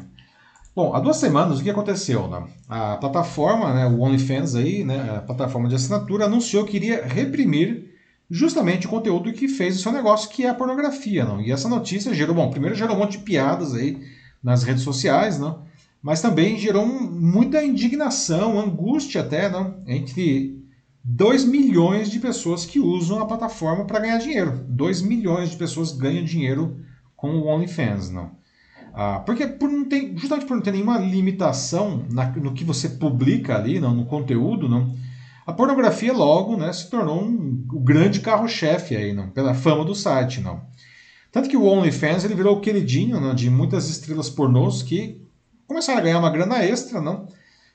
Bom, 0.76 0.94
há 0.94 1.00
duas 1.00 1.16
semanas 1.16 1.58
o 1.58 1.62
que 1.62 1.70
aconteceu? 1.70 2.28
Né? 2.28 2.44
A 2.68 2.96
plataforma, 2.98 3.72
né, 3.72 3.86
o 3.86 4.00
OnlyFans, 4.00 4.54
aí, 4.54 4.84
né, 4.84 5.16
a 5.16 5.22
plataforma 5.22 5.68
de 5.68 5.76
assinatura, 5.76 6.26
anunciou 6.26 6.64
que 6.64 6.76
iria 6.76 7.04
reprimir 7.04 7.88
justamente 8.30 8.86
o 8.86 8.90
conteúdo 8.90 9.32
que 9.32 9.48
fez 9.48 9.76
o 9.76 9.82
seu 9.82 9.90
negócio, 9.90 10.28
que 10.28 10.44
é 10.44 10.50
a 10.50 10.54
pornografia, 10.54 11.24
não? 11.24 11.40
E 11.40 11.50
essa 11.50 11.68
notícia 11.68 12.12
gerou, 12.12 12.34
bom, 12.34 12.50
primeiro 12.50 12.76
gerou 12.76 12.94
um 12.94 12.98
monte 12.98 13.12
de 13.12 13.24
piadas 13.24 13.74
aí 13.74 13.98
nas 14.42 14.62
redes 14.62 14.82
sociais, 14.82 15.38
não? 15.38 15.62
Mas 16.02 16.20
também 16.20 16.58
gerou 16.58 16.84
um, 16.84 17.10
muita 17.10 17.64
indignação, 17.64 18.60
angústia 18.60 19.22
até, 19.22 19.48
não? 19.48 19.82
Entre 19.86 20.57
2 21.04 21.44
milhões 21.44 22.10
de 22.10 22.18
pessoas 22.18 22.66
que 22.66 22.80
usam 22.80 23.20
a 23.20 23.26
plataforma 23.26 23.84
para 23.84 24.00
ganhar 24.00 24.18
dinheiro. 24.18 24.64
2 24.68 25.02
milhões 25.02 25.50
de 25.50 25.56
pessoas 25.56 25.92
ganham 25.92 26.24
dinheiro 26.24 26.80
com 27.16 27.30
o 27.30 27.46
OnlyFans, 27.46 28.10
não? 28.10 28.36
Ah, 28.94 29.20
porque 29.20 29.46
por 29.46 29.70
não 29.70 29.84
ter, 29.84 30.12
justamente 30.16 30.46
por 30.46 30.56
não 30.56 30.62
ter 30.62 30.72
nenhuma 30.72 30.98
limitação 30.98 32.04
na, 32.10 32.28
no 32.32 32.52
que 32.52 32.64
você 32.64 32.88
publica 32.88 33.56
ali, 33.56 33.78
não, 33.78 33.94
no 33.94 34.06
conteúdo, 34.06 34.68
não, 34.68 34.92
a 35.46 35.52
pornografia 35.52 36.12
logo 36.12 36.56
né, 36.56 36.72
se 36.72 36.90
tornou 36.90 37.22
um, 37.22 37.64
o 37.72 37.80
grande 37.80 38.20
carro-chefe 38.20 38.96
aí, 38.96 39.12
não, 39.12 39.30
pela 39.30 39.54
fama 39.54 39.84
do 39.84 39.94
site. 39.94 40.40
Não. 40.40 40.60
Tanto 41.32 41.48
que 41.48 41.56
o 41.56 41.64
OnlyFans 41.64 42.24
ele 42.24 42.34
virou 42.34 42.56
o 42.56 42.60
queridinho 42.60 43.20
não, 43.20 43.34
de 43.34 43.48
muitas 43.48 43.88
estrelas 43.88 44.28
pornôs 44.28 44.82
que 44.82 45.22
começaram 45.66 46.00
a 46.00 46.02
ganhar 46.02 46.18
uma 46.18 46.30
grana 46.30 46.62
extra, 46.64 47.00
não? 47.00 47.28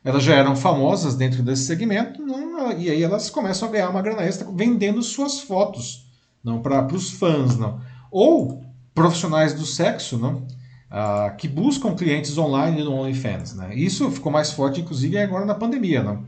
Elas 0.04 0.24
já 0.24 0.36
eram 0.36 0.56
famosas 0.56 1.16
dentro 1.16 1.41
desse 1.41 1.66
segmento, 1.66 2.22
não? 2.22 2.72
e 2.78 2.89
aí 2.89 3.01
elas 3.01 3.30
começam 3.30 3.70
a 3.70 3.72
ganhar 3.72 3.89
uma 3.89 4.01
grana 4.01 4.24
extra 4.24 4.49
vendendo 4.51 5.01
suas 5.01 5.39
fotos 5.39 6.04
não 6.43 6.62
para 6.62 6.86
os 6.93 7.12
fãs, 7.12 7.58
não? 7.58 7.80
Ou 8.12 8.62
profissionais 8.93 9.54
do 9.54 9.66
sexo, 9.66 10.18
não? 10.18 10.45
uh, 10.93 11.36
que 11.36 11.47
buscam 11.47 11.95
clientes 11.95 12.38
online 12.38 12.84
no 12.84 12.93
OnlyFans. 12.93 13.56
Né? 13.56 13.76
Isso 13.76 14.10
ficou 14.12 14.32
mais 14.32 14.51
forte, 14.51 14.80
inclusive, 14.80 15.18
agora 15.18 15.45
na 15.45 15.56
pandemia. 15.56 16.04
Não? 16.04 16.24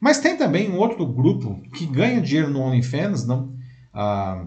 Mas 0.00 0.18
tem 0.18 0.36
também 0.36 0.70
um 0.70 0.78
outro 0.78 1.04
grupo 1.04 1.60
que 1.74 1.84
ganha 1.84 2.20
dinheiro 2.20 2.48
no 2.48 2.60
OnlyFans, 2.60 3.26
não? 3.26 3.52
Uh, 3.92 4.46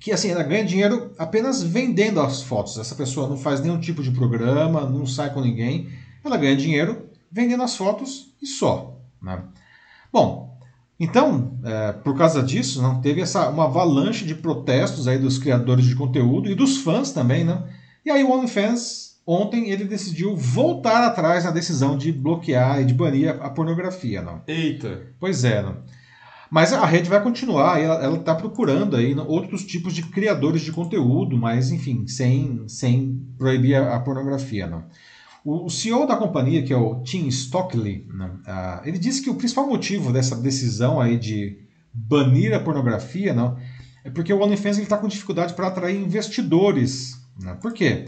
que 0.00 0.12
assim, 0.12 0.30
ela 0.30 0.44
ganha 0.44 0.64
dinheiro 0.64 1.12
apenas 1.18 1.62
vendendo 1.62 2.20
as 2.20 2.42
fotos. 2.42 2.78
Essa 2.78 2.94
pessoa 2.94 3.28
não 3.28 3.36
faz 3.36 3.60
nenhum 3.60 3.78
tipo 3.78 4.02
de 4.02 4.12
programa, 4.12 4.88
não 4.88 5.04
sai 5.04 5.34
com 5.34 5.40
ninguém. 5.40 5.90
Ela 6.24 6.36
ganha 6.36 6.56
dinheiro 6.56 7.07
vendendo 7.30 7.62
as 7.62 7.76
fotos 7.76 8.34
e 8.40 8.46
só. 8.46 8.98
Né? 9.22 9.42
Bom, 10.12 10.48
então, 10.98 11.58
é, 11.64 11.92
por 11.92 12.16
causa 12.16 12.42
disso, 12.42 12.82
não 12.82 13.00
teve 13.00 13.20
essa 13.20 13.48
uma 13.48 13.64
avalanche 13.64 14.24
de 14.24 14.34
protestos 14.34 15.06
aí 15.06 15.18
dos 15.18 15.38
criadores 15.38 15.84
de 15.84 15.94
conteúdo 15.94 16.50
e 16.50 16.54
dos 16.54 16.78
fãs 16.78 17.12
também, 17.12 17.44
né? 17.44 17.62
E 18.04 18.10
aí 18.10 18.24
o 18.24 18.32
OnlyFans, 18.32 19.20
ontem, 19.24 19.70
ele 19.70 19.84
decidiu 19.84 20.34
voltar 20.34 21.04
atrás 21.04 21.44
na 21.44 21.50
decisão 21.50 21.96
de 21.96 22.10
bloquear 22.10 22.80
e 22.80 22.84
de 22.84 22.94
banir 22.94 23.28
a, 23.28 23.50
pornografia. 23.50 24.22
Não? 24.22 24.42
Eita! 24.46 25.12
Pois 25.20 25.44
é, 25.44 25.62
não? 25.62 25.76
Mas 26.50 26.72
a 26.72 26.84
rede 26.86 27.10
vai 27.10 27.22
continuar, 27.22 27.78
ela 27.78 28.16
está 28.16 28.34
procurando 28.34 28.96
aí 28.96 29.14
outros 29.14 29.66
tipos 29.66 29.92
de 29.92 30.02
criadores 30.02 30.62
de 30.62 30.72
conteúdo, 30.72 31.36
mas 31.36 31.70
enfim, 31.70 32.06
sem, 32.06 32.66
sem 32.66 33.22
proibir 33.36 33.74
a, 33.74 33.96
a 33.96 34.00
pornografia. 34.00 34.66
Não? 34.66 34.84
O, 35.44 35.70
CEO 35.70 36.06
da 36.06 36.16
companhia, 36.16 36.62
que 36.62 36.72
é 36.72 36.76
o 36.76 37.02
Tim 37.02 37.26
Stockley, 37.28 38.06
não, 38.12 38.26
uh, 38.26 38.80
ele 38.84 38.98
disse 38.98 39.22
que 39.22 39.30
o 39.30 39.34
principal 39.34 39.66
motivo 39.66 40.12
dessa 40.12 40.36
decisão 40.36 41.00
aí 41.00 41.16
de 41.16 41.58
banir 41.92 42.52
a 42.54 42.60
pornografia 42.60 43.32
não, 43.32 43.56
é 44.04 44.10
porque 44.10 44.32
o 44.32 44.42
OnlyFans 44.42 44.78
está 44.78 44.98
com 44.98 45.08
dificuldade 45.08 45.54
para 45.54 45.68
atrair 45.68 45.98
investidores 45.98 47.18
né? 47.40 47.56
Por 47.60 47.72
quê? 47.72 48.06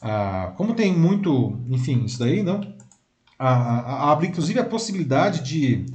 Ah, 0.00 0.52
como 0.56 0.74
tem 0.74 0.96
muito, 0.96 1.58
enfim, 1.68 2.04
isso 2.04 2.18
daí, 2.18 2.42
não? 2.42 2.76
abre 3.40 4.26
inclusive 4.26 4.58
a 4.58 4.64
possibilidade 4.64 5.44
de, 5.44 5.86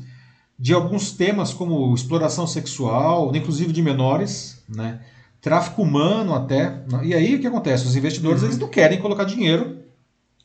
de 0.58 0.74
alguns 0.74 1.12
temas 1.12 1.54
como 1.54 1.94
exploração 1.94 2.48
sexual, 2.48 3.36
inclusive 3.36 3.74
de 3.74 3.82
menores, 3.82 4.64
né? 4.70 5.02
tráfico 5.42 5.82
humano 5.82 6.34
até. 6.34 6.70
Né? 6.90 7.02
E 7.04 7.14
aí 7.14 7.36
o 7.36 7.42
que 7.42 7.48
acontece? 7.48 7.86
Os 7.86 7.98
investidores 7.98 8.42
uhum. 8.42 8.48
eles 8.48 8.58
não 8.58 8.70
querem 8.70 9.02
colocar 9.02 9.26
dinheiro 9.26 9.83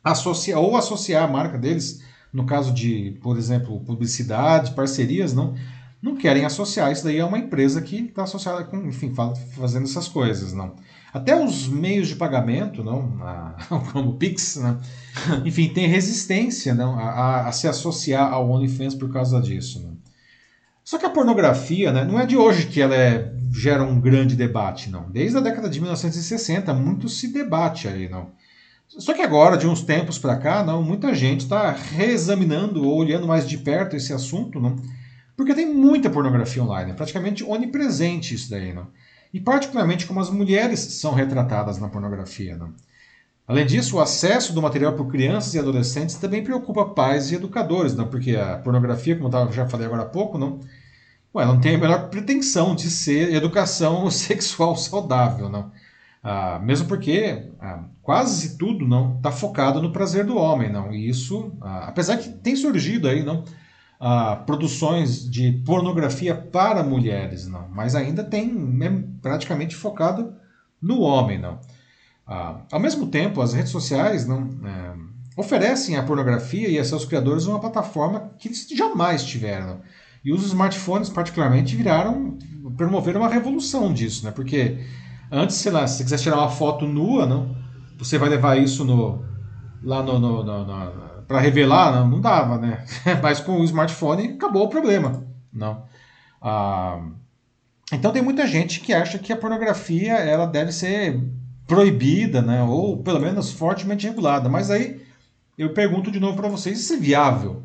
associar, 0.02 0.60
ou 0.60 0.76
associar 0.76 1.24
a 1.24 1.28
marca 1.28 1.58
deles, 1.58 2.02
no 2.32 2.44
caso 2.46 2.72
de, 2.72 3.18
por 3.22 3.36
exemplo, 3.36 3.80
publicidade, 3.80 4.72
parcerias, 4.72 5.32
não, 5.32 5.54
não 6.00 6.16
querem 6.16 6.44
associar 6.44 6.92
isso 6.92 7.04
daí 7.04 7.20
a 7.20 7.26
uma 7.26 7.38
empresa 7.38 7.80
que 7.80 7.96
está 7.96 8.22
associada 8.22 8.64
com, 8.64 8.76
enfim, 8.86 9.12
fazendo 9.56 9.84
essas 9.84 10.08
coisas, 10.08 10.52
não. 10.52 10.74
Até 11.12 11.34
os 11.42 11.66
meios 11.66 12.08
de 12.08 12.16
pagamento, 12.16 12.84
não, 12.84 13.18
a, 13.22 13.56
como 13.92 14.10
o 14.10 14.14
Pix, 14.14 14.56
né? 14.56 14.78
enfim, 15.44 15.68
tem 15.68 15.86
resistência 15.86 16.74
não, 16.74 16.98
a, 16.98 17.48
a, 17.48 17.52
se 17.52 17.66
associar 17.66 18.32
ao 18.32 18.48
OnlyFans 18.50 18.94
por 18.94 19.10
causa 19.12 19.40
disso. 19.40 19.82
Não. 19.82 19.96
Só 20.84 20.96
que 20.96 21.04
a 21.04 21.10
pornografia 21.10 21.92
né, 21.92 22.04
não 22.04 22.18
é 22.18 22.24
de 22.24 22.36
hoje 22.36 22.66
que 22.66 22.80
ela 22.80 22.94
é, 22.94 23.32
gera 23.52 23.82
um 23.82 24.00
grande 24.00 24.36
debate, 24.36 24.90
não. 24.90 25.10
Desde 25.10 25.36
a 25.36 25.40
década 25.40 25.68
de 25.68 25.80
1960, 25.80 26.72
muito 26.72 27.08
se 27.08 27.28
debate 27.32 27.88
aí, 27.88 28.08
não. 28.08 28.30
Só 28.88 29.12
que 29.12 29.22
agora, 29.22 29.56
de 29.56 29.66
uns 29.66 29.82
tempos 29.82 30.18
para 30.18 30.36
cá, 30.36 30.64
não, 30.64 30.82
muita 30.82 31.14
gente 31.14 31.42
está 31.42 31.70
reexaminando 31.70 32.84
ou 32.84 32.96
olhando 32.96 33.26
mais 33.26 33.48
de 33.48 33.58
perto 33.58 33.94
esse 33.94 34.12
assunto, 34.12 34.58
não, 34.58 34.76
porque 35.36 35.54
tem 35.54 35.72
muita 35.72 36.10
pornografia 36.10 36.62
online, 36.62 36.90
é 36.90 36.94
praticamente 36.94 37.44
onipresente 37.44 38.34
isso 38.34 38.50
daí, 38.50 38.72
não 38.72 38.88
e 39.32 39.40
particularmente 39.40 40.06
como 40.06 40.20
as 40.20 40.30
mulheres 40.30 40.80
são 40.80 41.12
retratadas 41.12 41.78
na 41.78 41.88
pornografia. 41.88 42.56
Né? 42.56 42.68
Além 43.46 43.66
disso, 43.66 43.96
o 43.96 44.00
acesso 44.00 44.52
do 44.52 44.62
material 44.62 44.94
por 44.94 45.08
crianças 45.08 45.54
e 45.54 45.58
adolescentes 45.58 46.16
também 46.16 46.42
preocupa 46.42 46.86
pais 46.86 47.30
e 47.30 47.34
educadores, 47.34 47.94
não? 47.94 48.08
porque 48.08 48.36
a 48.36 48.58
pornografia, 48.58 49.16
como 49.16 49.34
eu 49.34 49.52
já 49.52 49.68
falei 49.68 49.86
agora 49.86 50.02
há 50.02 50.06
pouco, 50.06 50.38
não, 50.38 50.60
ué, 51.34 51.44
não 51.44 51.60
tem 51.60 51.76
a 51.76 51.78
menor 51.78 52.08
pretensão 52.08 52.74
de 52.74 52.90
ser 52.90 53.34
educação 53.34 54.08
sexual 54.10 54.76
saudável. 54.76 55.48
Não? 55.48 55.70
Ah, 56.22 56.58
mesmo 56.58 56.88
porque 56.88 57.48
ah, 57.60 57.84
quase 58.02 58.58
tudo 58.58 58.86
não 58.86 59.16
está 59.16 59.30
focado 59.30 59.80
no 59.80 59.92
prazer 59.92 60.24
do 60.24 60.36
homem. 60.36 60.70
Não? 60.70 60.92
E 60.92 61.08
isso, 61.08 61.52
ah, 61.60 61.86
apesar 61.88 62.16
que 62.16 62.28
tem 62.28 62.56
surgido 62.56 63.08
aí, 63.08 63.22
não, 63.22 63.44
produções 64.46 65.28
de 65.28 65.52
pornografia 65.64 66.34
para 66.34 66.82
mulheres, 66.82 67.46
não. 67.46 67.68
Mas 67.68 67.94
ainda 67.94 68.22
tem 68.22 68.78
é 68.82 69.04
praticamente 69.20 69.74
focado 69.74 70.34
no 70.80 71.00
homem, 71.00 71.38
não. 71.38 71.58
Ah, 72.26 72.60
ao 72.70 72.80
mesmo 72.80 73.06
tempo, 73.06 73.40
as 73.40 73.54
redes 73.54 73.72
sociais 73.72 74.26
não 74.26 74.50
é, 74.64 74.94
oferecem 75.36 75.96
à 75.96 76.02
pornografia 76.02 76.68
e 76.68 76.78
a 76.78 76.84
seus 76.84 77.04
criadores 77.04 77.46
uma 77.46 77.58
plataforma 77.58 78.32
que 78.38 78.48
eles 78.48 78.66
jamais 78.68 79.24
tiveram. 79.24 79.80
E 80.24 80.32
os 80.32 80.44
smartphones, 80.44 81.08
particularmente, 81.08 81.74
viraram, 81.74 82.36
promoveram 82.76 83.20
uma 83.20 83.30
revolução 83.30 83.92
disso, 83.94 84.24
né? 84.26 84.30
Porque 84.30 84.78
antes, 85.30 85.56
sei 85.56 85.72
lá, 85.72 85.86
se 85.86 85.98
você 85.98 86.04
quiser 86.04 86.18
tirar 86.18 86.36
uma 86.38 86.50
foto 86.50 86.86
nua, 86.86 87.26
não, 87.26 87.56
você 87.98 88.18
vai 88.18 88.28
levar 88.28 88.56
isso 88.58 88.84
no, 88.84 89.24
lá 89.82 90.02
no, 90.02 90.18
no, 90.18 90.44
no, 90.44 90.64
no 90.64 91.08
para 91.26 91.40
revelar, 91.40 91.92
não, 91.92 92.08
não, 92.08 92.20
dava, 92.20 92.56
né? 92.56 92.84
Mas 93.22 93.38
com 93.38 93.60
o 93.60 93.64
smartphone 93.64 94.34
acabou 94.34 94.64
o 94.64 94.70
problema, 94.70 95.26
não. 95.52 95.84
Ah, 96.40 97.02
então 97.92 98.12
tem 98.12 98.22
muita 98.22 98.46
gente 98.46 98.80
que 98.80 98.94
acha 98.94 99.18
que 99.18 99.32
a 99.32 99.36
pornografia 99.36 100.14
ela 100.14 100.46
deve 100.46 100.72
ser 100.72 101.20
proibida, 101.66 102.40
né? 102.40 102.62
Ou 102.62 103.02
pelo 103.02 103.20
menos 103.20 103.52
fortemente 103.52 104.06
regulada. 104.06 104.48
Mas 104.48 104.70
aí 104.70 105.00
eu 105.56 105.74
pergunto 105.74 106.10
de 106.10 106.18
novo 106.18 106.36
para 106.36 106.48
vocês: 106.48 106.80
isso 106.80 106.94
é 106.94 106.96
viável? 106.96 107.62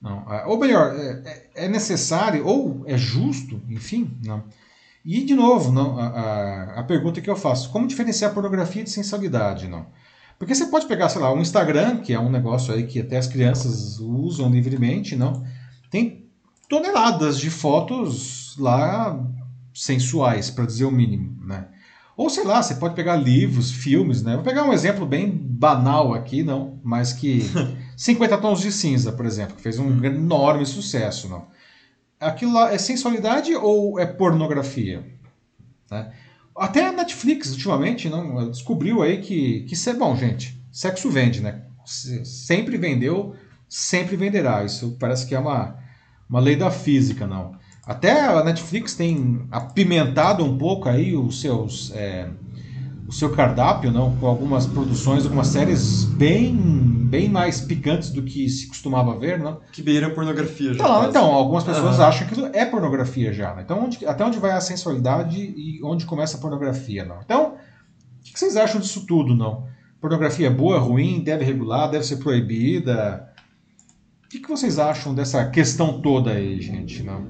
Não. 0.00 0.24
Ah, 0.26 0.44
ou 0.46 0.58
melhor, 0.58 0.94
é, 0.94 1.22
é, 1.54 1.64
é, 1.66 1.68
necessário 1.68 2.46
ou 2.46 2.82
é 2.86 2.96
justo, 2.96 3.60
enfim, 3.68 4.16
não. 4.24 4.44
E 5.04 5.24
de 5.24 5.34
novo, 5.34 5.72
não, 5.72 5.98
a, 5.98 6.06
a, 6.06 6.80
a 6.80 6.82
pergunta 6.82 7.20
que 7.20 7.30
eu 7.30 7.36
faço: 7.36 7.70
como 7.70 7.86
diferenciar 7.86 8.34
pornografia 8.34 8.84
de 8.84 8.90
sensualidade, 8.90 9.68
não? 9.68 9.86
Porque 10.38 10.54
você 10.54 10.66
pode 10.66 10.86
pegar, 10.86 11.08
sei 11.10 11.20
lá, 11.20 11.32
um 11.32 11.40
Instagram, 11.40 11.98
que 11.98 12.14
é 12.14 12.18
um 12.18 12.30
negócio 12.30 12.72
aí 12.72 12.86
que 12.86 13.00
até 13.00 13.18
as 13.18 13.26
crianças 13.26 13.98
usam 13.98 14.50
livremente, 14.50 15.14
não? 15.14 15.44
Tem 15.90 16.30
toneladas 16.68 17.38
de 17.38 17.50
fotos 17.50 18.56
lá 18.58 19.22
sensuais, 19.74 20.50
para 20.50 20.64
dizer 20.64 20.86
o 20.86 20.90
mínimo, 20.90 21.44
né? 21.44 21.68
Ou 22.16 22.28
sei 22.28 22.44
lá, 22.44 22.62
você 22.62 22.74
pode 22.74 22.94
pegar 22.94 23.16
livros, 23.16 23.70
filmes, 23.70 24.22
né? 24.22 24.34
Vou 24.34 24.44
pegar 24.44 24.64
um 24.64 24.72
exemplo 24.72 25.06
bem 25.06 25.30
banal 25.30 26.14
aqui, 26.14 26.42
não, 26.42 26.78
mas 26.82 27.12
que 27.12 27.42
50 27.96 28.38
tons 28.38 28.60
de 28.60 28.70
cinza, 28.72 29.12
por 29.12 29.26
exemplo, 29.26 29.56
que 29.56 29.62
fez 29.62 29.78
um 29.78 29.86
hum. 29.86 30.04
enorme 30.04 30.64
sucesso, 30.64 31.28
não. 31.28 31.46
Aquilo 32.20 32.52
lá 32.52 32.72
é 32.72 32.78
sensualidade 32.78 33.54
ou 33.54 33.98
é 33.98 34.04
pornografia? 34.04 35.04
Né? 35.90 36.12
Até 36.54 36.86
a 36.86 36.92
Netflix, 36.92 37.52
ultimamente, 37.52 38.08
não, 38.08 38.50
descobriu 38.50 39.02
aí 39.02 39.22
que, 39.22 39.62
que 39.62 39.74
isso 39.74 39.88
é 39.88 39.94
bom, 39.94 40.14
gente. 40.14 40.60
Sexo 40.70 41.08
vende, 41.10 41.40
né? 41.40 41.62
Sempre 41.86 42.76
vendeu, 42.76 43.34
sempre 43.68 44.16
venderá. 44.16 44.62
Isso 44.64 44.96
parece 45.00 45.26
que 45.26 45.34
é 45.34 45.38
uma, 45.38 45.78
uma 46.28 46.38
lei 46.38 46.56
da 46.56 46.70
física, 46.70 47.26
não. 47.26 47.58
Até 47.86 48.20
a 48.26 48.44
Netflix 48.44 48.94
tem 48.94 49.46
apimentado 49.50 50.44
um 50.44 50.58
pouco 50.58 50.88
aí 50.88 51.16
os 51.16 51.40
seus, 51.40 51.90
é, 51.94 52.28
o 53.10 53.12
seu 53.12 53.28
cardápio, 53.30 53.90
não, 53.90 54.14
com 54.18 54.26
algumas 54.28 54.66
produções, 54.66 55.24
algumas 55.24 55.48
séries 55.48 56.04
bem, 56.04 56.54
bem 56.56 57.28
mais 57.28 57.60
picantes 57.60 58.10
do 58.10 58.22
que 58.22 58.48
se 58.48 58.68
costumava 58.68 59.18
ver, 59.18 59.36
não? 59.36 59.60
Que 59.72 59.82
beira 59.82 60.10
pornografia 60.10 60.72
já. 60.72 60.84
Então, 60.84 61.08
então 61.08 61.24
algumas 61.24 61.64
pessoas 61.64 61.98
uhum. 61.98 62.04
acham 62.04 62.28
que 62.28 62.34
isso 62.34 62.46
é 62.52 62.64
pornografia 62.64 63.32
já. 63.32 63.52
Né? 63.52 63.62
Então, 63.64 63.84
onde, 63.84 64.06
até 64.06 64.24
onde 64.24 64.38
vai 64.38 64.52
a 64.52 64.60
sensualidade 64.60 65.36
e 65.40 65.80
onde 65.82 66.06
começa 66.06 66.36
a 66.36 66.40
pornografia, 66.40 67.04
não? 67.04 67.18
Então, 67.20 67.56
o 68.20 68.22
que 68.22 68.38
vocês 68.38 68.56
acham 68.56 68.80
disso 68.80 69.04
tudo, 69.04 69.34
não? 69.34 69.66
Pornografia 70.00 70.46
é 70.46 70.50
boa, 70.50 70.78
ruim, 70.78 71.20
deve 71.20 71.44
regular, 71.44 71.90
deve 71.90 72.04
ser 72.04 72.18
proibida? 72.18 73.28
O 74.24 74.28
que, 74.28 74.38
que 74.38 74.48
vocês 74.48 74.78
acham 74.78 75.12
dessa 75.12 75.50
questão 75.50 76.00
toda 76.00 76.30
aí, 76.30 76.60
gente? 76.60 77.02
Não? 77.02 77.26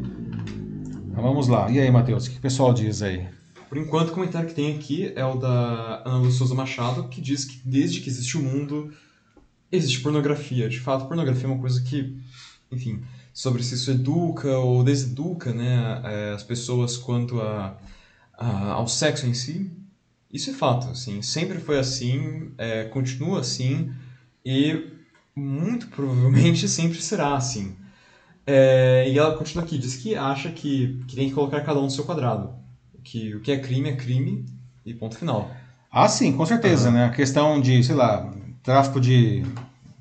Então, 1.11 1.23
vamos 1.23 1.49
lá. 1.49 1.71
E 1.71 1.81
aí, 1.81 1.91
Matheus, 1.91 2.27
o 2.27 2.31
que 2.31 2.37
o 2.37 2.43
pessoal 2.43 2.75
diz 2.75 3.01
aí? 3.01 3.40
Por 3.71 3.79
enquanto, 3.79 4.09
o 4.09 4.13
comentário 4.15 4.49
que 4.49 4.55
tem 4.55 4.75
aqui 4.75 5.13
é 5.15 5.25
o 5.25 5.37
da 5.37 6.03
Ana 6.05 6.17
Lúcia 6.17 6.39
Souza 6.39 6.57
Machado, 6.57 7.07
que 7.07 7.21
diz 7.21 7.45
que 7.45 7.61
desde 7.65 8.01
que 8.01 8.09
existe 8.09 8.37
o 8.37 8.43
mundo, 8.43 8.93
existe 9.71 10.01
pornografia. 10.01 10.69
De 10.69 10.81
fato, 10.81 11.07
pornografia 11.07 11.45
é 11.45 11.53
uma 11.53 11.61
coisa 11.61 11.81
que, 11.81 12.19
enfim, 12.73 13.01
sobre 13.33 13.63
se 13.63 13.77
isso 13.77 13.93
educa 13.93 14.59
ou 14.59 14.83
deseduca 14.83 15.53
né, 15.53 16.03
é, 16.03 16.33
as 16.33 16.43
pessoas 16.43 16.97
quanto 16.97 17.41
a, 17.41 17.79
a, 18.37 18.73
ao 18.73 18.89
sexo 18.89 19.25
em 19.29 19.35
si. 19.35 19.71
Isso 20.33 20.51
é 20.51 20.53
fato, 20.53 20.89
assim, 20.89 21.23
sempre 21.23 21.61
foi 21.61 21.79
assim, 21.79 22.51
é, 22.59 22.87
continua 22.87 23.39
assim 23.39 23.93
e 24.45 24.91
muito 25.35 25.87
provavelmente 25.87 26.67
sempre 26.69 27.01
será 27.01 27.37
assim. 27.37 27.77
É, 28.45 29.09
e 29.09 29.17
ela 29.17 29.39
continua 29.39 29.65
aqui, 29.65 29.79
diz 29.79 29.95
que 29.95 30.17
acha 30.17 30.51
que, 30.51 31.01
que 31.07 31.15
tem 31.15 31.29
que 31.29 31.35
colocar 31.37 31.61
cada 31.61 31.79
um 31.79 31.85
no 31.85 31.91
seu 31.91 32.03
quadrado 32.03 32.60
que 33.03 33.35
o 33.35 33.41
que 33.41 33.53
é 33.53 33.59
crime 33.59 33.89
é 33.89 33.97
crime 33.97 34.45
e 34.85 34.95
ponto 34.95 35.17
final. 35.17 35.51
Ah, 35.91 36.09
sim, 36.09 36.33
com 36.33 36.47
certeza, 36.47 36.89
uhum. 36.89 36.95
né? 36.95 37.05
A 37.07 37.11
questão 37.11 37.61
de, 37.61 37.83
sei 37.83 37.95
lá, 37.95 38.33
tráfico 38.63 39.01
de, 39.01 39.45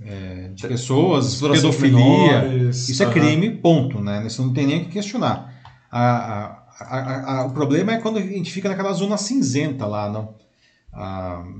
é, 0.01 0.49
de 0.53 0.67
pessoas, 0.67 1.41
pedofilia, 1.41 2.41
menores, 2.41 2.89
isso 2.89 3.01
é 3.01 3.11
crime, 3.11 3.49
ponto, 3.49 3.99
né? 3.99 4.25
Isso 4.25 4.43
não 4.43 4.53
tem 4.53 4.67
nem 4.67 4.81
o 4.81 4.85
que 4.85 4.91
questionar. 4.91 5.53
A, 5.91 6.59
a, 6.79 7.39
a, 7.39 7.45
o 7.45 7.51
problema 7.51 7.93
é 7.93 7.97
quando 7.97 8.17
a 8.17 8.21
gente 8.21 8.51
fica 8.51 8.69
naquela 8.69 8.93
zona 8.93 9.17
cinzenta 9.17 9.85
lá, 9.85 10.09
não? 10.09 10.37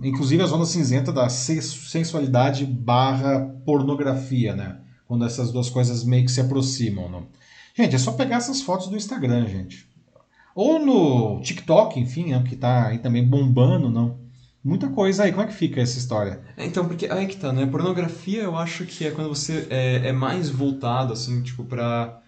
inclusive 0.04 0.42
a 0.42 0.48
zona 0.48 0.66
cinzenta 0.66 1.12
da 1.12 1.30
sensualidade 1.30 2.66
barra 2.66 3.40
pornografia, 3.66 4.56
né? 4.56 4.78
Quando 5.08 5.26
essas 5.26 5.52
duas 5.52 5.70
coisas 5.70 6.04
meio 6.04 6.26
que 6.26 6.32
se 6.32 6.42
aproximam, 6.42 7.10
não? 7.10 7.28
Gente, 7.76 7.96
é 7.96 7.98
só 7.98 8.12
pegar 8.12 8.38
essas 8.38 8.62
fotos 8.62 8.88
do 8.88 8.98
Instagram, 8.98 9.48
gente. 9.48 9.89
Ou 10.56 10.80
no 10.80 11.42
TikTok, 11.42 12.00
enfim, 12.00 12.32
né, 12.32 12.44
que 12.48 12.56
tá 12.56 12.88
aí 12.88 12.98
também 12.98 13.26
bombando, 13.26 13.90
não. 13.90 14.18
Muita 14.62 14.90
coisa 14.90 15.24
aí, 15.24 15.32
como 15.32 15.44
é 15.44 15.48
que 15.48 15.54
fica 15.54 15.80
essa 15.80 15.98
história? 15.98 16.42
É, 16.58 16.66
então, 16.66 16.86
porque 16.86 17.08
aí 17.08 17.28
que 17.28 17.38
tá, 17.38 17.54
né? 17.54 17.66
Pornografia 17.66 18.42
eu 18.44 18.58
acho 18.58 18.84
que 18.86 19.06
é 19.06 19.12
quando 19.12 19.30
você 19.30 19.66
é, 19.70 20.10
é 20.10 20.12
mais 20.12 20.50
voltado, 20.50 21.14
assim, 21.14 21.42
tipo, 21.42 21.64
pra, 21.64 22.20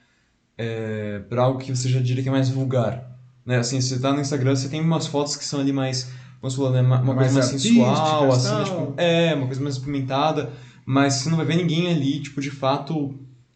é, 0.57 1.19
pra 1.28 1.43
algo 1.43 1.59
que 1.59 1.76
você 1.76 1.89
já 1.89 1.99
diria 1.99 2.24
que 2.24 2.30
é 2.30 2.32
mais 2.32 2.49
vulgar. 2.49 3.05
Né? 3.45 3.57
Assim, 3.57 3.82
você 3.82 3.99
tá 3.99 4.13
no 4.13 4.22
Instagram, 4.22 4.55
você 4.55 4.69
tem 4.69 4.80
umas 4.80 5.07
fotos 5.07 5.36
que 5.36 5.43
são 5.43 5.59
ali 5.59 5.74
mais, 5.74 6.09
vamos 6.41 6.55
falar, 6.55 6.72
né? 6.72 6.82
Uma, 6.82 7.01
uma 7.01 7.15
coisa 7.15 7.34
mais 7.34 7.45
sensual, 7.47 8.32
assim, 8.32 8.55
né? 8.55 8.63
tipo, 8.63 8.93
é, 8.95 9.36
uma 9.36 9.47
coisa 9.47 9.61
mais 9.61 9.76
experimentada, 9.76 10.53
mas 10.86 11.15
você 11.15 11.30
não 11.30 11.36
vai 11.36 11.45
ver 11.45 11.57
ninguém 11.57 11.91
ali, 11.91 12.22
tipo, 12.22 12.39
de 12.39 12.49
fato... 12.49 13.13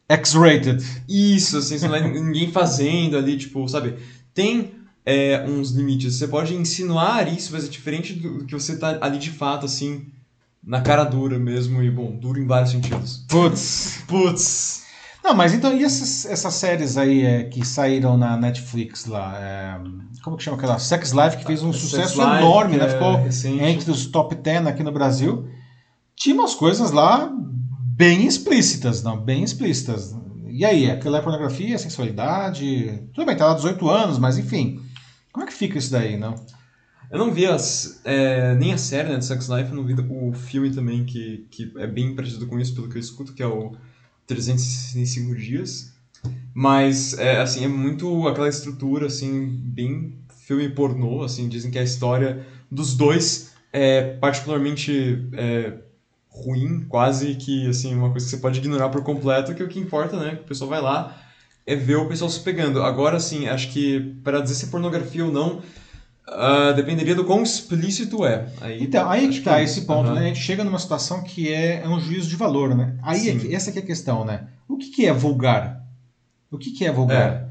X-rated. 0.07 0.85
Isso, 1.09 1.57
assim, 1.57 1.79
você 1.79 1.87
não 1.87 1.97
vai 1.97 2.07
ninguém 2.11 2.51
fazendo 2.51 3.17
ali, 3.17 3.37
tipo, 3.37 3.67
sabe? 3.67 3.95
Tem 4.35 4.75
é, 5.05 5.43
uns 5.47 5.71
limites. 5.71 6.15
Você 6.15 6.27
pode 6.27 6.53
insinuar 6.53 7.31
isso, 7.31 7.53
mas 7.53 7.65
é 7.65 7.69
diferente 7.69 8.13
do 8.13 8.45
que 8.45 8.53
você 8.53 8.77
tá 8.77 8.99
ali 9.01 9.17
de 9.17 9.31
fato, 9.31 9.65
assim, 9.65 10.07
na 10.63 10.81
cara 10.81 11.03
dura 11.03 11.39
mesmo, 11.39 11.81
e 11.81 11.89
bom, 11.89 12.15
duro 12.15 12.39
em 12.39 12.45
vários 12.45 12.71
sentidos. 12.71 13.25
Putz, 13.29 14.03
putz. 14.07 14.83
Não, 15.23 15.33
mas 15.33 15.53
então, 15.55 15.75
e 15.75 15.83
essas, 15.83 16.25
essas 16.25 16.53
séries 16.53 16.97
aí 16.97 17.25
é, 17.25 17.43
que 17.45 17.65
saíram 17.65 18.15
na 18.15 18.37
Netflix 18.37 19.05
lá? 19.05 19.35
É, 19.39 19.79
como 20.23 20.37
que 20.37 20.43
chama 20.43 20.57
aquela? 20.57 20.77
Sex 20.77 21.11
Life, 21.13 21.37
que 21.37 21.45
fez 21.45 21.63
um 21.63 21.73
Sex 21.73 21.83
sucesso 21.83 22.21
Life, 22.21 22.37
enorme, 22.37 22.77
né? 22.77 22.85
É 22.85 22.89
Ficou 22.89 23.15
recente. 23.15 23.63
entre 23.63 23.89
os 23.89 24.05
top 24.05 24.35
10 24.35 24.67
aqui 24.67 24.83
no 24.83 24.91
Brasil. 24.91 25.47
Tinha 26.15 26.35
umas 26.35 26.53
coisas 26.53 26.91
lá 26.91 27.31
bem 27.95 28.27
explícitas, 28.27 29.01
não? 29.01 29.17
Bem 29.17 29.43
explícitas. 29.43 30.15
E 30.57 30.63
aí, 30.63 30.89
aquilo 30.89 31.17
é 31.17 31.21
pornografia, 31.21 31.77
sensualidade? 31.77 33.03
Tudo 33.13 33.25
bem, 33.25 33.35
tá 33.35 33.47
lá 33.47 33.55
18 33.55 33.89
anos, 33.89 34.17
mas 34.17 34.37
enfim. 34.37 34.81
Como 35.33 35.43
é 35.43 35.47
que 35.49 35.53
fica 35.53 35.77
isso 35.77 35.91
daí, 35.91 36.15
não? 36.15 36.33
Eu 37.11 37.19
não 37.19 37.29
vi 37.29 37.45
as, 37.45 37.99
é, 38.05 38.55
nem 38.55 38.71
a 38.71 38.77
série 38.77 39.09
né, 39.09 39.17
de 39.17 39.25
Sex 39.25 39.49
Life, 39.49 39.69
eu 39.69 39.75
não 39.75 39.83
vi 39.83 39.93
o 40.09 40.31
filme 40.31 40.71
também, 40.71 41.03
que, 41.03 41.45
que 41.51 41.73
é 41.75 41.85
bem 41.85 42.15
parecido 42.15 42.47
com 42.47 42.57
isso, 42.57 42.73
pelo 42.73 42.87
que 42.87 42.95
eu 42.95 43.01
escuto, 43.01 43.33
que 43.33 43.43
é 43.43 43.45
o 43.45 43.75
365 44.27 45.35
Dias. 45.35 45.93
Mas, 46.53 47.19
é, 47.19 47.41
assim, 47.41 47.65
é 47.65 47.67
muito 47.67 48.25
aquela 48.25 48.47
estrutura, 48.47 49.07
assim, 49.07 49.59
bem 49.61 50.17
filme 50.45 50.69
pornô, 50.69 51.21
assim, 51.21 51.49
dizem 51.49 51.69
que 51.69 51.79
a 51.79 51.83
história 51.83 52.47
dos 52.71 52.95
dois 52.95 53.51
é 53.73 54.13
particularmente 54.21 55.27
é, 55.33 55.79
ruim, 56.43 56.85
quase 56.89 57.35
que 57.35 57.67
assim, 57.69 57.95
uma 57.95 58.11
coisa 58.11 58.25
que 58.25 58.31
você 58.31 58.37
pode 58.37 58.59
ignorar 58.59 58.89
por 58.89 59.03
completo, 59.03 59.55
que 59.55 59.63
o 59.63 59.67
que 59.67 59.79
importa, 59.79 60.17
né, 60.17 60.35
que 60.35 60.41
o 60.41 60.47
pessoal 60.47 60.69
vai 60.69 60.81
lá 60.81 61.17
é 61.65 61.75
ver 61.75 61.95
o 61.95 62.07
pessoal 62.07 62.29
se 62.29 62.39
pegando. 62.41 62.83
Agora 62.83 63.19
sim, 63.19 63.47
acho 63.47 63.71
que 63.71 63.99
para 64.23 64.41
dizer 64.41 64.55
se 64.55 64.65
é 64.65 64.67
pornografia 64.67 65.25
ou 65.25 65.31
não, 65.31 65.61
uh, 66.27 66.73
dependeria 66.75 67.15
do 67.15 67.25
quão 67.25 67.41
explícito 67.41 68.25
é. 68.25 68.47
Aí, 68.61 68.83
então, 68.83 69.09
aí 69.09 69.29
que 69.29 69.41
tá 69.41 69.57
que, 69.57 69.63
esse 69.63 69.81
ponto, 69.81 70.11
né? 70.11 70.21
A 70.21 70.27
gente 70.27 70.41
chega 70.41 70.63
numa 70.63 70.77
situação 70.77 71.23
que 71.23 71.51
é, 71.51 71.81
é 71.83 71.87
um 71.87 71.99
juízo 71.99 72.29
de 72.29 72.35
valor, 72.35 72.75
né? 72.75 72.95
Aí 73.01 73.29
é 73.29 73.35
que, 73.35 73.55
essa 73.55 73.71
que 73.71 73.79
é 73.79 73.81
a 73.81 73.85
questão, 73.85 74.25
né? 74.25 74.47
O 74.67 74.77
que, 74.77 74.89
que 74.89 75.05
é 75.05 75.13
vulgar? 75.13 75.83
O 76.51 76.57
que, 76.57 76.71
que 76.71 76.85
é 76.85 76.91
vulgar? 76.91 77.31
É. 77.31 77.45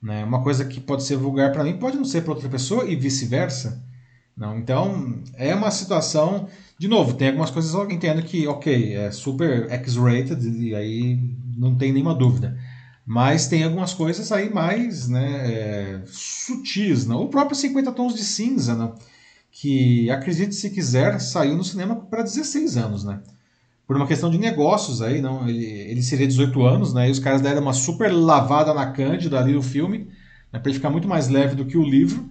Né? 0.00 0.24
Uma 0.24 0.42
coisa 0.42 0.64
que 0.64 0.80
pode 0.80 1.02
ser 1.02 1.16
vulgar 1.16 1.52
para 1.52 1.64
mim 1.64 1.78
pode 1.78 1.96
não 1.96 2.04
ser 2.04 2.22
para 2.22 2.32
outra 2.32 2.48
pessoa 2.48 2.84
e 2.84 2.94
vice-versa. 2.94 3.82
Não, 4.36 4.58
então 4.58 5.22
é 5.34 5.54
uma 5.54 5.70
situação 5.70 6.48
de 6.78 6.88
novo, 6.88 7.14
tem 7.14 7.28
algumas 7.28 7.50
coisas 7.50 7.72
eu 7.72 7.90
entendo 7.90 8.22
que, 8.22 8.46
ok, 8.46 8.94
é 8.94 9.10
super 9.10 9.70
X-rated 9.70 10.46
e 10.46 10.74
aí 10.74 11.18
não 11.56 11.74
tem 11.74 11.92
nenhuma 11.92 12.14
dúvida. 12.14 12.56
Mas 13.06 13.46
tem 13.46 13.62
algumas 13.62 13.94
coisas 13.94 14.30
aí 14.32 14.52
mais 14.52 15.08
né, 15.08 15.52
é, 15.52 16.02
sutis. 16.06 17.06
Não? 17.06 17.22
O 17.22 17.28
próprio 17.28 17.56
50 17.56 17.92
Tons 17.92 18.14
de 18.14 18.24
Cinza, 18.24 18.74
né, 18.74 18.92
que, 19.50 20.10
acredite 20.10 20.54
se 20.54 20.70
quiser, 20.70 21.20
saiu 21.20 21.56
no 21.56 21.64
cinema 21.64 21.96
para 21.96 22.22
16 22.22 22.76
anos. 22.76 23.04
Né? 23.04 23.20
Por 23.86 23.96
uma 23.96 24.06
questão 24.06 24.28
de 24.28 24.36
negócios 24.36 25.00
aí, 25.00 25.22
não, 25.22 25.48
ele, 25.48 25.64
ele 25.64 26.02
seria 26.02 26.26
18 26.26 26.62
anos, 26.62 26.92
né, 26.92 27.08
e 27.08 27.12
os 27.12 27.20
caras 27.20 27.40
deram 27.40 27.62
uma 27.62 27.72
super 27.72 28.12
lavada 28.12 28.74
na 28.74 28.90
Cândida 28.90 29.38
ali 29.38 29.52
no 29.52 29.62
filme, 29.62 30.08
né, 30.52 30.58
para 30.58 30.68
ele 30.68 30.78
ficar 30.78 30.90
muito 30.90 31.08
mais 31.08 31.28
leve 31.28 31.54
do 31.54 31.64
que 31.64 31.78
o 31.78 31.82
livro. 31.82 32.28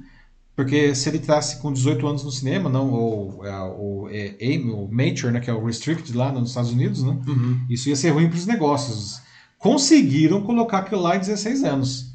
Porque 0.56 0.96
se 0.96 1.10
ele 1.10 1.18
estivesse 1.18 1.62
com 1.62 1.72
18 1.72 2.08
anos 2.08 2.24
no 2.24 2.32
cinema, 2.32 2.70
não, 2.70 2.92
ou 2.92 3.46
é, 3.46 3.60
o 3.62 3.95
é, 4.26 4.46
AIM, 4.46 4.70
o 4.70 4.88
Mature, 4.92 5.32
né, 5.32 5.40
que 5.40 5.50
é 5.50 5.54
o 5.54 5.66
Restricted 5.66 6.16
lá 6.16 6.32
nos 6.32 6.50
Estados 6.50 6.72
Unidos, 6.72 7.04
né, 7.04 7.20
uhum. 7.28 7.66
isso 7.70 7.90
ia 7.90 7.96
ser 7.96 8.10
ruim 8.10 8.28
para 8.28 8.38
os 8.38 8.46
negócios. 8.46 9.22
Conseguiram 9.58 10.42
colocar 10.42 10.80
aquilo 10.80 11.02
lá 11.02 11.16
em 11.16 11.20
16 11.20 11.64
anos. 11.64 12.14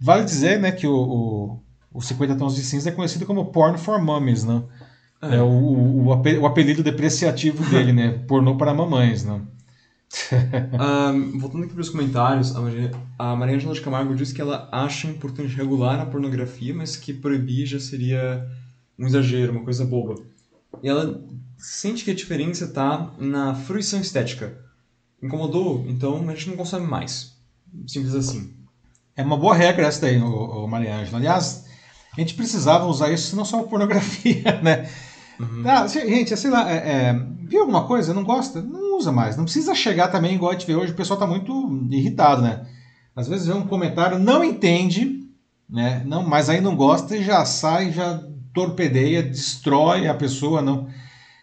Vale 0.00 0.24
dizer 0.24 0.60
né, 0.60 0.72
que 0.72 0.86
o, 0.86 0.94
o, 0.94 1.62
o 1.92 2.02
50 2.02 2.36
Tons 2.36 2.54
de 2.54 2.62
Cinza 2.62 2.90
é 2.90 2.92
conhecido 2.92 3.26
como 3.26 3.46
Porn 3.46 3.78
for 3.78 4.00
Mummies, 4.00 4.44
né? 4.44 4.62
É, 5.20 5.36
é 5.36 5.42
o, 5.42 5.46
o, 5.46 6.06
o 6.06 6.46
apelido 6.46 6.82
depreciativo 6.82 7.64
dele, 7.70 7.92
né? 7.92 8.12
Pornô 8.28 8.56
para 8.56 8.74
mamães, 8.74 9.24
né? 9.24 9.40
um, 11.12 11.38
voltando 11.38 11.64
aqui 11.64 11.72
para 11.72 11.80
os 11.80 11.90
comentários, 11.90 12.54
a 12.54 12.60
Maria, 12.60 12.90
a 13.18 13.36
Maria 13.36 13.56
Angela 13.56 13.74
de 13.74 13.80
Camargo 13.80 14.14
diz 14.14 14.32
que 14.32 14.40
ela 14.40 14.68
acha 14.70 15.08
importante 15.08 15.54
regular 15.54 16.00
a 16.00 16.06
pornografia, 16.06 16.72
mas 16.74 16.96
que 16.96 17.12
proibir 17.12 17.66
já 17.66 17.80
seria 17.80 18.46
um 18.98 19.06
exagero, 19.06 19.52
uma 19.52 19.64
coisa 19.64 19.84
boba. 19.84 20.14
E 20.82 20.88
ela 20.88 21.22
sente 21.58 22.04
que 22.04 22.10
a 22.10 22.14
diferença 22.14 22.64
está 22.64 23.10
na 23.18 23.54
fruição 23.54 24.00
estética. 24.00 24.58
Incomodou, 25.22 25.84
então 25.88 26.28
a 26.28 26.34
gente 26.34 26.50
não 26.50 26.56
consome 26.56 26.86
mais. 26.86 27.36
Simples 27.86 28.14
assim. 28.14 28.54
É 29.16 29.22
uma 29.22 29.36
boa 29.36 29.54
regra 29.54 29.86
essa 29.86 30.02
daí, 30.02 30.20
o, 30.20 30.66
Angela. 30.74 31.18
Aliás, 31.18 31.64
a 32.16 32.20
gente 32.20 32.34
precisava 32.34 32.86
usar 32.86 33.10
isso 33.10 33.34
não 33.34 33.44
só 33.44 33.62
pornografia, 33.62 34.60
né? 34.62 34.88
Uhum. 35.40 35.62
Ah, 35.66 35.86
gente, 35.86 36.36
sei 36.36 36.50
lá, 36.50 36.70
é, 36.70 36.76
é, 36.76 37.26
viu 37.42 37.60
alguma 37.60 37.86
coisa? 37.86 38.12
Não 38.12 38.24
gosta? 38.24 38.60
Não 38.60 38.96
usa 38.96 39.10
mais. 39.12 39.36
Não 39.36 39.44
precisa 39.44 39.74
chegar 39.74 40.08
também 40.08 40.34
igual 40.34 40.50
a 40.50 40.54
gente 40.54 40.66
vê 40.66 40.74
hoje. 40.74 40.92
O 40.92 40.96
pessoal 40.96 41.18
está 41.18 41.26
muito 41.26 41.86
irritado, 41.90 42.42
né? 42.42 42.66
Às 43.14 43.28
vezes 43.28 43.46
vê 43.46 43.54
um 43.54 43.66
comentário, 43.66 44.18
não 44.18 44.44
entende, 44.44 45.26
né? 45.68 46.02
Não, 46.04 46.22
mas 46.22 46.50
aí 46.50 46.60
não 46.60 46.76
gosta 46.76 47.16
e 47.16 47.24
já 47.24 47.44
sai, 47.46 47.92
já 47.92 48.22
torpedeia, 48.56 49.22
destrói 49.22 50.08
a 50.08 50.14
pessoa, 50.14 50.62
não. 50.62 50.88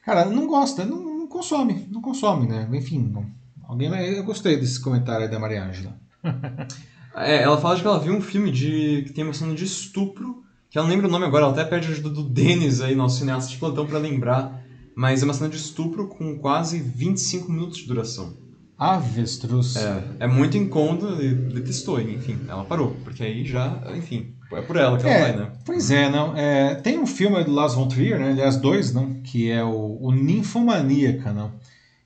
Cara, 0.04 0.26
não 0.26 0.48
gosta, 0.48 0.84
não, 0.84 1.02
não 1.04 1.28
consome, 1.28 1.88
não 1.92 2.02
consome, 2.02 2.48
né? 2.48 2.68
Enfim, 2.74 3.00
não. 3.00 3.26
alguém, 3.70 3.88
eu 3.90 4.24
gostei 4.24 4.58
desse 4.58 4.82
comentário 4.82 5.26
aí 5.26 5.32
da 5.32 5.40
Maria 5.40 5.64
Ângela. 5.64 5.96
é, 7.16 7.44
ela 7.44 7.62
fala 7.62 7.76
de 7.76 7.84
que 7.84 7.88
ela 7.88 8.00
viu 8.00 8.16
um 8.16 8.22
filme 8.22 8.52
de 8.52 9.04
que 9.06 9.14
tem 9.14 9.24
uma 9.24 9.34
cena 9.34 9.54
de 9.54 9.64
estupro 9.64 10.44
que 10.72 10.80
eu 10.80 10.82
não 10.82 10.90
lembro 10.90 11.08
o 11.08 11.12
nome 11.12 11.24
agora, 11.24 11.44
ela 11.44 11.54
até 11.54 11.64
pede 11.64 11.88
ajuda 11.88 12.10
do 12.10 12.24
Denis 12.24 12.82
aí, 12.82 12.96
nosso 12.96 13.20
cineasta 13.20 13.52
de 13.52 13.58
plantão, 13.58 13.86
para 13.86 14.00
lembrar, 14.00 14.60
mas 14.96 15.22
é 15.22 15.26
uma 15.26 15.34
cena 15.36 15.48
de 15.48 15.56
estupro 15.56 16.08
com 16.08 16.40
quase 16.40 16.80
25 16.80 17.52
minutos 17.52 17.78
de 17.78 17.86
duração. 17.86 18.36
Avestruz. 18.76 19.76
É, 19.76 20.04
é 20.22 20.28
muito 20.28 20.58
incômodo 20.58 21.24
e 21.24 21.32
detestou, 21.32 22.02
enfim, 22.02 22.40
ela 22.48 22.66
parou, 22.66 22.98
porque 23.04 23.22
aí 23.22 23.46
já, 23.46 23.84
enfim, 23.96 24.34
é 24.58 24.62
por 24.62 24.76
ela 24.78 24.98
que 24.98 25.06
ela 25.06 25.16
É, 25.16 25.18
vai, 25.18 25.36
né? 25.36 25.52
Pois 25.66 25.92
é, 25.92 26.10
não. 26.10 26.36
É, 26.36 26.76
tem 26.76 27.00
um 27.00 27.06
filme 27.08 27.44
do 27.44 27.52
Lars 27.52 27.74
von 27.74 27.88
Trier, 27.88 28.20
né? 28.20 28.32
Aliás, 28.32 28.58
dois, 28.58 28.94
não? 28.94 29.22
Que 29.22 29.50
é 29.52 29.64
o, 29.64 29.98
o 30.02 30.12
Ninfomaníaca, 30.12 31.32
não? 31.34 31.52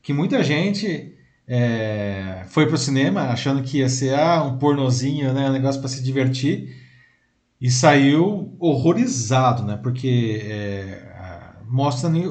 Que 0.01 0.13
muita 0.13 0.43
gente 0.43 1.13
é, 1.47 2.45
foi 2.49 2.67
pro 2.67 2.77
cinema 2.77 3.23
achando 3.29 3.63
que 3.63 3.79
ia 3.79 3.89
ser 3.89 4.15
ah, 4.15 4.43
um 4.43 4.57
pornozinho, 4.57 5.33
né? 5.33 5.49
Um 5.49 5.53
negócio 5.53 5.81
para 5.81 5.89
se 5.89 6.03
divertir. 6.03 6.75
E 7.61 7.71
saiu 7.71 8.55
horrorizado, 8.59 9.63
né? 9.63 9.77
Porque 9.81 10.41
é, 10.45 11.03
mostra, 11.67 12.09
né, 12.09 12.21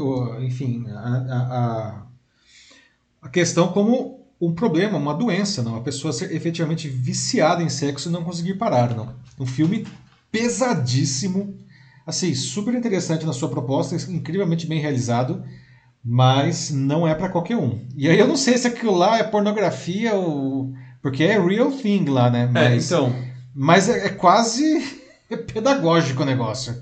enfim, 0.43 0.85
a, 0.91 0.99
a, 0.99 2.07
a- 3.23 3.29
questão 3.29 3.69
como 3.69 4.27
um 4.41 4.55
problema, 4.55 4.99
uma 4.99 5.15
doença, 5.15 5.63
não? 5.63 5.77
A 5.77 5.81
pessoa 5.81 6.13
ser 6.13 6.35
efetivamente 6.35 6.89
viciada 6.89 7.63
em 7.63 7.69
sexo 7.69 8.09
e 8.09 8.13
não 8.13 8.23
conseguir 8.23 8.55
parar, 8.55 8.95
não? 8.95 9.15
Um 9.39 9.47
filme 9.47 9.87
pesadíssimo, 10.31 11.57
assim, 12.07 12.35
super 12.35 12.75
interessante 12.75 13.27
na 13.27 13.33
sua 13.33 13.49
proposta, 13.49 13.97
incrivelmente 14.11 14.67
bem 14.67 14.81
realizado, 14.81 15.45
mas 16.05 16.71
não 16.71 17.07
é 17.07 17.15
para 17.15 17.29
qualquer 17.29 17.57
um. 17.57 17.85
E 17.97 18.09
aí 18.09 18.19
eu 18.19 18.29
não 18.29 18.37
sei 18.37 18.57
se 18.57 18.67
aquilo 18.69 18.95
lá 18.95 19.19
é 19.19 19.25
pornografia 19.25 20.15
ou 20.15 20.73
porque 21.03 21.23
é 21.23 21.39
real 21.39 21.71
thing 21.71 22.05
lá, 22.07 22.29
né? 22.29 22.43
É, 22.43 22.47
Mas, 22.47 22.87
então, 22.87 23.15
mas 23.55 23.89
é, 23.89 24.07
é 24.07 24.09
quase 24.09 24.85
pedagógico 25.53 26.23
o 26.23 26.27
negócio. 26.27 26.81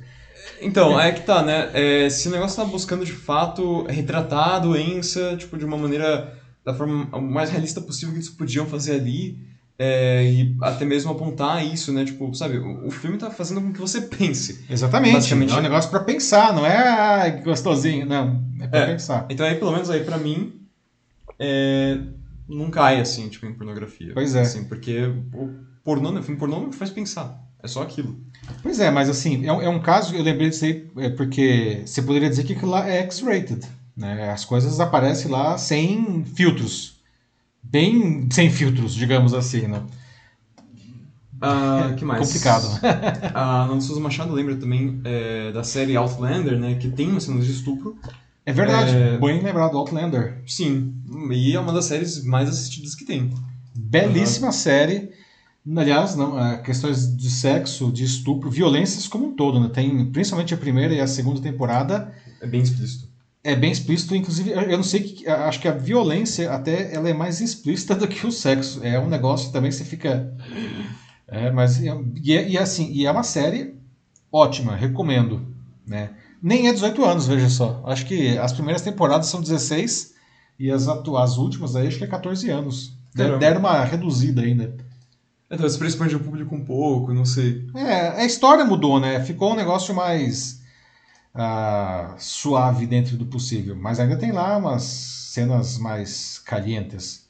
Então, 0.61 0.99
é 0.99 1.13
que 1.13 1.21
tá, 1.23 1.43
né? 1.43 1.71
É, 1.75 2.09
se 2.09 2.29
o 2.29 2.31
negócio 2.31 2.57
tá 2.57 2.65
buscando 2.65 3.05
de 3.05 3.13
fato 3.13 3.85
retratar 3.85 4.55
a 4.55 4.59
doença, 4.59 5.37
tipo, 5.37 5.59
de 5.59 5.65
uma 5.67 5.77
maneira, 5.77 6.39
da 6.65 6.73
forma 6.73 7.05
mais 7.21 7.51
realista 7.51 7.83
possível 7.83 8.13
que 8.13 8.21
eles 8.21 8.31
podiam 8.31 8.65
fazer 8.67 8.95
ali, 8.95 9.39
é, 9.79 10.25
e 10.25 10.57
até 10.63 10.85
mesmo 10.85 11.11
apontar 11.11 11.65
isso, 11.67 11.93
né? 11.93 12.05
Tipo, 12.05 12.33
sabe, 12.35 12.59
o, 12.59 12.87
o 12.87 12.91
filme 12.91 13.19
tá 13.19 13.31
fazendo 13.31 13.61
com 13.61 13.73
que 13.73 13.81
você 13.81 14.01
pense. 14.03 14.65
Exatamente. 14.71 15.15
Basicamente- 15.15 15.53
é 15.53 15.57
um 15.59 15.63
negócio 15.63 15.91
para 15.91 16.01
pensar, 16.01 16.53
não 16.55 16.65
é 16.65 17.43
gostosinho, 17.45 18.07
não, 18.07 18.43
é 18.61 18.67
para 18.69 18.79
É. 18.81 18.87
pensar. 18.87 19.27
Então 19.31 19.45
aí, 19.47 19.57
pelo 19.57 19.73
menos 19.73 19.91
aí 19.91 20.05
pra 20.05 20.17
mim, 20.19 20.53
é, 21.39 21.99
não 22.49 22.71
cai, 22.71 23.01
assim, 23.01 23.29
tipo, 23.29 23.47
em 23.47 23.55
pornografia. 23.55 24.13
Pois 24.15 24.35
é. 24.35 24.43
Assim, 24.43 24.65
porque 24.65 24.99
o 25.33 25.55
pornô, 25.83 26.11
o 26.19 26.23
filme 26.23 26.39
pornô 26.39 26.61
não 26.61 26.73
faz 26.73 26.91
pensar. 26.91 27.43
É 27.63 27.67
só 27.67 27.83
aquilo. 27.83 28.17
Pois 28.63 28.79
é, 28.79 28.91
mas 28.91 29.09
assim, 29.09 29.47
é, 29.47 29.53
um- 29.53 29.63
é 29.63 29.69
um 29.69 29.81
caso, 29.81 30.15
eu 30.15 30.23
lembrei 30.23 30.51
disso 30.51 30.67
aí, 30.67 30.87
é 30.99 31.09
porque 31.09 31.83
você 31.87 32.03
poderia 32.03 32.29
dizer 32.29 32.45
que 32.45 32.53
aquilo 32.53 32.71
lá 32.71 32.87
é 32.89 32.99
X-rated. 33.01 33.67
Né? 33.97 34.31
As 34.31 34.45
coisas 34.45 34.81
aparecem 34.81 35.31
lá 35.31 35.57
sem 35.57 36.25
filtros. 36.25 36.94
Bem 37.65 38.29
sem 38.31 38.51
filtros, 38.51 38.95
digamos 38.95 39.35
assim. 39.35 39.67
Né? 39.67 39.83
Ah, 41.41 41.95
que 41.97 42.05
mais? 42.05 42.27
Complicado. 42.27 42.67
A 43.35 43.67
Nanda 43.67 43.81
Souza 43.81 44.01
Machado 44.01 44.33
lembra 44.33 44.57
também 44.57 45.01
é, 45.05 45.53
da 45.53 45.63
série 45.63 45.97
Outlander, 45.97 46.59
né? 46.59 46.77
Que 46.77 46.89
tem 46.89 47.09
umas 47.09 47.25
cenas 47.25 47.45
de 47.47 47.53
estupro. 47.53 47.97
É 48.47 48.53
verdade, 48.53 48.95
É. 48.95 49.19
bem 49.19 49.43
lembrado, 49.43 49.77
Outlander. 49.77 50.43
Sim, 50.47 50.95
e 51.31 51.55
é 51.55 51.61
uma 51.61 51.73
das 51.73 51.87
séries 51.87 52.23
mais 52.25 52.49
assistidas 52.49 52.95
que 52.95 53.05
tem. 53.05 53.33
Belíssima 53.75 54.53
série. 54.53 55.11
Aliás, 55.77 56.15
não, 56.15 56.39
é, 56.39 56.59
questões 56.59 57.17
de 57.17 57.31
sexo, 57.31 57.91
de 57.91 58.05
estupro, 58.05 58.51
violências 58.51 59.09
como 59.09 59.29
um 59.29 59.35
todo. 59.35 59.59
Né? 59.59 59.71
Tem 59.73 60.05
principalmente 60.13 60.53
a 60.53 60.59
primeira 60.59 60.93
e 60.95 61.01
a 61.01 61.07
segunda 61.07 61.41
temporada. 61.41 62.13
É 62.41 62.47
bem 62.47 62.61
explícito. 62.61 63.09
É 63.45 63.55
bem 63.55 63.71
explícito, 63.71 64.17
inclusive, 64.17 64.51
eu 64.53 64.77
não 64.79 64.83
sei 64.83 65.01
que. 65.03 65.29
Acho 65.29 65.61
que 65.61 65.69
a 65.69 65.73
violência 65.73 66.51
até 66.51 66.95
ela 66.95 67.11
é 67.11 67.13
mais 67.13 67.43
explícita 67.43 67.95
do 67.95 68.09
que 68.09 68.27
o 68.27 68.33
sexo. 68.33 68.81
É 68.83 68.99
um 68.99 69.09
negócio 69.09 69.53
também 69.53 69.71
que 69.71 69.77
você 69.77 69.85
fica. 69.85 70.35
É, 71.29 71.51
mas. 71.51 71.79
E, 71.79 71.89
é- 72.33 72.49
e 72.49 72.57
é 72.57 72.63
assim, 72.63 72.91
e 72.91 73.05
é 73.05 73.11
uma 73.11 73.23
série 73.23 73.75
ótima, 74.33 74.75
recomendo. 74.75 75.47
Né? 75.87 76.11
Nem 76.43 76.69
é 76.69 76.73
18 76.73 77.05
anos, 77.05 77.27
veja 77.27 77.51
só. 77.51 77.83
Acho 77.87 78.07
que 78.07 78.37
as 78.39 78.53
primeiras 78.53 78.81
temporadas 78.83 79.27
são 79.27 79.41
16 79.43 80.15
e 80.59 80.71
as, 80.71 80.89
as 80.89 81.37
últimas 81.37 81.77
aí 81.77 81.87
acho 81.87 81.99
que 81.99 82.05
é 82.05 82.07
14 82.07 82.49
anos. 82.51 82.97
Caramba. 83.15 83.39
Deram 83.39 83.61
uma 83.61 83.85
reduzida 83.85 84.41
ainda. 84.41 84.75
É, 85.51 85.57
talvez 85.57 85.77
pra 85.77 85.87
expandir 85.87 86.17
o 86.17 86.21
público 86.21 86.55
um 86.55 86.65
pouco, 86.65 87.13
não 87.13 87.25
sei. 87.27 87.67
É, 87.77 88.23
a 88.23 88.25
história 88.25 88.65
mudou, 88.65 88.99
né? 88.99 89.23
Ficou 89.23 89.53
um 89.53 89.57
negócio 89.57 89.95
mais 89.95 90.61
ah, 91.35 92.15
suave 92.19 92.87
dentro 92.87 93.17
do 93.17 93.27
possível. 93.27 93.75
Mas 93.77 93.99
ainda 93.99 94.17
tem 94.17 94.33
lá 94.33 94.57
umas 94.57 94.83
cenas 94.85 95.79
mais 95.79 96.39
calientes. 96.39 97.25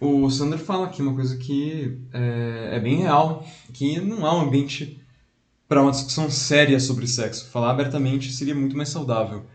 O 0.00 0.28
Sander 0.30 0.58
fala 0.58 0.86
aqui 0.86 1.00
uma 1.00 1.14
coisa 1.14 1.36
que 1.36 1.98
é, 2.12 2.70
é 2.72 2.80
bem 2.80 2.96
real, 2.96 3.46
que 3.72 4.00
não 4.00 4.26
há 4.26 4.36
um 4.36 4.42
ambiente 4.42 5.00
para 5.68 5.80
uma 5.80 5.92
discussão 5.92 6.28
séria 6.28 6.78
sobre 6.78 7.06
sexo. 7.06 7.48
Falar 7.50 7.70
abertamente 7.70 8.32
seria 8.32 8.54
muito 8.54 8.76
mais 8.76 8.88
saudável. 8.88 9.46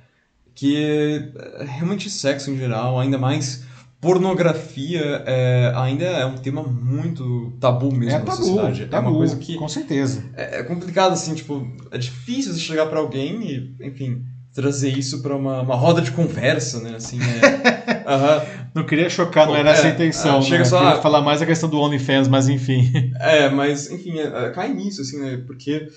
Que 0.56 1.32
é, 1.36 1.64
realmente 1.66 2.10
sexo 2.10 2.50
em 2.50 2.58
geral, 2.58 3.00
ainda 3.00 3.18
mais 3.18 3.67
pornografia, 4.00 5.24
é, 5.26 5.72
ainda 5.76 6.06
é 6.06 6.26
um 6.26 6.38
tema 6.38 6.62
muito 6.64 7.58
tabu 7.60 7.92
mesmo 7.92 8.16
é 8.16 8.20
na 8.20 8.26
tabu, 8.26 8.38
sociedade. 8.38 8.86
tabu, 8.86 9.08
é 9.08 9.10
uma 9.10 9.18
coisa 9.18 9.38
que 9.38 9.56
com 9.56 9.68
certeza. 9.68 10.24
é 10.36 10.60
é 10.60 10.64
complicado, 10.64 11.14
assim, 11.14 11.34
tipo, 11.34 11.66
é 11.92 11.98
difícil 11.98 12.54
você 12.54 12.60
chegar 12.60 12.86
pra 12.88 13.00
alguém 13.00 13.42
e, 13.50 13.76
enfim, 13.88 14.24
trazer 14.54 14.90
isso 14.98 15.22
pra 15.22 15.36
uma, 15.36 15.62
uma 15.62 15.76
roda 15.76 16.02
de 16.02 16.12
conversa, 16.12 16.80
né, 16.80 16.96
assim, 16.96 17.20
é... 17.22 17.98
Não 18.74 18.86
queria 18.86 19.10
chocar, 19.10 19.48
não 19.48 19.56
era 19.56 19.72
essa 19.72 19.88
a 19.88 19.90
é, 19.90 19.94
intenção. 19.94 20.38
ah, 20.38 20.42
chega 20.42 20.60
né? 20.60 20.66
só- 20.66 20.80
Queria 20.80 21.02
falar 21.02 21.22
mais 21.22 21.42
a 21.42 21.46
questão 21.46 21.68
do 21.70 21.80
OnlyFans, 21.80 22.28
mas 22.28 22.48
enfim. 22.48 22.92
É, 23.20 23.50
mas, 23.50 23.90
enfim, 23.92 24.18
é, 24.20 24.24
é, 24.46 24.50
cai 24.52 24.74
nisso, 24.74 25.02
assim, 25.02 25.20
né, 25.20 25.44
porque 25.48 25.88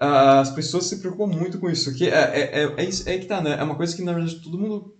ah, 0.00 0.40
as 0.40 0.50
pessoas 0.50 0.86
se 0.86 0.98
preocupam 0.98 1.26
muito 1.26 1.58
com 1.58 1.70
isso, 1.70 1.94
que 1.94 2.08
é, 2.08 2.10
é, 2.10 2.62
é, 2.64 2.74
é, 2.76 2.84
isso- 2.84 3.08
é 3.08 3.16
que 3.18 3.26
tá, 3.26 3.40
né, 3.40 3.56
é 3.58 3.62
uma 3.62 3.74
coisa 3.76 3.94
que, 3.96 4.02
na 4.02 4.12
verdade, 4.12 4.36
todo 4.40 4.58
mundo, 4.58 4.94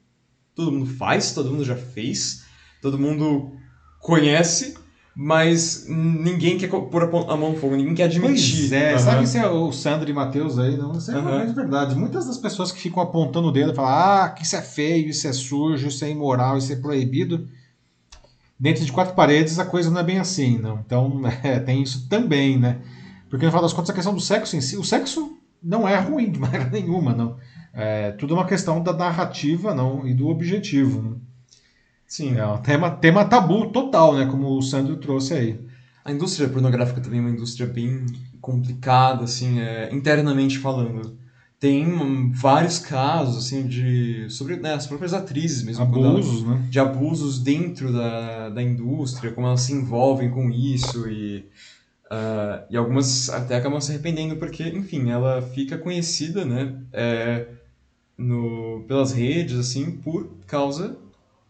todo 0.58 0.72
mundo 0.72 0.86
faz, 0.86 1.30
todo 1.32 1.52
mundo 1.52 1.64
já 1.64 1.76
fez, 1.76 2.42
todo 2.82 2.98
mundo 2.98 3.52
conhece, 4.00 4.76
mas 5.14 5.86
ninguém 5.88 6.58
quer 6.58 6.68
pôr 6.68 7.04
a 7.04 7.36
mão 7.36 7.52
no 7.52 7.58
fogo, 7.58 7.76
ninguém 7.76 7.94
quer 7.94 8.04
admitir. 8.04 8.68
Pois 8.68 8.72
é, 8.72 8.90
Aham. 8.90 8.98
sabe 8.98 9.26
se 9.28 9.38
é 9.38 9.48
o 9.48 9.70
Sandro 9.70 10.10
e 10.10 10.12
Matheus 10.12 10.58
aí, 10.58 10.76
não, 10.76 10.98
isso 10.98 11.12
é 11.12 11.14
realmente 11.14 11.52
verdade. 11.52 11.94
Muitas 11.94 12.26
das 12.26 12.36
pessoas 12.36 12.72
que 12.72 12.80
ficam 12.80 13.00
apontando 13.00 13.46
o 13.46 13.52
dedo 13.52 13.70
e 13.70 13.74
falam, 13.76 13.92
ah, 13.92 14.28
que 14.30 14.42
isso 14.42 14.56
é 14.56 14.60
feio, 14.60 15.08
isso 15.08 15.28
é 15.28 15.32
sujo, 15.32 15.86
isso 15.86 16.04
é 16.04 16.10
imoral, 16.10 16.58
isso 16.58 16.72
é 16.72 16.76
proibido. 16.76 17.48
Dentro 18.58 18.84
de 18.84 18.90
quatro 18.90 19.14
paredes 19.14 19.60
a 19.60 19.64
coisa 19.64 19.88
não 19.92 20.00
é 20.00 20.04
bem 20.04 20.18
assim, 20.18 20.58
não. 20.58 20.80
Então 20.84 21.20
é, 21.44 21.60
tem 21.60 21.84
isso 21.84 22.08
também, 22.08 22.58
né? 22.58 22.80
Porque 23.30 23.44
no 23.44 23.52
final 23.52 23.62
das 23.62 23.72
contas 23.72 23.90
a 23.90 23.94
questão 23.94 24.12
do 24.12 24.20
sexo 24.20 24.56
em 24.56 24.60
si, 24.60 24.76
o 24.76 24.82
sexo 24.82 25.38
não 25.62 25.88
é 25.88 25.96
ruim 26.00 26.32
de 26.32 26.40
maneira 26.40 26.66
nenhuma, 26.70 27.14
não. 27.14 27.36
É, 27.72 28.12
tudo 28.12 28.34
é 28.34 28.38
uma 28.38 28.46
questão 28.46 28.82
da 28.82 28.92
narrativa, 28.92 29.74
não, 29.74 30.06
e 30.06 30.14
do 30.14 30.28
objetivo. 30.28 31.02
Né? 31.02 31.16
Sim. 32.06 32.36
É 32.36 32.46
um 32.46 32.58
tema, 32.58 32.90
tema 32.90 33.24
tabu 33.24 33.70
total, 33.70 34.14
né? 34.16 34.26
Como 34.26 34.56
o 34.56 34.62
Sandro 34.62 34.96
trouxe 34.96 35.34
aí. 35.34 35.60
A 36.04 36.10
indústria 36.12 36.48
pornográfica 36.48 37.00
também 37.00 37.18
é 37.18 37.22
uma 37.22 37.30
indústria 37.30 37.66
bem 37.66 38.06
complicada, 38.40 39.24
assim, 39.24 39.60
é, 39.60 39.90
internamente 39.92 40.58
falando. 40.58 41.18
Tem 41.60 41.86
hum, 41.86 42.30
vários 42.32 42.78
casos, 42.78 43.44
assim, 43.46 43.66
de... 43.66 44.26
sobre 44.30 44.56
né, 44.56 44.74
as 44.74 44.86
próprias 44.86 45.12
atrizes 45.12 45.62
mesmo. 45.62 45.82
elas- 45.84 46.06
Abusos, 46.06 46.44
né? 46.44 46.66
de 46.70 46.78
abusos 46.78 47.38
dentro 47.40 47.92
da, 47.92 48.48
da 48.50 48.62
indústria, 48.62 49.32
como 49.32 49.46
elas 49.46 49.60
se 49.62 49.72
envolvem 49.72 50.30
com 50.30 50.50
isso 50.50 51.08
e... 51.08 51.44
ah, 52.10 52.64
e 52.70 52.76
algumas 52.76 53.28
até 53.30 53.56
acabam 53.56 53.80
se 53.80 53.90
arrependendo 53.90 54.36
porque, 54.36 54.62
enfim, 54.68 55.10
ela 55.10 55.42
fica 55.42 55.76
conhecida, 55.76 56.44
né, 56.44 56.74
é, 56.92 57.46
no, 58.18 58.84
pelas 58.88 59.12
redes, 59.12 59.56
assim, 59.56 59.90
por 59.92 60.28
causa 60.46 60.98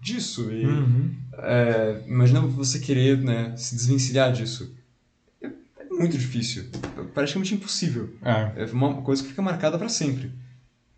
disso. 0.01 0.51
E, 0.53 0.67
Uhum. 0.67 1.11
é, 1.39 2.05
imagina 2.07 2.41
você 2.43 2.79
querer 2.79 3.19
né, 3.19 3.57
se 3.57 3.75
desvencilhar 3.75 4.33
disso. 4.33 4.73
É, 5.43 5.47
é 5.47 5.85
muito 5.91 6.17
difícil. 6.19 6.67
É 6.99 7.03
praticamente 7.03 7.55
impossível. 7.55 8.15
É. 8.23 8.65
É 8.65 8.67
uma 8.67 9.01
coisa 9.03 9.23
que 9.23 9.31
fica 9.31 9.43
marcada 9.43 9.79
para 9.79 9.89
sempre. 9.89 10.31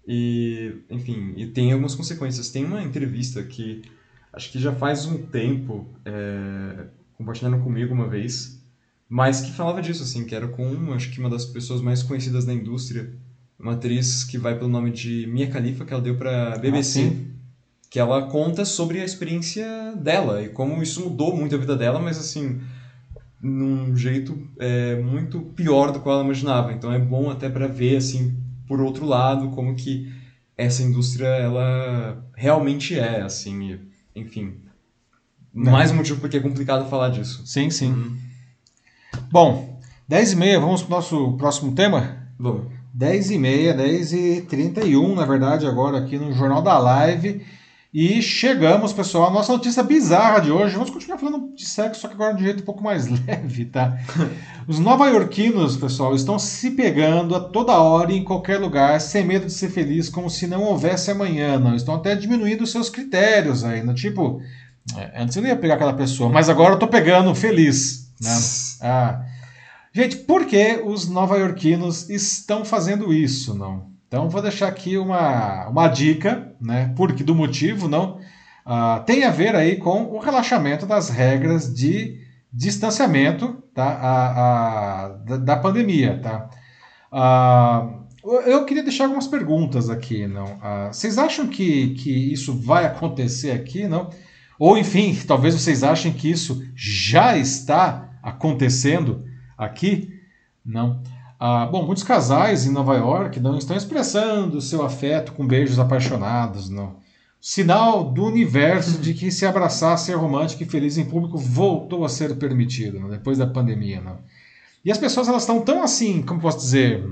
E, 0.06 0.74
enfim, 0.90 1.34
e 1.36 1.47
tem 1.47 1.72
algumas 1.72 1.94
consequências. 1.94 2.51
Tem 2.51 2.64
uma 2.64 2.82
entrevista 2.82 3.42
que 3.44 3.82
acho 4.32 4.51
que 4.51 4.59
já 4.59 4.72
faz 4.72 5.06
um 5.06 5.18
tempo 5.26 5.86
é, 6.05 6.86
compartilharam 7.16 7.60
comigo 7.62 7.92
uma 7.94 8.09
vez, 8.09 8.60
mas 9.09 9.40
que 9.40 9.52
falava 9.52 9.80
disso, 9.82 10.02
assim, 10.02 10.24
que 10.24 10.34
era 10.34 10.48
com, 10.48 10.92
acho 10.92 11.10
que 11.10 11.20
uma 11.20 11.28
das 11.30 11.44
pessoas 11.44 11.80
mais 11.82 12.02
conhecidas 12.02 12.44
da 12.44 12.52
indústria, 12.55 13.12
uma 13.60 13.72
atriz 13.72 14.24
que 14.24 14.38
vai 14.38 14.56
pelo 14.56 14.70
nome 14.70 14.90
de 14.90 15.26
Mia 15.26 15.46
Khalifa, 15.46 15.84
que 15.84 15.92
ela 15.92 16.02
deu 16.02 16.16
pra 16.16 16.56
BBC 16.58 17.12
Ah, 17.12 17.30
que 17.90 17.98
ela 17.98 18.22
conta 18.28 18.64
sobre 18.64 19.00
a 19.00 19.04
experiência 19.04 19.66
dela 19.96 20.40
e 20.42 20.48
como 20.48 20.80
isso 20.80 21.02
mudou 21.02 21.36
muito 21.36 21.56
a 21.56 21.58
vida 21.58 21.76
dela, 21.76 21.98
mas 21.98 22.16
assim, 22.18 22.60
num 23.42 23.96
jeito 23.96 24.48
é, 24.60 24.94
muito 25.02 25.40
pior 25.40 25.90
do 25.90 26.00
que 26.00 26.08
ela 26.08 26.22
imaginava. 26.22 26.72
Então 26.72 26.92
é 26.92 27.00
bom 27.00 27.28
até 27.28 27.48
para 27.48 27.66
ver 27.66 27.96
assim 27.96 28.36
por 28.68 28.80
outro 28.80 29.04
lado 29.04 29.50
como 29.50 29.74
que 29.74 30.12
essa 30.56 30.84
indústria 30.84 31.26
ela 31.26 32.24
realmente 32.36 32.96
é 32.96 33.22
assim, 33.22 33.72
e, 33.72 33.80
enfim. 34.14 34.58
Não. 35.52 35.72
Mais 35.72 35.90
um 35.90 35.96
motivo 35.96 36.20
porque 36.20 36.36
é 36.36 36.40
complicado 36.40 36.88
falar 36.88 37.08
disso. 37.08 37.44
Sim, 37.44 37.70
sim. 37.70 38.16
Bom, 39.32 39.80
10 40.06 40.32
e 40.32 40.36
meia, 40.36 40.60
vamos 40.60 40.82
pro 40.82 40.92
nosso 40.92 41.36
próximo 41.36 41.74
tema? 41.74 42.28
Vamos. 42.38 42.80
10 42.92 43.30
e 43.30 43.38
meia, 43.38 43.72
10 43.72 44.12
e 44.12 44.40
31, 44.42 45.14
na 45.14 45.24
verdade, 45.24 45.66
agora 45.66 45.98
aqui 45.98 46.18
no 46.18 46.32
Jornal 46.32 46.60
da 46.60 46.78
Live. 46.78 47.40
E 47.92 48.22
chegamos, 48.22 48.92
pessoal, 48.92 49.28
à 49.28 49.30
nossa 49.30 49.52
notícia 49.52 49.82
bizarra 49.82 50.40
de 50.40 50.52
hoje. 50.52 50.74
Vamos 50.74 50.90
continuar 50.90 51.18
falando 51.18 51.52
de 51.56 51.64
sexo, 51.64 52.00
só 52.00 52.08
que 52.08 52.14
agora 52.14 52.34
de 52.34 52.42
um 52.42 52.44
jeito 52.44 52.62
um 52.62 52.66
pouco 52.66 52.82
mais 52.82 53.08
leve, 53.26 53.64
tá? 53.64 53.98
Os 54.66 54.78
nova-iorquinos, 54.78 55.76
pessoal, 55.76 56.14
estão 56.14 56.38
se 56.38 56.70
pegando 56.70 57.34
a 57.34 57.40
toda 57.40 57.72
hora 57.72 58.12
e 58.12 58.16
em 58.16 58.24
qualquer 58.24 58.58
lugar, 58.58 59.00
sem 59.00 59.24
medo 59.24 59.46
de 59.46 59.52
ser 59.52 59.70
feliz, 59.70 60.08
como 60.08 60.30
se 60.30 60.46
não 60.46 60.62
houvesse 60.62 61.10
amanhã, 61.10 61.58
não. 61.58 61.74
Estão 61.74 61.96
até 61.96 62.14
diminuindo 62.14 62.62
os 62.62 62.70
seus 62.70 62.88
critérios 62.88 63.64
aí, 63.64 63.82
né? 63.82 63.92
Tipo, 63.94 64.40
é, 64.96 65.22
antes 65.22 65.34
eu 65.36 65.42
não 65.42 65.48
ia 65.48 65.56
pegar 65.56 65.74
aquela 65.74 65.94
pessoa, 65.94 66.30
mas 66.30 66.48
agora 66.48 66.74
eu 66.74 66.78
tô 66.78 66.86
pegando 66.86 67.34
feliz, 67.34 68.12
né? 68.20 68.88
Ah. 68.88 69.30
Gente, 69.92 70.16
por 70.16 70.46
que 70.46 70.82
os 70.84 71.08
nova-iorquinos 71.08 72.08
estão 72.08 72.64
fazendo 72.64 73.12
isso, 73.12 73.54
não? 73.54 73.90
Então 74.06 74.28
vou 74.28 74.42
deixar 74.42 74.68
aqui 74.68 74.96
uma, 74.98 75.68
uma 75.68 75.88
dica, 75.88 76.52
né? 76.60 76.92
Porque 76.96 77.24
do 77.24 77.34
motivo, 77.34 77.88
não? 77.88 78.18
Ah, 78.64 79.02
tem 79.04 79.24
a 79.24 79.30
ver 79.30 79.54
aí 79.54 79.76
com 79.76 80.04
o 80.04 80.18
relaxamento 80.18 80.86
das 80.86 81.08
regras 81.08 81.72
de 81.74 82.20
distanciamento 82.52 83.60
tá? 83.74 83.84
A, 83.84 85.04
a, 85.04 85.08
da, 85.08 85.36
da 85.36 85.56
pandemia, 85.56 86.18
tá? 86.22 86.50
Ah, 87.10 87.88
eu 88.22 88.64
queria 88.64 88.82
deixar 88.82 89.04
algumas 89.04 89.26
perguntas 89.26 89.88
aqui, 89.88 90.26
não? 90.26 90.58
Ah, 90.62 90.90
vocês 90.92 91.18
acham 91.18 91.46
que, 91.46 91.94
que 91.94 92.32
isso 92.32 92.54
vai 92.54 92.84
acontecer 92.84 93.52
aqui, 93.52 93.88
não? 93.88 94.10
Ou 94.58 94.76
enfim, 94.76 95.16
talvez 95.26 95.54
vocês 95.54 95.82
achem 95.82 96.12
que 96.12 96.30
isso 96.30 96.62
já 96.74 97.36
está 97.36 98.10
acontecendo 98.22 99.24
aqui, 99.60 100.18
não? 100.64 101.02
Ah, 101.38 101.66
bom, 101.66 101.84
muitos 101.86 102.02
casais 102.02 102.66
em 102.66 102.72
Nova 102.72 102.96
York 102.96 103.38
não 103.40 103.56
estão 103.56 103.76
expressando 103.76 104.60
seu 104.60 104.82
afeto 104.82 105.32
com 105.32 105.46
beijos 105.46 105.78
apaixonados, 105.78 106.68
não. 106.68 106.96
Sinal 107.40 108.04
do 108.04 108.24
universo 108.24 108.98
de 108.98 109.14
que 109.14 109.30
se 109.30 109.46
abraçar, 109.46 109.96
ser 109.96 110.14
romântico 110.14 110.62
e 110.62 110.66
feliz 110.66 110.98
em 110.98 111.04
público 111.04 111.38
voltou 111.38 112.04
a 112.04 112.08
ser 112.08 112.36
permitido, 112.36 113.00
não? 113.00 113.08
depois 113.08 113.38
da 113.38 113.46
pandemia, 113.46 114.00
não. 114.00 114.18
E 114.84 114.90
as 114.90 114.98
pessoas 114.98 115.28
elas 115.28 115.42
estão 115.42 115.60
tão 115.60 115.82
assim, 115.82 116.22
como 116.22 116.40
posso 116.40 116.58
dizer, 116.58 117.02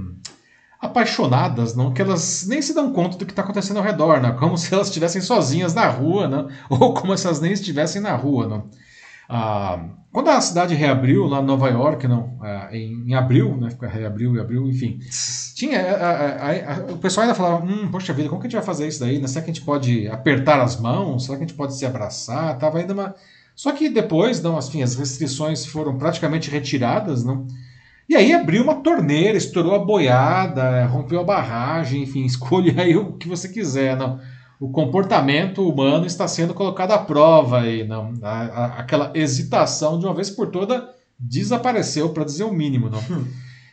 apaixonadas, 0.80 1.74
não, 1.74 1.92
que 1.92 2.02
elas 2.02 2.46
nem 2.46 2.60
se 2.60 2.74
dão 2.74 2.92
conta 2.92 3.16
do 3.16 3.24
que 3.24 3.32
está 3.32 3.42
acontecendo 3.42 3.78
ao 3.78 3.82
redor, 3.82 4.20
não, 4.20 4.36
como 4.36 4.56
se 4.56 4.72
elas 4.72 4.88
estivessem 4.88 5.22
sozinhas 5.22 5.74
na 5.74 5.88
rua, 5.88 6.28
não, 6.28 6.48
ou 6.68 6.92
como 6.92 7.16
se 7.16 7.26
elas 7.26 7.40
nem 7.40 7.52
estivessem 7.52 8.00
na 8.00 8.14
rua, 8.14 8.46
não. 8.46 8.64
Ah, 9.28 9.84
quando 10.10 10.30
a 10.30 10.40
cidade 10.40 10.74
reabriu 10.74 11.26
lá 11.26 11.40
em 11.40 11.44
Nova 11.44 11.68
York, 11.68 12.08
não, 12.08 12.38
ah, 12.40 12.70
em, 12.72 13.10
em, 13.10 13.14
abril, 13.14 13.56
né? 13.56 13.68
Reabriu 13.82 14.34
e 14.34 14.40
abril, 14.40 14.66
enfim. 14.66 14.98
Tinha. 15.54 15.80
A, 15.80 16.10
a, 16.10 16.74
a, 16.74 16.92
o 16.92 16.98
pessoal 16.98 17.24
ainda 17.24 17.34
falava, 17.34 17.64
hum, 17.64 17.88
poxa 17.90 18.12
vida, 18.12 18.28
como 18.28 18.40
que 18.40 18.46
a 18.46 18.50
gente 18.50 18.56
vai 18.56 18.64
fazer 18.64 18.88
isso 18.88 19.00
daí? 19.00 19.18
Né? 19.18 19.28
Será 19.28 19.44
que 19.44 19.50
a 19.50 19.54
gente 19.54 19.64
pode 19.64 20.08
apertar 20.08 20.60
as 20.60 20.80
mãos? 20.80 21.26
Será 21.26 21.36
que 21.36 21.44
a 21.44 21.46
gente 21.46 21.56
pode 21.56 21.76
se 21.76 21.84
abraçar? 21.84 22.56
Tava 22.58 22.78
ainda 22.78 22.94
uma. 22.94 23.14
Só 23.54 23.72
que 23.72 23.88
depois, 23.88 24.40
não, 24.40 24.56
assim, 24.56 24.82
as 24.82 24.94
restrições 24.94 25.66
foram 25.66 25.98
praticamente 25.98 26.50
retiradas, 26.50 27.24
não. 27.24 27.46
E 28.08 28.16
aí 28.16 28.32
abriu 28.32 28.62
uma 28.62 28.76
torneira, 28.76 29.36
estourou 29.36 29.74
a 29.74 29.78
boiada, 29.84 30.86
rompeu 30.86 31.20
a 31.20 31.24
barragem, 31.24 32.02
enfim, 32.02 32.24
escolhe 32.26 32.74
aí 32.80 32.96
o 32.96 33.12
que 33.12 33.28
você 33.28 33.48
quiser, 33.48 33.94
não 33.96 34.18
o 34.60 34.70
comportamento 34.70 35.68
humano 35.68 36.06
está 36.06 36.26
sendo 36.26 36.52
colocado 36.52 36.92
à 36.92 36.98
prova 36.98 37.60
aí, 37.60 37.86
não? 37.86 38.12
A, 38.22 38.42
a, 38.42 38.64
aquela 38.80 39.12
hesitação 39.14 39.98
de 39.98 40.06
uma 40.06 40.14
vez 40.14 40.30
por 40.30 40.48
toda 40.48 40.90
desapareceu, 41.18 42.10
para 42.10 42.24
dizer 42.24 42.44
o 42.44 42.52
mínimo, 42.52 42.90
não? 42.90 42.98
Hum. 42.98 43.26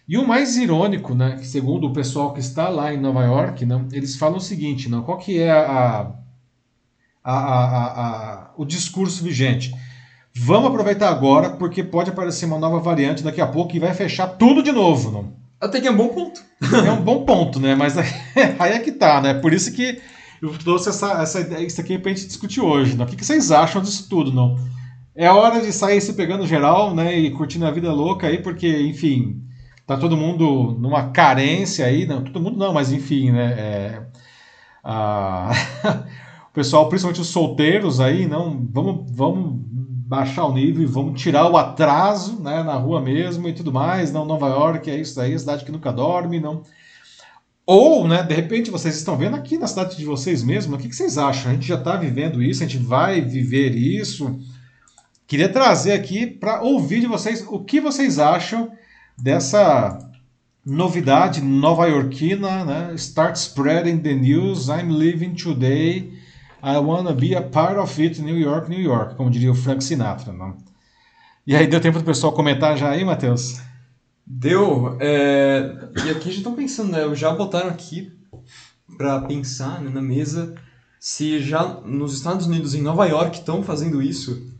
E 0.08 0.18
o 0.18 0.28
mais 0.28 0.56
irônico, 0.56 1.16
né, 1.16 1.38
que 1.40 1.48
segundo 1.48 1.88
o 1.88 1.94
pessoal 1.94 2.32
que 2.32 2.40
está 2.40 2.70
lá 2.70 2.94
em 2.94 3.00
Nova 3.00 3.24
York, 3.24 3.66
não, 3.66 3.88
eles 3.92 4.16
falam 4.16 4.38
o 4.38 4.42
seguinte, 4.42 4.88
não, 4.88 5.02
qual 5.02 5.18
que 5.18 5.40
é 5.40 5.52
a, 5.52 6.12
a, 7.24 8.52
o 8.56 8.64
discurso 8.64 9.24
vigente? 9.24 9.74
Vamos 10.38 10.70
aproveitar 10.70 11.10
agora, 11.10 11.52
porque 11.52 11.84
pode 11.84 12.12
aparecer 12.12 12.46
uma 12.46 12.60
nova 12.60 12.80
variante 12.80 13.24
daqui 13.24 13.42
a 13.42 13.48
pouco 13.48 13.76
e 13.76 13.80
vai 13.80 13.94
fechar 13.96 14.28
tudo 14.28 14.62
de 14.62 14.72
novo, 14.72 15.10
não? 15.10 15.34
Até 15.60 15.82
que 15.82 15.88
é 15.88 15.92
um 15.92 15.98
bom 15.98 16.10
ponto. 16.10 16.42
É 16.62 16.92
um 16.92 17.02
bom 17.02 17.26
ponto, 17.26 17.60
né? 17.60 17.74
Mas 17.74 17.98
aí 17.98 18.06
é 18.74 18.80
que 18.80 18.92
tá, 18.92 19.22
né? 19.22 19.34
Por 19.34 19.54
isso 19.54 19.72
que 19.72 20.00
eu 20.46 20.58
trouxe 20.58 20.90
essa, 20.90 21.22
essa 21.22 21.40
ideia, 21.40 21.66
isso 21.66 21.82
aqui 21.82 21.98
pra 21.98 22.12
gente 22.12 22.28
discutir 22.28 22.62
hoje. 22.62 22.96
Né? 22.96 23.04
O 23.04 23.08
que, 23.08 23.16
que 23.16 23.26
vocês 23.26 23.52
acham 23.52 23.82
disso 23.82 24.08
tudo, 24.10 24.32
não? 24.32 24.58
É 25.16 25.30
hora 25.30 25.62
de 25.62 25.72
sair 25.72 26.02
se 26.02 26.14
pegando 26.14 26.46
geral, 26.46 26.94
né? 26.94 27.18
E 27.18 27.32
curtindo 27.32 27.66
a 27.66 27.72
vida 27.72 27.92
louca 27.92 28.28
aí, 28.28 28.42
porque, 28.42 28.82
enfim, 28.82 29.42
tá 29.88 29.98
todo 29.98 30.18
mundo 30.18 30.78
numa 30.80 31.10
carência 31.12 31.86
aí, 31.86 32.06
não, 32.06 32.24
todo 32.24 32.42
mundo 32.42 32.58
não, 32.58 32.74
mas 32.74 32.92
enfim, 32.92 33.32
né? 33.32 33.54
É, 33.58 34.02
a... 34.84 35.52
o 36.52 36.54
pessoal, 36.54 36.90
principalmente 36.90 37.22
os 37.22 37.28
solteiros 37.30 38.00
aí, 38.00 38.28
não, 38.28 38.68
vamos, 38.72 39.10
vamos 39.12 39.62
baixar 40.06 40.46
o 40.46 40.54
nível 40.54 40.84
e 40.84 40.86
vamos 40.86 41.20
tirar 41.20 41.50
o 41.50 41.58
atraso, 41.58 42.42
né? 42.42 42.62
Na 42.64 42.76
rua 42.76 43.02
mesmo 43.02 43.48
e 43.48 43.54
tudo 43.54 43.72
mais. 43.72 44.12
Não, 44.12 44.26
Nova 44.26 44.48
York 44.50 44.90
é 44.90 44.98
isso 45.00 45.20
aí, 45.20 45.38
cidade 45.38 45.66
que 45.66 45.72
nunca 45.72 45.92
dorme, 45.92 46.40
não. 46.40 46.62
Ou, 47.66 48.08
né, 48.08 48.22
de 48.22 48.34
repente, 48.34 48.70
vocês 48.70 48.96
estão 48.96 49.18
vendo 49.18 49.36
aqui 49.36 49.58
na 49.58 49.66
cidade 49.66 49.98
de 49.98 50.06
vocês 50.06 50.44
mesmo, 50.44 50.76
o 50.76 50.80
que, 50.80 50.88
que 50.88 50.96
vocês 50.96 51.18
acham? 51.18 51.52
A 51.52 51.54
gente 51.56 51.68
já 51.68 51.76
está 51.76 51.96
vivendo 51.96 52.44
isso, 52.44 52.64
a 52.64 52.68
gente 52.68 52.78
vai 52.78 53.22
viver 53.22 53.76
isso. 53.76 54.40
Queria 55.26 55.50
trazer 55.50 55.94
aqui 55.94 56.28
para 56.28 56.62
ouvir 56.62 57.02
de 57.02 57.08
vocês 57.08 57.44
o 57.48 57.60
que 57.60 57.82
vocês 57.82 58.20
acham 58.20 58.72
dessa 59.18 59.98
novidade 60.64 61.42
nova-iorquina, 61.42 62.64
né? 62.64 62.94
Start 62.96 63.36
spreading 63.36 63.98
the 63.98 64.14
news, 64.14 64.68
I'm 64.68 64.92
living 64.92 65.34
today, 65.34 66.14
I 66.62 66.78
wanna 66.78 67.14
be 67.14 67.36
a 67.36 67.42
part 67.42 67.80
of 67.80 68.02
it, 68.02 68.22
New 68.22 68.38
York, 68.38 68.70
New 68.70 68.82
York, 68.82 69.16
como 69.16 69.32
diria 69.32 69.52
o 69.52 69.56
Frank 69.56 69.84
Sinatra. 69.84 70.32
Não? 70.32 70.56
E 71.48 71.56
aí 71.56 71.66
deu 71.66 71.82
tempo 71.82 71.98
do 71.98 72.06
pessoal 72.06 72.32
comentar 72.34 72.78
já 72.78 72.92
aí, 72.92 73.04
Matheus? 73.04 73.60
Deu. 74.26 74.98
É... 75.00 75.90
E 76.06 76.10
aqui 76.10 76.32
já 76.32 76.38
estão 76.38 76.56
pensando, 76.56 76.92
né? 76.92 77.16
Já 77.16 77.32
botaram 77.34 77.70
aqui 77.70 78.12
para 78.98 79.22
pensar 79.22 79.82
né, 79.82 79.90
na 79.90 80.02
mesa 80.02 80.56
se 81.00 81.40
já 81.40 81.64
nos 81.86 82.16
Estados 82.16 82.48
Unidos, 82.48 82.74
em 82.74 82.82
Nova 82.82 83.06
York, 83.06 83.38
estão 83.38 83.62
fazendo 83.62 84.02
isso. 84.02 84.52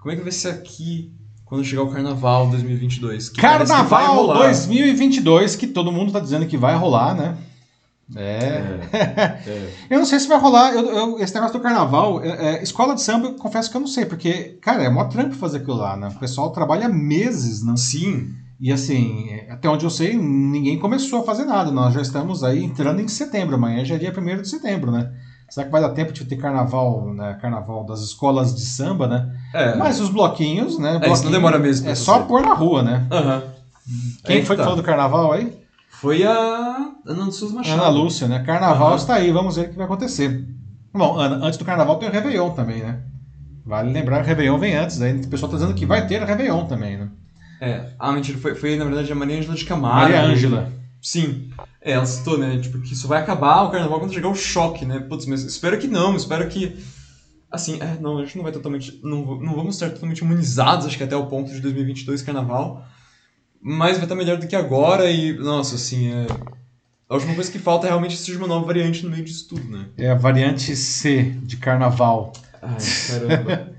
Como 0.00 0.12
é 0.12 0.16
que 0.16 0.22
vai 0.22 0.32
ser 0.32 0.48
aqui 0.48 1.12
quando 1.44 1.64
chegar 1.64 1.82
o 1.82 1.92
Carnaval 1.92 2.50
2022? 2.50 3.28
Que 3.28 3.40
Carnaval 3.40 4.32
que 4.32 4.38
2022, 4.38 5.54
que 5.54 5.68
todo 5.68 5.92
mundo 5.92 6.08
está 6.08 6.18
dizendo 6.18 6.46
que 6.46 6.56
vai 6.56 6.74
rolar, 6.74 7.14
né? 7.14 7.38
É. 8.16 8.90
é, 8.92 8.98
é. 9.46 9.72
eu 9.88 9.98
não 10.00 10.04
sei 10.04 10.18
se 10.18 10.26
vai 10.26 10.40
rolar. 10.40 10.74
Eu, 10.74 10.90
eu, 10.90 11.18
esse 11.20 11.32
negócio 11.34 11.56
do 11.56 11.62
carnaval, 11.62 12.20
é, 12.22 12.56
é, 12.56 12.62
escola 12.64 12.96
de 12.96 13.02
samba, 13.02 13.28
eu 13.28 13.34
confesso 13.34 13.70
que 13.70 13.76
eu 13.76 13.80
não 13.80 13.88
sei, 13.88 14.04
porque, 14.04 14.58
cara, 14.60 14.82
é 14.82 14.90
mó 14.90 15.04
trampo 15.04 15.36
fazer 15.36 15.58
aquilo 15.58 15.76
lá, 15.76 15.96
né? 15.96 16.08
O 16.08 16.18
pessoal 16.18 16.50
trabalha 16.50 16.88
meses, 16.88 17.62
não? 17.62 17.76
Sim. 17.76 18.34
E 18.62 18.70
assim, 18.70 19.40
até 19.50 19.68
onde 19.68 19.84
eu 19.84 19.90
sei, 19.90 20.16
ninguém 20.16 20.78
começou 20.78 21.22
a 21.22 21.24
fazer 21.24 21.44
nada. 21.44 21.72
Nós 21.72 21.92
já 21.92 22.00
estamos 22.00 22.44
aí 22.44 22.62
entrando 22.62 23.00
em 23.00 23.08
setembro. 23.08 23.56
Amanhã 23.56 23.84
já 23.84 23.96
é 23.96 23.98
dia 23.98 24.14
1 24.16 24.42
de 24.42 24.48
setembro, 24.48 24.92
né? 24.92 25.10
Será 25.50 25.66
que 25.66 25.72
vai 25.72 25.82
dar 25.82 25.88
tempo 25.88 26.12
de 26.12 26.24
ter 26.24 26.36
carnaval, 26.36 27.12
né? 27.12 27.36
Carnaval 27.42 27.84
das 27.84 28.02
escolas 28.02 28.54
de 28.54 28.64
samba, 28.64 29.08
né? 29.08 29.36
É. 29.52 29.74
Mas 29.74 29.98
os 29.98 30.10
bloquinhos, 30.10 30.78
né? 30.78 30.92
Bloquinho, 30.92 31.10
é, 31.10 31.12
isso 31.12 31.24
não 31.24 31.32
demora 31.32 31.58
mesmo. 31.58 31.90
É 31.90 31.96
só 31.96 32.20
pôr 32.20 32.40
na 32.40 32.54
rua, 32.54 32.84
né? 32.84 33.04
Uhum. 33.10 34.12
Quem 34.24 34.44
foi 34.44 34.54
tá. 34.54 34.62
que 34.62 34.68
falou 34.68 34.80
do 34.80 34.86
carnaval 34.86 35.32
aí? 35.32 35.60
Foi 35.90 36.22
a 36.22 36.92
Ana 37.04 37.32
Souza 37.32 37.56
Machado. 37.56 37.80
Ana 37.80 37.90
Lúcia, 37.90 38.28
né? 38.28 38.44
Carnaval 38.44 38.90
uhum. 38.90 38.96
está 38.96 39.14
aí, 39.16 39.32
vamos 39.32 39.56
ver 39.56 39.66
o 39.66 39.70
que 39.70 39.76
vai 39.76 39.86
acontecer. 39.86 40.46
Bom, 40.94 41.18
Ana, 41.18 41.44
antes 41.44 41.58
do 41.58 41.64
carnaval 41.64 41.96
tem 41.96 42.08
o 42.08 42.12
Réveillon 42.12 42.50
também, 42.50 42.80
né? 42.80 43.00
Vale 43.66 43.92
lembrar 43.92 44.18
que 44.18 44.22
o 44.22 44.26
Réveillon 44.28 44.58
vem 44.58 44.76
antes, 44.76 45.02
aí 45.02 45.20
o 45.20 45.28
pessoal 45.28 45.50
está 45.50 45.58
dizendo 45.58 45.76
que 45.76 45.84
vai 45.84 46.06
ter 46.06 46.22
o 46.22 46.26
Réveillon 46.26 46.64
também, 46.66 46.96
né? 46.96 47.08
É. 47.62 47.90
Ah, 47.96 48.10
mentira, 48.10 48.36
foi, 48.38 48.56
foi 48.56 48.76
na 48.76 48.84
verdade 48.84 49.12
a 49.12 49.14
Maria 49.14 49.38
Ângela 49.38 49.54
de 49.54 49.64
Camargo. 49.64 50.12
Maria 50.12 50.22
Ângela. 50.22 50.72
Sim. 51.00 51.48
É, 51.80 51.92
ela 51.92 52.04
citou, 52.04 52.36
né? 52.36 52.58
Tipo, 52.58 52.80
que 52.80 52.92
isso 52.92 53.06
vai 53.06 53.22
acabar 53.22 53.62
o 53.62 53.70
carnaval 53.70 54.00
quando 54.00 54.12
chegar 54.12 54.28
o 54.28 54.34
choque, 54.34 54.84
né? 54.84 54.98
Putz, 54.98 55.26
mas 55.26 55.44
espero 55.44 55.78
que 55.78 55.86
não, 55.86 56.16
espero 56.16 56.48
que. 56.48 56.76
Assim, 57.48 57.78
é, 57.80 57.98
não, 58.00 58.18
a 58.18 58.24
gente 58.24 58.36
não 58.36 58.42
vai 58.42 58.50
totalmente. 58.50 58.98
Não, 59.04 59.38
não 59.40 59.54
vamos 59.54 59.76
estar 59.76 59.90
totalmente 59.90 60.18
imunizados, 60.18 60.86
acho 60.86 60.96
que 60.96 61.04
até 61.04 61.14
o 61.14 61.26
ponto 61.26 61.52
de 61.52 61.60
2022 61.60 62.22
carnaval. 62.22 62.84
Mas 63.60 63.96
vai 63.96 64.06
estar 64.06 64.16
melhor 64.16 64.38
do 64.38 64.48
que 64.48 64.56
agora 64.56 65.08
e. 65.08 65.32
Nossa, 65.38 65.76
assim, 65.76 66.12
é. 66.12 66.26
A 67.08 67.14
última 67.14 67.34
coisa 67.36 67.52
que 67.52 67.60
falta 67.60 67.86
é 67.86 67.90
realmente 67.90 68.16
seja 68.16 68.38
uma 68.38 68.48
nova 68.48 68.66
variante 68.66 69.04
no 69.04 69.10
meio 69.10 69.22
disso 69.22 69.46
tudo, 69.48 69.70
né? 69.70 69.86
É 69.96 70.10
a 70.10 70.16
variante 70.16 70.74
C 70.74 71.34
de 71.42 71.58
carnaval. 71.58 72.32
Ai, 72.60 72.76
caramba. 73.06 73.70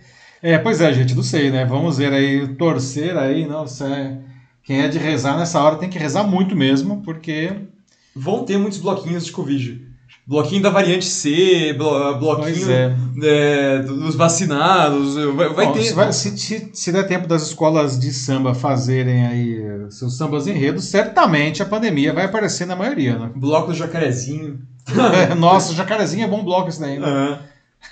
É, 0.43 0.57
pois 0.57 0.81
é, 0.81 0.91
gente, 0.91 1.15
não 1.15 1.23
sei, 1.23 1.49
né? 1.49 1.63
Vamos 1.63 1.97
ver 1.97 2.11
aí, 2.11 2.45
torcer 2.55 3.17
aí, 3.17 3.47
não 3.47 3.65
sei. 3.65 4.17
Quem 4.61 4.81
é 4.81 4.89
de 4.89 4.97
rezar 4.97 5.37
nessa 5.37 5.61
hora 5.61 5.77
tem 5.77 5.89
que 5.89 5.97
rezar 5.97 6.23
muito 6.23 6.53
mesmo, 6.53 7.01
porque. 7.01 7.53
Vão 8.13 8.43
ter 8.43 8.57
muitos 8.57 8.79
bloquinhos 8.79 9.25
de 9.25 9.31
Covid. 9.31 9.87
Bloquinho 10.27 10.61
da 10.61 10.69
variante 10.69 11.05
C, 11.05 11.73
blo 11.77 12.17
bloquinho 12.19 12.69
é. 12.69 12.95
É, 13.23 13.79
dos 13.79 14.15
vacinados. 14.15 15.15
Vai, 15.33 15.47
vai 15.47 15.65
Bom, 15.67 15.71
ter. 15.71 15.83
Se, 15.83 15.93
vai, 15.93 16.11
se, 16.11 16.37
se, 16.37 16.69
se, 16.73 16.91
der 16.91 17.07
tempo 17.07 17.25
das 17.25 17.43
escolas 17.43 17.97
de 17.97 18.11
samba 18.11 18.53
fazerem 18.53 19.25
aí 19.25 19.91
seus 19.91 20.17
sambas 20.17 20.45
enredos, 20.45 20.85
certamente 20.85 21.63
a 21.63 21.65
pandemia 21.65 22.11
vai 22.11 22.25
aparecer 22.25 22.67
na 22.67 22.75
maioria, 22.75 23.17
né? 23.17 23.31
Bloco 23.33 23.67
do 23.67 23.73
jacarezinho. 23.73 24.59
Nossa, 25.39 25.73
jacarezinho 25.73 26.25
é 26.25 26.27
bom 26.27 26.43
bloco 26.43 26.67
esse 26.67 26.81
daí, 26.81 26.99
né? 26.99 27.39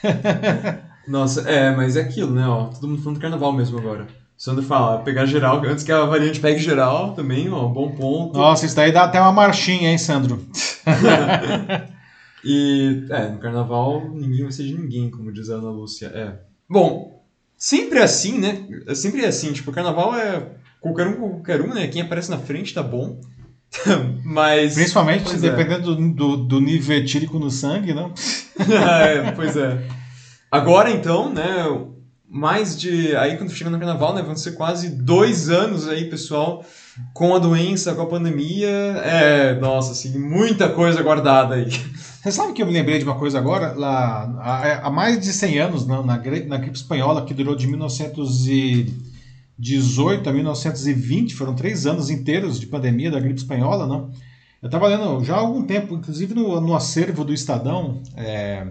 Nossa, 1.07 1.41
é, 1.49 1.75
mas 1.75 1.95
é 1.95 2.01
aquilo, 2.01 2.33
né? 2.33 2.47
Ó, 2.47 2.65
todo 2.65 2.87
mundo 2.87 3.01
falando 3.01 3.17
do 3.17 3.21
carnaval 3.21 3.53
mesmo 3.53 3.77
agora. 3.77 4.07
Sandro 4.37 4.63
fala, 4.63 4.99
pegar 5.03 5.27
geral, 5.27 5.61
antes 5.63 5.83
que 5.83 5.91
a 5.91 6.03
variante 6.03 6.39
pegue 6.39 6.59
geral 6.59 7.13
também, 7.13 7.47
ó, 7.51 7.67
bom 7.67 7.91
ponto. 7.91 8.37
Nossa, 8.37 8.65
isso 8.65 8.75
daí 8.75 8.91
dá 8.91 9.03
até 9.03 9.21
uma 9.21 9.31
marchinha, 9.31 9.91
hein, 9.91 9.99
Sandro? 9.99 10.43
e, 12.43 13.05
é, 13.11 13.29
no 13.29 13.37
carnaval 13.37 14.09
ninguém 14.11 14.41
vai 14.41 14.51
ser 14.51 14.63
de 14.63 14.73
ninguém, 14.73 15.11
como 15.11 15.31
diz 15.31 15.49
a 15.51 15.57
Ana 15.57 15.69
Lúcia. 15.69 16.07
É. 16.07 16.39
Bom, 16.67 17.23
sempre 17.55 17.99
é 17.99 18.03
assim, 18.03 18.39
né? 18.39 18.65
Sempre 18.95 19.23
é 19.23 19.27
assim, 19.27 19.53
tipo, 19.53 19.69
o 19.69 19.73
carnaval 19.73 20.15
é 20.15 20.43
qualquer 20.79 21.05
um 21.05 21.13
com 21.13 21.29
qualquer 21.29 21.61
um, 21.61 21.71
né? 21.71 21.85
Quem 21.85 22.01
aparece 22.01 22.31
na 22.31 22.39
frente 22.39 22.73
tá 22.73 22.81
bom. 22.81 23.21
Mas. 24.25 24.73
Principalmente 24.73 25.37
dependendo 25.37 25.91
é. 25.91 25.95
do, 25.95 26.13
do, 26.13 26.37
do, 26.37 26.59
nível 26.59 26.97
etílico 26.97 27.37
no 27.37 27.51
sangue, 27.51 27.93
não? 27.93 28.11
é, 28.57 29.31
pois 29.33 29.55
é. 29.55 29.79
Agora 30.51 30.91
então, 30.91 31.33
né? 31.33 31.65
mais 32.31 32.79
de. 32.79 33.13
Aí 33.17 33.37
quando 33.37 33.51
chega 33.51 33.69
no 33.69 33.77
carnaval, 33.77 34.15
né? 34.15 34.21
Vão 34.21 34.37
ser 34.37 34.53
quase 34.53 34.89
dois 34.89 35.49
anos 35.49 35.89
aí, 35.89 36.09
pessoal, 36.09 36.63
com 37.13 37.35
a 37.35 37.39
doença, 37.39 37.93
com 37.93 38.03
a 38.03 38.05
pandemia. 38.05 38.69
É, 38.69 39.59
nossa, 39.59 39.91
assim, 39.91 40.17
muita 40.17 40.69
coisa 40.69 41.03
guardada 41.03 41.55
aí. 41.55 41.69
Você 41.69 42.31
sabe 42.31 42.53
que 42.53 42.61
eu 42.61 42.65
me 42.65 42.71
lembrei 42.71 42.99
de 42.99 43.03
uma 43.03 43.15
coisa 43.15 43.37
agora? 43.37 43.73
Lá, 43.73 44.33
há, 44.39 44.87
há 44.87 44.89
mais 44.89 45.19
de 45.19 45.33
100 45.33 45.59
anos, 45.59 45.85
não, 45.85 46.05
na, 46.05 46.15
na 46.15 46.57
gripe 46.57 46.77
espanhola, 46.77 47.25
que 47.25 47.33
durou 47.33 47.53
de 47.55 47.67
1918 47.67 50.29
a 50.29 50.31
1920, 50.31 51.35
foram 51.35 51.53
três 51.53 51.85
anos 51.85 52.09
inteiros 52.09 52.57
de 52.59 52.67
pandemia 52.67 53.11
da 53.11 53.19
gripe 53.19 53.39
espanhola, 53.39 53.85
não? 53.85 54.09
Eu 54.61 54.67
estava 54.67 54.87
lendo 54.87 55.21
já 55.25 55.35
há 55.35 55.39
algum 55.39 55.63
tempo, 55.63 55.95
inclusive 55.95 56.33
no, 56.35 56.61
no 56.61 56.75
acervo 56.75 57.25
do 57.25 57.33
Estadão. 57.33 58.01
É, 58.15 58.67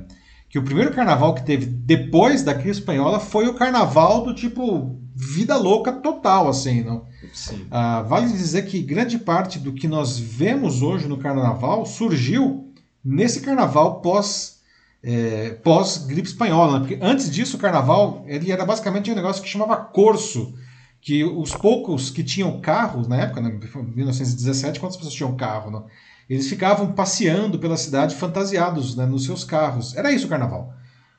que 0.51 0.59
o 0.59 0.65
primeiro 0.65 0.93
carnaval 0.93 1.33
que 1.33 1.47
teve 1.47 1.65
depois 1.65 2.43
da 2.43 2.53
crise 2.53 2.81
espanhola 2.81 3.21
foi 3.21 3.47
o 3.47 3.55
carnaval 3.55 4.25
do 4.25 4.35
tipo 4.35 4.99
vida 5.15 5.57
louca 5.57 5.93
total, 5.93 6.49
assim, 6.49 6.83
não? 6.83 7.07
Sim. 7.33 7.67
Ah, 7.71 8.03
vale 8.03 8.27
dizer 8.27 8.63
que 8.67 8.83
grande 8.83 9.17
parte 9.17 9.61
do 9.61 9.73
que 9.73 9.87
nós 9.87 10.19
vemos 10.19 10.83
hoje 10.83 11.07
no 11.07 11.19
carnaval 11.19 11.87
surgiu 11.87 12.73
nesse 13.05 13.41
carnaval 13.41 14.01
pós 14.01 14.59
é, 15.03 15.51
pós 15.63 15.99
gripe 15.99 16.29
espanhola, 16.29 16.75
né? 16.75 16.79
porque 16.81 16.99
antes 17.01 17.31
disso 17.31 17.57
o 17.57 17.61
carnaval 17.61 18.25
ele 18.27 18.51
era 18.51 18.67
basicamente 18.67 19.11
um 19.11 19.15
negócio 19.15 19.43
que 19.43 19.49
chamava 19.49 19.77
corso, 19.77 20.53
que 21.01 21.25
os 21.25 21.53
poucos 21.53 22.11
que 22.11 22.25
tinham 22.25 22.61
carros 22.61 23.07
na 23.09 23.17
época, 23.17 23.41
né, 23.41 23.57
1917, 23.95 24.81
quantas 24.81 24.97
pessoas 24.97 25.15
tinham 25.15 25.37
carro, 25.37 25.71
não? 25.71 25.87
Eles 26.31 26.49
ficavam 26.49 26.93
passeando 26.93 27.59
pela 27.59 27.77
cidade 27.77 28.15
fantasiados 28.15 28.95
né, 28.95 29.05
nos 29.05 29.25
seus 29.25 29.43
carros. 29.43 29.97
Era 29.97 30.13
isso 30.13 30.27
o 30.27 30.29
carnaval. 30.29 30.73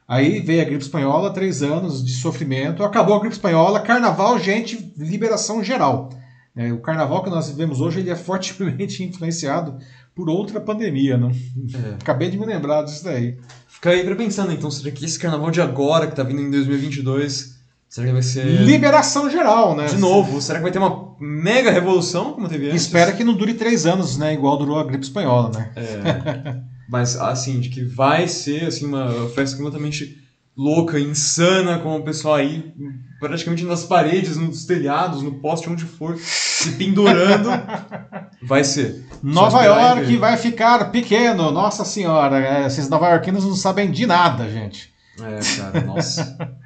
Aí 0.07 0.39
veio 0.39 0.61
a 0.61 0.65
gripe 0.65 0.81
espanhola, 0.81 1.33
três 1.33 1.61
anos 1.61 2.03
de 2.03 2.13
sofrimento, 2.13 2.81
acabou 2.81 3.15
a 3.15 3.19
gripe 3.19 3.35
espanhola, 3.35 3.81
carnaval, 3.81 4.39
gente, 4.39 4.93
liberação 4.97 5.61
geral. 5.61 6.09
É, 6.55 6.71
o 6.71 6.79
carnaval 6.79 7.23
que 7.23 7.29
nós 7.29 7.49
vivemos 7.49 7.81
hoje 7.81 7.99
ele 7.99 8.09
é 8.09 8.15
fortemente 8.17 9.03
influenciado 9.03 9.77
por 10.15 10.29
outra 10.29 10.61
pandemia, 10.61 11.17
não? 11.17 11.29
É. 11.29 11.95
Acabei 12.01 12.29
de 12.29 12.39
me 12.39 12.45
lembrar 12.45 12.83
disso 12.83 13.03
daí. 13.03 13.38
Fica 13.67 13.89
aí 13.89 14.15
pensando, 14.15 14.53
então, 14.53 14.71
será 14.71 14.91
que 14.91 15.03
esse 15.03 15.19
carnaval 15.19 15.51
de 15.51 15.61
agora, 15.61 16.05
que 16.05 16.13
está 16.13 16.23
vindo 16.23 16.39
em 16.39 16.49
2022, 16.49 17.59
Será 17.91 18.07
que 18.07 18.13
vai 18.13 18.21
ser. 18.21 18.45
Liberação 18.45 19.29
geral, 19.29 19.75
né? 19.75 19.88
De 19.88 19.97
novo, 19.97 20.41
será 20.41 20.59
que 20.59 20.63
vai 20.63 20.71
ter 20.71 20.79
uma 20.79 21.10
mega 21.22 21.72
revolução 21.72 22.34
como 22.34 22.49
teve 22.49 22.69
antes? 22.69 22.81
Espera 22.81 23.14
que 23.14 23.23
não 23.23 23.34
dure 23.34 23.53
três 23.53 23.85
anos, 23.85 24.18
né? 24.18 24.34
Igual 24.34 24.57
durou 24.57 24.80
a 24.80 24.84
gripe 24.84 25.03
espanhola, 25.03 25.52
né? 25.52 25.72
É. 25.76 26.72
Mas, 26.89 27.15
assim, 27.15 27.61
de 27.61 27.69
que 27.69 27.85
vai 27.85 28.27
ser 28.27 28.65
assim, 28.65 28.85
uma 28.85 29.30
festa 29.30 29.56
completamente 29.56 30.18
louca, 30.57 30.99
insana, 30.99 31.80
com 31.80 31.95
o 31.95 32.03
pessoal 32.03 32.35
aí 32.35 32.73
praticamente 33.19 33.64
nas 33.64 33.84
paredes, 33.84 34.35
nos 34.35 34.65
telhados, 34.65 35.22
no 35.22 35.34
poste, 35.39 35.69
onde 35.69 35.85
for, 35.85 36.18
se 36.18 36.72
pendurando. 36.72 37.49
vai 38.43 38.64
ser. 38.64 39.06
Nova 39.22 39.64
York 39.64 40.18
vai 40.18 40.35
ficar 40.35 40.91
pequeno, 40.91 41.52
nossa 41.52 41.85
senhora. 41.85 42.65
Esses 42.65 42.89
nova-iorquinos 42.89 43.45
não 43.45 43.56
sabem 43.56 43.91
de 43.91 44.06
nada, 44.06 44.49
gente. 44.49 44.91
É, 45.19 45.39
cara, 45.57 45.81
nossa. 45.85 46.56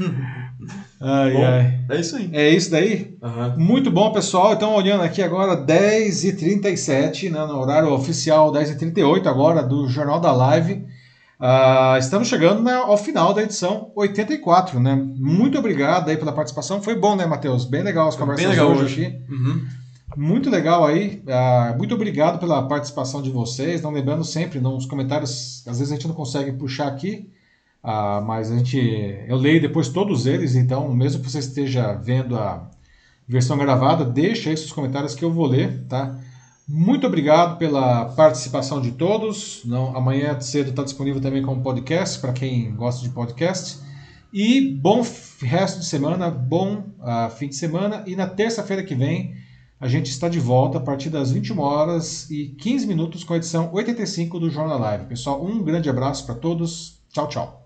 ai, 1.00 1.32
bom, 1.32 1.44
ai. 1.44 1.80
É 1.88 2.00
isso 2.00 2.16
aí. 2.16 2.30
É 2.32 2.48
isso 2.50 2.70
daí? 2.70 3.16
Uhum. 3.22 3.58
Muito 3.58 3.90
bom, 3.90 4.12
pessoal. 4.12 4.54
Então, 4.54 4.74
olhando 4.74 5.02
aqui 5.02 5.22
agora, 5.22 5.56
10h37, 5.56 7.30
né, 7.30 7.44
no 7.46 7.58
horário 7.58 7.92
oficial, 7.92 8.52
10h38 8.52 9.26
agora, 9.26 9.62
do 9.62 9.88
Jornal 9.88 10.20
da 10.20 10.32
Live. 10.32 10.86
Uh, 11.40 11.96
estamos 11.98 12.28
chegando 12.28 12.62
né, 12.62 12.74
ao 12.74 12.98
final 12.98 13.32
da 13.32 13.42
edição 13.42 13.90
84, 13.96 14.78
né? 14.78 14.94
Muito 14.94 15.58
obrigado 15.58 16.10
aí 16.10 16.16
pela 16.18 16.32
participação. 16.32 16.82
Foi 16.82 16.94
bom, 16.94 17.16
né, 17.16 17.24
Matheus? 17.24 17.64
Bem 17.64 17.82
legal 17.82 18.08
as 18.08 18.16
conversas 18.16 18.44
Bem 18.44 18.54
legal 18.54 18.70
hoje, 18.70 18.84
hoje. 18.84 19.06
aqui. 19.06 19.32
Uhum. 19.32 19.66
Muito 20.16 20.50
legal 20.50 20.84
aí. 20.84 21.22
Uh, 21.26 21.78
muito 21.78 21.94
obrigado 21.94 22.38
pela 22.38 22.66
participação 22.68 23.22
de 23.22 23.30
vocês. 23.30 23.80
Não 23.80 23.90
lembrando 23.90 24.22
sempre, 24.22 24.60
nos 24.60 24.84
comentários, 24.84 25.66
às 25.66 25.78
vezes 25.78 25.90
a 25.90 25.94
gente 25.94 26.08
não 26.08 26.14
consegue 26.14 26.52
puxar 26.52 26.88
aqui, 26.88 27.30
ah, 27.82 28.20
mas 28.20 28.50
a 28.50 28.56
gente, 28.56 28.78
eu 29.26 29.36
leio 29.36 29.60
depois 29.60 29.88
todos 29.88 30.26
eles, 30.26 30.54
então 30.54 30.92
mesmo 30.92 31.22
que 31.22 31.30
você 31.30 31.38
esteja 31.38 31.94
vendo 31.94 32.36
a 32.36 32.68
versão 33.26 33.56
gravada, 33.56 34.04
deixa 34.04 34.50
aí 34.50 34.56
seus 34.56 34.72
comentários 34.72 35.14
que 35.14 35.24
eu 35.24 35.32
vou 35.32 35.46
ler, 35.46 35.84
tá? 35.88 36.18
Muito 36.68 37.06
obrigado 37.06 37.58
pela 37.58 38.06
participação 38.06 38.80
de 38.80 38.92
todos. 38.92 39.62
Não, 39.64 39.96
amanhã 39.96 40.38
cedo 40.40 40.70
está 40.70 40.84
disponível 40.84 41.20
também 41.20 41.42
como 41.42 41.62
podcast 41.62 42.20
para 42.20 42.32
quem 42.32 42.72
gosta 42.74 43.02
de 43.02 43.08
podcast. 43.08 43.80
E 44.32 44.60
bom 44.60 45.04
resto 45.40 45.80
de 45.80 45.86
semana, 45.86 46.30
bom 46.30 46.84
uh, 47.00 47.30
fim 47.36 47.48
de 47.48 47.56
semana. 47.56 48.04
E 48.06 48.14
na 48.14 48.28
terça-feira 48.28 48.84
que 48.84 48.94
vem 48.94 49.34
a 49.80 49.88
gente 49.88 50.10
está 50.10 50.28
de 50.28 50.38
volta 50.38 50.78
a 50.78 50.80
partir 50.80 51.08
das 51.08 51.32
21 51.32 51.58
horas 51.58 52.30
e 52.30 52.48
15 52.48 52.86
minutos 52.86 53.24
com 53.24 53.32
a 53.32 53.38
edição 53.38 53.70
85 53.72 54.38
do 54.38 54.50
Jornal 54.50 54.78
Live. 54.78 55.06
Pessoal, 55.06 55.44
um 55.44 55.64
grande 55.64 55.88
abraço 55.88 56.26
para 56.26 56.34
todos. 56.34 57.00
Tchau, 57.10 57.26
tchau. 57.28 57.59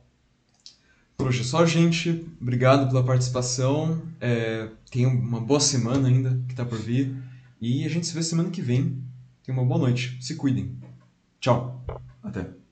Hoje 1.19 1.41
é 1.41 1.45
só, 1.45 1.65
gente. 1.65 2.27
Obrigado 2.41 2.89
pela 2.89 3.05
participação. 3.05 4.03
É, 4.21 4.69
tenha 4.91 5.09
uma 5.09 5.41
boa 5.41 5.61
semana 5.61 6.09
ainda 6.09 6.43
que 6.47 6.53
está 6.53 6.65
por 6.65 6.79
vir. 6.79 7.17
E 7.61 7.85
a 7.85 7.89
gente 7.89 8.07
se 8.07 8.15
vê 8.15 8.23
semana 8.23 8.51
que 8.51 8.61
vem. 8.61 9.03
Tenha 9.43 9.57
uma 9.57 9.67
boa 9.67 9.79
noite. 9.79 10.19
Se 10.21 10.35
cuidem. 10.35 10.77
Tchau. 11.41 11.85
Até. 12.23 12.64